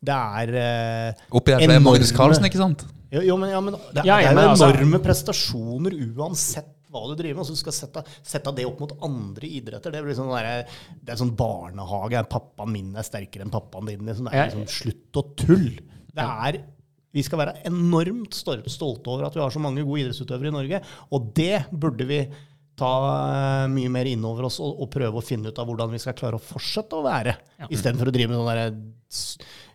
det 0.08 0.16
er 0.16 0.54
uh, 0.56 1.36
Oppi 1.36 1.52
der 1.52 1.66
så 1.66 1.76
er. 1.76 1.84
Magnus 1.84 2.14
Carlsen, 2.16 2.48
ikke 2.48 2.62
sant? 2.62 2.86
Jo, 3.12 3.20
jo, 3.28 3.36
men, 3.36 3.52
ja, 3.52 3.60
men 3.60 3.76
det, 3.76 4.06
Ja, 4.08 4.16
er 4.16 4.32
men 4.32 4.40
enorme 4.40 4.54
altså- 4.54 4.70
enorme 4.72 5.02
prestasjoner 5.04 5.98
uansett 6.16 6.72
hva 6.92 7.02
du 7.08 7.16
driver 7.16 7.38
med. 7.38 7.42
Altså, 7.44 7.56
du 7.56 7.62
skal 7.62 7.76
sette, 7.76 8.04
sette 8.34 8.52
det 8.56 8.68
opp 8.68 8.82
mot 8.84 8.94
andre 9.08 9.48
idretter. 9.48 9.94
Det 9.94 10.04
blir 10.04 10.18
sånn, 10.18 10.30
der, 10.34 10.68
det 11.00 11.14
er 11.14 11.22
sånn 11.22 11.34
barnehage. 11.38 12.22
Pappaen 12.32 12.72
min 12.74 12.92
er 12.98 13.08
sterkere 13.08 13.46
enn 13.46 13.54
pappaen 13.54 13.90
din. 13.90 14.06
Liksom. 14.08 14.30
Det 14.30 14.38
er 14.38 14.52
liksom 14.52 14.68
slutt 14.70 15.20
å 15.20 15.26
tulle. 15.42 15.88
Det 16.12 16.28
er, 16.46 16.60
vi 17.16 17.24
skal 17.24 17.40
være 17.40 17.58
enormt 17.68 18.36
stolte 18.36 19.12
over 19.12 19.28
at 19.28 19.36
vi 19.36 19.44
har 19.44 19.52
så 19.52 19.62
mange 19.62 19.84
gode 19.84 20.04
idrettsutøvere 20.04 20.52
i 20.52 20.56
Norge. 20.56 20.82
Og 21.12 21.30
det 21.36 21.64
burde 21.72 22.08
vi 22.08 22.22
ta 22.78 22.92
eh, 23.12 23.70
mye 23.72 23.90
mer 23.92 24.08
inn 24.08 24.24
over 24.24 24.48
oss 24.48 24.58
og, 24.64 24.80
og 24.80 24.90
prøve 24.92 25.20
å 25.20 25.24
finne 25.24 25.52
ut 25.52 25.58
av 25.60 25.68
hvordan 25.68 25.92
vi 25.92 26.00
skal 26.02 26.16
klare 26.18 26.38
å 26.38 26.44
fortsette 26.44 26.98
å 26.98 27.04
være. 27.04 27.34
Ja. 27.60 27.68
Istedenfor 27.68 28.08
å 28.08 28.14
drive 28.14 28.32
med 28.32 28.40
sånn 28.40 28.52
derre 28.52 28.68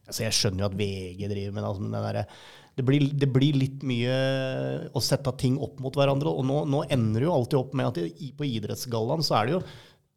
altså 0.08 0.24
Jeg 0.24 0.36
skjønner 0.38 0.64
jo 0.64 0.70
at 0.70 0.78
VG 0.80 1.28
driver 1.28 1.54
med 1.54 1.62
det, 1.62 1.70
altså, 1.70 1.84
men 1.84 1.94
det 1.94 2.04
derre 2.06 2.24
det 2.78 2.86
blir, 2.86 3.08
det 3.18 3.28
blir 3.34 3.58
litt 3.58 3.82
mye 3.90 4.16
å 4.94 5.02
sette 5.02 5.34
ting 5.42 5.56
opp 5.58 5.80
mot 5.82 5.96
hverandre. 5.98 6.30
Og 6.30 6.46
nå, 6.46 6.62
nå 6.70 6.84
ender 6.94 7.24
det 7.24 7.28
jo 7.28 7.34
alltid 7.34 7.58
opp 7.60 7.74
med 7.78 7.90
at 7.90 7.98
i, 8.06 8.32
på 8.38 8.46
idrettsgallaen 8.46 9.26
så 9.26 9.40
er 9.42 9.50
det 9.50 9.56
jo 9.58 9.62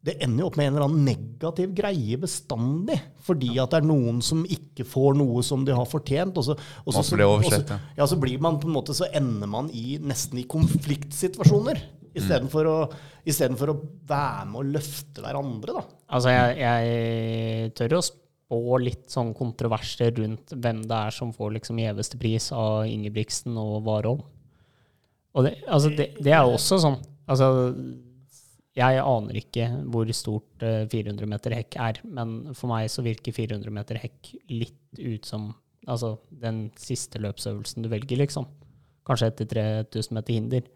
det 0.01 0.15
ender 0.25 0.41
jo 0.41 0.47
opp 0.49 0.55
med 0.57 0.65
en 0.65 0.73
eller 0.73 0.85
annen 0.87 1.03
negativ 1.05 1.73
greie 1.77 2.17
bestandig. 2.17 2.95
Fordi 3.21 3.51
at 3.61 3.69
det 3.73 3.81
er 3.83 3.85
noen 3.85 4.21
som 4.25 4.39
ikke 4.49 4.85
får 4.89 5.13
noe 5.19 5.43
som 5.45 5.61
de 5.65 5.75
har 5.77 5.85
fortjent. 5.89 6.37
Og 6.41 6.47
så, 6.47 6.55
og 6.57 6.89
så, 6.89 7.03
Og 7.03 7.05
så 7.05 7.17
blir 7.17 7.21
det 7.21 7.27
oversett, 7.35 7.61
og 7.61 7.67
så- 7.69 7.77
ja. 7.77 7.97
ja, 8.01 8.07
så 8.09 8.17
blir 8.23 8.41
man 8.41 8.57
på 8.61 8.69
en 8.69 8.73
måte, 8.79 8.95
så 8.97 9.05
ender 9.13 9.49
man 9.49 9.69
i, 9.77 9.99
nesten 10.01 10.41
i 10.41 10.47
konfliktsituasjoner. 10.49 11.81
Istedenfor 12.17 12.67
å, 12.67 12.77
i 13.23 13.31
stedet 13.31 13.55
for 13.61 13.71
å 13.71 13.77
være 14.09 14.47
med 14.49 14.57
og 14.63 14.71
løfte 14.73 15.21
hverandre, 15.23 15.77
da. 15.77 15.83
Altså, 16.11 16.33
jeg, 16.33 16.57
jeg 16.65 17.71
tør 17.77 17.99
å 17.99 18.01
spå 18.51 18.77
litt 18.83 19.07
sånn 19.11 19.31
kontroverser 19.37 20.11
rundt 20.17 20.51
hvem 20.51 20.83
det 20.83 20.97
er 21.07 21.15
som 21.15 21.31
får 21.31 21.53
liksom 21.55 21.79
gjeveste 21.79 22.19
pris 22.19 22.51
av 22.51 22.83
Ingebrigtsen 22.89 23.55
og 23.55 23.85
Warholm. 23.85 24.23
Og 25.31 25.45
det, 25.47 25.53
altså, 25.71 25.89
det, 25.95 26.09
det 26.19 26.33
er 26.35 26.43
jo 26.43 26.57
også 26.57 26.81
sånn 26.83 26.99
Altså, 27.31 27.45
jeg 28.75 28.97
aner 28.99 29.37
ikke 29.39 29.67
hvor 29.93 30.09
stort 30.11 30.63
eh, 30.65 30.81
400 30.91 31.29
meter 31.29 31.53
hekk 31.55 31.77
er, 31.79 31.99
men 32.03 32.49
for 32.57 32.67
meg 32.73 32.89
så 32.91 33.05
virker 33.05 33.31
400 33.31 33.71
meter 33.71 33.99
hekk 34.01 34.33
litt 34.51 34.99
ut 34.99 35.29
som 35.29 35.45
altså, 35.85 36.17
den 36.41 36.65
siste 36.81 37.21
løpsøvelsen 37.23 37.85
du 37.85 37.87
velger, 37.93 38.19
liksom. 38.19 38.49
Kanskje 39.07 39.29
etter 39.31 39.47
3000 39.53 40.17
meter 40.17 40.35
hinder. 40.35 40.67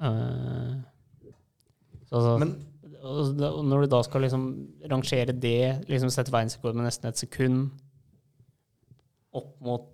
Uh, 0.00 0.80
så, 2.06 2.16
altså, 2.16 2.32
Men 2.46 2.54
og 3.02 3.64
når 3.66 3.84
du 3.84 3.90
da 3.90 4.02
skal 4.06 4.22
liksom 4.22 4.42
rangere 4.90 5.34
det, 5.34 5.84
liksom 5.90 6.10
sette 6.14 6.30
verdensrekord 6.32 6.76
med 6.78 6.86
nesten 6.86 7.08
et 7.10 7.18
sekund 7.18 7.70
opp 9.34 9.54
mot 9.64 9.88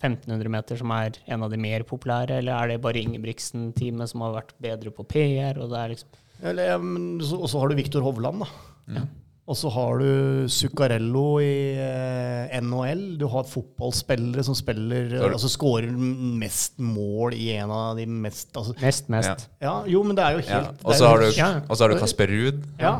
1500 0.00 0.48
meter, 0.52 0.78
som 0.80 0.92
er 0.94 1.16
en 1.32 1.42
av 1.44 1.50
de 1.52 1.58
mer 1.60 1.84
populære, 1.88 2.38
eller 2.40 2.52
er 2.56 2.72
det 2.72 2.80
bare 2.84 3.00
Ingebrigtsen-teamet 3.02 4.12
som 4.12 4.24
har 4.26 4.34
vært 4.36 4.54
bedre 4.62 4.92
på 4.94 5.06
PR? 5.08 5.58
Og 5.62 5.70
det 5.72 5.78
er 5.80 5.92
liksom 5.94 6.22
Eller, 6.42 6.66
ja, 6.68 6.78
men 6.78 7.18
så- 7.20 7.58
har 7.60 7.68
du 7.68 7.74
Viktor 7.74 8.02
Hovland, 8.02 8.40
da. 8.40 8.46
Ja. 8.92 9.04
Og 9.46 9.54
så 9.54 9.70
har 9.70 10.00
du 10.02 10.48
Zuccarello 10.50 11.36
i 11.38 11.78
eh, 11.78 12.54
NHL. 12.58 13.02
Du 13.20 13.28
har 13.30 13.44
fotballspillere 13.46 14.42
som 14.42 14.56
spiller 14.58 15.12
Altså 15.22 15.46
skårer 15.52 15.92
mest 15.94 16.80
mål 16.82 17.36
i 17.38 17.52
en 17.54 17.70
av 17.70 17.92
de 18.00 18.08
mest 18.10 18.50
altså, 18.58 18.74
Mest, 18.82 19.06
mest. 19.12 19.44
Ja. 19.62 19.68
Ja, 19.68 19.74
jo, 19.92 20.00
men 20.02 20.18
det 20.18 20.24
er 20.26 20.34
jo 20.34 20.40
Ja. 20.42 20.58
helt 20.64 20.82
Og 20.82 20.98
så 20.98 21.06
har, 21.12 21.22
har 21.22 21.94
du 21.94 21.98
Kasper 22.00 22.26
Ruud. 22.32 22.64
ja, 22.80 22.94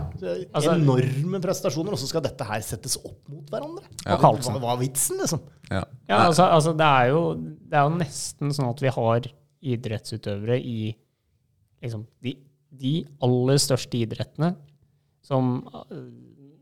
Altså- 0.54 0.76
enorme 0.76 1.40
prestasjoner, 1.42 1.92
og 1.92 1.98
så 1.98 2.06
skal 2.06 2.22
dette 2.22 2.46
her 2.46 2.60
settes 2.62 2.94
opp 3.02 3.18
mot 3.28 3.50
hverandre. 3.50 3.82
Ja. 4.04 4.14
Og 4.14 4.20
Carlsen. 4.20 4.54
Hva, 4.54 4.60
hva 4.62 4.76
er 4.76 4.84
vitsen, 4.86 5.18
liksom? 5.18 5.42
Ja. 5.70 5.82
Ja, 6.08 6.20
altså, 6.28 6.46
altså 6.46 6.76
det, 6.78 6.86
er 6.86 7.10
jo, 7.10 7.34
det 7.34 7.74
er 7.74 7.90
jo 7.90 7.96
nesten 7.98 8.54
sånn 8.54 8.70
at 8.70 8.80
vi 8.86 8.94
har 8.94 9.26
idrettsutøvere 9.66 10.60
i 10.62 10.94
liksom, 11.82 12.06
de, 12.22 12.36
de 12.70 12.94
aller 13.20 13.58
største 13.58 13.98
idrettene 13.98 14.54
som 15.26 15.64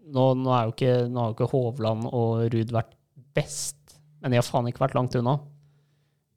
nå, 0.05 0.27
nå, 0.41 0.53
er 0.53 0.69
jo 0.69 0.75
ikke, 0.75 0.95
nå 1.09 1.21
har 1.21 1.31
jo 1.31 1.37
ikke 1.39 1.51
Hovland 1.53 2.09
og 2.11 2.45
Ruud 2.53 2.73
vært 2.75 2.95
best, 3.37 3.99
men 4.21 4.33
de 4.33 4.41
har 4.41 4.47
faen 4.47 4.69
ikke 4.71 4.85
vært 4.85 4.97
langt 4.99 5.17
unna. 5.19 5.39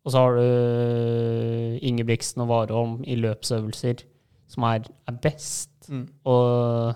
Og 0.07 0.13
så 0.13 0.23
har 0.23 0.37
du 0.37 1.79
Ingebrigtsen 1.83 2.45
og 2.45 2.51
Warholm 2.51 3.01
i 3.03 3.17
løpsøvelser 3.19 4.05
som 4.47 4.63
er, 4.63 4.87
er 5.07 5.17
best. 5.23 5.71
Mm. 5.91 6.05
Og 6.31 6.95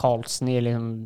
Carlsen 0.00 0.48
i 0.48 0.60
liksom 0.64 1.04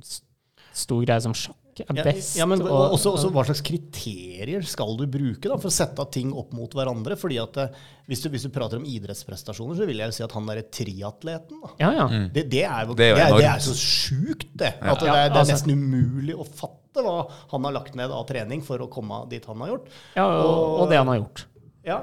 stor 0.78 1.02
greie 1.02 1.24
som 1.24 1.34
sjakk 1.36 1.67
er 1.86 1.98
best. 2.04 2.36
ja, 2.38 2.46
men 2.46 2.62
og- 2.62 2.92
også, 2.96 3.12
også 3.14 3.30
Hva 3.32 3.44
slags 3.46 3.60
kriterier 3.62 4.62
skal 4.66 4.96
du 4.98 5.06
bruke 5.06 5.48
da, 5.48 5.56
for 5.56 5.68
å 5.68 5.74
sette 5.74 6.04
ting 6.14 6.32
opp 6.32 6.52
mot 6.56 6.70
hverandre? 6.74 7.16
Fordi 7.20 7.38
at 7.42 7.56
eh, 7.62 7.68
hvis 8.08 8.22
du, 8.24 8.28
hvis 8.32 8.42
du 8.46 8.50
prater 8.54 8.80
om 8.80 8.84
idrettsprestasjoner, 8.88 9.76
så 9.78 9.86
vil 9.86 9.98
jeg 10.02 10.08
jo 10.12 10.16
si 10.18 10.24
at 10.24 10.32
han 10.32 10.46
derre 10.48 10.64
triatleten 10.72 11.60
Ja, 11.78 11.92
ja. 11.92 12.06
Mm. 12.08 12.26
det, 12.34 12.46
det, 12.50 12.64
er 12.64 12.86
jo, 12.88 12.94
Det 12.98 13.10
er 13.12 13.14
det, 13.14 13.24
er, 13.28 13.36
det 13.38 13.50
er 13.52 13.64
så 13.68 13.76
sjukt, 13.78 14.48
det. 14.54 14.74
At 14.80 14.98
det, 15.00 15.06
Ja, 15.06 15.14
er, 15.14 15.28
det 15.28 15.36
er 15.36 15.40
altså- 15.44 15.54
nesten 15.54 15.72
umulig 15.76 16.34
å 16.34 16.44
fatte 16.48 17.04
hva 17.04 17.30
han 17.52 17.64
har 17.68 17.72
lagt 17.76 17.94
ned 17.94 18.10
av 18.10 18.24
trening 18.26 18.62
for 18.64 18.78
å 18.82 18.88
komme 18.90 19.28
dit 19.30 19.44
han 19.46 19.60
har 19.60 19.68
gjort. 19.76 19.86
ja 20.16 20.24
og, 20.26 20.80
og 20.82 20.88
det 20.90 20.96
han 20.98 21.06
har 21.12 21.20
gjort. 21.20 21.44
Ja. 21.86 21.98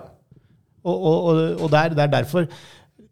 Og, 0.85 0.93
og, 0.95 1.17
og, 1.25 1.61
og 1.65 1.71
det, 1.73 1.79
er, 1.81 1.99
er 2.05 2.11
derfor 2.21 2.47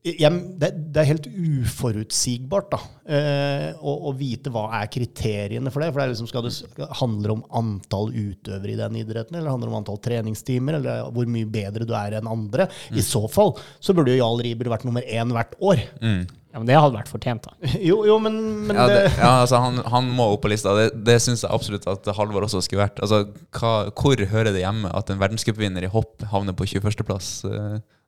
det, 0.04 0.70
det 0.92 1.00
er 1.00 1.08
helt 1.08 1.28
uforutsigbart 1.32 2.74
da, 2.74 2.80
eh, 3.08 3.70
å, 3.80 3.94
å 4.10 4.12
vite 4.20 4.52
hva 4.52 4.66
er 4.82 4.90
kriteriene 4.92 5.72
for 5.72 5.80
det. 5.80 5.94
For 5.94 6.02
det 6.02 6.06
er 6.06 6.12
liksom, 6.12 6.28
skal 6.28 6.44
det 6.44 6.90
handle 7.00 7.38
om 7.38 7.46
antall 7.56 8.12
utøvere 8.12 8.74
i 8.74 8.80
den 8.82 9.00
idretten, 9.00 9.40
eller 9.40 9.54
handler 9.54 9.70
det 9.70 9.74
om 9.74 9.80
antall 9.80 10.02
treningstimer, 10.04 10.82
eller 10.82 11.08
hvor 11.16 11.30
mye 11.32 11.48
bedre 11.48 11.88
du 11.88 11.96
er 11.96 12.18
enn 12.20 12.28
andre? 12.28 12.68
I 12.92 13.06
så 13.06 13.24
fall 13.32 13.56
så 13.80 13.96
burde 13.96 14.12
jo 14.12 14.20
Jarl 14.20 14.44
Riiber 14.44 14.74
vært 14.76 14.84
nummer 14.90 15.08
én 15.08 15.32
hvert 15.32 15.56
år. 15.64 15.86
Mm. 16.04 16.28
Ja, 16.54 16.60
men 16.60 16.68
det 16.70 16.76
hadde 16.78 17.00
vært 17.00 17.10
fortjent, 17.10 17.48
da. 17.48 17.56
Jo, 17.90 18.04
jo 18.06 18.20
men, 18.22 18.36
men 18.68 18.78
Ja, 18.78 18.84
det, 18.92 19.00
det, 19.08 19.16
ja, 19.18 19.32
altså 19.42 19.64
han, 19.64 19.80
han 19.90 20.12
må 20.14 20.28
opp 20.36 20.44
på 20.44 20.52
lista. 20.52 20.76
Det, 20.78 20.92
det 21.08 21.16
syns 21.24 21.48
jeg 21.48 21.56
absolutt 21.56 21.88
at 21.90 22.12
Halvor 22.20 22.46
også 22.46 22.62
skulle 22.62 22.84
vært. 22.84 23.00
Altså, 23.02 23.24
hva, 23.56 23.74
hvor 23.96 24.28
hører 24.36 24.52
det 24.52 24.62
hjemme 24.62 24.92
at 24.94 25.10
en 25.10 25.24
verdenscupvinner 25.24 25.88
i 25.88 25.96
hopp 25.96 26.28
havner 26.36 26.54
på 26.60 26.68
21.-plass? 26.76 27.38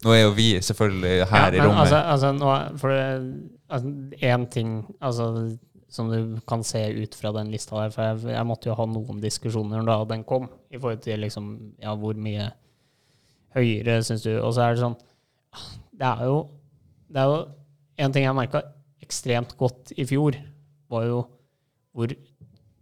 Nå 0.03 0.11
er 0.11 0.25
jo 0.25 0.33
vi 0.35 0.49
selvfølgelig 0.61 1.29
her 1.29 1.45
ja, 1.45 1.53
i 1.55 1.61
rommet. 1.63 1.79
Altså, 1.85 2.01
altså, 2.11 2.31
nå, 2.35 2.51
for 2.81 2.91
det, 2.91 3.05
altså, 3.69 3.93
en 4.27 4.45
ting 4.51 4.73
altså, 4.99 5.29
som 5.95 6.11
du 6.11 6.35
kan 6.49 6.65
se 6.67 6.81
ut 6.97 7.15
fra 7.15 7.31
den 7.37 7.51
lista 7.53 7.79
der, 7.79 7.93
for 7.93 8.03
jeg, 8.03 8.35
jeg 8.35 8.47
måtte 8.49 8.69
jo 8.69 8.75
ha 8.77 8.85
noen 8.89 9.21
diskusjoner 9.23 9.85
da 9.87 9.97
den 10.09 10.25
kom, 10.27 10.49
i 10.69 10.77
forhold 10.77 11.01
til 11.05 11.23
liksom, 11.23 11.53
ja, 11.81 11.95
hvor 11.95 12.17
mye 12.19 12.49
høyere 13.55 14.01
syns 14.03 14.25
du 14.25 14.33
Og 14.35 14.51
så 14.55 14.65
er 14.65 14.75
det 14.75 14.81
sånn 14.83 14.97
Det 15.95 16.07
er 16.09 16.25
jo, 16.27 16.39
det 17.07 17.21
er 17.21 17.29
jo 17.31 17.37
En 18.03 18.11
ting 18.11 18.25
jeg 18.25 18.35
merka 18.35 18.65
ekstremt 19.05 19.53
godt 19.55 19.93
i 19.95 20.03
fjor, 20.09 20.35
var 20.91 21.05
jo 21.07 21.21
hvor 21.95 22.11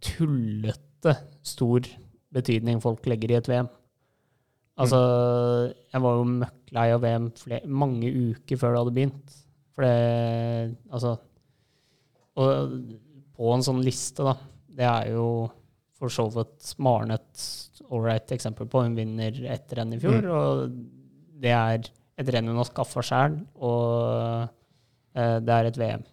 tullete 0.02 1.12
stor 1.46 1.86
betydning 2.34 2.80
folk 2.82 3.04
legger 3.06 3.30
i 3.30 3.36
et 3.38 3.50
VM. 3.50 3.68
Altså, 4.74 5.00
jeg 5.92 6.02
var 6.02 6.16
jo 6.18 6.30
møkk 6.42 6.72
lei 6.74 6.88
av 6.90 7.02
VM 7.04 7.28
flere, 7.38 7.70
mange 7.70 8.10
uker 8.10 8.58
før 8.58 8.74
det 8.74 8.80
hadde 8.82 8.94
begynt. 8.96 9.36
For 9.74 9.86
det 9.86 10.74
Altså 10.94 11.16
Og 12.38 12.74
på 13.34 13.52
en 13.54 13.64
sånn 13.66 13.82
liste, 13.82 14.26
da, 14.26 14.34
det 14.74 14.86
er 14.86 15.12
jo 15.14 15.28
for 15.94 16.10
så 16.10 16.26
vidt 16.30 16.74
Maren 16.82 17.14
et 17.14 17.44
ålreit 17.94 18.32
eksempel 18.34 18.68
på. 18.70 18.82
Hun 18.82 18.96
vinner 18.98 19.38
ett 19.50 19.72
renn 19.78 19.94
i 19.94 20.00
fjor, 20.02 20.26
og 20.30 20.76
det 21.42 21.54
er 21.54 21.86
et 22.18 22.30
renn 22.30 22.50
hun 22.50 22.60
har 22.60 22.68
skaffa 22.68 23.02
sjæl, 23.02 23.38
og 23.58 24.44
eh, 25.14 25.38
det 25.42 25.54
er 25.54 25.70
et 25.70 25.78
VM. 25.80 26.04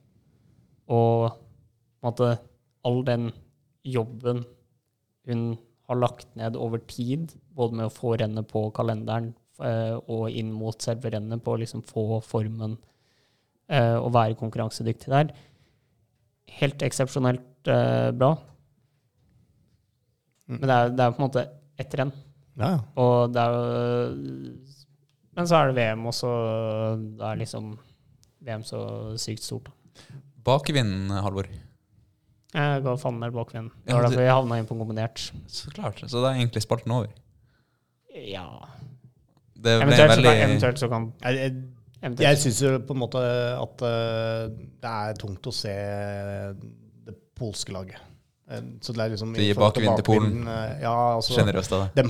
Og 0.94 1.30
på 1.30 2.02
en 2.02 2.10
måte 2.10 2.32
all 2.86 3.02
den 3.06 3.30
jobben 3.86 4.42
hun 5.30 5.44
har 5.92 6.00
lagt 6.00 6.30
ned 6.40 6.58
over 6.60 6.82
tid, 6.88 7.34
både 7.56 7.78
med 7.78 7.90
å 7.90 7.94
få 7.94 8.16
rennet 8.20 8.48
på 8.50 8.64
kalenderen 8.76 9.32
eh, 9.64 9.98
og 10.00 10.32
inn 10.32 10.52
mot 10.56 10.78
selve 10.82 11.12
rennet, 11.14 11.44
på 11.44 11.56
å 11.56 11.62
liksom 11.62 11.84
få 11.88 12.22
formen 12.26 12.78
eh, 13.68 13.98
og 13.98 14.14
være 14.16 14.40
konkurransedyktig 14.40 15.12
der. 15.12 15.34
Helt 16.62 16.84
eksepsjonelt 16.88 17.72
eh, 17.72 18.10
bra. 18.16 18.34
Men 20.52 20.68
det 20.68 20.78
er, 20.78 20.94
det 20.96 21.06
er 21.06 21.16
på 21.16 21.22
en 21.22 21.28
måte 21.28 21.48
ett 21.80 21.98
renn. 22.00 22.14
ja, 22.60 22.76
ja. 22.76 22.80
Og 23.00 23.32
det 23.32 23.42
er 23.42 23.54
jo 23.56 24.56
Men 25.32 25.48
så 25.48 25.56
er 25.58 25.70
det 25.70 25.78
VM, 25.80 26.06
og 26.10 26.16
så 26.16 26.32
er 27.30 27.40
liksom 27.40 27.72
VM 28.44 28.64
så 28.68 28.82
sykt 29.22 29.46
stort. 29.46 29.70
Bakevind, 30.44 31.12
Halvor. 31.24 31.48
Jeg 32.52 32.84
ga 32.84 32.94
Fannberg 33.00 33.34
bakvenn. 33.36 33.70
Det 33.86 33.94
Ja, 33.94 33.96
var 33.98 34.08
derfor 34.10 34.22
jeg 34.26 34.34
havna 34.36 34.58
inn 34.60 34.66
på 34.68 34.76
kombinert. 34.80 35.32
Så 35.48 35.72
klart. 35.72 36.02
Så 36.12 36.20
da 36.22 36.32
er 36.34 36.42
egentlig 36.42 36.64
spalten 36.66 36.92
over. 36.92 37.08
Ja. 38.12 38.48
Det 39.56 39.78
ble 39.78 39.86
Eventuelt, 39.86 40.12
så 40.12 40.16
veldig 40.18 40.32
kan, 40.34 40.50
eventuelt 40.50 40.80
så 40.82 40.90
kan 40.92 41.04
Jeg, 41.22 41.38
jeg, 42.02 42.16
jeg 42.26 42.38
syns 42.42 42.62
jo 42.66 42.72
på 42.90 42.96
en 42.96 43.00
måte 43.04 43.22
at 43.62 43.84
eh, 43.88 44.46
det 44.82 44.92
er 44.92 45.20
tungt 45.22 45.48
å 45.48 45.54
se 45.54 45.76
det 47.06 47.16
polske 47.38 47.72
laget. 47.76 48.02
Eh, 48.50 48.62
så 48.82 48.96
det 48.98 49.06
er 49.06 49.14
liksom 49.14 49.34
De 49.38 49.46
gir 49.48 49.56
i 49.56 49.60
bakvind 49.62 49.96
til 50.02 50.08
Polen. 50.10 50.42
eh, 50.48 50.82
Ja, 50.84 50.96
altså, 51.16 51.38
Generøst 51.38 51.72
av 51.78 51.86
deg. 51.88 52.04
de 52.04 52.10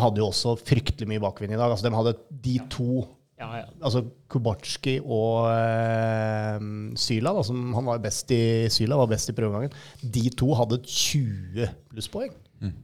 hadde 0.00 0.20
jo 0.22 0.28
også 0.30 0.56
fryktelig 0.60 1.08
mye 1.08 1.20
bakvind 1.20 1.52
i 1.52 1.56
dag. 1.60 1.70
Altså, 1.72 1.88
de 1.88 1.96
hadde 1.96 2.16
de 2.30 2.58
to 2.70 3.02
ja, 3.38 3.48
ja. 3.60 3.66
altså 3.86 4.02
Kubatsjki 4.32 4.96
og 5.04 5.46
eh, 5.52 6.58
Syla, 6.98 7.32
da, 7.36 7.44
som 7.46 7.70
han 7.76 7.86
var 7.86 8.02
best 8.02 8.32
i 8.34 8.42
Syla 8.72 8.98
var 8.98 9.10
best 9.12 9.30
i 9.30 9.36
prøvegangen, 9.36 9.74
de 10.02 10.24
to 10.34 10.50
hadde 10.58 10.80
20 10.82 11.70
plusspoeng. 11.92 12.34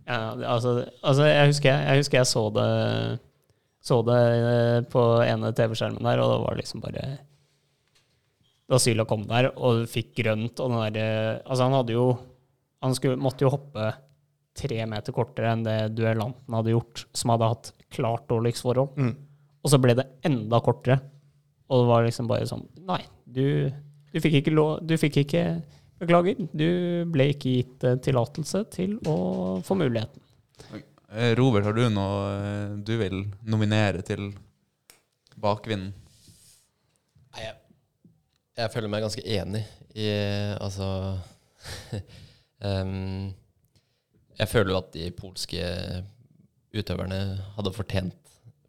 Ja, 0.07 0.35
altså, 0.55 0.85
altså 1.03 1.25
jeg, 1.27 1.51
husker, 1.51 1.73
jeg, 1.73 1.87
jeg 1.89 2.03
husker 2.05 2.21
jeg 2.21 2.31
så 2.31 2.43
det 2.55 2.67
Så 3.83 3.97
det 4.07 4.19
eh, 4.23 4.77
på 4.87 5.03
ene 5.25 5.51
TV-skjermen 5.51 6.07
der, 6.07 6.23
og 6.23 6.31
det 6.31 6.37
var 6.45 6.61
liksom 6.61 6.85
bare 6.85 7.09
Da 8.71 8.79
Syla 8.79 9.03
kom 9.11 9.27
der 9.27 9.51
og 9.51 9.83
fikk 9.91 10.13
grønt 10.21 10.63
og 10.63 10.71
den 10.71 10.95
derre 10.95 11.41
Altså, 11.43 11.65
han 11.67 11.75
hadde 11.75 11.97
jo 11.97 12.07
Han 12.87 12.95
skulle, 12.95 13.19
måtte 13.19 13.49
jo 13.49 13.51
hoppe 13.51 13.91
tre 14.55 14.79
meter 14.87 15.11
kortere 15.17 15.51
enn 15.51 15.67
det 15.67 15.79
duellanten 15.99 16.55
hadde 16.55 16.77
gjort, 16.77 17.09
som 17.11 17.33
hadde 17.33 17.49
hatt 17.51 17.73
klart 17.91 18.29
dårligst 18.31 18.63
forhold. 18.63 18.93
Mm. 18.95 19.15
Og 19.65 19.73
så 19.73 19.81
ble 19.81 19.97
det 19.97 20.07
enda 20.29 20.61
kortere. 20.65 20.99
Og 21.73 21.81
det 21.83 21.89
var 21.89 22.05
liksom 22.05 22.29
bare 22.29 22.49
sånn 22.49 22.67
Nei, 22.85 23.01
du, 23.25 23.71
du 24.13 24.19
fikk 24.21 24.43
ikke 24.43 24.53
lov 24.53 24.83
Du 24.85 24.99
fikk 25.01 25.23
ikke 25.23 25.45
Beklager, 26.03 26.37
du 26.53 26.69
ble 27.15 27.29
ikke 27.33 27.53
gitt 27.55 27.85
eh, 27.87 27.99
tillatelse 28.03 28.65
til 28.75 28.97
å 29.09 29.15
få 29.65 29.77
muligheten. 29.79 30.21
Eh, 31.15 31.31
Robert, 31.39 31.69
har 31.69 31.77
du 31.77 31.85
noe 31.93 32.17
eh, 32.35 32.73
du 32.83 32.97
vil 32.99 33.21
nominere 33.47 34.03
til 34.07 34.33
bakvinden? 35.41 35.93
Nei, 37.35 37.45
jeg, 37.47 37.55
jeg 38.59 38.73
føler 38.75 38.91
meg 38.91 39.07
ganske 39.07 39.25
enig 39.37 39.63
i 39.95 40.09
Altså 40.59 40.87
um, 42.67 43.31
Jeg 44.39 44.51
føler 44.51 44.75
jo 44.75 44.81
at 44.81 44.93
de 44.95 45.09
polske 45.15 45.63
utøverne 46.75 47.21
hadde 47.55 47.75
fortjent, 47.75 48.24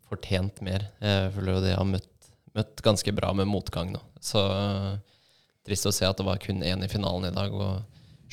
fortjent 0.10 0.62
mer. 0.66 0.88
Jeg 1.02 1.32
føler 1.36 1.58
jo 1.58 1.64
de 1.66 1.74
har 1.76 1.88
møtt, 1.90 2.30
møtt 2.56 2.82
ganske 2.86 3.14
bra 3.16 3.32
med 3.34 3.50
motgang 3.50 3.92
nå. 3.96 4.02
Så 4.22 4.42
trist 5.66 5.88
å 5.90 5.94
se 5.96 6.06
at 6.08 6.18
det 6.20 6.26
var 6.28 6.38
kun 6.42 6.62
én 6.66 6.84
i 6.86 6.90
finalen 6.92 7.30
i 7.32 7.36
dag. 7.36 7.54
Og 7.54 7.84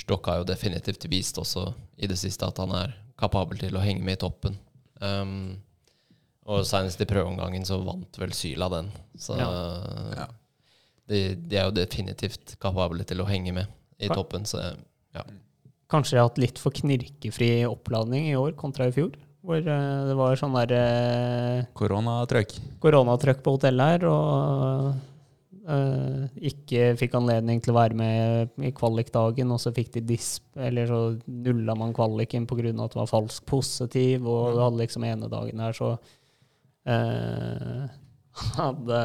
Stokk 0.03 0.27
har 0.31 0.41
jo 0.41 0.49
definitivt 0.49 1.05
vist 1.13 1.39
også 1.41 1.67
i 2.01 2.09
det 2.11 2.17
siste 2.21 2.47
at 2.49 2.59
han 2.63 2.73
er 2.77 2.95
kapabel 3.21 3.61
til 3.61 3.77
å 3.77 3.83
henge 3.85 4.03
med 4.05 4.17
i 4.19 4.23
toppen. 4.25 4.57
Um, 5.03 5.59
og 6.49 6.65
senest 6.67 7.01
i 7.03 7.07
prøveomgangen 7.07 7.65
så 7.67 7.79
vant 7.85 8.19
vel 8.19 8.33
Syla 8.35 8.69
den. 8.73 8.89
Så 9.19 9.37
Ja. 9.39 10.27
de, 11.09 11.35
de 11.37 11.57
er 11.59 11.69
jo 11.69 11.77
definitivt 11.77 12.57
kapable 12.63 13.05
til 13.05 13.21
å 13.23 13.29
henge 13.29 13.53
med 13.55 13.67
i 14.01 14.09
Ja. 14.09 14.15
toppen. 14.15 14.45
Så 14.49 14.59
ja. 15.15 15.23
Kanskje 15.93 16.17
de 16.17 16.19
har 16.23 16.29
hatt 16.31 16.39
litt 16.41 16.59
for 16.59 16.73
knirkefri 16.73 17.65
oppladning 17.69 18.31
i 18.31 18.35
år 18.39 18.57
kontra 18.57 18.87
i 18.89 18.95
fjor. 18.97 19.13
Hvor 19.43 19.59
eh, 19.59 20.03
det 20.07 20.15
var 20.19 20.39
sånn 20.39 20.55
der 20.55 20.75
Koronatrøkk. 21.75 21.75
Koronatrykk. 21.75 22.53
koronatrykk 22.83 23.43
på 23.43 23.57
hotellet 23.57 23.97
her, 23.97 24.07
og 24.07 24.93
eh, 25.67 26.23
ikke 26.53 26.93
fikk 27.01 27.17
anledning 27.19 27.63
til 27.63 27.75
å 27.75 27.79
være 27.81 27.99
med 27.99 28.63
i 28.63 28.71
kvalikdagen, 28.77 29.51
og 29.51 29.61
så 29.63 29.75
fikk 29.75 29.93
de 29.97 30.05
disp, 30.13 30.45
eller 30.55 30.87
så 30.91 31.01
nulla 31.27 31.75
man 31.79 31.95
kvaliken 31.97 32.47
pga. 32.47 32.71
at 32.71 32.95
det 32.95 33.01
var 33.03 33.11
falsk 33.11 33.47
positiv, 33.47 34.27
og 34.27 34.55
du 34.55 34.63
hadde 34.63 34.83
liksom 34.85 35.05
ene 35.11 35.31
dagen 35.33 35.65
her, 35.67 35.75
så 35.75 35.91
eh, 36.87 37.83
hadde, 38.61 39.03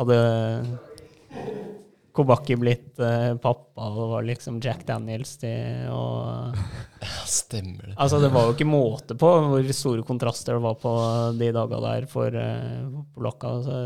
hadde 0.00 0.18
Kobaki 2.18 2.56
blitt 2.58 2.98
uh, 2.98 3.36
pappa, 3.38 3.86
og 3.86 3.96
det 3.98 4.06
var 4.10 4.26
liksom 4.26 4.58
Jack 4.64 4.84
Daniels 4.88 5.36
til 5.38 5.88
og 5.94 6.56
ja, 6.98 7.10
stemmer 7.30 7.92
det. 7.92 7.96
Altså, 7.96 8.18
det 8.22 8.32
var 8.34 8.48
jo 8.48 8.56
ikke 8.56 8.66
måte 8.68 9.14
på 9.18 9.32
hvor 9.46 9.72
store 9.76 10.06
kontraster 10.06 10.58
det 10.58 10.64
var 10.64 10.78
på 10.82 10.94
de 11.38 11.50
dagene 11.54 11.82
der 11.84 12.08
for 12.10 12.34
uh, 12.34 13.02
polakka. 13.14 13.52
Altså. 13.60 13.76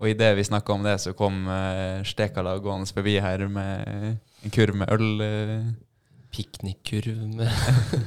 Og 0.00 0.08
idet 0.12 0.34
vi 0.36 0.48
snakka 0.48 0.76
om 0.76 0.84
det, 0.84 0.98
så 1.00 1.14
kom 1.16 1.46
uh, 1.48 2.00
Stekala 2.08 2.58
gående 2.60 2.88
forbi 2.92 3.16
her 3.20 3.46
med 3.48 4.18
en 4.44 4.54
kurv 4.56 4.82
med 4.82 4.92
øl. 4.96 5.08
Uh. 5.20 5.70
Piknikkurv 6.30 7.24
med 7.34 7.50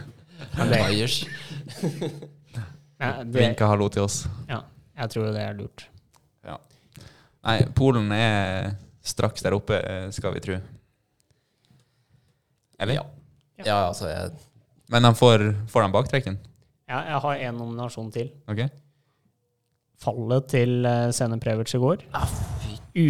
Ja, 0.57 0.65
Bayers. 0.69 1.25
ja, 3.01 3.09
Vinka 3.23 3.67
hallo 3.67 3.89
til 3.91 4.05
oss. 4.05 4.23
ja, 4.47 4.61
jeg 4.99 5.11
tror 5.11 5.31
det 5.31 5.41
er 5.43 5.57
lurt. 5.57 5.87
Nei, 7.43 7.57
Polen 7.75 8.11
er 8.15 8.73
straks 9.03 9.43
der 9.43 9.55
oppe, 9.57 9.80
eh, 9.80 10.07
skal 10.15 10.34
vi 10.35 10.43
tro. 10.43 10.57
Eller? 12.80 12.99
Ja. 12.99 13.05
ja, 13.63 13.77
altså 13.88 14.09
jeg 14.09 14.31
Men 14.91 15.05
han 15.07 15.15
får, 15.15 15.45
får 15.71 15.85
han 15.85 15.93
baktrekken? 15.93 16.39
Ja, 16.89 17.03
jeg 17.07 17.21
har 17.23 17.45
en 17.47 17.61
nominasjon 17.61 18.11
til. 18.11 18.31
Ok? 18.51 18.65
Fallet 20.03 20.49
til 20.51 20.84
uh, 20.84 21.13
Sene 21.15 21.39
Preverts 21.39 21.77
i 21.77 21.80
går. 21.81 22.03
U 22.93 23.07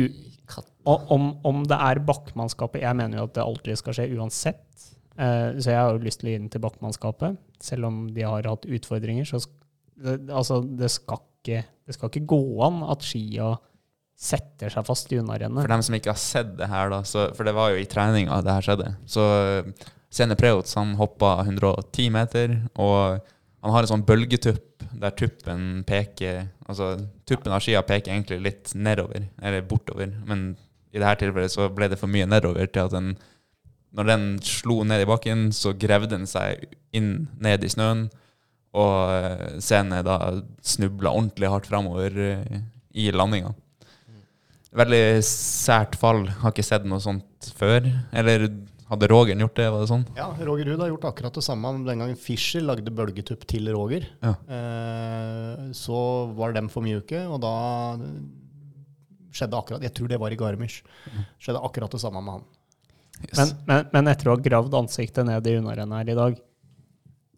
og 0.83 1.11
om, 1.15 1.29
om 1.47 1.63
det 1.67 1.77
er 1.79 2.01
bakkmannskapet 2.03 2.83
Jeg 2.83 2.97
mener 2.99 3.21
jo 3.21 3.27
at 3.29 3.35
det 3.37 3.43
aldri 3.43 3.75
skal 3.79 3.95
skje 3.95 4.09
uansett. 4.17 4.87
Eh, 5.15 5.59
så 5.59 5.71
jeg 5.71 5.79
har 5.79 5.93
jo 5.93 6.03
lyst 6.03 6.21
til 6.21 6.29
å 6.29 6.33
gi 6.33 6.39
den 6.41 6.49
til 6.51 6.63
bakkmannskapet. 6.63 7.37
Selv 7.63 7.87
om 7.87 8.01
de 8.13 8.25
har 8.27 8.49
hatt 8.49 8.67
utfordringer, 8.67 9.27
så 9.27 9.39
det, 10.03 10.17
altså, 10.27 10.59
det, 10.63 10.89
skal 10.91 11.21
ikke, 11.21 11.61
det 11.87 11.95
skal 11.95 12.11
ikke 12.11 12.27
gå 12.33 12.41
an 12.65 12.81
at 12.91 13.05
skia 13.05 13.53
setter 14.19 14.71
seg 14.71 14.85
fast 14.87 15.11
i 15.11 15.19
unnarennet. 15.19 15.65
For 15.65 15.73
dem 15.73 15.83
som 15.85 15.97
ikke 15.97 16.13
har 16.13 16.21
sett 16.21 16.53
det 16.59 16.69
her, 16.71 16.91
da, 16.93 17.01
så, 17.07 17.27
for 17.35 17.47
det 17.47 17.55
var 17.57 17.73
jo 17.73 17.81
i 17.81 17.89
treninga 17.89 18.39
det 18.45 18.55
her 18.55 18.67
skjedde. 18.67 18.93
Så 19.09 19.25
eh, 19.41 19.87
Sene 20.13 20.37
Preots 20.39 20.75
han 20.77 20.93
hoppa 20.99 21.39
110 21.41 22.11
meter, 22.13 22.55
og 22.77 23.23
han 23.63 23.73
har 23.73 23.85
en 23.85 23.91
sånn 23.93 24.05
bølgetupp 24.05 24.83
der 24.99 25.13
tuppen 25.15 25.83
peker 25.87 26.49
Altså 26.67 26.93
tuppen 27.27 27.53
av 27.55 27.61
skia 27.63 27.81
peker 27.85 28.11
egentlig 28.13 28.39
litt 28.43 28.71
nedover, 28.75 29.25
eller 29.41 29.65
bortover. 29.67 30.11
Men 30.27 30.53
i 30.93 30.99
det 30.99 31.07
her 31.07 31.19
tilfellet 31.19 31.51
så 31.51 31.67
ble 31.73 31.89
det 31.91 31.99
for 31.99 32.11
mye 32.11 32.27
nedover 32.29 32.69
til 32.69 32.87
at 32.87 32.93
den 32.95 33.15
Når 33.93 34.07
den 34.09 34.23
slo 34.41 34.81
ned 34.83 35.03
i 35.03 35.05
bakken, 35.09 35.51
så 35.53 35.73
gravde 35.77 36.15
den 36.15 36.25
seg 36.25 36.63
inn 36.97 37.27
ned 37.37 37.63
i 37.63 37.69
snøen. 37.69 38.07
Og 38.73 38.93
eh, 39.13 39.59
Sene 39.61 39.99
da 40.05 40.17
snubla 40.65 41.11
ordentlig 41.13 41.51
hardt 41.51 41.69
framover 41.69 42.17
eh, 42.17 42.63
i 42.97 43.11
landinga. 43.13 43.53
Veldig 44.73 45.01
sært 45.27 45.95
fall. 46.01 46.25
Har 46.41 46.53
ikke 46.53 46.65
sett 46.65 46.85
noe 46.89 47.01
sånt 47.03 47.49
før. 47.57 47.85
Eller 48.15 48.47
hadde 48.89 49.07
Roger 49.09 49.37
gjort 49.39 49.55
det? 49.57 49.67
var 49.73 49.83
det 49.83 49.89
sånn? 49.91 50.05
Ja, 50.17 50.27
Roger 50.45 50.67
Ruud 50.71 50.81
har 50.83 50.89
gjort 50.91 51.05
akkurat 51.11 51.33
det 51.37 51.43
samme. 51.45 51.71
Den 51.85 52.01
gangen 52.03 52.17
Fischer 52.19 52.61
lagde 52.65 52.91
bølgetupp 52.93 53.45
til 53.49 53.69
Roger, 53.73 54.07
Ja. 54.21 54.33
eh, 54.49 55.69
så 55.77 55.99
var 56.35 56.53
dem 56.53 56.69
for 56.69 56.81
mjuke, 56.85 57.21
og 57.29 57.39
da 57.41 57.53
skjedde 59.33 59.57
akkurat 59.57 59.81
Jeg 59.81 59.93
tror 59.97 60.07
det 60.11 60.19
var 60.21 60.33
i 60.33 60.37
Garmisch. 60.37 60.81
Skjedde 61.41 61.61
akkurat 61.63 61.89
det 61.91 62.01
samme 62.01 62.21
med 62.21 62.33
han. 62.39 62.43
Yes. 63.23 63.37
Men, 63.37 63.53
men, 63.69 63.85
men 63.93 64.07
etter 64.11 64.29
å 64.29 64.35
ha 64.35 64.41
gravd 64.41 64.73
ansiktet 64.77 65.25
ned 65.25 65.45
i 65.47 65.55
unnarennet 65.59 66.01
her 66.01 66.11
i 66.13 66.17
dag, 66.17 66.37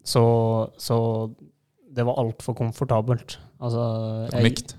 så, 0.05 0.23
så 0.79 0.97
det 1.95 2.03
var 2.05 2.19
altfor 2.21 2.55
komfortabelt. 2.57 3.37
Altså, 3.63 3.83
jeg, 4.33 4.43
Mykt. 4.49 4.75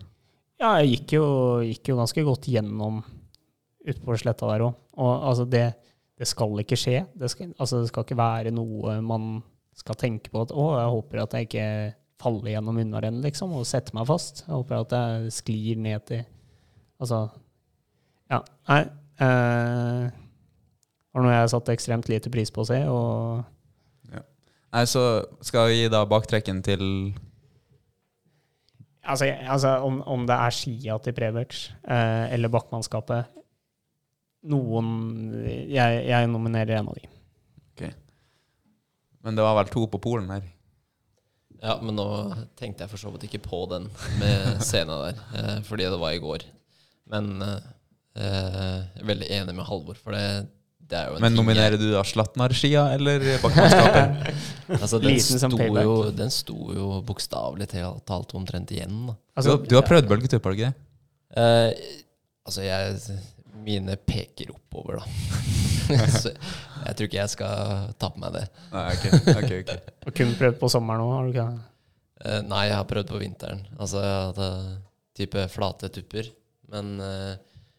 Ja, 0.61 0.71
jeg 0.81 0.93
gikk 0.95 1.17
jo, 1.19 1.27
gikk 1.67 1.91
jo 1.93 1.99
ganske 1.99 2.25
godt 2.27 2.49
gjennom 2.51 3.03
utpå 3.87 4.17
sletta 4.19 4.49
der 4.51 4.65
òg. 4.67 4.79
Og 4.97 5.13
altså, 5.31 5.47
det, 5.51 5.67
det 6.19 6.29
skal 6.29 6.63
ikke 6.63 6.79
skje. 6.81 7.05
Det 7.15 7.31
skal, 7.33 7.53
altså, 7.59 7.83
det 7.83 7.91
skal 7.91 8.07
ikke 8.07 8.19
være 8.19 8.55
noe 8.55 8.99
man 9.05 9.37
skal 9.77 9.99
tenke 10.01 10.33
på 10.33 10.47
at 10.47 10.55
å, 10.57 10.71
jeg 10.79 10.93
håper 10.95 11.23
at 11.23 11.37
jeg 11.37 11.49
ikke 11.49 11.67
faller 12.23 12.55
gjennom 12.55 12.79
unnarennet, 12.81 13.27
liksom, 13.27 13.53
og 13.53 13.67
setter 13.69 13.97
meg 13.99 14.09
fast. 14.09 14.47
Jeg 14.47 14.55
håper 14.55 14.79
at 14.81 14.95
jeg 14.97 15.35
sklir 15.43 15.83
ned 15.83 16.09
til 16.09 16.25
Altså, 16.97 17.27
ja. 18.33 18.39
Nei. 18.71 18.79
Eh, 19.21 20.07
var 21.13 21.25
noe 21.27 21.35
jeg 21.35 21.51
satte 21.53 21.75
ekstremt 21.77 22.09
lite 22.09 22.33
pris 22.33 22.49
på 22.49 22.63
å 22.65 22.69
se, 22.71 22.79
og 22.89 23.45
Nei, 24.77 24.83
så 24.91 25.03
skal 25.47 25.71
vi 25.71 25.77
gi 25.79 25.91
da 25.93 26.03
baktrekken 26.09 26.59
til 26.67 26.83
Altså, 29.07 29.31
altså 29.47 29.77
om, 29.87 30.01
om 30.03 30.27
det 30.27 30.37
er 30.37 30.55
skia 30.55 30.97
til 31.03 31.15
Preverts 31.17 31.69
eh, 31.87 32.33
eller 32.35 32.53
bakkmannskapet 32.53 33.33
Noen 34.47 34.89
jeg, 35.67 36.03
jeg 36.07 36.29
nominerer 36.31 36.79
en 36.79 36.91
av 36.93 36.99
de. 36.99 37.09
Men 39.27 39.35
det 39.35 39.43
var 39.43 39.57
vel 39.59 39.71
to 39.73 39.89
på 39.91 39.99
Polen 39.99 40.29
her. 40.31 40.45
Ja, 41.59 41.81
men 41.83 41.97
nå 41.99 42.07
tenkte 42.55 42.85
jeg 42.85 42.93
for 42.93 43.01
så 43.01 43.11
vidt 43.11 43.25
ikke 43.27 43.43
på 43.43 43.65
den 43.73 43.89
med 44.21 44.61
scenen 44.63 45.01
der, 45.03 45.23
eh, 45.35 45.57
fordi 45.67 45.89
det 45.91 45.99
var 45.99 46.15
i 46.15 46.21
går. 46.23 46.45
Men 47.11 47.33
eh, 47.43 47.73
jeg 48.15 49.01
er 49.03 49.09
veldig 49.09 49.31
enig 49.41 49.57
med 49.57 49.67
Halvor, 49.67 49.99
for 49.99 50.15
det, 50.15 50.47
det 50.87 50.97
er 50.99 51.09
jo 51.11 51.17
en 51.19 51.23
Men 51.25 51.35
nominerer 51.35 51.77
du 51.81 51.87
da 51.93 52.03
Slatnar-skia 52.07 52.85
eller 52.97 53.25
bakmannskapet? 53.43 54.35
Altså, 54.81 54.99
den, 54.99 55.13
Liten 55.15 55.39
som 55.39 55.51
sto 55.53 55.59
payback. 55.61 55.85
jo, 55.87 55.95
den 56.11 56.31
sto 56.35 56.57
jo 56.75 56.87
bokstavelig 57.07 57.69
talt 57.71 58.33
omtrent 58.35 58.71
igjen. 58.75 58.97
Da. 59.09 59.15
Du, 59.15 59.39
Altså, 59.39 59.51
har- 59.57 59.67
du 59.71 59.75
har 59.79 59.87
prøvd 59.87 60.09
bølgetupp, 60.11 60.45
har 60.47 60.55
du 60.55 60.59
ikke 60.61 60.71
det? 60.73 60.87
Eh, 61.37 61.95
altså, 62.47 62.63
jeg 62.67 63.21
Mine 63.67 63.97
peker 63.97 64.51
oppover, 64.55 65.01
da. 65.01 65.05
Så 66.23 66.31
jeg 66.31 66.97
tror 66.99 67.07
ikke 67.09 67.19
jeg 67.19 67.31
skal 67.33 67.87
ta 67.99 68.11
på 68.13 68.21
meg 68.23 68.35
det. 68.37 68.45
Nei, 68.73 68.83
ok, 68.93 69.07
ok, 69.33 69.53
ok. 69.63 69.71
Og 70.11 70.15
kun 70.19 70.35
prøvd 70.39 70.59
på 70.61 70.71
sommeren 70.71 71.03
har 71.15 71.27
du 71.27 71.33
ikke? 71.33 71.47
Eh, 72.27 72.41
nei, 72.47 72.65
jeg 72.69 72.77
har 72.79 72.87
prøvd 72.91 73.11
på 73.11 73.21
vinteren. 73.23 73.63
Altså, 73.79 74.03
jeg 74.05 74.19
hadde 74.29 74.51
type 75.19 75.47
flate 75.55 75.91
tupper. 75.95 76.31
Men 76.71 76.97
uh, 77.01 77.35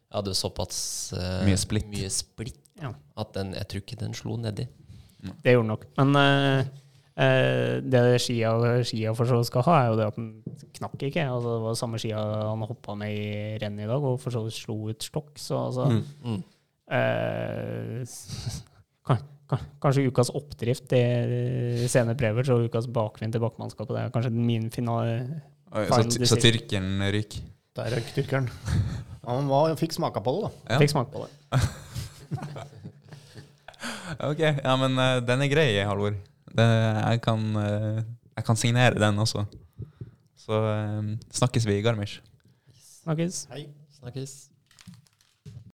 jeg 0.08 0.16
hadde 0.16 0.34
såpass 0.40 0.78
eh, 1.16 1.42
Mye 1.48 1.58
splitt. 1.60 1.88
mye 1.92 2.08
splitt 2.12 2.62
Ja. 2.82 2.92
at 3.18 3.32
den, 3.34 3.54
jeg 3.58 3.68
tror 3.68 3.82
ikke 3.84 4.00
den 4.04 4.14
slo 4.18 4.36
nedi. 4.38 4.68
Det 5.44 5.54
gjorde 5.56 5.64
den 5.66 5.72
nok. 5.74 5.86
Men 5.98 6.12
uh, 6.16 6.68
uh, 7.18 7.78
det 7.82 8.02
skia, 8.22 8.52
skia 8.86 9.14
for 9.18 9.26
så 9.30 9.40
vidt 9.40 9.50
skal 9.50 9.66
ha, 9.66 9.78
er 9.82 9.88
jo 9.90 9.96
det 9.98 10.06
at 10.12 10.20
den 10.20 10.28
knakk 10.78 11.08
ikke. 11.10 11.24
Altså, 11.26 11.56
det 11.56 11.64
var 11.66 11.80
samme 11.80 12.00
skia 12.02 12.20
han 12.52 12.66
hoppa 12.70 12.96
med 13.00 13.16
i 13.18 13.58
rennet 13.64 13.88
i 13.88 13.90
dag, 13.90 14.06
og 14.12 14.20
for 14.22 14.36
så 14.36 14.44
vidt 14.46 14.60
slo 14.60 14.78
ut 14.92 15.04
stokk. 15.10 15.34
Så 15.42 15.58
altså 15.58 15.88
Mm. 16.24 16.38
eh, 16.92 18.06
kan, 19.08 19.26
kan, 19.50 19.66
Kanskje 19.82 20.06
ukas 20.12 20.30
oppdrift 20.36 20.94
i 20.94 21.88
Sene 21.90 22.16
Prevert 22.20 22.50
og 22.54 22.68
ukas 22.70 22.88
bakvind 22.94 23.34
til 23.36 23.42
bakmannskapet. 23.44 23.96
Det 23.96 24.04
er 24.06 24.14
kanskje 24.16 24.32
min 24.36 24.70
finale 24.72 25.42
Så, 25.74 26.26
så 26.26 26.38
tyrkeren 26.40 27.02
ryker. 27.14 27.42
Der 27.78 27.92
røyk 27.94 28.14
tyrkeren. 28.16 28.48
Han 29.28 29.50
var, 29.52 29.74
fikk 29.78 29.94
smaka 29.94 30.22
på 30.24 30.32
det, 30.38 30.48
da. 30.48 30.74
Ja. 30.74 30.80
Fikk 30.82 30.94
smake 30.96 31.12
på 31.14 31.26
det. 31.26 31.60
Ok, 34.30 34.40
ja, 34.40 34.74
men 34.80 34.98
uh, 34.98 35.20
den 35.22 35.44
er 35.44 35.52
grei, 35.52 35.70
Halvor. 35.86 36.16
Det, 36.50 36.66
jeg, 36.66 37.22
kan, 37.22 37.44
uh, 37.54 38.00
jeg 38.36 38.46
kan 38.48 38.58
signere 38.58 38.98
den 38.98 39.20
også. 39.22 39.46
Så 40.48 40.60
eh, 40.72 41.08
snakkes 41.36 41.68
vi 41.68 41.78
i 41.78 41.82
Garmisch. 41.84 42.22
Snakkes. 43.04 43.48
Hei. 43.52 43.68
Snakkes. 44.00 44.48